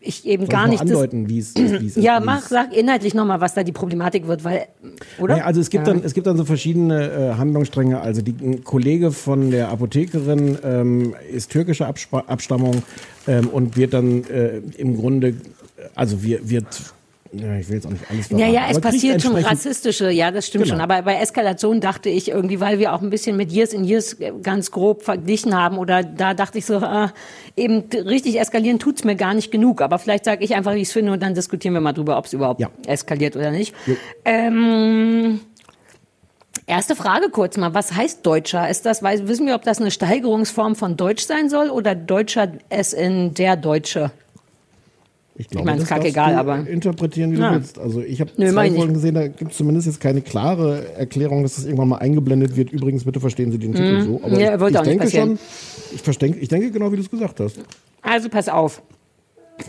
ich 0.00 0.26
eben 0.26 0.44
Soll 0.46 0.52
gar 0.52 0.64
ich 0.64 0.70
nicht. 0.72 0.80
andeuten, 0.82 1.28
wie 1.28 1.38
es 1.38 1.54
ja, 1.96 2.20
wie 2.20 2.24
mach, 2.24 2.42
sag 2.42 2.74
inhaltlich 2.76 3.14
nochmal, 3.14 3.40
was 3.40 3.54
da 3.54 3.62
die 3.62 3.72
Problematik 3.72 4.26
wird, 4.26 4.44
weil. 4.44 4.66
Oder? 5.18 5.34
Naja, 5.34 5.44
also 5.46 5.60
es 5.60 5.70
gibt 5.70 5.86
Ja. 5.86 5.92
dann 5.94 6.02
es 6.04 6.14
gibt 6.14 6.26
dann 6.26 6.36
so 6.36 6.44
verschiedene 6.44 7.10
äh, 7.10 7.34
Handlungsstränge. 7.34 8.00
Also 8.00 8.22
die, 8.22 8.34
ein 8.40 8.64
Kollege 8.64 9.10
von 9.12 9.50
der 9.50 9.68
Apothekerin 9.70 10.58
ähm, 10.62 11.14
ist 11.32 11.50
türkischer 11.50 11.86
Abspa 11.86 12.20
Abstammung 12.26 12.82
ähm, 13.26 13.48
und 13.48 13.76
wird 13.76 13.94
dann 13.94 14.24
äh, 14.24 14.58
im 14.76 14.96
Grunde, 14.96 15.34
also 15.94 16.22
wir, 16.22 16.48
wird, 16.48 16.66
ja, 17.40 17.56
ich 17.56 17.68
will 17.68 17.76
jetzt 17.76 17.86
auch 17.86 17.90
nicht 17.90 18.10
alles 18.10 18.28
Ja, 18.30 18.36
verraten, 18.36 18.54
ja, 18.54 18.60
es 18.70 18.76
aber 18.76 18.80
kriegt 18.80 18.82
passiert 18.94 19.22
schon 19.22 19.36
rassistische, 19.36 20.10
ja, 20.10 20.30
das 20.30 20.46
stimmt 20.46 20.64
Genau. 20.64 20.74
schon. 20.76 20.82
Aber 20.82 21.02
bei 21.02 21.16
Eskalation 21.16 21.80
dachte 21.80 22.08
ich 22.08 22.28
irgendwie, 22.28 22.60
weil 22.60 22.78
wir 22.78 22.92
auch 22.92 23.02
ein 23.02 23.10
bisschen 23.10 23.36
mit 23.36 23.52
Years 23.52 23.72
in 23.72 23.84
Years 23.84 24.16
ganz 24.42 24.70
grob 24.70 25.02
verglichen 25.02 25.54
haben, 25.54 25.78
oder 25.78 26.02
da 26.02 26.34
dachte 26.34 26.58
ich 26.58 26.66
so, 26.66 26.76
ah, 26.76 27.12
eben 27.56 27.84
richtig 27.92 28.40
eskalieren 28.40 28.78
tut's 28.78 29.04
mir 29.04 29.16
gar 29.16 29.34
nicht 29.34 29.50
genug. 29.50 29.80
Aber 29.82 29.98
vielleicht 29.98 30.24
sage 30.24 30.44
ich 30.44 30.54
einfach, 30.54 30.74
wie 30.74 30.78
ich 30.82 30.88
es 30.88 30.92
finde, 30.92 31.12
und 31.12 31.22
dann 31.22 31.34
diskutieren 31.34 31.74
wir 31.74 31.80
mal 31.80 31.92
drüber, 31.92 32.18
ob 32.18 32.26
es 32.26 32.32
überhaupt 32.32 32.62
eskaliert 32.86 33.36
oder 33.36 33.50
nicht. 33.50 33.74
Ähm, 34.24 35.40
erste 36.66 36.96
Frage 36.96 37.30
kurz 37.30 37.56
mal, 37.56 37.74
was 37.74 37.94
heißt 37.94 38.24
Deutscher? 38.26 38.68
Ist 38.68 38.86
das, 38.86 39.02
wissen 39.02 39.46
wir, 39.46 39.54
ob 39.54 39.62
das 39.62 39.80
eine 39.80 39.90
Steigerungsform 39.90 40.74
von 40.74 40.96
Deutsch 40.96 41.24
sein 41.24 41.48
soll 41.48 41.70
oder 41.70 41.94
Deutscher 41.94 42.52
es 42.68 42.92
in 42.92 43.34
der 43.34 43.56
Deutsche? 43.56 44.10
Ich 45.38 45.48
glaube, 45.48 45.62
Ich 45.62 45.66
meine, 45.66 45.84
das 45.84 45.90
ist 46.06 46.16
du 46.16 46.20
aber- 46.20 46.66
interpretieren, 46.66 47.32
wie 47.32 47.38
Ja. 47.38 47.50
du 47.50 47.56
willst. 47.56 47.78
Also 47.78 48.00
ich 48.00 48.20
habe 48.20 48.32
zwei 48.34 48.52
mein 48.52 48.74
Folgen 48.74 48.94
gesehen, 48.94 49.14
da 49.14 49.28
gibt 49.28 49.50
es 49.50 49.56
zumindest 49.58 49.86
jetzt 49.86 50.00
keine 50.00 50.22
klare 50.22 50.94
Erklärung, 50.96 51.42
dass 51.42 51.56
das 51.56 51.64
irgendwann 51.66 51.88
mal 51.88 51.98
eingeblendet 51.98 52.56
wird. 52.56 52.70
Übrigens, 52.72 53.04
bitte 53.04 53.20
verstehen 53.20 53.52
Sie 53.52 53.58
den 53.58 53.72
Titel 53.74 53.98
Mhm. 53.98 54.04
so. 54.04 54.20
Aber 54.24 54.40
Ja, 54.40 54.54
ich, 54.56 54.62
ich 54.74 54.80
denke 54.82 55.04
passieren. 55.04 55.28
schon, 55.36 55.38
ich, 55.94 56.00
verdenke, 56.02 56.38
ich 56.38 56.48
denke 56.48 56.70
genau, 56.70 56.90
wie 56.90 56.96
du 56.96 57.02
es 57.02 57.10
gesagt 57.10 57.38
hast. 57.40 57.58
Also 58.00 58.28
pass 58.30 58.48
auf. 58.48 58.82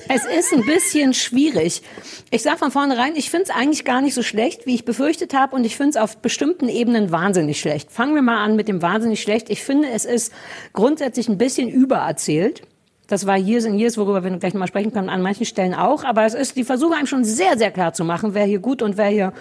Es 0.09 0.24
ist 0.26 0.53
ein 0.53 0.65
bisschen 0.65 1.13
schwierig. 1.13 1.82
Ich 2.30 2.41
sage 2.43 2.57
von 2.57 2.72
vornherein, 2.72 3.15
ich 3.15 3.30
finde 3.30 3.45
es 3.45 3.49
eigentlich 3.49 3.86
gar 3.86 4.01
nicht 4.01 4.13
so 4.15 4.22
schlecht, 4.22 4.65
wie 4.65 4.76
ich 4.76 4.84
befürchtet 4.84 5.34
habe. 5.34 5.55
Und 5.55 5.65
ich 5.65 5.78
finde 5.78 5.91
es 5.91 5.97
auf 5.97 6.18
bestimmten 6.18 6.68
Ebenen 6.68 7.09
wahnsinnig 7.11 7.59
schlecht. 7.59 7.89
Fangen 7.91 8.13
wir 8.13 8.22
mal 8.22 8.43
an 8.43 8.55
mit 8.57 8.68
dem 8.68 8.82
wahnsinnig 8.82 9.22
schlecht. 9.22 9.49
Ich 9.49 9.63
finde, 9.63 9.88
es 9.89 10.03
ist 10.03 10.34
grundsätzlich 10.74 11.30
ein 11.30 11.38
bisschen 11.38 11.70
übererzählt. 11.70 12.63
Das 13.08 13.26
war 13.26 13.38
Years 13.38 13.66
and 13.66 13.80
Years, 13.80 13.97
worüber 13.97 14.24
wir 14.24 14.32
gleich 14.38 14.53
nochmal 14.53 14.68
sprechen 14.68 14.91
können, 14.91 15.10
an 15.10 15.22
manchen 15.22 15.45
Stellen 15.45 15.74
auch. 15.74 16.03
Aber 16.03 16.26
es 16.26 16.34
ist, 16.34 16.55
die 16.58 16.64
versuchen 16.64 16.93
einem 16.93 17.08
schon 17.08 17.24
sehr, 17.24 17.58
sehr 17.58 17.72
klar 17.72 17.93
zu 17.93 18.03
machen, 18.03 18.34
wer 18.34 18.45
hier 18.45 18.60
gut 18.60 18.82
und 18.82 18.97
wer 18.97 19.08
hier 19.08 19.34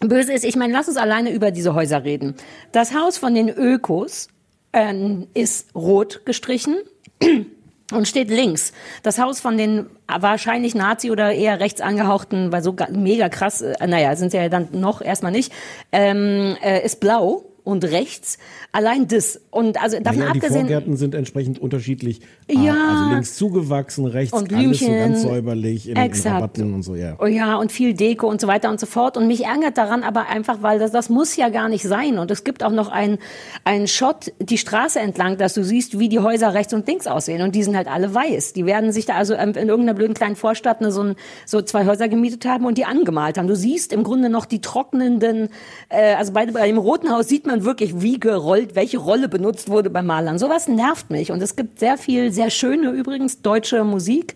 böse 0.00 0.32
ist. 0.32 0.44
Ich 0.44 0.56
meine, 0.56 0.72
lass 0.72 0.88
uns 0.88 0.96
alleine 0.96 1.30
über 1.32 1.50
diese 1.50 1.74
Häuser 1.74 2.04
reden. 2.04 2.34
Das 2.72 2.94
Haus 2.94 3.18
von 3.18 3.34
den 3.34 3.48
Ökos 3.48 4.28
äh, 4.72 4.94
ist 5.34 5.74
rot 5.74 6.22
gestrichen. 6.24 6.76
Und 7.90 8.06
steht 8.06 8.28
links. 8.28 8.74
Das 9.02 9.18
Haus 9.18 9.40
von 9.40 9.56
den 9.56 9.86
wahrscheinlich 10.06 10.74
Nazi 10.74 11.10
oder 11.10 11.32
eher 11.32 11.58
rechts 11.58 11.80
angehauchten, 11.80 12.52
weil 12.52 12.62
so 12.62 12.74
ga- 12.74 12.88
mega 12.90 13.30
krass, 13.30 13.62
äh, 13.62 13.86
naja, 13.86 14.14
sind 14.14 14.30
sie 14.30 14.36
ja 14.36 14.50
dann 14.50 14.68
noch 14.72 15.00
erstmal 15.00 15.32
nicht, 15.32 15.50
ähm, 15.90 16.54
äh, 16.62 16.84
ist 16.84 17.00
blau 17.00 17.46
und 17.68 17.84
rechts. 17.84 18.38
Allein 18.72 19.06
das. 19.08 19.40
Und 19.50 19.80
also 19.80 19.98
davon 20.00 20.20
Naja, 20.20 20.32
die 20.32 20.38
abgesehen. 20.38 20.60
Vorgärten 20.62 20.96
sind 20.96 21.14
entsprechend 21.14 21.58
unterschiedlich. 21.58 22.20
Ja. 22.50 22.72
Ah, 22.72 22.92
Also 22.92 23.14
links 23.14 23.36
zugewachsen, 23.36 24.06
rechts 24.06 24.32
Und 24.32 24.52
alles 24.52 24.80
so 24.80 24.86
ganz 24.86 25.22
säuberlich 25.22 25.88
in, 25.88 25.96
in 25.96 26.02
Exakt. 26.02 26.36
Rabatten 26.36 26.74
und 26.74 26.82
so, 26.82 26.94
ja. 26.94 27.16
Oh 27.20 27.26
ja, 27.26 27.56
und 27.56 27.70
viel 27.70 27.92
Deko 27.92 28.26
und 28.26 28.40
so 28.40 28.46
weiter 28.46 28.70
und 28.70 28.80
so 28.80 28.86
fort. 28.86 29.16
Und 29.16 29.26
mich 29.26 29.44
ärgert 29.44 29.76
daran 29.76 30.02
aber 30.02 30.28
einfach, 30.28 30.62
weil 30.62 30.78
das, 30.78 30.92
das 30.92 31.10
muss 31.10 31.36
ja 31.36 31.50
gar 31.50 31.68
nicht 31.68 31.82
sein. 31.82 32.18
Und 32.18 32.30
es 32.30 32.42
gibt 32.42 32.64
auch 32.64 32.72
noch 32.72 32.88
einen, 32.88 33.18
einen 33.64 33.86
Shot 33.86 34.32
die 34.40 34.58
Straße 34.58 34.98
entlang, 34.98 35.36
dass 35.36 35.52
du 35.54 35.62
siehst, 35.62 35.98
wie 35.98 36.08
die 36.08 36.20
Häuser 36.20 36.54
rechts 36.54 36.72
und 36.72 36.86
links 36.86 37.06
aussehen. 37.06 37.42
Und 37.42 37.54
die 37.54 37.62
sind 37.62 37.76
halt 37.76 37.88
alle 37.88 38.14
weiß. 38.14 38.54
Die 38.54 38.64
werden 38.64 38.92
sich 38.92 39.04
da 39.04 39.14
also 39.14 39.34
ähm, 39.34 39.50
in 39.50 39.68
irgendeiner 39.68 39.94
blöden 39.94 40.14
kleinen 40.14 40.36
Vorstadt 40.36 40.80
ne, 40.80 40.90
so, 40.90 41.02
ein, 41.02 41.16
so 41.44 41.60
zwei 41.60 41.84
Häuser 41.84 42.08
gemietet 42.08 42.46
haben 42.46 42.64
und 42.64 42.78
die 42.78 42.86
angemalt 42.86 43.36
haben. 43.36 43.46
Du 43.46 43.56
siehst 43.56 43.92
im 43.92 44.04
Grunde 44.04 44.30
noch 44.30 44.46
die 44.46 44.62
trocknenden, 44.62 45.50
äh, 45.90 46.14
also 46.14 46.32
bei, 46.32 46.46
bei 46.46 46.66
dem 46.66 46.78
Roten 46.78 47.10
Haus 47.10 47.28
sieht 47.28 47.46
man 47.46 47.57
wirklich, 47.64 48.00
wie 48.00 48.20
gerollt, 48.20 48.74
welche 48.74 48.98
Rolle 48.98 49.28
benutzt 49.28 49.68
wurde 49.68 49.90
beim 49.90 50.06
Malern. 50.06 50.38
Sowas 50.38 50.68
nervt 50.68 51.10
mich. 51.10 51.30
Und 51.32 51.42
es 51.42 51.56
gibt 51.56 51.78
sehr 51.78 51.96
viel, 51.98 52.32
sehr 52.32 52.50
schöne 52.50 52.90
übrigens 52.90 53.42
deutsche 53.42 53.84
Musik. 53.84 54.34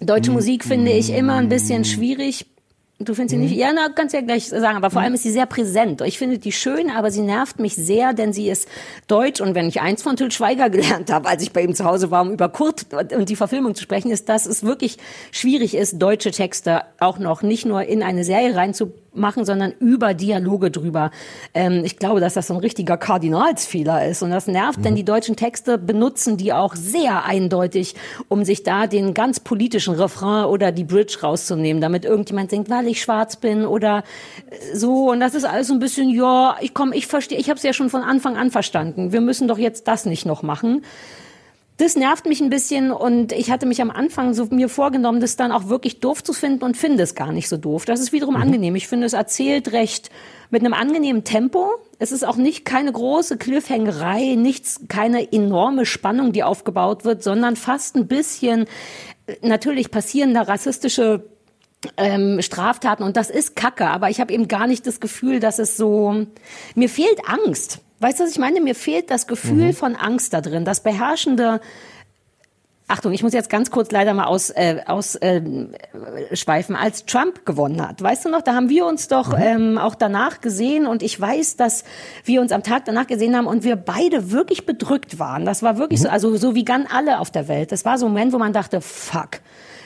Deutsche 0.00 0.30
Musik 0.30 0.64
finde 0.64 0.92
ich 0.92 1.12
immer 1.12 1.34
ein 1.34 1.48
bisschen 1.48 1.84
schwierig. 1.84 2.46
Du 3.02 3.14
findest 3.14 3.30
sie 3.30 3.38
nicht? 3.38 3.56
Ja, 3.56 3.72
na, 3.74 3.88
kannst 3.88 4.12
ja 4.12 4.20
gleich 4.20 4.48
sagen, 4.48 4.76
aber 4.76 4.90
vor 4.90 5.00
allem 5.00 5.14
ist 5.14 5.22
sie 5.22 5.30
sehr 5.30 5.46
präsent. 5.46 6.02
Ich 6.02 6.18
finde 6.18 6.36
die 6.36 6.52
schön, 6.52 6.90
aber 6.90 7.10
sie 7.10 7.22
nervt 7.22 7.58
mich 7.58 7.74
sehr, 7.74 8.12
denn 8.12 8.34
sie 8.34 8.50
ist 8.50 8.68
deutsch. 9.06 9.40
Und 9.40 9.54
wenn 9.54 9.68
ich 9.68 9.80
eins 9.80 10.02
von 10.02 10.16
Till 10.16 10.30
Schweiger 10.30 10.68
gelernt 10.70 11.10
habe, 11.10 11.26
als 11.26 11.42
ich 11.42 11.50
bei 11.52 11.62
ihm 11.62 11.74
zu 11.74 11.86
Hause 11.86 12.10
war, 12.10 12.20
um 12.20 12.30
über 12.30 12.50
Kurt 12.50 12.92
und 12.92 13.30
die 13.30 13.36
Verfilmung 13.36 13.74
zu 13.74 13.82
sprechen, 13.82 14.10
ist, 14.10 14.28
dass 14.28 14.44
es 14.44 14.64
wirklich 14.64 14.98
schwierig 15.32 15.74
ist, 15.74 15.98
deutsche 15.98 16.30
Texte 16.30 16.82
auch 16.98 17.18
noch 17.18 17.40
nicht 17.40 17.64
nur 17.64 17.84
in 17.84 18.02
eine 18.02 18.22
Serie 18.22 18.54
reinzumachen, 19.10 19.44
sondern 19.44 19.72
über 19.78 20.14
Dialoge 20.14 20.70
drüber. 20.70 21.10
Ähm, 21.54 21.82
ich 21.84 21.96
glaube, 21.98 22.20
dass 22.20 22.34
das 22.34 22.46
so 22.46 22.54
ein 22.54 22.60
richtiger 22.60 22.96
Kardinalsfehler 22.96 24.06
ist. 24.06 24.22
Und 24.22 24.30
das 24.30 24.46
nervt, 24.46 24.84
denn 24.84 24.94
die 24.94 25.04
deutschen 25.04 25.36
Texte 25.36 25.78
benutzen 25.78 26.36
die 26.36 26.52
auch 26.52 26.74
sehr 26.74 27.24
eindeutig, 27.24 27.94
um 28.28 28.44
sich 28.44 28.62
da 28.62 28.86
den 28.86 29.14
ganz 29.14 29.40
politischen 29.40 29.94
Refrain 29.94 30.46
oder 30.46 30.72
die 30.72 30.84
Bridge 30.84 31.18
rauszunehmen, 31.22 31.80
damit 31.80 32.04
irgendjemand 32.04 32.52
denkt, 32.52 32.70
weil 32.70 32.86
ich 32.86 33.00
schwarz 33.00 33.36
bin 33.36 33.64
oder 33.64 34.04
so. 34.74 35.10
Und 35.10 35.20
das 35.20 35.34
ist 35.34 35.44
alles 35.44 35.68
so 35.68 35.74
ein 35.74 35.80
bisschen, 35.80 36.10
ja, 36.10 36.56
ich 36.60 36.74
komm, 36.74 36.92
ich 36.92 37.06
verstehe, 37.06 37.38
ich 37.38 37.48
habe 37.48 37.56
es 37.56 37.62
ja 37.62 37.72
schon 37.72 37.90
von 37.90 38.02
Anfang 38.02 38.36
an 38.36 38.50
verstanden. 38.50 39.12
Wir 39.12 39.20
müssen 39.20 39.48
doch 39.48 39.58
jetzt 39.58 39.88
das 39.88 40.06
nicht 40.06 40.26
noch 40.26 40.42
machen. 40.42 40.82
Das 41.80 41.96
nervt 41.96 42.26
mich 42.26 42.42
ein 42.42 42.50
bisschen 42.50 42.92
und 42.92 43.32
ich 43.32 43.50
hatte 43.50 43.64
mich 43.64 43.80
am 43.80 43.90
Anfang 43.90 44.34
so 44.34 44.44
mir 44.50 44.68
vorgenommen, 44.68 45.18
das 45.18 45.36
dann 45.36 45.50
auch 45.50 45.68
wirklich 45.68 45.98
doof 45.98 46.22
zu 46.22 46.34
finden 46.34 46.62
und 46.62 46.76
finde 46.76 47.02
es 47.02 47.14
gar 47.14 47.32
nicht 47.32 47.48
so 47.48 47.56
doof. 47.56 47.86
Das 47.86 48.00
ist 48.00 48.12
wiederum 48.12 48.36
angenehm. 48.36 48.76
Ich 48.76 48.86
finde, 48.86 49.06
es 49.06 49.14
erzählt 49.14 49.72
recht 49.72 50.10
mit 50.50 50.62
einem 50.62 50.74
angenehmen 50.74 51.24
Tempo. 51.24 51.70
Es 51.98 52.12
ist 52.12 52.22
auch 52.22 52.36
nicht 52.36 52.66
keine 52.66 52.92
große 52.92 53.38
Cliffhangerei, 53.38 54.34
nichts, 54.34 54.82
keine 54.88 55.32
enorme 55.32 55.86
Spannung, 55.86 56.32
die 56.32 56.42
aufgebaut 56.42 57.06
wird, 57.06 57.22
sondern 57.22 57.56
fast 57.56 57.96
ein 57.96 58.08
bisschen, 58.08 58.66
äh, 59.26 59.36
natürlich 59.40 59.90
passieren 59.90 60.34
da 60.34 60.42
rassistische 60.42 61.30
ähm, 61.96 62.42
Straftaten 62.42 63.04
und 63.04 63.16
das 63.16 63.30
ist 63.30 63.56
Kacke, 63.56 63.86
aber 63.86 64.10
ich 64.10 64.20
habe 64.20 64.34
eben 64.34 64.48
gar 64.48 64.66
nicht 64.66 64.86
das 64.86 65.00
Gefühl, 65.00 65.40
dass 65.40 65.58
es 65.58 65.78
so, 65.78 66.26
mir 66.74 66.90
fehlt 66.90 67.26
Angst. 67.26 67.80
Weißt 68.00 68.18
du, 68.18 68.24
was 68.24 68.30
ich 68.30 68.38
meine? 68.38 68.60
Mir 68.60 68.74
fehlt 68.74 69.10
das 69.10 69.26
Gefühl 69.26 69.72
von 69.72 69.94
Angst 69.94 70.32
da 70.32 70.40
drin, 70.40 70.64
das 70.64 70.80
beherrschende, 70.80 71.60
Achtung, 72.90 73.12
ich 73.12 73.22
muss 73.22 73.32
jetzt 73.32 73.48
ganz 73.48 73.70
kurz 73.70 73.92
leider 73.92 74.14
mal 74.14 74.24
aus, 74.24 74.50
äh, 74.50 74.80
aus 74.84 75.14
äh, 75.14 75.40
schweifen, 76.32 76.74
als 76.74 77.06
Trump 77.06 77.46
gewonnen 77.46 77.86
hat. 77.86 78.02
Weißt 78.02 78.24
du 78.24 78.30
noch, 78.30 78.42
da 78.42 78.54
haben 78.54 78.68
wir 78.68 78.84
uns 78.84 79.06
doch 79.06 79.32
ähm, 79.38 79.78
auch 79.78 79.94
danach 79.94 80.40
gesehen 80.40 80.86
und 80.86 81.04
ich 81.04 81.18
weiß, 81.20 81.54
dass 81.54 81.84
wir 82.24 82.40
uns 82.40 82.50
am 82.50 82.64
Tag 82.64 82.86
danach 82.86 83.06
gesehen 83.06 83.36
haben 83.36 83.46
und 83.46 83.62
wir 83.62 83.76
beide 83.76 84.32
wirklich 84.32 84.66
bedrückt 84.66 85.20
waren. 85.20 85.44
Das 85.44 85.62
war 85.62 85.78
wirklich 85.78 86.00
so, 86.00 86.08
also 86.08 86.36
so 86.36 86.56
wie 86.56 86.64
ganz 86.64 86.92
alle 86.92 87.20
auf 87.20 87.30
der 87.30 87.46
Welt. 87.46 87.70
Das 87.70 87.84
war 87.84 87.96
so 87.96 88.06
ein 88.06 88.12
Moment, 88.12 88.32
wo 88.32 88.38
man 88.38 88.52
dachte, 88.52 88.80
fuck. 88.80 89.38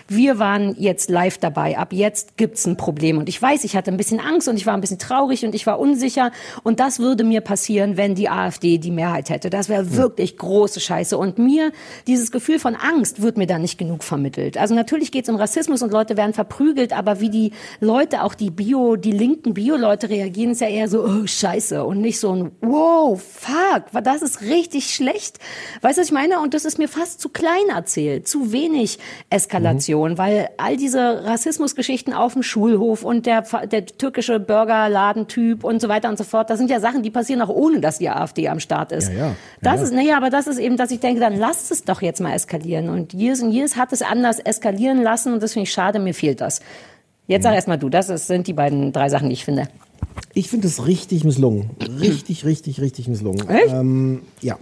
Wir 0.06 0.38
waren 0.38 0.76
jetzt 0.78 1.08
live 1.08 1.38
dabei. 1.38 1.78
Ab 1.78 1.92
jetzt 1.92 2.36
gibt's 2.36 2.66
ein 2.66 2.76
Problem. 2.76 3.16
Und 3.16 3.28
ich 3.28 3.40
weiß, 3.40 3.64
ich 3.64 3.74
hatte 3.74 3.90
ein 3.90 3.96
bisschen 3.96 4.20
Angst 4.20 4.48
und 4.48 4.56
ich 4.56 4.66
war 4.66 4.74
ein 4.74 4.82
bisschen 4.82 4.98
traurig 4.98 5.46
und 5.46 5.54
ich 5.54 5.66
war 5.66 5.78
unsicher. 5.78 6.30
Und 6.62 6.78
das 6.78 6.98
würde 6.98 7.24
mir 7.24 7.40
passieren, 7.40 7.96
wenn 7.96 8.14
die 8.14 8.28
AfD 8.28 8.76
die 8.76 8.90
Mehrheit 8.90 9.30
hätte. 9.30 9.48
Das 9.48 9.70
wäre 9.70 9.96
wirklich 9.96 10.36
große 10.36 10.80
Scheiße. 10.80 11.16
Und 11.16 11.38
mir, 11.38 11.72
dieses 12.06 12.30
Gefühl 12.30 12.58
von 12.58 12.76
Angst 12.76 13.22
wird 13.22 13.38
mir 13.38 13.46
da 13.46 13.58
nicht 13.58 13.78
genug 13.78 14.04
vermittelt. 14.04 14.58
Also 14.58 14.74
natürlich 14.74 15.10
geht's 15.10 15.30
um 15.30 15.36
Rassismus 15.36 15.80
und 15.80 15.90
Leute 15.90 16.18
werden 16.18 16.34
verprügelt, 16.34 16.92
aber 16.92 17.20
wie 17.20 17.30
die 17.30 17.52
Leute, 17.80 18.24
auch 18.24 18.34
die 18.34 18.50
Bio, 18.50 18.96
die 18.96 19.12
linken 19.12 19.54
Bio-Leute 19.54 20.10
reagieren, 20.10 20.50
ist 20.50 20.60
ja 20.60 20.68
eher 20.68 20.88
so, 20.88 21.02
oh, 21.02 21.26
Scheiße. 21.26 21.82
Und 21.82 22.02
nicht 22.02 22.20
so 22.20 22.30
ein, 22.34 22.50
wow, 22.60 23.20
fuck, 23.22 24.02
das 24.04 24.20
ist 24.20 24.42
richtig 24.42 24.94
schlecht. 24.94 25.38
Weißt 25.80 25.96
du, 25.96 26.02
was 26.02 26.08
ich 26.08 26.12
meine? 26.12 26.40
Und 26.40 26.52
das 26.52 26.66
ist 26.66 26.78
mir 26.78 26.88
fast 26.88 27.22
zu 27.22 27.30
klein 27.30 27.70
erzählt. 27.74 28.28
Zu 28.28 28.52
wenig 28.52 28.98
Eskalation 29.30 29.93
weil 29.94 30.48
all 30.56 30.76
diese 30.76 31.24
Rassismusgeschichten 31.24 32.12
auf 32.12 32.34
dem 32.34 32.42
Schulhof 32.42 33.04
und 33.04 33.26
der, 33.26 33.42
der 33.66 33.86
türkische 33.86 34.40
Burgerladentyp 34.40 35.64
und 35.64 35.80
so 35.80 35.88
weiter 35.88 36.08
und 36.08 36.18
so 36.18 36.24
fort, 36.24 36.50
das 36.50 36.58
sind 36.58 36.70
ja 36.70 36.80
Sachen, 36.80 37.02
die 37.02 37.10
passieren 37.10 37.42
auch 37.42 37.48
ohne, 37.48 37.80
dass 37.80 37.98
die 37.98 38.08
AfD 38.08 38.48
am 38.48 38.60
Start 38.60 38.92
ist. 38.92 39.08
Ja, 39.08 39.14
ja. 39.14 39.24
Ja, 39.26 39.36
das 39.62 39.76
ja. 39.76 39.82
ist, 39.84 39.92
naja, 39.92 40.16
aber 40.16 40.30
das 40.30 40.46
ist 40.46 40.58
eben, 40.58 40.76
dass 40.76 40.90
ich 40.90 41.00
denke, 41.00 41.20
dann 41.20 41.36
lasst 41.36 41.70
es 41.70 41.84
doch 41.84 42.02
jetzt 42.02 42.20
mal 42.20 42.32
eskalieren. 42.32 42.88
Und 42.88 43.14
Years 43.14 43.42
and 43.42 43.52
Years 43.52 43.76
hat 43.76 43.92
es 43.92 44.02
anders 44.02 44.38
eskalieren 44.38 45.02
lassen 45.02 45.32
und 45.32 45.42
das 45.42 45.52
finde 45.52 45.64
ich 45.64 45.72
schade, 45.72 45.98
mir 45.98 46.14
fehlt 46.14 46.40
das. 46.40 46.60
Jetzt 47.26 47.44
sag 47.44 47.54
erst 47.54 47.68
mal 47.68 47.78
du, 47.78 47.88
das 47.88 48.10
ist, 48.10 48.26
sind 48.26 48.46
die 48.46 48.52
beiden, 48.52 48.92
drei 48.92 49.08
Sachen, 49.08 49.28
die 49.28 49.34
ich 49.34 49.44
finde. 49.44 49.68
Ich 50.34 50.48
finde 50.48 50.66
es 50.66 50.86
richtig 50.86 51.24
misslungen. 51.24 51.70
Richtig, 52.00 52.44
richtig, 52.44 52.80
richtig 52.80 53.08
misslungen. 53.08 53.48
Echt? 53.48 53.72
Ähm, 53.72 54.22
ja. 54.40 54.58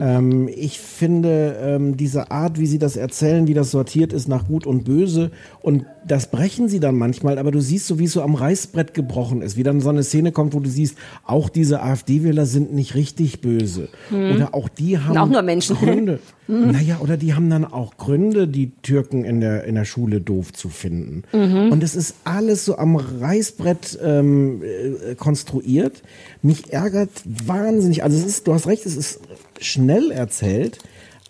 Ähm, 0.00 0.48
ich 0.48 0.80
finde 0.80 1.56
ähm, 1.62 1.96
diese 1.96 2.30
Art, 2.30 2.58
wie 2.58 2.66
sie 2.66 2.78
das 2.78 2.96
erzählen, 2.96 3.46
wie 3.46 3.54
das 3.54 3.70
sortiert 3.70 4.12
ist 4.12 4.28
nach 4.28 4.46
Gut 4.46 4.66
und 4.66 4.84
Böse 4.84 5.30
und 5.60 5.84
das 6.06 6.30
brechen 6.30 6.68
sie 6.68 6.80
dann 6.80 6.96
manchmal, 6.96 7.38
aber 7.38 7.50
du 7.50 7.60
siehst 7.60 7.86
so, 7.86 7.98
wie 7.98 8.04
es 8.04 8.12
so 8.12 8.22
am 8.22 8.34
Reißbrett 8.34 8.94
gebrochen 8.94 9.42
ist, 9.42 9.56
wie 9.56 9.62
dann 9.62 9.80
so 9.80 9.88
eine 9.90 10.02
Szene 10.02 10.32
kommt, 10.32 10.54
wo 10.54 10.60
du 10.60 10.70
siehst, 10.70 10.96
auch 11.24 11.48
diese 11.48 11.82
AfD-Wähler 11.82 12.46
sind 12.46 12.72
nicht 12.72 12.94
richtig 12.94 13.40
böse 13.40 13.88
Mhm. 14.10 14.36
oder 14.36 14.54
auch 14.54 14.68
die 14.68 14.98
haben 14.98 15.16
auch 15.18 15.28
nur 15.28 15.42
Menschen. 15.42 15.76
Gründe. 15.76 16.18
Mhm. 16.48 16.70
Naja, 16.72 16.98
oder 17.02 17.16
die 17.18 17.34
haben 17.34 17.50
dann 17.50 17.64
auch 17.64 17.96
Gründe, 17.98 18.48
die 18.48 18.72
Türken 18.82 19.24
in 19.24 19.40
der, 19.40 19.64
in 19.64 19.74
der 19.74 19.84
Schule 19.84 20.20
doof 20.20 20.52
zu 20.54 20.70
finden. 20.70 21.22
Mhm. 21.32 21.70
Und 21.70 21.82
es 21.82 21.94
ist 21.94 22.14
alles 22.24 22.64
so 22.64 22.78
am 22.78 22.96
Reißbrett 22.96 23.98
ähm, 24.02 24.62
äh, 24.62 25.14
konstruiert. 25.14 26.02
Mich 26.42 26.72
ärgert 26.72 27.10
wahnsinnig. 27.24 28.02
Also 28.02 28.16
es 28.18 28.24
ist, 28.26 28.46
du 28.46 28.54
hast 28.54 28.66
recht, 28.66 28.86
es 28.86 28.96
ist 28.96 29.20
schnell 29.60 30.10
erzählt. 30.10 30.78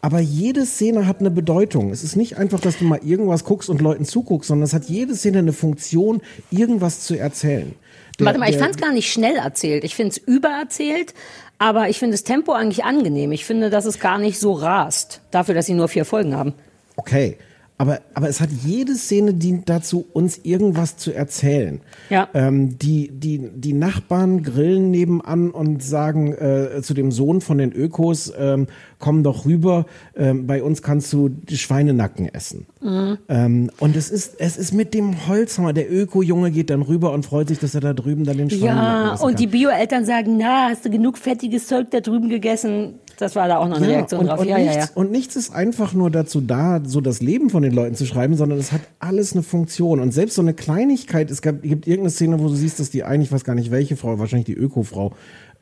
Aber 0.00 0.20
jede 0.20 0.64
Szene 0.64 1.08
hat 1.08 1.18
eine 1.18 1.32
Bedeutung. 1.32 1.90
Es 1.90 2.04
ist 2.04 2.14
nicht 2.14 2.36
einfach, 2.38 2.60
dass 2.60 2.78
du 2.78 2.84
mal 2.84 3.00
irgendwas 3.04 3.42
guckst 3.42 3.68
und 3.68 3.80
Leuten 3.80 4.04
zuguckst, 4.04 4.46
sondern 4.46 4.64
es 4.66 4.72
hat 4.72 4.84
jede 4.84 5.16
Szene 5.16 5.38
eine 5.40 5.52
Funktion, 5.52 6.20
irgendwas 6.52 7.00
zu 7.00 7.18
erzählen. 7.18 7.74
Der- 8.20 8.26
Warte 8.26 8.38
mal, 8.38 8.48
ich 8.48 8.58
fand 8.58 8.76
es 8.76 8.80
gar 8.80 8.92
nicht 8.92 9.10
schnell 9.12 9.34
erzählt. 9.36 9.82
Ich 9.82 9.96
finde 9.96 10.10
es 10.12 10.18
übererzählt, 10.18 11.14
aber 11.58 11.88
ich 11.88 11.98
finde 11.98 12.14
das 12.14 12.24
Tempo 12.24 12.52
eigentlich 12.52 12.84
angenehm. 12.84 13.32
Ich 13.32 13.44
finde, 13.44 13.70
dass 13.70 13.84
es 13.84 14.00
gar 14.00 14.18
nicht 14.18 14.38
so 14.38 14.52
rast, 14.52 15.20
dafür, 15.30 15.54
dass 15.54 15.66
sie 15.66 15.74
nur 15.74 15.88
vier 15.88 16.04
Folgen 16.04 16.36
haben. 16.36 16.54
Okay, 16.96 17.38
aber, 17.78 18.00
aber 18.12 18.28
es 18.28 18.40
hat 18.40 18.50
jede 18.50 18.96
Szene 18.96 19.34
dient 19.34 19.68
dazu, 19.68 20.04
uns 20.12 20.40
irgendwas 20.42 20.96
zu 20.96 21.12
erzählen. 21.12 21.80
Ja. 22.10 22.28
Ähm, 22.34 22.76
die, 22.76 23.08
die, 23.12 23.50
die 23.54 23.72
Nachbarn 23.72 24.42
grillen 24.42 24.90
nebenan 24.90 25.50
und 25.50 25.82
sagen 25.82 26.32
äh, 26.32 26.82
zu 26.82 26.92
dem 26.92 27.12
Sohn 27.12 27.40
von 27.40 27.58
den 27.58 27.72
Ökos, 27.72 28.32
ähm, 28.36 28.66
komm 28.98 29.22
doch 29.22 29.46
rüber, 29.46 29.86
ähm, 30.16 30.48
bei 30.48 30.60
uns 30.62 30.82
kannst 30.82 31.12
du 31.12 31.28
die 31.28 31.56
Schweinenacken 31.56 32.28
essen. 32.34 32.66
Mhm. 32.80 33.18
Ähm, 33.28 33.70
und 33.78 33.94
es 33.94 34.10
ist, 34.10 34.34
es 34.38 34.56
ist 34.56 34.74
mit 34.74 34.92
dem 34.92 35.28
Holzhammer. 35.28 35.72
Der 35.72 35.88
Öko-Junge 35.92 36.50
geht 36.50 36.70
dann 36.70 36.82
rüber 36.82 37.12
und 37.12 37.24
freut 37.26 37.46
sich, 37.46 37.60
dass 37.60 37.76
er 37.76 37.80
da 37.80 37.92
drüben 37.92 38.24
dann 38.24 38.38
den 38.38 38.50
Schweinenacken 38.50 39.06
Ja, 39.06 39.12
und 39.12 39.20
kann. 39.20 39.36
die 39.36 39.46
Bio-Eltern 39.46 40.04
sagen, 40.04 40.36
na, 40.36 40.70
hast 40.70 40.84
du 40.84 40.90
genug 40.90 41.16
fettiges 41.16 41.68
Zeug 41.68 41.92
da 41.92 42.00
drüben 42.00 42.28
gegessen? 42.28 42.94
Das 43.18 43.34
war 43.34 43.48
da 43.48 43.58
auch 43.58 43.68
noch 43.68 43.78
eine 43.78 43.88
Reaktion 43.88 44.20
und, 44.20 44.26
drauf. 44.28 44.40
Und, 44.40 44.46
ja, 44.48 44.58
ja, 44.58 44.64
nichts, 44.70 44.76
ja. 44.76 44.90
und 44.94 45.10
nichts 45.10 45.34
ist 45.34 45.52
einfach 45.52 45.92
nur 45.92 46.08
dazu 46.10 46.40
da, 46.40 46.80
so 46.84 47.00
das 47.00 47.20
Leben 47.20 47.50
von 47.50 47.64
den 47.64 47.72
Leuten 47.72 47.96
zu 47.96 48.06
schreiben, 48.06 48.36
sondern 48.36 48.58
es 48.58 48.70
hat 48.70 48.82
alles 49.00 49.32
eine 49.32 49.42
Funktion. 49.42 49.98
Und 49.98 50.12
selbst 50.12 50.36
so 50.36 50.42
eine 50.42 50.54
Kleinigkeit, 50.54 51.30
es 51.30 51.42
gab, 51.42 51.62
gibt 51.62 51.86
irgendeine 51.88 52.10
Szene, 52.10 52.38
wo 52.38 52.46
du 52.48 52.54
siehst, 52.54 52.78
dass 52.78 52.90
die 52.90 53.02
eigentlich, 53.02 53.28
ich 53.28 53.32
weiß 53.32 53.44
gar 53.44 53.56
nicht 53.56 53.72
welche 53.72 53.96
Frau, 53.96 54.18
wahrscheinlich 54.20 54.46
die 54.46 54.54
Öko-Frau, 54.54 55.12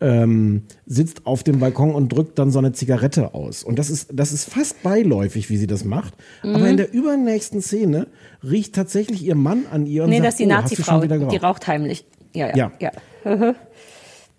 ähm, 0.01 0.65
sitzt 0.85 1.27
auf 1.27 1.43
dem 1.43 1.59
Balkon 1.59 1.95
und 1.95 2.13
drückt 2.13 2.39
dann 2.39 2.51
so 2.51 2.59
eine 2.59 2.73
Zigarette 2.73 3.35
aus. 3.35 3.65
Und 3.65 3.79
das 3.79 3.89
ist, 3.89 4.11
das 4.13 4.33
ist 4.33 4.51
fast 4.51 4.83
beiläufig, 4.83 5.49
wie 5.49 5.57
sie 5.57 5.67
das 5.67 5.85
macht. 5.85 6.13
Aber 6.43 6.59
Mhm. 6.59 6.67
in 6.67 6.77
der 6.77 6.93
übernächsten 6.93 7.63
Szene 7.63 8.07
riecht 8.45 8.75
tatsächlich 8.75 9.25
ihr 9.25 9.35
Mann 9.35 9.65
an 9.73 9.87
ihr 9.87 10.05
und 10.05 10.11
Nee, 10.11 10.17
sagt, 10.17 10.27
das 10.27 10.35
ist 10.35 10.41
die 10.41 10.45
oh, 10.45 10.49
Nazi-Frau, 10.49 11.01
die 11.01 11.37
raucht 11.39 11.67
heimlich. 11.67 12.05
Ja, 12.35 12.55
ja. 12.55 12.73
Ja. 12.79 12.93
ja. 13.25 13.55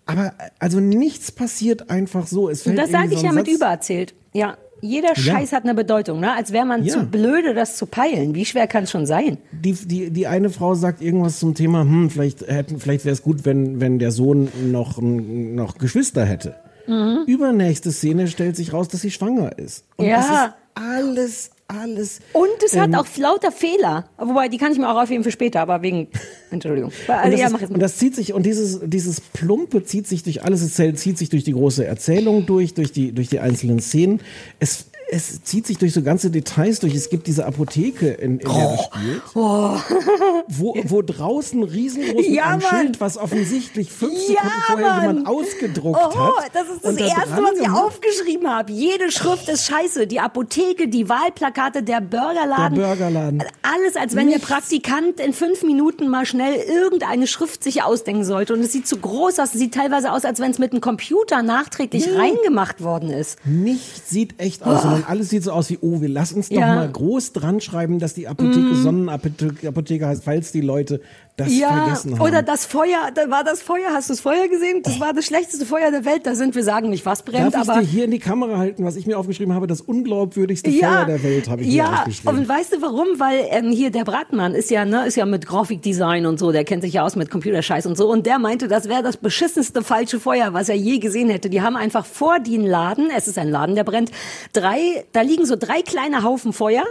Aber 0.08 0.32
also 0.58 0.80
nichts 0.80 1.30
passiert 1.30 1.90
einfach 1.90 2.26
so. 2.26 2.48
Es 2.48 2.62
fällt 2.62 2.78
Das 2.78 2.90
sage 2.90 3.12
ich 3.12 3.18
so 3.18 3.24
ja 3.24 3.30
ein 3.30 3.36
mit 3.36 3.46
Satz- 3.46 3.54
übererzählt. 3.56 4.14
Ja. 4.32 4.56
Jeder 4.80 5.16
Scheiß 5.16 5.52
hat 5.52 5.64
eine 5.64 5.74
Bedeutung, 5.74 6.20
ne? 6.20 6.32
Als 6.34 6.52
wäre 6.52 6.64
man 6.64 6.84
Ja. 6.84 6.94
zu 6.94 7.02
blöde, 7.04 7.52
das 7.52 7.76
zu 7.76 7.86
peilen. 7.86 8.34
Wie 8.36 8.44
schwer 8.44 8.68
kann 8.68 8.84
es 8.84 8.92
schon 8.92 9.06
sein? 9.06 9.38
Die, 9.50 9.72
die, 9.72 10.10
die 10.10 10.26
eine 10.28 10.50
Frau 10.50 10.74
sagt 10.76 11.02
irgendwas 11.02 11.40
zum 11.40 11.54
Thema, 11.56 11.80
hm, 11.80 12.10
vielleicht, 12.10 12.46
hätten- 12.46 12.78
vielleicht 12.78 13.04
wäre 13.04 13.12
es 13.12 13.22
gut, 13.22 13.44
wenn, 13.44 13.80
wenn 13.80 13.98
der 13.98 14.12
Sohn 14.12 14.48
noch, 14.70 14.98
noch 15.02 15.78
Geschwister 15.78 16.24
hätte. 16.24 16.54
Mhm. 16.86 17.24
Übernächste 17.26 17.90
Szene 17.92 18.28
stellt 18.28 18.54
sich 18.56 18.72
raus, 18.72 18.86
dass 18.88 19.00
sie 19.02 19.10
schwanger 19.10 19.58
ist. 19.58 19.84
Und 19.96 20.06
Ja. 20.06 20.20
es 20.20 20.26
ist 20.26 20.54
alles, 20.74 21.50
alles. 21.68 22.20
Und 22.32 22.48
es 22.64 22.72
ähm, 22.74 22.80
hat 22.80 22.94
auch 22.96 23.06
lauter 23.18 23.52
Fehler. 23.52 24.08
Wobei, 24.16 24.48
die 24.48 24.56
kann 24.58 24.72
ich 24.72 24.78
mir 24.78 24.88
auch 24.90 25.00
aufheben 25.00 25.22
für 25.22 25.30
später, 25.30 25.60
aber 25.60 25.82
wegen. 25.82 26.08
Entschuldigung. 26.50 26.90
Und 27.06 27.14
Also, 27.14 27.30
das, 27.30 27.40
ja, 27.40 27.58
ist, 27.58 27.70
und 27.70 27.80
das 27.80 27.96
zieht 27.98 28.14
sich, 28.14 28.32
und 28.32 28.44
dieses, 28.46 28.80
dieses 28.84 29.20
Plumpe 29.20 29.84
zieht 29.84 30.06
sich 30.06 30.22
durch 30.22 30.42
alles, 30.42 30.62
es 30.62 30.74
zählt- 30.74 30.98
zieht 30.98 31.18
sich 31.18 31.28
durch 31.28 31.44
die 31.44 31.52
große 31.52 31.84
Erzählung 31.84 32.46
durch, 32.46 32.72
durch 32.74 32.90
die, 32.92 33.12
durch 33.12 33.28
die 33.28 33.40
einzelnen 33.40 33.80
Szenen. 33.80 34.20
Es, 34.58 34.86
es 35.10 35.42
zieht 35.42 35.66
sich 35.66 35.78
durch 35.78 35.92
so 35.94 36.02
ganze 36.02 36.30
Details 36.30 36.80
durch. 36.80 36.94
Es 36.94 37.08
gibt 37.08 37.26
diese 37.26 37.46
Apotheke, 37.46 38.08
in, 38.08 38.38
in 38.40 38.48
der 38.48 38.56
er 38.56 38.78
spielt, 38.78 39.22
wo, 39.34 40.74
wo 40.84 41.02
draußen 41.02 41.62
riesengroß 41.62 42.26
Ja, 42.28 42.50
Mann. 42.50 42.60
Schild, 42.62 43.00
was 43.00 43.16
offensichtlich 43.16 43.90
fünf 43.90 44.12
Ja, 44.28 44.42
Sekunden 44.42 44.62
vorher 44.66 44.86
Mann. 44.88 45.02
jemand 45.16 45.26
ausgedruckt 45.28 45.98
Oh, 46.14 46.36
hat. 46.38 46.50
das 46.52 46.68
ist 46.68 46.84
das 46.84 46.96
da 46.96 47.04
Erste, 47.06 47.42
was 47.42 47.58
ich 47.60 47.68
aufgeschrieben 47.70 48.48
habe. 48.48 48.72
Jede 48.72 49.10
Schrift 49.10 49.48
ist 49.48 49.66
scheiße. 49.66 50.06
Die 50.06 50.20
Apotheke, 50.20 50.88
die 50.88 51.08
Wahlplakate, 51.08 51.82
der 51.82 52.00
Burgerladen. 52.00 52.74
Der 52.78 52.86
Burgerladen. 52.86 53.44
Alles, 53.62 53.96
als 53.96 54.14
wenn 54.14 54.26
Nichts. 54.26 54.40
der 54.46 54.46
Praktikant 54.54 55.20
in 55.20 55.32
fünf 55.32 55.62
Minuten 55.62 56.08
mal 56.08 56.26
schnell 56.26 56.54
irgendeine 56.54 57.26
Schrift 57.26 57.62
sich 57.64 57.82
ausdenken 57.82 58.24
sollte. 58.24 58.52
Und 58.54 58.60
es 58.60 58.72
sieht 58.72 58.86
zu 58.86 58.96
groß 58.98 59.38
aus. 59.38 59.54
Es 59.54 59.58
sieht 59.60 59.74
teilweise 59.74 60.12
aus, 60.12 60.24
als 60.24 60.40
wenn 60.40 60.50
es 60.50 60.58
mit 60.58 60.72
einem 60.72 60.80
Computer 60.80 61.42
nachträglich 61.42 62.06
Ja. 62.06 62.16
reingemacht 62.18 62.82
worden 62.82 63.10
ist. 63.10 63.38
Nichts 63.44 64.10
sieht 64.10 64.38
echt 64.40 64.62
aus, 64.64 64.84
sondern 64.98 65.10
alles 65.10 65.30
sieht 65.30 65.42
so 65.44 65.52
aus 65.52 65.70
wie, 65.70 65.78
oh, 65.80 66.00
wir 66.00 66.08
lassen 66.08 66.36
uns 66.36 66.48
doch 66.48 66.56
Ja. 66.56 66.74
mal 66.74 66.90
groß 66.90 67.32
dran 67.32 67.60
schreiben, 67.60 67.98
dass 67.98 68.14
die 68.14 68.28
Apotheke 68.28 68.58
Mhm. 68.74 68.82
Sonnenapotheke 68.82 69.68
Apotheke 69.68 70.06
heißt, 70.06 70.24
falls 70.24 70.52
die 70.52 70.60
Leute 70.60 71.00
das 71.38 71.54
vergessen 71.54 72.18
haben. 72.18 72.20
oder 72.20 72.42
das 72.42 72.66
Feuer, 72.66 73.10
da 73.14 73.30
war 73.30 73.44
das 73.44 73.62
Feuer, 73.62 73.90
hast 73.92 74.08
du 74.08 74.12
das 74.12 74.20
Feuer 74.20 74.48
gesehen? 74.48 74.82
Das 74.82 74.98
war 74.98 75.12
das 75.12 75.24
schlechteste 75.24 75.64
Feuer 75.64 75.90
der 75.90 76.04
Welt. 76.04 76.26
Da 76.26 76.34
sind 76.34 76.54
wir 76.54 76.64
sagen 76.64 76.90
nicht, 76.90 77.06
was 77.06 77.22
brennt, 77.22 77.54
Darf 77.54 77.62
ich 77.62 77.70
aber 77.70 77.80
dir 77.80 77.86
hier 77.86 78.04
in 78.04 78.10
die 78.10 78.18
Kamera 78.18 78.58
halten, 78.58 78.84
was 78.84 78.96
ich 78.96 79.06
mir 79.06 79.18
aufgeschrieben 79.18 79.54
habe? 79.54 79.66
Das 79.66 79.80
unglaubwürdigste 79.80 80.70
Feuer 80.70 81.04
der 81.04 81.22
Welt 81.22 81.48
habe 81.48 81.62
ich 81.62 81.72
ja. 81.72 82.00
aufgeschrieben. 82.00 82.38
Und 82.38 82.48
weißt 82.48 82.74
du 82.74 82.82
warum? 82.82 83.06
Weil 83.18 83.46
ähm, 83.50 83.70
hier 83.70 83.90
der 83.90 84.04
Bratmann 84.04 84.54
ist 84.54 84.70
ja, 84.70 84.84
ne, 84.84 85.06
ist 85.06 85.16
ja 85.16 85.26
mit 85.26 85.46
Grafikdesign 85.46 86.26
und 86.26 86.38
so, 86.38 86.50
der 86.50 86.64
kennt 86.64 86.82
sich 86.82 86.94
ja 86.94 87.04
aus 87.04 87.14
mit 87.14 87.30
Computerscheiß 87.30 87.86
und 87.86 87.96
so. 87.96 88.10
Und 88.10 88.26
der 88.26 88.38
meinte, 88.38 88.66
das 88.66 88.88
wäre 88.88 89.02
das 89.02 89.16
beschissenste 89.16 89.82
falsche 89.82 90.18
Feuer, 90.18 90.52
was 90.52 90.68
er 90.68 90.76
je 90.76 90.98
gesehen 90.98 91.30
hätte. 91.30 91.48
Die 91.50 91.62
haben 91.62 91.76
einfach 91.76 92.04
vor 92.04 92.40
den 92.40 92.66
Laden, 92.66 93.10
es 93.16 93.28
ist 93.28 93.38
ein 93.38 93.48
Laden, 93.48 93.76
der 93.76 93.84
brennt, 93.84 94.10
drei, 94.52 95.04
da 95.12 95.20
liegen 95.20 95.46
so 95.46 95.56
drei 95.56 95.82
kleine 95.82 96.24
Haufen 96.24 96.52
Feuer. 96.52 96.84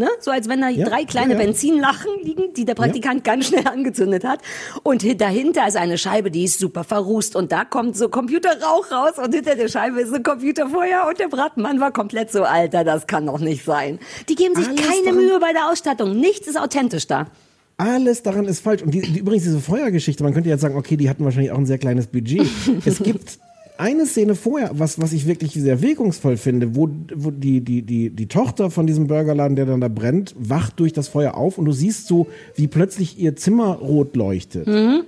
Ne? 0.00 0.08
So 0.20 0.30
als 0.32 0.48
wenn 0.48 0.60
da 0.62 0.68
Ja, 0.70 0.86
drei 0.88 1.04
kleine 1.04 1.34
ja, 1.34 1.38
ja. 1.38 1.44
Benzinlachen 1.46 2.10
liegen, 2.22 2.54
die 2.54 2.64
der 2.64 2.74
Praktikant 2.74 3.22
ganz 3.22 3.46
schnell 3.48 3.66
angezündet 3.68 4.24
hat. 4.24 4.40
Und 4.82 5.02
hi- 5.04 5.14
dahinter 5.16 5.68
ist 5.68 5.76
eine 5.76 5.98
Scheibe, 5.98 6.30
die 6.30 6.44
ist 6.44 6.58
super 6.58 6.82
verrußt. 6.84 7.36
Und 7.36 7.52
da 7.52 7.64
kommt 7.64 7.96
so 7.96 8.08
Computerrauch 8.08 8.90
raus 8.90 9.12
und 9.22 9.34
hinter 9.34 9.54
der 9.54 9.68
Scheibe 9.68 10.00
ist 10.00 10.12
ein 10.14 10.22
Computerfeuer. 10.22 11.06
Und 11.08 11.18
der 11.20 11.28
Bratmann 11.28 11.78
war 11.80 11.92
komplett 11.92 12.32
so, 12.32 12.42
Alter, 12.44 12.82
das 12.82 13.06
kann 13.06 13.26
doch 13.26 13.38
nicht 13.38 13.64
sein. 13.64 13.98
Die 14.28 14.34
geben 14.34 14.54
sich 14.56 14.66
Alles 14.66 14.80
keine 14.80 15.12
Mühe 15.12 15.38
bei 15.38 15.52
der 15.52 15.70
Ausstattung. 15.70 16.18
Nichts 16.18 16.48
ist 16.48 16.58
authentisch 16.58 17.06
da. 17.06 17.26
Alles 17.76 18.22
daran 18.22 18.46
ist 18.46 18.60
falsch. 18.60 18.82
Und 18.82 18.92
die, 18.92 19.02
die, 19.02 19.20
übrigens 19.20 19.44
diese 19.44 19.60
Feuergeschichte, 19.60 20.22
man 20.24 20.34
könnte 20.34 20.48
jetzt 20.48 20.62
sagen, 20.62 20.76
okay, 20.76 20.96
die 20.96 21.08
hatten 21.08 21.24
wahrscheinlich 21.24 21.52
auch 21.52 21.58
ein 21.58 21.66
sehr 21.66 21.78
kleines 21.78 22.06
Budget. 22.06 22.46
es 22.84 22.98
gibt 23.02 23.38
eine 23.80 24.06
Szene 24.06 24.34
vorher, 24.36 24.70
was, 24.74 25.00
was 25.00 25.12
ich 25.12 25.26
wirklich 25.26 25.54
sehr 25.54 25.80
wirkungsvoll 25.82 26.36
finde, 26.36 26.76
wo, 26.76 26.88
wo 27.14 27.30
die, 27.30 27.60
die, 27.62 27.82
die, 27.82 28.10
die 28.10 28.26
Tochter 28.28 28.70
von 28.70 28.86
diesem 28.86 29.06
Burgerladen, 29.08 29.56
der 29.56 29.66
dann 29.66 29.80
da 29.80 29.88
brennt, 29.88 30.34
wacht 30.38 30.78
durch 30.78 30.92
das 30.92 31.08
Feuer 31.08 31.34
auf 31.34 31.58
und 31.58 31.64
du 31.64 31.72
siehst 31.72 32.06
so, 32.06 32.26
wie 32.54 32.68
plötzlich 32.68 33.18
ihr 33.18 33.34
Zimmer 33.36 33.74
rot 33.76 34.14
leuchtet. 34.16 34.66
Mhm. 34.68 35.02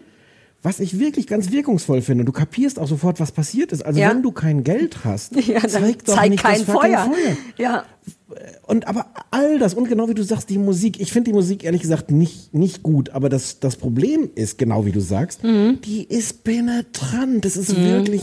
Was 0.64 0.78
ich 0.78 1.00
wirklich 1.00 1.26
ganz 1.26 1.50
wirkungsvoll 1.50 2.02
finde. 2.02 2.22
Und 2.22 2.26
du 2.26 2.32
kapierst 2.32 2.78
auch 2.78 2.86
sofort, 2.86 3.18
was 3.18 3.32
passiert 3.32 3.72
ist. 3.72 3.84
Also 3.84 3.98
Ja. 3.98 4.10
wenn 4.10 4.22
du 4.22 4.30
kein 4.30 4.62
Geld 4.62 5.04
hast, 5.04 5.34
Ja, 5.46 5.60
zeig 5.66 6.04
doch 6.04 6.14
zeig 6.14 6.30
nicht 6.30 6.42
kein 6.42 6.60
das 6.60 6.70
Feuer. 6.70 6.98
Feuer. 7.10 7.36
Ja. 7.58 7.84
Und 8.66 8.86
aber 8.86 9.06
all 9.32 9.58
das 9.58 9.74
und 9.74 9.88
genau 9.88 10.08
wie 10.08 10.14
du 10.14 10.22
sagst, 10.22 10.48
die 10.50 10.58
Musik, 10.58 11.00
ich 11.00 11.12
finde 11.12 11.30
die 11.30 11.34
Musik 11.34 11.64
ehrlich 11.64 11.82
gesagt 11.82 12.10
nicht, 12.12 12.54
nicht 12.54 12.82
gut, 12.84 13.10
aber 13.10 13.28
das, 13.28 13.58
das 13.60 13.74
Problem 13.76 14.30
ist, 14.36 14.56
genau 14.56 14.86
wie 14.86 14.92
du 14.92 15.00
sagst, 15.00 15.42
Mhm. 15.44 15.80
die 15.84 16.04
ist 16.04 16.44
penetrant. 16.44 17.44
Das 17.44 17.56
ist 17.56 17.76
wirklich, 17.76 18.22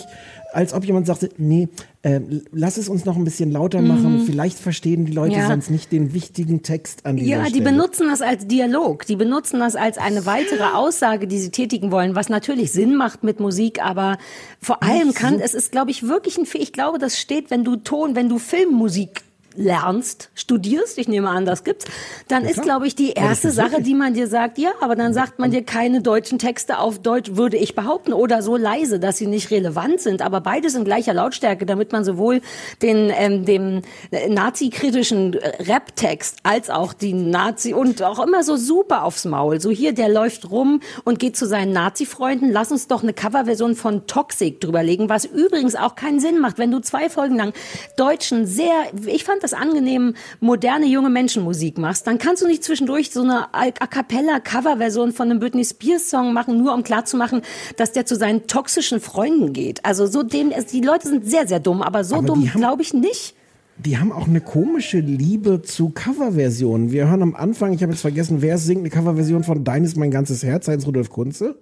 als 0.51 0.73
ob 0.73 0.83
jemand 0.85 1.05
sagte, 1.07 1.29
nee, 1.37 1.67
äh, 2.01 2.19
lass 2.51 2.77
es 2.77 2.89
uns 2.89 3.05
noch 3.05 3.15
ein 3.17 3.23
bisschen 3.23 3.51
lauter 3.51 3.81
machen, 3.81 4.23
vielleicht 4.25 4.57
verstehen 4.57 5.05
die 5.05 5.11
Leute 5.11 5.35
Mhm. 5.35 5.41
Ja. 5.41 5.47
sonst 5.47 5.69
nicht 5.69 5.91
den 5.91 6.13
wichtigen 6.13 6.63
Text 6.63 7.05
an 7.05 7.17
dieser 7.17 7.29
Ja, 7.29 7.43
die 7.43 7.49
Stelle. 7.49 7.65
benutzen 7.65 8.07
das 8.09 8.21
als 8.21 8.47
Dialog. 8.47 9.05
Die 9.05 9.15
benutzen 9.15 9.59
das 9.59 9.75
als 9.75 9.97
eine 9.97 10.25
weitere 10.25 10.63
Aussage, 10.73 11.27
die 11.27 11.37
sie 11.39 11.51
tätigen 11.51 11.91
wollen, 11.91 12.15
was 12.15 12.29
natürlich 12.29 12.71
Sinn 12.71 12.95
macht 12.95 13.23
mit 13.23 13.39
Musik, 13.39 13.83
aber 13.83 14.17
vor 14.61 14.81
allem 14.81 15.13
kann, 15.13 15.39
es 15.39 15.53
ist, 15.53 15.71
glaube 15.71 15.91
ich, 15.91 16.07
wirklich 16.07 16.37
ein, 16.37 16.45
ich 16.53 16.73
glaube, 16.73 16.97
das 16.99 17.19
steht, 17.19 17.51
wenn 17.51 17.63
du 17.63 17.75
Ton, 17.75 18.15
wenn 18.15 18.29
du 18.29 18.39
Filmmusik 18.39 19.21
lernst, 19.59 20.29
studierst, 20.35 20.97
ich 20.97 21.07
nehme 21.07 21.29
an, 21.29 21.45
das 21.45 21.63
gibt's, 21.63 21.85
dann 22.29 22.45
ist, 22.45 22.53
klar. 22.53 22.65
glaube 22.65 22.87
ich, 22.87 22.95
die 22.95 23.09
Ja, 23.09 23.25
erste 23.25 23.49
gibt's 23.49 23.55
Sache, 23.57 23.81
die 23.83 23.93
man 23.93 24.13
dir 24.13 24.27
sagt, 24.27 24.57
ja, 24.57 24.71
aber 24.79 24.95
dann 24.95 25.13
sagt 25.13 25.37
man 25.37 25.51
dir 25.51 25.63
keine 25.63 26.01
deutschen 26.01 26.39
Texte 26.39 26.79
auf 26.79 26.99
Deutsch, 26.99 27.31
würde 27.35 27.57
ich 27.57 27.75
behaupten, 27.75 28.13
oder 28.13 28.41
so 28.41 28.55
leise, 28.55 28.99
dass 28.99 29.17
sie 29.17 29.27
nicht 29.27 29.51
relevant 29.51 29.99
sind, 29.99 30.21
aber 30.21 30.39
beides 30.41 30.75
in 30.75 30.85
gleicher 30.85 31.13
Lautstärke, 31.13 31.65
damit 31.65 31.91
man 31.91 32.05
sowohl 32.05 32.41
den, 32.81 33.11
ähm, 33.13 33.43
dem 33.45 33.81
äh, 34.11 34.29
nazi-kritischen 34.29 35.33
äh, 35.33 35.63
Rap-Text 35.63 36.37
als 36.43 36.69
auch 36.69 36.93
die 36.93 37.13
Nazi 37.13 37.73
und 37.73 38.01
auch 38.01 38.25
immer 38.25 38.43
so 38.43 38.55
super 38.55 39.03
aufs 39.03 39.25
Maul. 39.25 39.59
So 39.59 39.69
hier, 39.69 39.93
der 39.93 40.07
läuft 40.07 40.49
rum 40.49 40.79
und 41.03 41.19
geht 41.19 41.35
zu 41.35 41.45
seinen 41.45 41.73
Nazi-Freunden. 41.73 42.49
Lass 42.49 42.71
uns 42.71 42.87
doch 42.87 43.03
eine 43.03 43.13
Coverversion 43.13 43.75
von 43.75 44.07
Toxic 44.07 44.61
drüberlegen, 44.61 45.09
was 45.09 45.25
übrigens 45.25 45.75
auch 45.75 45.95
keinen 45.95 46.21
Sinn 46.21 46.39
macht, 46.39 46.57
wenn 46.57 46.71
du 46.71 46.79
zwei 46.79 47.09
Folgen 47.09 47.35
lang 47.35 47.51
deutschen, 47.97 48.45
sehr, 48.45 48.73
ich 49.05 49.25
fand 49.25 49.43
das 49.43 49.48
angenehm, 49.53 50.15
moderne 50.39 50.85
junge 50.85 51.09
Menschenmusik 51.09 51.77
machst, 51.77 52.07
dann 52.07 52.17
kannst 52.17 52.41
du 52.41 52.47
nicht 52.47 52.63
zwischendurch 52.63 53.11
so 53.11 53.21
eine 53.21 53.53
A 53.53 53.71
cappella 53.71 54.39
Coverversion 54.39 55.11
von 55.11 55.29
einem 55.29 55.39
Britney 55.39 55.65
Spears 55.65 56.09
Song 56.09 56.33
machen, 56.33 56.57
nur 56.57 56.73
um 56.73 56.83
klarzumachen, 56.83 57.41
dass 57.77 57.91
der 57.91 58.05
zu 58.05 58.15
seinen 58.15 58.47
toxischen 58.47 58.99
Freunden 58.99 59.53
geht. 59.53 59.85
Also 59.85 60.05
so 60.07 60.23
dem, 60.23 60.51
also 60.53 60.67
die 60.71 60.81
Leute 60.81 61.07
sind 61.07 61.25
sehr, 61.25 61.47
sehr 61.47 61.59
dumm, 61.59 61.81
aber 61.81 62.03
so 62.03 62.15
Aber 62.15 62.27
dumm 62.27 62.49
glaube 62.51 62.81
ich 62.81 62.93
nicht. 62.93 63.35
Die 63.77 63.97
haben 63.97 64.11
auch 64.11 64.27
eine 64.27 64.41
komische 64.41 64.99
Liebe 64.99 65.61
zu 65.61 65.89
Coverversionen. 65.89 66.91
Wir 66.91 67.07
hören 67.09 67.21
am 67.21 67.35
Anfang, 67.35 67.71
ich 67.71 67.81
habe 67.81 67.93
jetzt 67.93 68.01
vergessen, 68.01 68.41
wer 68.41 68.57
singt 68.57 68.81
eine 68.81 68.89
Coverversion 68.89 69.45
von 69.45 69.63
Dein 69.63 69.85
ist 69.85 69.95
mein 69.95 70.11
ganzes 70.11 70.43
Herz, 70.43 70.67
Heinz 70.67 70.85
Rudolf 70.85 71.09
Kunze. 71.09 71.55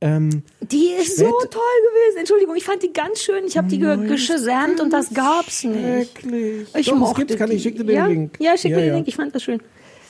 Ähm, 0.00 0.42
Die 0.60 0.90
ist 1.00 1.16
so 1.16 1.24
toll 1.24 1.30
gewesen. 1.50 2.18
Entschuldigung, 2.18 2.54
ich 2.56 2.64
fand 2.64 2.82
die 2.82 2.92
ganz 2.92 3.20
schön. 3.22 3.44
Ich 3.46 3.56
habe 3.56 3.68
die 3.68 3.78
ge 3.78 3.96
geschesamt 4.06 4.80
und 4.80 4.92
das 4.92 5.12
gab's 5.14 5.64
nicht. 5.64 5.80
Schrecklich. 5.80 6.68
Ich 6.76 6.86
Doch, 6.86 6.96
mochte 6.96 7.20
gibt's, 7.24 7.36
kann 7.36 7.50
ich 7.50 7.56
die. 7.58 7.62
schick 7.70 7.78
dir 7.78 7.84
den 7.84 7.96
ja? 7.96 8.06
Link. 8.06 8.36
Ja, 8.38 8.56
schick 8.58 8.72
Ja, 8.72 8.76
mir 8.76 8.84
den. 8.84 8.94
Link. 8.96 9.08
Ich 9.08 9.16
fand 9.16 9.34
das 9.34 9.42
schön. 9.42 9.60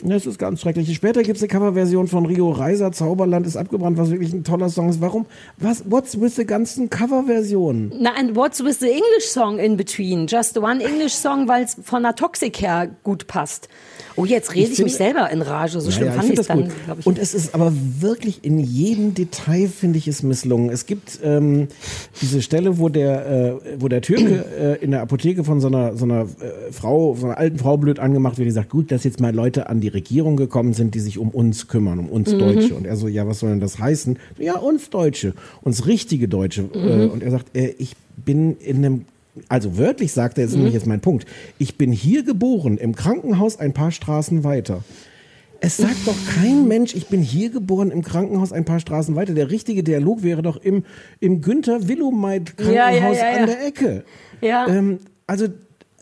Das 0.02 0.26
ist 0.26 0.38
ganz 0.38 0.60
schrecklich. 0.60 0.94
Später 0.94 1.22
gibt 1.22 1.36
es 1.36 1.42
eine 1.42 1.48
Coverversion 1.48 2.06
von 2.08 2.26
Rio 2.26 2.50
Reiser, 2.50 2.92
Zauberland 2.92 3.46
ist 3.46 3.56
abgebrannt, 3.56 3.96
was 3.96 4.10
wirklich 4.10 4.32
ein 4.32 4.44
toller 4.44 4.68
Song 4.68 4.88
ist. 4.88 5.00
Warum? 5.00 5.26
Was? 5.58 5.84
What's 5.88 6.20
with 6.20 6.36
the 6.36 6.44
ganzen 6.44 6.90
Coverversionen? 6.90 7.92
And 8.16 8.36
what's 8.36 8.62
with 8.62 8.80
the 8.80 8.88
English 8.90 9.26
song 9.26 9.58
in 9.58 9.76
between? 9.76 10.26
Just 10.26 10.58
one 10.58 10.82
English 10.82 11.14
song, 11.14 11.48
weil 11.48 11.64
es 11.64 11.76
von 11.82 12.02
der 12.02 12.14
Toxic 12.14 12.60
her 12.60 12.88
gut 13.02 13.26
passt. 13.26 13.68
Oh, 14.16 14.24
jetzt 14.24 14.54
rede 14.54 14.70
ich, 14.70 14.76
finde- 14.76 14.84
mich 14.84 14.96
selber 14.96 15.30
in 15.30 15.42
Rage. 15.42 15.80
So 15.80 15.90
schlimm 15.90 16.08
ja, 16.08 16.12
fand 16.12 16.24
ich 16.28 16.32
ich 16.34 16.38
es 16.40 16.46
find 16.46 16.68
dann, 16.68 16.72
glaube 16.86 17.00
ich. 17.00 17.06
Und 17.06 17.18
es 17.18 17.34
ist 17.34 17.54
aber 17.54 17.72
wirklich 18.00 18.44
in 18.44 18.58
jedem 18.58 19.12
Detail, 19.14 19.68
finde 19.68 19.98
ich, 19.98 20.08
es 20.08 20.22
misslungen. 20.22 20.70
Es 20.70 20.86
gibt 20.86 21.18
ähm, 21.22 21.68
diese 22.22 22.40
Stelle, 22.40 22.78
wo 22.78 22.88
der, 22.88 23.26
äh, 23.26 23.54
wo 23.78 23.88
der 23.88 24.00
Türke 24.00 24.78
äh, 24.80 24.82
in 24.82 24.92
der 24.92 25.02
Apotheke 25.02 25.44
von 25.44 25.60
so 25.60 25.66
einer, 25.68 25.96
so 25.96 26.04
einer 26.06 26.22
äh, 26.22 26.72
Frau, 26.72 27.14
so 27.14 27.26
einer 27.26 27.36
alten 27.36 27.58
Frau 27.58 27.76
blöd 27.76 27.98
angemacht 27.98 28.38
wird, 28.38 28.46
die 28.46 28.52
sagt, 28.52 28.70
gut, 28.70 28.90
dass 28.90 29.04
jetzt 29.04 29.20
mal 29.20 29.34
Leute 29.34 29.68
an 29.68 29.80
die 29.80 29.85
Regierung 29.88 30.36
gekommen 30.36 30.72
sind, 30.74 30.94
die 30.94 31.00
sich 31.00 31.18
um 31.18 31.30
uns 31.30 31.68
kümmern, 31.68 31.98
um 31.98 32.08
uns 32.08 32.32
Mhm. 32.32 32.38
Deutsche. 32.38 32.74
Und 32.74 32.86
er 32.86 32.96
so, 32.96 33.08
ja, 33.08 33.26
was 33.26 33.40
soll 33.40 33.50
denn 33.50 33.60
das 33.60 33.78
heißen? 33.78 34.18
Ja, 34.38 34.56
uns 34.58 34.90
Deutsche, 34.90 35.34
uns 35.62 35.86
richtige 35.86 36.28
Deutsche. 36.28 36.64
Äh, 36.74 37.06
Mhm. 37.06 37.10
und 37.10 37.22
er 37.22 37.30
sagt, 37.30 37.56
äh, 37.56 37.74
ich 37.78 37.94
bin 38.24 38.56
in 38.58 38.76
einem 38.78 39.04
also 39.50 39.76
wörtlich 39.76 40.12
sagt 40.12 40.38
er, 40.38 40.44
jetzt 40.44 40.52
Mhm. 40.52 40.60
nämlich 40.60 40.74
jetzt 40.74 40.86
mein 40.86 41.00
Punkt. 41.00 41.26
Ich 41.58 41.76
bin 41.76 41.92
hier 41.92 42.22
geboren, 42.22 42.78
im 42.78 42.94
Krankenhaus 42.94 43.58
ein 43.58 43.74
paar 43.74 43.90
Straßen 43.90 44.44
weiter. 44.44 44.82
Es 45.60 45.76
sagt 45.76 46.06
doch 46.06 46.16
kein 46.40 46.66
Mensch, 46.68 46.94
ich 46.94 47.08
bin 47.08 47.20
hier 47.20 47.50
geboren 47.50 47.90
im 47.90 48.00
Krankenhaus 48.02 48.52
ein 48.52 48.64
paar 48.64 48.80
Straßen 48.80 49.14
weiter. 49.14 49.34
Der 49.34 49.50
richtige 49.50 49.82
Dialog 49.82 50.22
wäre 50.22 50.40
doch 50.40 50.56
im, 50.56 50.84
im 51.20 51.42
Günther 51.42 51.86
Willumeit 51.86 52.56
Krankenhaus 52.56 53.16
ja, 53.18 53.28
ja, 53.30 53.36
ja. 53.36 53.40
an 53.40 53.46
der 53.46 53.66
Ecke. 53.66 54.04
Ja. 54.40 54.68
Ähm, 54.68 54.98
also 55.26 55.48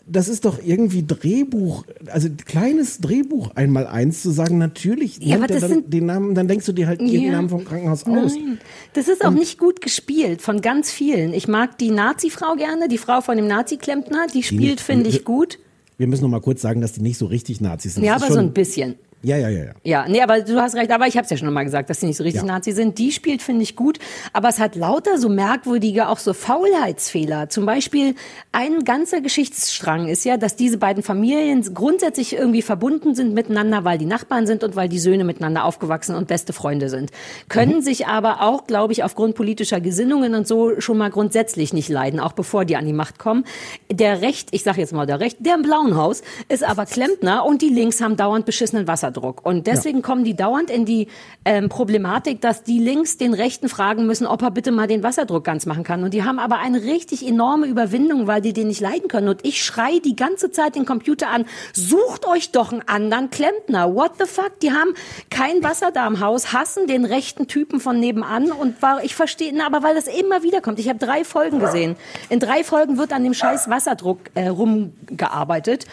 das 0.07 0.27
ist 0.27 0.45
doch 0.45 0.59
irgendwie 0.63 1.03
Drehbuch, 1.05 1.83
also 2.11 2.29
kleines 2.45 2.99
Drehbuch 2.99 3.51
einmal 3.55 3.87
eins 3.87 4.21
zu 4.21 4.29
sagen, 4.31 4.57
natürlich 4.57 5.17
Ja, 5.19 5.35
aber 5.37 5.45
er 5.45 5.47
das 5.47 5.61
dann 5.61 5.69
sind- 5.71 5.93
den 5.93 6.05
Namen, 6.05 6.35
dann 6.35 6.47
denkst 6.47 6.65
du 6.65 6.73
dir 6.73 6.87
halt 6.87 7.01
Ja. 7.01 7.31
Namen 7.31 7.49
vom 7.49 7.65
Krankenhaus 7.65 8.03
aus. 8.05 8.35
Nein, 8.35 8.59
das 8.93 9.07
ist 9.07 9.25
auch 9.25 9.31
nicht 9.31 9.57
gut 9.57 9.81
gespielt 9.81 10.41
von 10.41 10.61
ganz 10.61 10.91
vielen. 10.91 11.33
Ich 11.33 11.47
mag 11.47 11.77
die 11.79 11.89
Nazi-Frau 11.91 12.55
gerne, 12.55 12.87
die 12.87 12.97
Frau 12.99 13.21
von 13.21 13.35
dem 13.37 13.47
Nazi-Klempner, 13.47 14.27
die 14.33 14.43
spielt, 14.43 14.79
finde 14.79 15.09
ich, 15.09 15.25
gut. 15.25 15.59
Wir 15.97 16.07
müssen 16.07 16.23
noch 16.23 16.29
mal 16.29 16.41
kurz 16.41 16.61
sagen, 16.61 16.81
dass 16.81 16.91
die 16.93 17.01
nicht 17.01 17.17
so 17.17 17.25
richtig 17.25 17.61
Nazis 17.61 17.95
sind. 17.95 18.03
Ja, 18.03 18.15
aber 18.15 18.27
so 18.27 18.33
schon- 18.35 18.45
ein 18.45 18.53
bisschen. 18.53 18.95
Ja, 19.25 19.37
ja, 19.37 19.49
ja, 19.49 19.63
ja. 19.63 19.71
Ja, 19.83 20.05
nee, 20.07 20.21
aber 20.21 20.41
du 20.41 20.61
hast 20.61 20.75
recht, 20.75 20.91
aber 20.91 21.07
ich 21.07 21.17
habe 21.17 21.25
es 21.25 21.31
ja 21.31 21.37
schon 21.37 21.51
mal 21.51 21.63
gesagt, 21.63 21.89
dass 21.89 21.99
sie 21.99 22.05
nicht 22.05 22.17
so 22.17 22.23
richtig 22.23 22.43
Ja. 22.43 22.47
Nazi 22.47 22.73
sind. 22.73 22.99
Die 22.99 23.11
spielt, 23.11 23.41
finde 23.41 23.63
ich, 23.63 23.75
gut, 23.75 23.97
aber 24.33 24.49
es 24.49 24.59
hat 24.59 24.75
lauter 24.75 25.17
so 25.17 25.29
merkwürdige, 25.29 26.09
auch 26.09 26.19
so 26.19 26.33
Faulheitsfehler. 26.33 27.49
Zum 27.49 27.65
Beispiel 27.65 28.13
ein 28.51 28.83
ganzer 28.83 29.21
Geschichtsstrang 29.21 30.07
ist 30.07 30.25
ja, 30.25 30.37
dass 30.37 30.55
diese 30.55 30.77
beiden 30.77 31.01
Familien 31.01 31.63
grundsätzlich 31.73 32.33
irgendwie 32.33 32.61
verbunden 32.61 33.15
sind 33.15 33.33
miteinander, 33.33 33.83
weil 33.83 33.97
die 33.97 34.05
Nachbarn 34.05 34.45
sind 34.45 34.63
und 34.63 34.75
weil 34.75 34.89
die 34.89 34.99
Söhne 34.99 35.23
miteinander 35.23 35.65
aufgewachsen 35.65 36.15
und 36.15 36.27
beste 36.27 36.53
Freunde 36.53 36.89
sind. 36.89 37.09
Können 37.49 37.81
sich 37.81 38.05
aber 38.05 38.43
auch, 38.43 38.67
glaube 38.67 38.93
ich, 38.93 39.03
aufgrund 39.03 39.33
politischer 39.33 39.81
Gesinnungen 39.81 40.35
und 40.35 40.47
so 40.47 40.79
schon 40.79 40.99
mal 40.99 41.09
grundsätzlich 41.09 41.73
nicht 41.73 41.89
leiden, 41.89 42.19
auch 42.19 42.33
bevor 42.33 42.63
die 42.63 42.75
an 42.75 42.85
die 42.85 42.93
Macht 42.93 43.17
kommen. 43.17 43.43
Der 43.91 44.21
Recht, 44.21 44.49
ich 44.51 44.61
sage 44.61 44.81
jetzt 44.81 44.93
mal 44.93 45.07
der 45.07 45.19
Recht, 45.19 45.37
der 45.39 45.55
im 45.55 45.63
blauen 45.63 45.95
Haus 45.95 46.21
ist 46.47 46.63
aber 46.63 46.85
Klempner 46.85 47.43
und 47.43 47.63
die 47.63 47.69
Links 47.69 48.01
haben 48.01 48.17
dauernd 48.17 48.45
beschissenen 48.45 48.85
Wasserdruck. 49.15 49.45
Und 49.45 49.67
deswegen 49.67 50.01
kommen 50.01 50.23
die 50.23 50.35
dauernd 50.35 50.69
in 50.69 50.85
die 50.85 51.07
ähm, 51.43 51.69
Problematik, 51.69 52.41
dass 52.41 52.63
die 52.63 52.79
Links 52.79 53.17
den 53.17 53.33
Rechten 53.33 53.69
fragen 53.69 54.05
müssen, 54.05 54.27
ob 54.27 54.41
er 54.41 54.51
bitte 54.51 54.71
mal 54.71 54.87
den 54.87 55.03
Wasserdruck 55.03 55.43
ganz 55.43 55.65
machen 55.65 55.83
kann. 55.83 56.03
Und 56.03 56.13
die 56.13 56.23
haben 56.23 56.39
aber 56.39 56.57
eine 56.59 56.83
richtig 56.83 57.25
enorme 57.25 57.67
Überwindung, 57.67 58.27
weil 58.27 58.41
die 58.41 58.53
den 58.53 58.67
nicht 58.67 58.81
leiden 58.81 59.07
können. 59.07 59.27
Und 59.27 59.45
ich 59.45 59.63
schrei 59.63 59.99
die 59.99 60.15
ganze 60.15 60.51
Zeit 60.51 60.75
den 60.75 60.85
Computer 60.85 61.29
an, 61.29 61.45
sucht 61.73 62.27
euch 62.27 62.51
doch 62.51 62.71
einen 62.71 62.83
anderen 62.87 63.29
Klempner. 63.29 63.93
What 63.93 64.13
the 64.19 64.25
fuck? 64.25 64.59
Die 64.61 64.71
haben 64.71 64.93
kein 65.29 65.63
Wasser 65.63 65.91
da 65.91 66.07
im 66.07 66.19
Haus, 66.19 66.53
hassen 66.53 66.87
den 66.87 67.05
rechten 67.05 67.47
Typen 67.47 67.79
von 67.79 67.99
nebenan 67.99 68.51
und 68.51 68.81
war, 68.81 69.03
ich 69.03 69.15
verstehe, 69.15 69.51
na, 69.53 69.65
aber 69.65 69.83
weil 69.83 69.95
das 69.95 70.07
immer 70.07 70.43
wieder 70.43 70.61
kommt. 70.61 70.79
Ich 70.79 70.89
habe 70.89 70.99
drei 70.99 71.23
Folgen 71.23 71.59
gesehen. 71.59 71.95
In 72.29 72.39
drei 72.39 72.63
Folgen 72.63 72.97
wird 72.97 73.13
an 73.13 73.23
dem 73.23 73.33
scheiß 73.33 73.69
Wasserdruck 73.69 74.19
äh, 74.35 74.47
rumgearbeitet. 74.47 75.85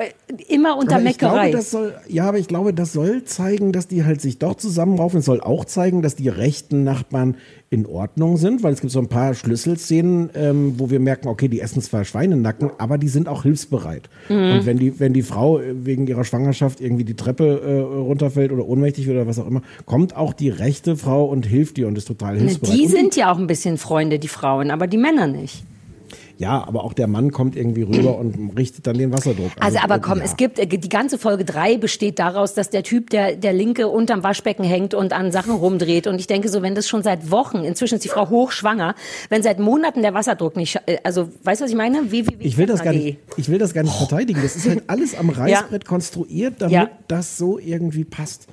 Äh, 0.00 0.12
Immer 0.48 0.78
unter 0.78 0.94
aber 0.94 1.04
Meckerei. 1.04 1.50
glaube, 1.50 1.62
soll, 1.62 1.94
ja, 2.08 2.26
aber 2.26 2.38
ich 2.38 2.48
glaube, 2.48 2.72
das 2.72 2.92
soll 2.92 3.24
zeigen, 3.24 3.72
dass 3.72 3.86
die 3.86 4.04
halt 4.04 4.20
sich 4.22 4.38
doch 4.38 4.54
zusammenraufen. 4.54 5.18
Es 5.18 5.26
soll 5.26 5.40
auch 5.42 5.66
zeigen, 5.66 6.00
dass 6.00 6.16
die 6.16 6.28
rechten 6.28 6.84
Nachbarn 6.84 7.36
in 7.68 7.84
Ordnung 7.84 8.38
sind, 8.38 8.62
weil 8.62 8.72
es 8.72 8.80
gibt 8.80 8.92
so 8.92 8.98
ein 8.98 9.08
paar 9.08 9.34
Schlüsselszenen, 9.34 10.30
ähm, 10.34 10.74
wo 10.78 10.90
wir 10.90 11.00
merken, 11.00 11.28
okay, 11.28 11.48
die 11.48 11.60
essen 11.60 11.82
zwar 11.82 12.04
Schweinenacken, 12.04 12.70
aber 12.78 12.96
die 12.96 13.08
sind 13.08 13.28
auch 13.28 13.42
hilfsbereit. 13.42 14.08
Mhm. 14.28 14.52
Und 14.52 14.66
wenn 14.66 14.78
die, 14.78 14.98
wenn 14.98 15.12
die 15.12 15.22
Frau 15.22 15.60
wegen 15.62 16.06
ihrer 16.06 16.24
Schwangerschaft 16.24 16.80
irgendwie 16.80 17.04
die 17.04 17.14
Treppe 17.14 17.60
äh, 17.60 17.80
runterfällt 17.80 18.52
oder 18.52 18.66
ohnmächtig 18.66 19.06
wird 19.06 19.16
oder 19.16 19.26
was 19.26 19.38
auch 19.38 19.46
immer, 19.46 19.62
kommt 19.84 20.16
auch 20.16 20.32
die 20.32 20.48
rechte 20.48 20.96
Frau 20.96 21.26
und 21.26 21.44
hilft 21.44 21.76
ihr 21.76 21.86
und 21.86 21.98
ist 21.98 22.08
total 22.08 22.38
hilfsbereit. 22.38 22.74
Die 22.74 22.86
sind 22.86 23.16
ja 23.16 23.30
auch 23.32 23.38
ein 23.38 23.46
bisschen 23.46 23.76
Freunde, 23.76 24.18
die 24.18 24.28
Frauen, 24.28 24.70
aber 24.70 24.86
die 24.86 24.98
Männer 24.98 25.26
nicht. 25.26 25.64
Ja, 26.40 26.66
aber 26.66 26.84
auch 26.84 26.94
der 26.94 27.06
Mann 27.06 27.32
kommt 27.32 27.54
irgendwie 27.54 27.82
rüber 27.82 28.16
und 28.16 28.56
richtet 28.56 28.86
dann 28.86 28.96
den 28.96 29.12
Wasserdruck. 29.12 29.50
Also, 29.60 29.78
aber 29.80 29.96
äh, 29.96 30.00
komm, 30.00 30.18
ja. 30.20 30.24
es 30.24 30.38
gibt, 30.38 30.58
äh, 30.58 30.66
die 30.66 30.88
ganze 30.88 31.18
Folge 31.18 31.44
drei 31.44 31.76
besteht 31.76 32.18
daraus, 32.18 32.54
dass 32.54 32.70
der 32.70 32.82
Typ, 32.82 33.10
der, 33.10 33.36
der 33.36 33.52
Linke 33.52 33.88
unterm 33.88 34.22
Waschbecken 34.24 34.64
hängt 34.64 34.94
und 34.94 35.12
an 35.12 35.32
Sachen 35.32 35.52
rumdreht. 35.52 36.06
Und 36.06 36.18
ich 36.18 36.26
denke 36.26 36.48
so, 36.48 36.62
wenn 36.62 36.74
das 36.74 36.88
schon 36.88 37.02
seit 37.02 37.30
Wochen, 37.30 37.58
inzwischen 37.58 37.96
ist 37.96 38.04
die 38.04 38.08
Frau 38.08 38.30
hochschwanger, 38.30 38.94
wenn 39.28 39.42
seit 39.42 39.58
Monaten 39.58 40.00
der 40.00 40.14
Wasserdruck 40.14 40.56
nicht, 40.56 40.80
äh, 40.86 40.96
also, 41.04 41.28
weißt 41.44 41.60
du, 41.60 41.64
was 41.66 41.70
ich 41.72 41.76
meine? 41.76 42.10
www. 42.10 42.36
Ich 42.38 42.56
will 42.56 42.64
das 42.64 42.82
gar 42.82 42.94
nicht, 42.94 43.18
ich 43.36 43.50
will 43.50 43.58
das 43.58 43.74
gar 43.74 43.82
nicht 43.82 43.96
verteidigen. 43.96 44.40
Das 44.40 44.56
ist 44.56 44.66
halt 44.66 44.84
alles 44.86 45.14
am 45.14 45.28
Reißbrett 45.28 45.84
konstruiert, 45.84 46.54
damit 46.60 46.72
Ja. 46.72 46.90
das 47.06 47.36
so 47.36 47.58
irgendwie 47.58 48.04
passt. 48.04 48.46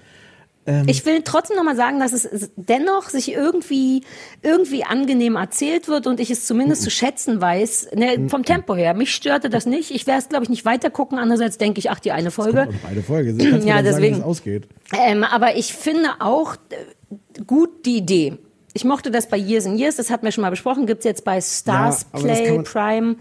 Ich 0.88 1.06
will 1.06 1.22
trotzdem 1.23 1.56
nochmal 1.56 1.76
sagen, 1.77 1.99
dass 1.99 2.11
es 2.11 2.52
dennoch 2.57 3.07
sich 3.10 3.31
irgendwie, 3.31 4.03
irgendwie 4.41 4.84
angenehm 4.84 5.38
erzählt 5.38 5.88
wird 5.88 6.07
und 6.07 6.19
ich 6.19 6.30
es 6.30 6.45
zumindest 6.45 6.81
zu 6.84 6.89
schätzen 6.89 7.39
weiß. 7.39 7.89
Ne, 7.95 8.27
vom 8.30 8.44
Tempo 8.44 8.76
her. 8.76 8.94
Mich 8.94 9.14
störte 9.15 9.49
das 9.49 9.65
nicht. 9.65 9.91
Ich 9.91 10.07
werde 10.07 10.19
es, 10.23 10.30
glaube 10.30 10.44
ich, 10.44 10.49
nicht 10.49 10.65
weiter 10.65 10.89
gucken. 10.89 11.19
Andererseits 11.19 11.57
denke 11.57 11.80
ich, 11.80 11.89
ach, 11.89 11.99
die 11.99 12.11
eine 12.11 12.31
Folge. 12.31 12.68
Beide 12.84 13.02
Folge. 13.02 13.31
Ja, 13.65 13.76
sagen, 13.76 13.84
deswegen. 13.85 14.15
es 14.18 14.23
ausgeht. 14.23 14.68
Ähm, 14.98 15.23
aber 15.23 15.56
ich 15.56 15.73
finde 15.73 16.10
auch 16.19 16.56
äh, 16.69 17.41
gut 17.45 17.85
die 17.85 17.98
Idee. 17.98 18.38
Ich 18.73 18.84
mochte 18.84 19.10
das 19.10 19.27
bei 19.30 19.38
Years 19.38 19.65
and 19.65 19.80
Years, 19.80 19.95
das 19.95 20.10
hatten 20.11 20.26
wir 20.26 20.31
schon 20.31 20.41
mal 20.44 20.49
besprochen, 20.52 20.85
gibt's 20.85 21.06
jetzt 21.06 21.23
bei 21.23 21.39
Stars 21.41 22.06
Ja, 22.14 22.19
Play, 22.19 22.52
man- 22.52 22.64
Prime. 22.64 23.15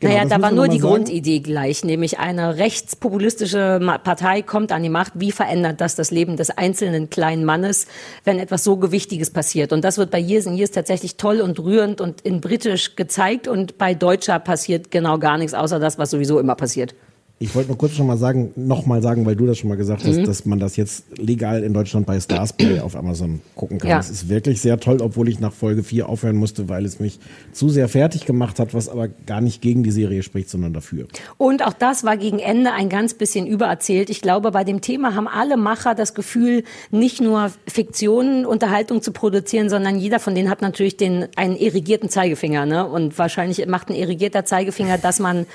Genau, 0.00 0.14
naja, 0.14 0.24
da 0.24 0.40
war 0.40 0.50
nur 0.50 0.66
die 0.66 0.78
sagen. 0.78 0.94
Grundidee 0.94 1.40
gleich, 1.40 1.84
nämlich 1.84 2.18
eine 2.18 2.56
rechtspopulistische 2.56 3.78
Partei 4.02 4.40
kommt 4.40 4.72
an 4.72 4.82
die 4.82 4.88
Macht. 4.88 5.12
Wie 5.16 5.30
verändert 5.30 5.82
das 5.82 5.94
das 5.94 6.10
Leben 6.10 6.38
des 6.38 6.48
einzelnen 6.48 7.10
kleinen 7.10 7.44
Mannes, 7.44 7.86
wenn 8.24 8.38
etwas 8.38 8.64
so 8.64 8.78
Gewichtiges 8.78 9.30
passiert? 9.30 9.74
Und 9.74 9.84
das 9.84 9.98
wird 9.98 10.10
bei 10.10 10.18
Years 10.18 10.46
and 10.46 10.56
Years 10.56 10.70
tatsächlich 10.70 11.16
toll 11.16 11.42
und 11.42 11.60
rührend 11.60 12.00
und 12.00 12.22
in 12.22 12.40
britisch 12.40 12.96
gezeigt 12.96 13.46
und 13.46 13.76
bei 13.76 13.92
Deutscher 13.92 14.38
passiert 14.38 14.90
genau 14.90 15.18
gar 15.18 15.36
nichts, 15.36 15.52
außer 15.52 15.78
das, 15.78 15.98
was 15.98 16.10
sowieso 16.10 16.38
immer 16.38 16.54
passiert. 16.54 16.94
Ich 17.42 17.54
wollte 17.54 17.68
nur 17.68 17.78
kurz 17.78 17.92
schon 17.92 18.06
mal 18.06 18.18
sagen, 18.18 18.52
noch 18.54 18.84
mal 18.84 19.00
sagen, 19.00 19.24
weil 19.24 19.34
du 19.34 19.46
das 19.46 19.56
schon 19.56 19.70
mal 19.70 19.76
gesagt 19.78 20.04
hast, 20.04 20.18
Mhm. 20.18 20.24
dass 20.24 20.44
man 20.44 20.58
das 20.58 20.76
jetzt 20.76 21.04
legal 21.16 21.62
in 21.62 21.72
Deutschland 21.72 22.04
bei 22.06 22.20
Stars 22.20 22.52
Play 22.52 22.80
auf 22.80 22.94
Amazon 22.94 23.40
gucken 23.54 23.78
kann. 23.78 23.88
Ja. 23.88 23.96
Das 23.96 24.10
ist 24.10 24.28
wirklich 24.28 24.60
sehr 24.60 24.78
toll, 24.78 24.98
obwohl 25.00 25.26
ich 25.26 25.40
nach 25.40 25.54
Folge 25.54 25.82
4 25.82 26.06
aufhören 26.06 26.36
musste, 26.36 26.68
weil 26.68 26.84
es 26.84 27.00
mich 27.00 27.18
zu 27.52 27.70
sehr 27.70 27.88
fertig 27.88 28.26
gemacht 28.26 28.58
hat, 28.58 28.74
was 28.74 28.90
aber 28.90 29.08
gar 29.08 29.40
nicht 29.40 29.62
gegen 29.62 29.82
die 29.82 29.90
Serie 29.90 30.22
spricht, 30.22 30.50
sondern 30.50 30.74
dafür. 30.74 31.06
Und 31.38 31.66
auch 31.66 31.72
das 31.72 32.04
war 32.04 32.18
gegen 32.18 32.40
Ende 32.40 32.72
ein 32.72 32.90
ganz 32.90 33.14
bisschen 33.14 33.46
übererzählt. 33.46 34.10
Ich 34.10 34.20
glaube, 34.20 34.50
bei 34.50 34.62
dem 34.62 34.82
Thema 34.82 35.14
haben 35.14 35.26
alle 35.26 35.56
Macher 35.56 35.94
das 35.94 36.12
Gefühl, 36.12 36.62
nicht 36.90 37.22
nur 37.22 37.50
Fiktionen, 37.66 38.44
Unterhaltung 38.44 39.00
zu 39.00 39.12
produzieren, 39.12 39.70
sondern 39.70 39.98
jeder 39.98 40.20
von 40.20 40.34
denen 40.34 40.50
hat 40.50 40.60
natürlich 40.60 40.98
den, 40.98 41.26
einen 41.36 41.56
irrigierten 41.56 42.10
Zeigefinger, 42.10 42.66
ne? 42.66 42.86
Und 42.86 43.16
wahrscheinlich 43.18 43.66
macht 43.66 43.88
ein 43.88 43.94
irrigierter 43.94 44.44
Zeigefinger, 44.44 44.98
dass 44.98 45.20
man, 45.20 45.46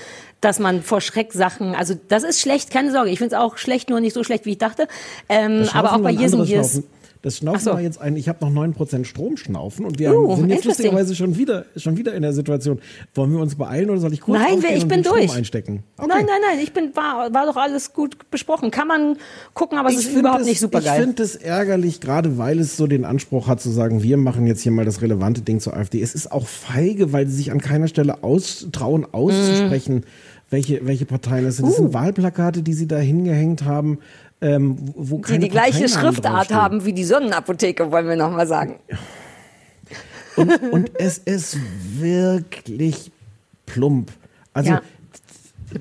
dass 0.41 0.60
man 0.60 0.84
vor 0.84 1.02
Schreck 1.02 1.34
Sachen, 1.34 1.76
also 1.76 1.95
das 2.07 2.24
ist 2.24 2.40
schlecht, 2.40 2.72
keine 2.72 2.91
Sorge. 2.91 3.10
Ich 3.10 3.20
finde 3.20 3.36
es 3.36 3.41
auch 3.41 3.57
schlecht, 3.57 3.90
nur 3.90 3.99
nicht 3.99 4.14
so 4.14 4.24
schlecht, 4.24 4.45
wie 4.45 4.52
ich 4.52 4.57
dachte. 4.57 4.88
Ähm, 5.30 5.68
aber 5.74 5.94
auch 5.94 5.99
bei 5.99 6.12
Years 6.12 6.34
and 6.34 6.48
Years. 6.48 6.82
Das 7.26 7.38
Schnaufen 7.38 7.60
so. 7.61 7.72
war 7.72 7.81
jetzt 7.81 7.99
ein, 7.99 8.15
ich 8.18 8.30
habe 8.30 8.45
noch 8.45 8.52
9% 8.64 9.03
Stromschnaufen 9.03 9.84
und 9.84 9.97
wir 9.97 10.14
Uh, 10.15 10.35
sind 10.35 10.49
jetzt 10.49 10.64
lustigerweise 10.65 11.15
schon 11.15 11.38
wieder, 11.38 11.65
schon 11.76 11.97
wieder 11.97 12.14
in 12.14 12.22
der 12.22 12.34
Situation. 12.34 12.80
Wollen 13.15 13.31
wir 13.34 13.39
uns 13.39 13.56
beeilen 13.56 13.89
oder 13.89 13.99
soll 13.99 14.14
ich 14.14 14.22
kurz 14.22 14.39
Nein, 14.39 14.60
ich 14.76 14.88
bin 14.88 15.02
den 15.02 15.03
Strom 15.03 15.18
durch. 15.18 15.34
einstecken? 15.35 15.81
Nein, 15.97 16.07
nein, 16.10 16.26
nein, 16.27 16.60
ich 16.61 16.72
bin, 16.72 16.95
war, 16.95 17.34
war 17.34 17.47
doch 17.47 17.56
alles 17.57 17.93
gut 17.93 18.30
besprochen. 18.30 18.69
Kann 18.69 18.88
man 18.88 19.18
gucken, 19.56 19.80
aber 19.80 19.89
es 19.89 19.95
ist 19.97 20.06
find 20.07 20.19
überhaupt 20.19 20.41
es- 20.41 20.47
nicht 20.47 20.60
super 20.60 20.77
Ich 20.80 20.85
geil. 20.85 21.02
finde 21.02 21.23
es 21.23 21.35
ärgerlich, 21.35 21.99
gerade 21.99 22.38
weil 22.38 22.60
es 22.60 22.77
so 22.77 22.85
den 22.85 23.06
Anspruch 23.06 23.47
hat 23.47 23.60
zu 23.60 23.72
sagen, 23.72 24.03
wir 24.03 24.18
machen 24.18 24.45
jetzt 24.45 24.61
hier 24.61 24.72
mal 24.72 24.85
das 24.85 25.02
relevante 25.02 25.41
Ding 25.41 25.60
zur 25.60 25.76
AfD. 25.76 26.02
Es 26.03 26.14
ist 26.14 26.31
auch 26.31 26.45
feige, 26.45 27.11
weil 27.11 27.26
sie 27.27 27.35
sich 27.38 27.52
an 27.52 27.60
keiner 27.60 27.88
Stelle 27.88 28.23
austrauen, 28.23 29.06
auszusprechen, 29.11 30.03
welche, 30.52 30.85
welche 30.85 31.06
Parteien 31.06 31.45
es 31.47 31.57
sind. 31.57 31.65
Das 31.68 31.73
Uh. 31.80 31.84
sind 31.85 31.93
Wahlplakate, 31.95 32.61
die 32.61 32.73
sie 32.73 32.88
da 32.88 32.97
hingehängt 32.99 33.65
haben, 33.65 33.97
ähm, 34.45 34.77
wo 34.95 35.17
die 35.19 35.39
die 35.39 35.49
gleiche 35.49 35.88
Schriftart 35.89 36.53
haben 36.53 36.85
wie 36.85 36.93
die 36.93 37.03
Sonnenapotheke, 37.03 37.91
wollen 37.91 38.07
wir 38.07 38.15
nochmal 38.15 38.47
sagen. 38.47 38.76
Und, 40.35 40.51
und 40.72 40.91
es 40.99 41.17
ist 41.17 41.57
wirklich 41.97 43.11
plump. 43.65 44.11
Also, 44.53 44.72
Ja. 44.72 44.81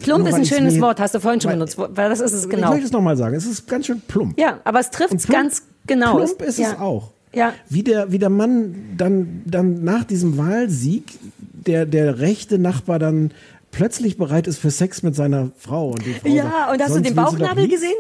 Plump 0.00 0.26
ist 0.26 0.34
ein 0.34 0.44
schönes 0.46 0.80
Wort, 0.80 0.98
hast 1.00 1.14
du 1.14 1.20
vorhin 1.20 1.40
schon 1.40 1.50
weil- 1.50 1.56
benutzt. 1.58 1.76
Weil 1.78 2.08
das 2.08 2.20
ist 2.20 2.32
es 2.32 2.44
Ich 2.44 2.50
genau. 2.50 2.70
möchte 2.70 2.86
es 2.86 2.92
nochmal 2.92 3.16
sagen. 3.16 3.34
Es 3.36 3.44
ist 3.46 3.66
ganz 3.68 3.86
schön 3.86 4.00
plump. 4.00 4.38
Ja, 4.40 4.60
aber 4.64 4.80
es 4.80 4.90
trifft 4.90 5.12
es 5.14 5.26
ganz 5.26 5.62
genau. 5.86 6.16
Plump 6.16 6.40
ist 6.42 6.58
ja. 6.58 6.72
es 6.72 6.78
auch. 6.80 7.10
Ja. 7.34 7.52
Wie 7.68 7.82
der, 7.82 8.10
wie 8.12 8.18
der 8.18 8.30
Mann 8.30 8.74
dann, 8.96 9.42
dann 9.44 9.82
nach 9.84 10.04
diesem 10.04 10.38
Wahlsieg, 10.38 11.04
der, 11.52 11.84
der 11.84 12.18
rechte 12.20 12.58
Nachbar 12.58 12.98
dann 12.98 13.32
plötzlich 13.72 14.16
bereit 14.16 14.46
ist 14.46 14.58
für 14.58 14.70
Sex 14.70 15.02
mit 15.02 15.14
seiner 15.16 15.50
Frau. 15.58 15.88
Und 15.90 16.02
Frau 16.02 16.28
Ja, 16.28 16.44
sagt, 16.44 16.72
und 16.72 16.80
hast 16.80 16.88
du 16.90 16.94
"Sonst 16.94 17.06
den 17.08 17.14
Bauchnabel 17.16 17.66
nichts." 17.66 17.80
gesehen? 17.80 17.96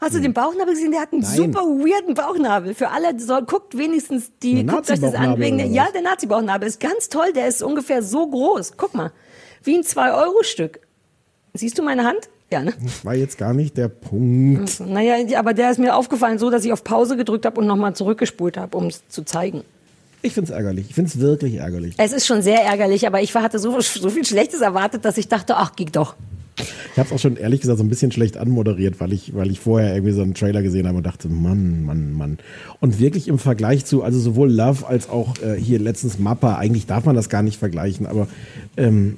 Hast 0.00 0.14
du 0.14 0.20
den 0.20 0.34
Bauchnabel 0.34 0.74
gesehen? 0.74 0.90
Der 0.90 1.00
hat 1.00 1.12
einen 1.12 1.22
Nein. 1.22 1.36
super 1.36 1.60
weirden 1.60 2.14
Bauchnabel. 2.14 2.74
Für 2.74 2.90
alle, 2.90 3.18
so, 3.18 3.40
guckt 3.42 3.76
wenigstens 3.78 4.30
die, 4.42 4.60
Ein 4.60 4.66
guckt 4.66 4.90
euch 4.90 5.00
das 5.00 5.14
an. 5.14 5.38
Wegen, 5.38 5.72
ja, 5.72 5.88
der 5.92 6.02
Nazi-Bauchnabel 6.02 6.68
ist 6.68 6.80
ganz 6.80 7.08
toll. 7.08 7.32
Der 7.34 7.48
ist 7.48 7.62
ungefähr 7.62 8.02
so 8.02 8.26
groß. 8.26 8.74
Guck 8.76 8.94
mal. 8.94 9.12
Wie 9.62 9.74
ein 9.76 9.82
2-Euro-Stück. 9.82 10.80
Siehst 11.54 11.78
du 11.78 11.82
meine 11.82 12.04
Hand? 12.04 12.28
Ja, 12.50 12.62
ne? 12.62 12.74
Das 12.80 13.04
war 13.04 13.14
jetzt 13.14 13.38
gar 13.38 13.54
nicht 13.54 13.76
der 13.76 13.88
Punkt. 13.88 14.78
Naja, 14.80 15.16
aber 15.38 15.52
der 15.52 15.70
ist 15.70 15.78
mir 15.78 15.96
aufgefallen 15.96 16.38
so, 16.38 16.50
dass 16.50 16.64
ich 16.64 16.72
auf 16.72 16.84
Pause 16.84 17.16
gedrückt 17.16 17.44
habe 17.44 17.60
und 17.60 17.66
nochmal 17.66 17.96
zurückgespult 17.96 18.56
habe, 18.56 18.76
um 18.76 18.86
es 18.86 19.08
zu 19.08 19.24
zeigen. 19.24 19.64
Ich 20.22 20.34
finde 20.34 20.52
es 20.52 20.56
ärgerlich. 20.56 20.86
Ich 20.88 20.94
finde 20.94 21.10
es 21.10 21.18
wirklich 21.18 21.54
ärgerlich. 21.54 21.94
Es 21.98 22.12
ist 22.12 22.26
schon 22.26 22.42
sehr 22.42 22.62
ärgerlich, 22.62 23.06
aber 23.06 23.20
ich 23.20 23.34
hatte 23.34 23.58
so, 23.58 23.80
so 23.80 24.10
viel 24.10 24.24
Schlechtes 24.24 24.60
erwartet, 24.60 25.04
dass 25.04 25.18
ich 25.18 25.28
dachte, 25.28 25.56
ach, 25.56 25.74
geht 25.74 25.96
doch. 25.96 26.14
Ich 26.58 26.98
habe 26.98 27.08
es 27.08 27.12
auch 27.12 27.18
schon 27.18 27.36
ehrlich 27.36 27.60
gesagt 27.60 27.78
so 27.78 27.84
ein 27.84 27.90
bisschen 27.90 28.12
schlecht 28.12 28.38
anmoderiert, 28.38 28.98
weil 29.00 29.12
ich, 29.12 29.34
weil 29.34 29.50
ich 29.50 29.60
vorher 29.60 29.94
irgendwie 29.94 30.12
so 30.12 30.22
einen 30.22 30.32
Trailer 30.32 30.62
gesehen 30.62 30.88
habe 30.88 30.96
und 30.96 31.04
dachte, 31.04 31.28
Mann, 31.28 31.84
Mann, 31.84 32.12
Mann. 32.14 32.38
Und 32.80 32.98
wirklich 32.98 33.28
im 33.28 33.38
Vergleich 33.38 33.84
zu, 33.84 34.02
also 34.02 34.18
sowohl 34.18 34.50
Love 34.50 34.86
als 34.86 35.10
auch 35.10 35.34
äh, 35.42 35.60
hier 35.60 35.78
letztens 35.78 36.18
Mappa, 36.18 36.56
eigentlich 36.56 36.86
darf 36.86 37.04
man 37.04 37.14
das 37.14 37.28
gar 37.28 37.42
nicht 37.42 37.58
vergleichen, 37.58 38.06
aber 38.06 38.26
ähm, 38.78 39.16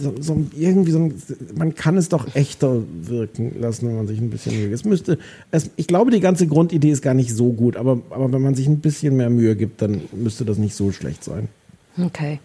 so, 0.00 0.14
so 0.20 0.46
irgendwie 0.56 0.92
so 0.92 0.98
ein, 1.00 1.14
man 1.56 1.74
kann 1.74 1.96
es 1.96 2.08
doch 2.08 2.34
echter 2.36 2.82
wirken 3.02 3.60
lassen, 3.60 3.88
wenn 3.88 3.96
man 3.96 4.06
sich 4.06 4.20
ein 4.20 4.30
bisschen 4.30 4.52
Mühe 4.52 4.68
gibt. 4.68 4.74
Es 4.74 4.84
müsste, 4.84 5.18
es, 5.50 5.70
ich 5.74 5.88
glaube, 5.88 6.12
die 6.12 6.20
ganze 6.20 6.46
Grundidee 6.46 6.90
ist 6.90 7.02
gar 7.02 7.14
nicht 7.14 7.34
so 7.34 7.52
gut, 7.52 7.76
aber, 7.76 8.00
aber 8.10 8.32
wenn 8.32 8.42
man 8.42 8.54
sich 8.54 8.68
ein 8.68 8.78
bisschen 8.78 9.16
mehr 9.16 9.30
Mühe 9.30 9.56
gibt, 9.56 9.82
dann 9.82 10.02
müsste 10.12 10.44
das 10.44 10.58
nicht 10.58 10.76
so 10.76 10.92
schlecht 10.92 11.24
sein. 11.24 11.48
Okay. 12.00 12.38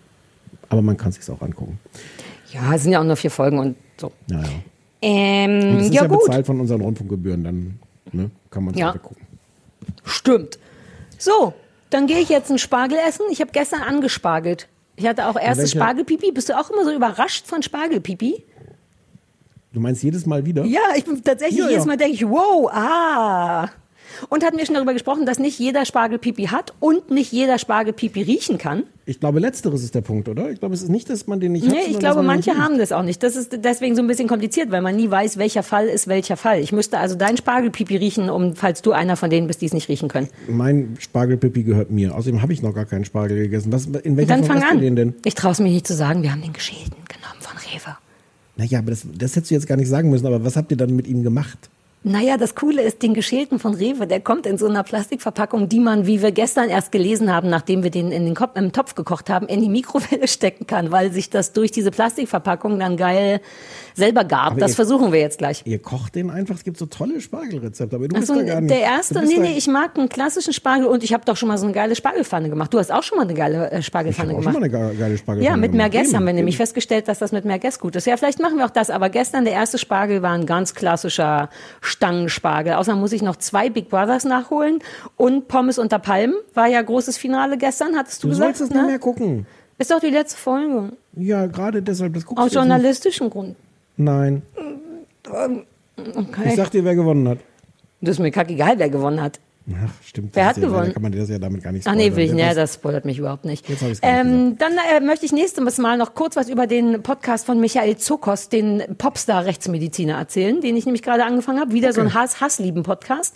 Aber 0.69 0.81
man 0.81 0.97
kann 0.97 1.09
es 1.09 1.17
sich 1.17 1.29
auch 1.29 1.41
angucken. 1.41 1.77
Ja, 2.53 2.73
es 2.75 2.83
sind 2.83 2.91
ja 2.91 2.99
auch 2.99 3.05
nur 3.05 3.15
vier 3.15 3.31
Folgen 3.31 3.59
und 3.59 3.75
so. 3.97 4.11
Ja, 4.27 4.39
ja. 4.41 4.47
Ähm, 5.01 5.51
Und 5.51 5.77
es 5.79 5.85
ist 5.87 5.93
ja, 5.93 6.03
ja, 6.03 6.07
gut. 6.07 6.25
bezahlt 6.25 6.45
von 6.45 6.59
unseren 6.59 6.81
Rundfunkgebühren, 6.81 7.43
dann 7.43 7.79
ne, 8.11 8.29
kann 8.49 8.65
man 8.65 8.73
es 8.73 8.79
Ja. 8.79 8.91
gucken. 8.93 9.25
Stimmt. 10.03 10.59
So, 11.17 11.53
dann 11.89 12.07
gehe 12.07 12.19
ich 12.19 12.29
jetzt 12.29 12.49
einen 12.49 12.59
Spargel 12.59 12.97
essen. 13.07 13.25
Ich 13.31 13.41
habe 13.41 13.51
gestern 13.51 13.81
angespargelt. 13.81 14.67
Ich 14.95 15.07
hatte 15.07 15.27
auch 15.27 15.35
erstes 15.35 15.71
Spargelpipi. 15.71 16.31
Bist 16.31 16.49
du 16.49 16.59
auch 16.59 16.69
immer 16.69 16.83
so 16.83 16.91
überrascht 16.91 17.47
von 17.47 17.63
Spargelpipi? 17.63 18.43
Du 19.73 19.79
meinst 19.79 20.03
jedes 20.03 20.25
Mal 20.25 20.45
wieder? 20.45 20.65
Ja, 20.65 20.81
ich 20.95 21.05
bin 21.05 21.23
tatsächlich 21.23 21.59
ja. 21.59 21.69
jedes 21.69 21.85
Mal 21.85 21.97
denke 21.97 22.13
ich, 22.13 22.27
wow, 22.27 22.69
ah. 22.71 23.69
Und 24.29 24.45
hatten 24.45 24.57
wir 24.57 24.65
schon 24.65 24.75
darüber 24.75 24.93
gesprochen, 24.93 25.25
dass 25.25 25.39
nicht 25.39 25.59
jeder 25.59 25.85
Spargelpipi 25.85 26.45
hat 26.45 26.73
und 26.79 27.09
nicht 27.11 27.31
jeder 27.31 27.57
Spargelpipi 27.57 28.21
riechen 28.21 28.57
kann? 28.57 28.83
Ich 29.05 29.19
glaube, 29.19 29.39
letzteres 29.39 29.83
ist 29.83 29.95
der 29.95 30.01
Punkt, 30.01 30.29
oder? 30.29 30.51
Ich 30.51 30.59
glaube, 30.59 30.75
es 30.75 30.83
ist 30.83 30.89
nicht, 30.89 31.09
dass 31.09 31.27
man 31.27 31.39
den 31.39 31.53
nicht 31.53 31.65
hat. 31.65 31.73
Nee, 31.73 31.89
ich 31.89 31.99
glaube, 31.99 32.21
manche 32.23 32.57
haben 32.57 32.77
das 32.77 32.91
auch 32.91 33.03
nicht. 33.03 33.23
Das 33.23 33.35
ist 33.35 33.57
deswegen 33.63 33.95
so 33.95 34.01
ein 34.01 34.07
bisschen 34.07 34.27
kompliziert, 34.27 34.71
weil 34.71 34.81
man 34.81 34.95
nie 34.95 35.09
weiß, 35.09 35.37
welcher 35.37 35.63
Fall 35.63 35.87
ist 35.87 36.07
welcher 36.07 36.37
Fall. 36.37 36.59
Ich 36.59 36.71
müsste 36.71 36.99
also 36.99 37.15
dein 37.15 37.35
Spargelpipi 37.35 37.97
riechen, 37.97 38.29
um, 38.29 38.55
falls 38.55 38.81
du 38.81 38.91
einer 38.91 39.17
von 39.17 39.29
denen 39.29 39.47
bist, 39.47 39.61
die 39.61 39.65
es 39.65 39.73
nicht 39.73 39.89
riechen 39.89 40.07
können. 40.07 40.29
Mein 40.47 40.95
Spargelpipi 40.99 41.63
gehört 41.63 41.91
mir. 41.91 42.15
Außerdem 42.15 42.41
habe 42.41 42.53
ich 42.53 42.61
noch 42.61 42.73
gar 42.73 42.85
keinen 42.85 43.05
Spargel 43.05 43.37
gegessen. 43.37 43.71
Was, 43.71 43.85
in 43.85 44.17
welcher 44.17 44.35
Dann 44.35 44.43
Form 44.45 44.59
fang 44.59 44.71
an. 44.71 44.79
den 44.79 44.95
denn? 44.95 45.15
Ich 45.25 45.35
traue 45.35 45.51
es 45.51 45.59
mir 45.59 45.69
nicht 45.69 45.87
zu 45.87 45.95
sagen, 45.95 46.23
wir 46.23 46.31
haben 46.31 46.41
den 46.41 46.53
geschälten 46.53 46.95
genommen 47.07 47.41
von 47.41 47.57
Rewe. 47.57 47.97
Naja, 48.57 48.79
aber 48.79 48.91
das, 48.91 49.05
das 49.17 49.35
hättest 49.35 49.51
du 49.51 49.55
jetzt 49.55 49.67
gar 49.67 49.77
nicht 49.77 49.89
sagen 49.89 50.09
müssen. 50.09 50.27
Aber 50.27 50.45
was 50.45 50.55
habt 50.55 50.71
ihr 50.71 50.77
dann 50.77 50.95
mit 50.95 51.07
ihm 51.07 51.23
gemacht? 51.23 51.69
Naja, 52.03 52.37
das 52.37 52.55
Coole 52.55 52.81
ist, 52.81 53.03
den 53.03 53.13
geschälten 53.13 53.59
von 53.59 53.75
Rewe, 53.75 54.07
der 54.07 54.21
kommt 54.21 54.47
in 54.47 54.57
so 54.57 54.65
einer 54.67 54.81
Plastikverpackung, 54.81 55.69
die 55.69 55.79
man, 55.79 56.07
wie 56.07 56.23
wir 56.23 56.31
gestern 56.31 56.67
erst 56.67 56.91
gelesen 56.91 57.31
haben, 57.31 57.47
nachdem 57.47 57.83
wir 57.83 57.91
den 57.91 58.11
in 58.11 58.25
den 58.25 58.33
Kopf, 58.33 58.55
im 58.57 58.71
Topf 58.71 58.95
gekocht 58.95 59.29
haben, 59.29 59.45
in 59.47 59.61
die 59.61 59.69
Mikrowelle 59.69 60.27
stecken 60.27 60.65
kann, 60.65 60.89
weil 60.91 61.11
sich 61.13 61.29
das 61.29 61.53
durch 61.53 61.69
diese 61.69 61.91
Plastikverpackung 61.91 62.79
dann 62.79 62.97
geil 62.97 63.39
selber 63.93 64.23
gart. 64.23 64.53
Aber 64.53 64.59
Das 64.61 64.71
ihr- 64.71 64.75
versuchen 64.77 65.11
wir 65.11 65.19
jetzt 65.19 65.37
gleich. 65.37 65.61
Ihr 65.65 65.77
kocht 65.77 66.15
den 66.15 66.31
einfach. 66.31 66.55
Es 66.55 66.63
gibt 66.63 66.77
so 66.77 66.87
tolle 66.87 67.21
Spargelrezepte. 67.21 67.95
Aber 67.95 68.07
du 68.07 68.15
bist 68.15 68.27
so, 68.29 68.35
da 68.35 68.41
gar 68.43 68.61
nicht. 68.61 68.71
der 68.73 68.79
erste, 68.81 69.21
nee, 69.23 69.37
nee, 69.37 69.53
ich 69.55 69.67
mag 69.67 69.95
einen 69.95 70.09
klassischen 70.09 70.53
Spargel 70.53 70.87
und 70.87 71.03
ich 71.03 71.13
habe 71.13 71.23
doch 71.25 71.37
schon 71.37 71.49
mal 71.49 71.59
so 71.59 71.65
eine 71.65 71.73
geile 71.75 71.95
Spargelpfanne 71.95 72.49
gemacht. 72.49 72.73
Du 72.73 72.79
hast 72.79 72.91
auch 72.91 73.03
schon 73.03 73.17
mal 73.19 73.25
eine 73.25 73.35
geile 73.35 73.69
äh, 73.69 73.79
Ich 73.79 73.85
Spargelpfanne 73.85 74.29
habe 74.29 74.39
auch 74.39 74.43
schon 74.43 74.53
gemacht. 74.53 74.71
mal 74.71 74.79
eine 74.81 74.89
ge- 74.91 74.99
geile 74.99 75.17
Spargelpfanne 75.19 75.43
Ja, 75.43 75.55
mit 75.55 75.71
gemacht. 75.73 75.93
Merguez 75.93 76.13
haben 76.15 76.25
wir 76.25 76.33
nämlich 76.33 76.55
eben. 76.55 76.61
festgestellt, 76.63 77.07
dass 77.09 77.19
das 77.19 77.31
mit 77.31 77.45
Merguez 77.45 77.77
gut 77.77 77.95
ist. 77.95 78.07
Ja, 78.07 78.17
vielleicht 78.17 78.39
machen 78.39 78.57
wir 78.57 78.65
auch 78.65 78.69
das, 78.71 78.89
aber 78.89 79.09
gestern 79.09 79.43
der 79.43 79.53
erste 79.53 79.77
Spargel 79.77 80.23
war 80.23 80.31
ein 80.31 80.47
ganz 80.47 80.73
klassischer 80.73 81.49
Stangenspargel. 81.91 82.73
Außerdem 82.73 82.99
muss 82.99 83.11
ich 83.11 83.21
noch 83.21 83.35
zwei 83.35 83.69
Big 83.69 83.89
Brothers 83.89 84.25
nachholen 84.25 84.79
und 85.17 85.47
Pommes 85.47 85.77
unter 85.77 85.99
Palmen. 85.99 86.35
War 86.53 86.67
ja 86.67 86.81
großes 86.81 87.17
Finale 87.17 87.57
gestern, 87.57 87.95
hattest 87.95 88.23
du, 88.23 88.27
Du 88.27 88.31
gesagt? 88.33 88.57
sollst 88.57 88.61
es 88.61 88.69
nicht 88.75 88.81
ne? 88.81 88.87
mehr 88.87 88.99
gucken. 88.99 89.45
Ist 89.77 89.91
doch 89.91 89.99
die 89.99 90.09
letzte 90.09 90.37
Folge. 90.37 90.91
Ja, 91.15 91.45
gerade 91.47 91.81
deshalb. 91.81 92.13
Das 92.13 92.25
guckst 92.25 92.39
Aus 92.43 92.51
du 92.51 92.59
jetzt 92.59 92.65
nicht. 92.65 92.71
journalistischen 92.73 93.29
Gründen. 93.29 93.55
Nein. 93.97 94.41
Okay. 95.27 96.49
Ich 96.49 96.55
sag 96.55 96.71
dir, 96.71 96.83
wer 96.83 96.95
gewonnen 96.95 97.27
hat. 97.27 97.39
das 98.01 98.11
ist 98.15 98.19
mir 98.19 98.31
kackegal, 98.31 98.77
wer 98.79 98.89
gewonnen 98.89 99.21
hat. 99.21 99.39
Ach, 99.73 99.91
stimmt. 100.03 100.35
Wer 100.35 100.47
hat 100.47 100.57
ja- 100.57 100.63
gewonnen? 100.67 100.91
Kann 100.93 101.03
man 101.03 101.11
das 101.11 101.29
ja 101.29 101.37
damit 101.37 101.63
gar 101.63 101.71
nicht 101.71 101.87
Ach 101.87 101.93
nee, 101.93 102.07
spoilern. 102.09 102.17
will 102.35 102.39
ich, 102.39 102.45
weiß- 102.45 102.55
das 102.55 102.73
spoilert 102.73 103.05
mich 103.05 103.19
überhaupt 103.19 103.45
nicht. 103.45 103.65
Ähm, 104.01 104.57
dann 104.57 104.73
äh, 104.95 104.99
möchte 105.01 105.25
ich 105.25 105.31
nächstes 105.31 105.77
Mal 105.77 105.97
noch 105.97 106.15
kurz 106.15 106.35
was 106.35 106.49
über 106.49 106.65
den 106.67 107.03
Podcast 107.03 107.45
von 107.45 107.59
Michael 107.59 107.95
Zokos, 107.97 108.49
den 108.49 108.81
Popstar-Rechtsmediziner, 108.97 110.15
erzählen, 110.17 110.61
den 110.61 110.75
ich 110.75 110.85
nämlich 110.85 111.03
gerade 111.03 111.23
angefangen 111.25 111.59
habe. 111.59 111.73
Wieder 111.73 111.93
so 111.93 112.01
ein 112.01 112.13
Hass-Hasslieben-Podcast. 112.13 113.35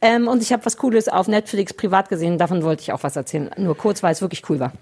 Ähm, 0.00 0.28
und 0.28 0.42
ich 0.42 0.52
habe 0.52 0.64
was 0.64 0.76
Cooles 0.76 1.08
auf 1.08 1.28
Netflix 1.28 1.74
privat 1.74 2.08
gesehen, 2.08 2.38
davon 2.38 2.62
wollte 2.62 2.82
ich 2.82 2.92
auch 2.92 3.02
was 3.02 3.16
erzählen. 3.16 3.50
Nur 3.58 3.76
kurz, 3.76 4.02
weil 4.02 4.12
es 4.12 4.20
wirklich 4.22 4.42
cool 4.48 4.58
war. 4.60 4.72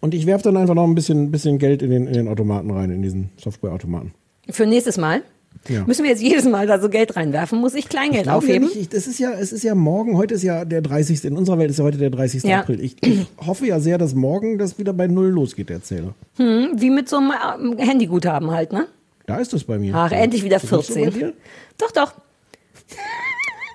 Und 0.00 0.14
ich 0.14 0.26
werfe 0.26 0.44
dann 0.44 0.56
einfach 0.56 0.74
noch 0.74 0.84
ein 0.84 0.94
bisschen, 0.94 1.30
bisschen 1.30 1.58
Geld 1.58 1.80
in 1.80 1.90
den, 1.90 2.06
in 2.06 2.12
den 2.14 2.28
Automaten 2.28 2.70
rein, 2.70 2.90
in 2.90 3.02
diesen 3.02 3.30
Softwareautomaten. 3.36 4.12
Für 4.50 4.66
nächstes 4.66 4.98
Mal. 4.98 5.22
Ja. 5.68 5.84
Müssen 5.84 6.02
wir 6.02 6.10
jetzt 6.10 6.22
jedes 6.22 6.44
Mal 6.44 6.66
da 6.66 6.80
so 6.80 6.88
Geld 6.88 7.16
reinwerfen? 7.16 7.60
Muss 7.60 7.74
ich 7.74 7.88
Kleingeld 7.88 8.26
ja 8.26 8.34
aufheben? 8.34 8.68
nicht, 8.68 8.76
ich, 8.76 8.88
das 8.88 9.06
ist 9.06 9.18
ja, 9.18 9.32
es 9.32 9.52
ist 9.52 9.62
ja 9.62 9.74
morgen, 9.74 10.16
heute 10.16 10.34
ist 10.34 10.42
ja 10.42 10.64
der 10.64 10.82
30. 10.82 11.24
In 11.24 11.36
unserer 11.36 11.58
Welt 11.58 11.70
ist 11.70 11.78
ja 11.78 11.84
heute 11.84 11.98
der 11.98 12.10
30. 12.10 12.42
Ja. 12.44 12.60
April. 12.60 12.80
Ich, 12.80 12.96
ich 13.00 13.26
hoffe 13.46 13.66
ja 13.66 13.78
sehr, 13.78 13.98
dass 13.98 14.14
morgen 14.14 14.58
das 14.58 14.78
wieder 14.78 14.92
bei 14.92 15.06
Null 15.06 15.28
losgeht, 15.28 15.68
der 15.68 15.82
Zähler. 15.82 16.14
Hm, 16.36 16.70
wie 16.76 16.90
mit 16.90 17.08
so 17.08 17.18
einem 17.18 17.32
ähm, 17.60 17.78
Handyguthaben 17.78 18.50
halt, 18.50 18.72
ne? 18.72 18.88
Da 19.26 19.36
ist 19.36 19.54
es 19.54 19.64
bei 19.64 19.78
mir. 19.78 19.94
Ach, 19.94 20.10
endlich 20.10 20.42
wieder 20.42 20.56
Ist 20.56 20.64
das 20.64 20.86
so 20.86 20.94
bei 20.94 21.02
14. 21.02 21.12
dir? 21.12 21.32
Doch, 21.78 21.92
doch. 21.92 22.14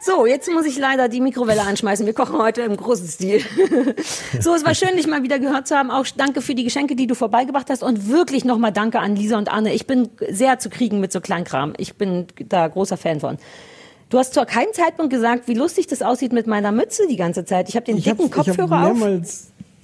So, 0.08 0.26
jetzt 0.26 0.50
muss 0.52 0.66
ich 0.66 0.78
leider 0.78 1.10
die 1.10 1.20
Mikrowelle 1.20 1.64
anschmeißen. 1.64 2.06
Wir 2.06 2.14
kochen 2.14 2.38
heute 2.38 2.62
im 2.62 2.78
großen 2.78 3.08
Stil. 3.08 3.42
so, 4.40 4.54
es 4.56 4.64
war 4.66 4.74
schön, 4.74 4.96
dich 4.96 5.06
mal 5.06 5.22
wieder 5.24 5.38
gehört 5.38 5.68
zu 5.68 5.76
haben. 5.76 5.92
Auch 5.92 6.06
danke 6.16 6.42
für 6.42 6.56
die 6.56 6.64
Geschenke, 6.64 6.96
die 6.96 7.08
du 7.08 7.16
vorbeigebracht 7.16 7.70
hast. 7.70 7.84
Und 7.84 8.08
wirklich 8.10 8.46
nochmal 8.46 8.72
danke 8.72 9.00
an 9.00 9.18
Lisa 9.18 9.38
und 9.38 9.52
Anne. 9.52 9.74
Ich 9.74 9.86
bin 9.86 10.08
sehr 10.30 10.60
zu 10.60 10.70
kriegen 10.70 11.02
mit 11.02 11.12
so 11.12 11.20
Kleinkram. 11.20 11.74
Ich 11.78 11.96
bin 11.96 12.28
da 12.48 12.68
großer 12.68 12.96
Fan 12.96 13.20
von. 13.20 13.38
Du 14.10 14.18
hast 14.18 14.34
zu 14.34 14.46
keinem 14.46 14.72
Zeitpunkt 14.72 15.12
gesagt, 15.12 15.50
wie 15.50 15.54
lustig 15.56 15.88
das 15.88 16.02
aussieht 16.02 16.32
mit 16.32 16.48
meiner 16.48 16.72
Mütze 16.72 17.04
die 17.10 17.18
ganze 17.18 17.44
Zeit. 17.44 17.68
Ich 17.68 17.76
habe 17.76 17.86
den 17.86 17.98
Ich 17.98 18.06
dicken 18.06 18.20
hab's- 18.34 18.48
ich 18.48 18.56
Kopfhörer 18.58 18.92
auf. 18.92 18.98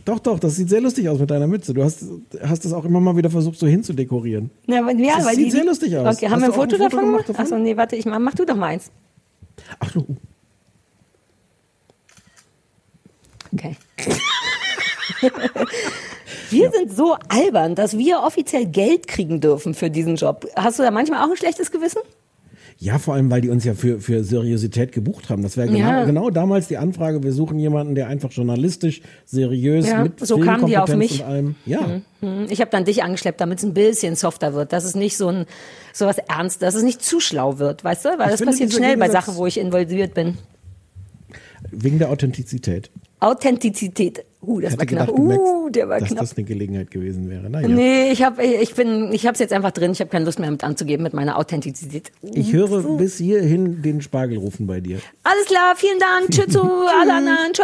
Doch, 0.06 0.20
doch, 0.20 0.40
das 0.40 0.56
sieht 0.56 0.70
sehr 0.70 0.82
lustig 0.82 1.10
aus 1.10 1.20
mit 1.20 1.30
deiner 1.32 1.48
Mütze. 1.48 1.74
Du 1.74 1.84
hast, 1.84 2.06
hast 2.45 2.64
das 2.64 2.72
auch 2.72 2.86
immer 2.86 3.00
mal 3.02 3.16
wieder 3.18 3.30
versucht, 3.30 3.58
so 3.60 3.68
hinzudekorieren. 3.68 4.50
Ja, 4.68 4.86
weil, 4.86 5.00
ja, 5.02 5.16
Das 5.18 5.26
weil 5.26 5.36
sieht 5.36 5.48
die, 5.48 5.52
sehr 5.52 5.66
lustig 5.66 5.98
aus. 5.98 6.16
Okay, 6.18 6.26
Hast 6.28 6.32
haben 6.34 6.41
wir 6.41 6.48
ein 6.48 6.54
Foto, 6.54 6.76
ein 6.76 6.82
Foto 6.82 6.84
davon 6.84 7.06
gemacht 7.06 7.30
davon? 7.30 7.44
Achso, 7.44 7.58
nee, 7.58 7.76
warte, 7.76 7.95
ich 7.98 8.06
mach, 8.06 8.20
mach 8.20 8.34
du 8.34 8.45
doch 8.45 8.56
mal 8.56 8.68
eins. 8.68 8.90
Ach 9.80 9.91
du. 9.91 10.17
Okay. 13.53 13.75
wir 16.49 16.71
sind 16.71 16.95
so 16.95 17.17
albern, 17.30 17.75
dass 17.75 17.97
wir 17.97 18.19
offiziell 18.21 18.65
Geld 18.65 19.07
kriegen 19.07 19.41
dürfen 19.41 19.73
für 19.73 19.89
diesen 19.89 20.15
Job. 20.15 20.47
Hast 20.55 20.80
du 20.80 20.84
da 20.84 20.91
manchmal 20.91 21.23
auch 21.23 21.30
ein 21.30 21.38
schlechtes 21.38 21.71
Gewissen? 21.71 22.01
Ja, 22.84 22.99
vor 22.99 23.14
allem, 23.14 23.31
weil 23.31 23.39
die 23.39 23.47
uns 23.47 23.64
ja 23.64 23.76
für, 23.76 24.01
für 24.01 24.26
Seriosität 24.26 24.91
gebucht 24.91 25.30
haben. 25.30 25.41
Das 25.41 25.55
wäre 25.55 25.68
genau, 25.68 25.80
Ja. 25.80 26.03
genau 26.03 26.30
damals 26.30 26.68
die 26.68 26.76
Anfrage, 26.77 27.23
wir 27.23 27.31
suchen 27.31 27.57
jemanden, 27.57 27.95
der 27.95 28.07
einfach 28.10 28.30
journalistisch, 28.30 29.01
seriös, 29.26 29.88
Ja, 29.88 30.03
mit 30.03 30.19
so 30.19 30.38
kamen 30.38 30.65
die 30.65 30.77
auf 30.77 30.93
mich. 30.93 31.23
Ja. 31.65 32.01
Hm, 32.19 32.47
Ich 32.49 32.60
habe 32.60 32.72
dann 32.72 32.84
dich 32.84 33.01
angeschleppt, 33.01 33.39
damit 33.39 33.60
es 33.60 33.64
ein 33.64 33.73
bisschen 33.73 34.18
softer 34.18 34.53
wird, 34.53 34.73
dass 34.73 34.84
es 34.84 34.95
nicht 34.95 35.15
so 35.15 35.30
ein 35.30 35.45
so 35.93 36.07
was 36.07 36.18
ernst, 36.18 36.61
dass 36.61 36.76
es 36.76 36.84
nicht 36.84 37.01
zu 37.01 37.22
schlau 37.22 37.57
wird, 37.57 37.85
weißt 37.85 38.03
du? 38.03 38.10
Weil 38.18 38.26
Ich 38.34 38.39
das 38.39 38.45
passiert 38.45 38.73
schnell 38.73 38.97
bei 38.97 39.10
Sachen, 39.10 39.38
wo 39.38 39.45
ich 39.45 39.57
involviert 39.57 40.14
bin. 40.14 40.38
Wegen 41.72 41.99
der 41.99 42.10
Authentizität. 42.10 42.91
Authentizität. 43.22 44.26
Uh, 44.45 44.60
das 44.60 44.78
war 44.78 44.86
knapp. 44.86 45.07
gedacht, 45.07 45.20
Uh, 45.20 45.70
der 45.70 45.88
war 45.90 45.99
dass 45.99 46.10
knapp. 46.10 46.20
das 46.22 46.36
eine 46.38 46.44
Gelegenheit 46.45 46.91
gewesen 46.91 47.30
wäre. 47.30 47.49
Naja. 47.49 47.68
Nee, 47.68 48.11
ich 48.11 48.22
habe 48.24 48.44
ich 48.44 48.74
bin 48.76 49.11
ich 49.14 49.26
habe 49.26 49.34
es 49.34 49.40
jetzt 49.40 49.53
einfach 49.53 49.72
drin. 49.72 49.91
Ich 49.91 49.99
habe 50.02 50.10
keine 50.10 50.26
Lust 50.26 50.38
mehr 50.40 50.48
damit 50.48 50.64
anzugeben 50.64 51.03
mit 51.03 51.14
meiner 51.14 51.38
Authentizität. 51.38 52.11
Ich 52.22 52.52
höre 52.53 52.98
bis 52.98 53.18
hierhin 53.18 53.82
den 53.82 54.02
Spargel 54.02 54.38
rufen 54.38 54.68
bei 54.68 54.82
dir. 54.82 54.99
Alles 55.24 55.45
klar, 55.45 55.76
vielen 55.76 55.99
Dank. 55.99 56.30
Tschüss 56.32 56.53
zu 56.53 56.61
alle 56.61 57.14
anderen. 57.14 57.53
Tschö. 57.53 57.64